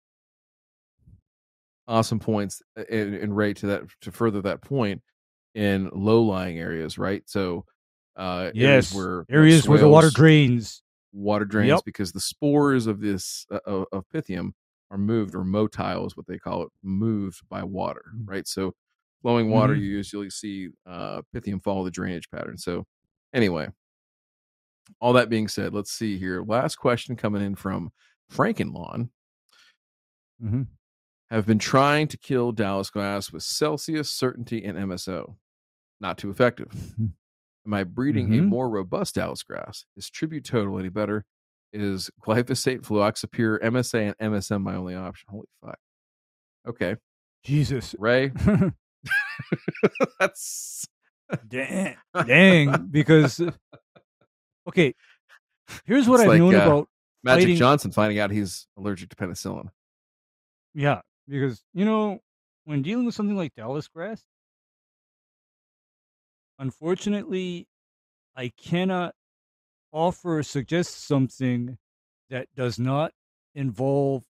Awesome 1.88 2.20
points, 2.20 2.62
and, 2.76 3.14
and 3.14 3.36
Ray 3.36 3.54
to 3.54 3.66
that 3.66 3.82
to 4.02 4.12
further 4.12 4.40
that 4.42 4.62
point 4.62 5.02
in 5.54 5.90
low 5.92 6.22
lying 6.22 6.58
areas, 6.58 6.96
right? 6.96 7.22
So, 7.26 7.64
uh, 8.16 8.50
yes, 8.54 8.64
areas 8.64 8.94
where 8.94 9.26
areas 9.28 9.68
where 9.68 9.78
the 9.80 9.88
water 9.88 10.10
drains. 10.10 10.82
water 11.12 11.44
drains 11.44 11.70
Yep. 11.70 11.80
because 11.84 12.12
the 12.12 12.20
spores 12.20 12.86
of 12.86 13.00
this 13.00 13.44
uh, 13.50 13.58
of, 13.66 13.86
of 13.92 14.04
pythium 14.14 14.52
are 14.90 14.96
moved 14.98 15.34
or 15.34 15.42
motile 15.44 16.06
is 16.06 16.16
what 16.16 16.26
they 16.26 16.38
call 16.38 16.62
it 16.62 16.68
moved 16.82 17.40
by 17.50 17.62
water 17.64 18.04
Mm. 18.16 18.28
right 18.28 18.46
so 18.46 18.72
flowing 19.22 19.50
water 19.50 19.74
Mhm. 19.74 19.78
you 19.78 19.82
usually 19.84 20.30
see 20.30 20.68
uh 20.86 21.22
pythium 21.34 21.62
follow 21.62 21.84
the 21.84 21.90
drainage 21.90 22.30
pattern 22.30 22.56
so 22.58 22.84
anyway 23.34 23.68
all 25.00 25.12
that 25.12 25.28
being 25.28 25.48
said 25.48 25.72
let's 25.74 25.92
see 25.92 26.18
here 26.18 26.42
last 26.46 26.76
question 26.76 27.16
coming 27.16 27.42
in 27.42 27.54
from 27.54 27.90
frankenlawn 28.32 29.08
hmm 30.40 30.62
have 31.30 31.46
been 31.46 31.58
trying 31.58 32.06
to 32.08 32.18
kill 32.18 32.52
dallas 32.52 32.90
grass 32.90 33.32
with 33.32 33.42
celsius 33.42 34.10
certainty 34.10 34.64
and 34.64 34.76
mso 34.78 35.34
not 36.00 36.18
too 36.18 36.30
effective. 36.30 36.68
Am 37.64 37.74
I 37.74 37.84
breeding 37.84 38.34
a 38.34 38.42
Mhm. 38.42 38.48
more 38.48 38.68
robust 38.68 39.14
Dallas 39.14 39.44
grass? 39.44 39.84
Is 39.96 40.10
tribute 40.10 40.44
total 40.44 40.80
any 40.80 40.88
better? 40.88 41.24
Is 41.72 42.10
glyphosate, 42.20 42.80
fluroxypyr, 42.80 43.60
MSA, 43.62 44.14
and 44.18 44.32
MSM 44.32 44.62
my 44.64 44.74
only 44.74 44.96
option? 44.96 45.28
Holy 45.30 45.46
fuck. 45.64 45.78
Okay. 46.66 46.96
Jesus. 47.44 47.94
Ray, 48.00 48.32
that's 50.18 50.86
Dang. 51.46 51.94
Dang. 52.26 52.88
Because, 52.90 53.40
okay, 54.68 54.94
here's 55.84 56.08
what 56.08 56.20
I've 56.20 56.28
like, 56.28 56.38
known 56.38 56.54
uh, 56.54 56.62
about. 56.62 56.88
Magic 57.24 57.44
Fighting- 57.44 57.56
Johnson 57.56 57.92
finding 57.92 58.18
out 58.18 58.30
he's 58.30 58.66
allergic 58.76 59.08
to 59.10 59.16
penicillin. 59.16 59.68
Yeah. 60.74 61.00
Because, 61.28 61.62
you 61.72 61.84
know, 61.84 62.18
when 62.64 62.82
dealing 62.82 63.06
with 63.06 63.14
something 63.14 63.36
like 63.36 63.54
Dallas 63.54 63.86
grass, 63.86 64.24
unfortunately, 66.58 67.68
I 68.36 68.50
cannot 68.60 69.14
offer 69.92 70.38
or 70.38 70.42
suggest 70.42 71.06
something 71.06 71.78
that 72.28 72.48
does 72.56 72.78
not 72.78 73.12
involve 73.54 74.24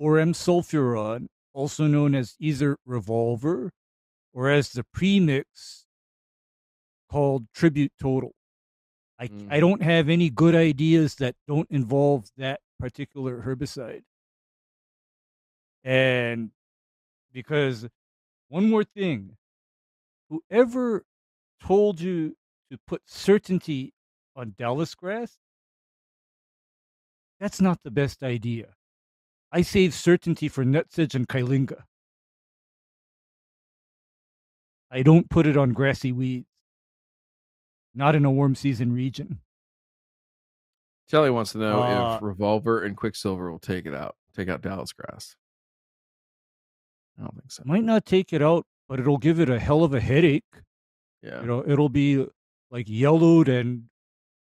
foramsulfuron, 0.00 1.26
also 1.52 1.86
known 1.86 2.14
as 2.14 2.34
either 2.38 2.78
revolver 2.86 3.72
or 4.32 4.48
as 4.48 4.70
the 4.70 4.84
premix 4.84 5.86
called 7.10 7.46
tribute 7.54 7.92
total. 8.00 8.32
I, 9.18 9.28
Mm. 9.28 9.48
I 9.50 9.60
don't 9.60 9.82
have 9.82 10.08
any 10.08 10.30
good 10.30 10.54
ideas 10.54 11.16
that 11.16 11.34
don't 11.46 11.68
involve 11.70 12.30
that 12.36 12.60
particular 12.78 13.42
herbicide. 13.42 14.04
And 15.82 16.50
because 17.32 17.88
one 18.48 18.70
more 18.70 18.84
thing, 18.84 19.36
whoever 20.28 21.04
told 21.60 22.00
you 22.00 22.36
to 22.70 22.78
put 22.86 23.02
certainty 23.06 23.94
on 24.36 24.54
Dallas 24.56 24.94
grass, 24.94 25.38
that's 27.40 27.60
not 27.60 27.82
the 27.82 27.90
best 27.90 28.22
idea. 28.22 28.74
I 29.50 29.62
save 29.62 29.94
certainty 29.94 30.48
for 30.48 30.64
nutsedge 30.64 31.14
and 31.14 31.26
kyllinga. 31.28 31.84
I 34.90 35.02
don't 35.02 35.28
put 35.30 35.46
it 35.46 35.56
on 35.56 35.72
grassy 35.72 36.12
weeds. 36.12 36.46
Not 37.94 38.14
in 38.14 38.24
a 38.24 38.30
warm 38.30 38.54
season 38.54 38.92
region. 38.92 39.40
Kelly 41.10 41.30
wants 41.30 41.52
to 41.52 41.58
know 41.58 41.82
Uh, 41.82 42.16
if 42.16 42.22
Revolver 42.22 42.82
and 42.82 42.96
Quicksilver 42.96 43.50
will 43.50 43.58
take 43.58 43.86
it 43.86 43.94
out, 43.94 44.16
take 44.36 44.48
out 44.48 44.60
Dallas 44.60 44.92
grass. 44.92 45.36
I 47.18 47.22
don't 47.22 47.34
think 47.34 47.50
so. 47.50 47.62
Might 47.64 47.84
not 47.84 48.04
take 48.04 48.32
it 48.32 48.42
out, 48.42 48.66
but 48.88 49.00
it'll 49.00 49.18
give 49.18 49.40
it 49.40 49.48
a 49.50 49.58
hell 49.58 49.84
of 49.84 49.94
a 49.94 50.00
headache. 50.00 50.44
Yeah. 51.22 51.40
You 51.40 51.46
know, 51.46 51.64
it'll 51.66 51.88
be 51.88 52.26
like 52.70 52.86
yellowed 52.88 53.48
and 53.48 53.84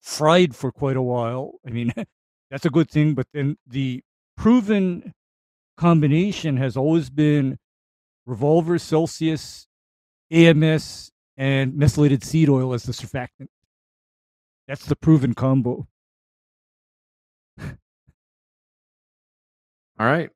fried 0.02 0.54
for 0.54 0.70
quite 0.70 0.96
a 0.96 1.02
while. 1.02 1.54
I 1.66 1.70
mean, 1.70 1.92
that's 2.50 2.66
a 2.66 2.70
good 2.70 2.90
thing. 2.90 3.14
But 3.14 3.26
then 3.32 3.56
the 3.66 4.02
proven 4.36 5.12
combination 5.76 6.58
has 6.58 6.76
always 6.76 7.10
been 7.10 7.58
Revolver, 8.26 8.78
Celsius, 8.78 9.66
AMS, 10.30 11.10
and 11.40 11.74
methylated 11.74 12.22
seed 12.22 12.50
oil 12.50 12.74
as 12.74 12.82
the 12.82 12.92
surfactant. 12.92 13.48
That's 14.68 14.84
the 14.84 14.94
proven 14.94 15.32
combo. 15.32 15.88
All 17.58 17.66
right. 19.98 20.28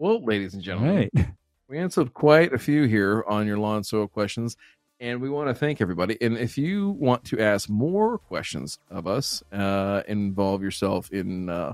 Well, 0.00 0.22
ladies 0.24 0.52
and 0.54 0.62
gentlemen, 0.62 1.10
right. 1.14 1.26
We 1.68 1.78
answered 1.78 2.14
quite 2.14 2.52
a 2.52 2.58
few 2.58 2.84
here 2.84 3.24
on 3.26 3.44
your 3.44 3.58
lawn 3.58 3.82
soil 3.82 4.06
questions, 4.06 4.56
and 5.00 5.20
we 5.20 5.28
want 5.28 5.48
to 5.48 5.54
thank 5.54 5.80
everybody. 5.80 6.16
And 6.20 6.38
if 6.38 6.56
you 6.56 6.90
want 6.90 7.24
to 7.24 7.40
ask 7.40 7.68
more 7.68 8.18
questions 8.18 8.78
of 8.88 9.08
us, 9.08 9.42
uh, 9.52 10.02
involve 10.06 10.62
yourself 10.62 11.10
in 11.10 11.48
uh, 11.48 11.72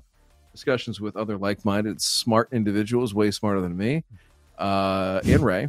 discussions 0.51 0.99
with 0.99 1.15
other 1.15 1.37
like-minded, 1.37 2.01
smart 2.01 2.49
individuals, 2.53 3.13
way 3.13 3.31
smarter 3.31 3.61
than 3.61 3.77
me, 3.77 4.03
uh, 4.57 5.21
and 5.27 5.41
Ray, 5.41 5.69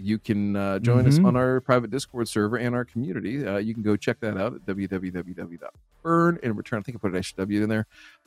you 0.00 0.18
can 0.18 0.56
uh, 0.56 0.78
join 0.78 1.06
us 1.06 1.18
Mhm. 1.18 1.26
on 1.26 1.36
our 1.36 1.60
private 1.60 1.90
Discord 1.90 2.28
server 2.28 2.56
and 2.56 2.74
our 2.74 2.84
community. 2.84 3.46
Uh, 3.46 3.58
you 3.58 3.74
can 3.74 3.82
go 3.82 3.96
check 3.96 4.20
that 4.20 4.36
out 4.36 4.54
at 4.54 4.64
www.burn 4.66 6.38
and 6.42 6.56
return. 6.56 6.78
I 6.78 6.82
think 6.82 6.96
I 6.96 6.98
put 6.98 7.12
an 7.12 7.18
extra 7.18 7.42
W 7.42 7.62
in 7.62 7.68
there. 7.68 7.86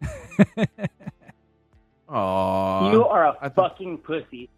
Aww. 2.08 2.92
you 2.92 3.04
are 3.04 3.26
a 3.26 3.36
I 3.40 3.48
thought- 3.48 3.72
fucking 3.72 3.98
pussy. 3.98 4.48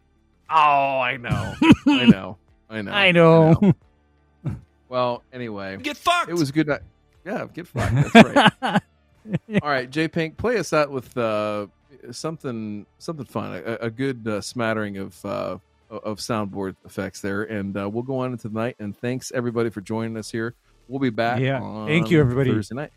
oh, 0.49 0.55
I 1.01 1.17
know. 1.17 1.55
I 1.87 2.07
know. 2.07 2.37
I 2.69 2.83
know. 2.83 2.93
I 2.93 3.11
know. 3.13 3.75
Well, 4.89 5.23
anyway, 5.33 5.77
Get 5.77 5.97
fucked. 5.97 6.31
it 6.31 6.35
was 6.35 6.51
a 6.51 6.53
good 6.53 6.67
night. 6.67 6.81
Yeah, 7.25 7.47
get 7.53 7.67
fucked. 7.69 8.13
That's 8.13 8.53
right. 8.63 8.83
All 9.63 9.69
right, 9.71 9.89
J 9.91 10.09
Pink, 10.09 10.37
play 10.37 10.59
us 10.59 10.73
out 10.73 10.91
with 10.91 11.17
uh, 11.17 11.67
something 12.11 12.87
something 12.99 13.27
fun, 13.27 13.63
a, 13.65 13.75
a 13.87 13.91
good 13.91 14.27
uh, 14.27 14.41
smattering 14.41 14.97
of 14.99 15.25
uh, 15.25 15.59
of 15.91 16.19
soundboard 16.19 16.75
effects 16.85 17.21
there, 17.21 17.43
and 17.45 17.77
uh, 17.77 17.89
we'll 17.89 18.03
go 18.03 18.19
on 18.19 18.33
into 18.33 18.49
the 18.49 18.59
night. 18.59 18.77
And 18.81 18.97
thanks 18.97 19.31
everybody 19.33 19.71
for 19.71 19.81
joining 19.81 20.17
us 20.17 20.31
here. 20.31 20.55
We'll 20.89 20.99
be 21.01 21.11
back. 21.11 21.41
Yeah. 21.41 21.61
on 21.61 21.87
Thank 21.87 22.11
you, 22.11 22.19
everybody. 22.19 22.51
Thursday 22.51 22.75
night. 22.75 22.91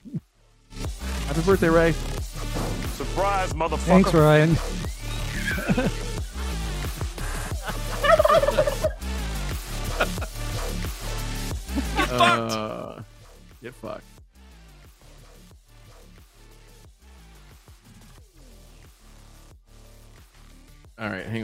Happy 1.28 1.42
birthday, 1.42 1.70
Ray. 1.70 1.94
Surprise, 2.96 3.54
motherfucker. 3.54 3.80
Thanks, 3.80 4.14
Ryan. 4.14 4.58
Get 11.96 12.08
fucked. 12.08 12.52
Uh, 12.52 13.02
get 13.62 13.74
fucked. 13.76 14.04
All 21.00 21.10
right, 21.10 21.26
hang 21.26 21.42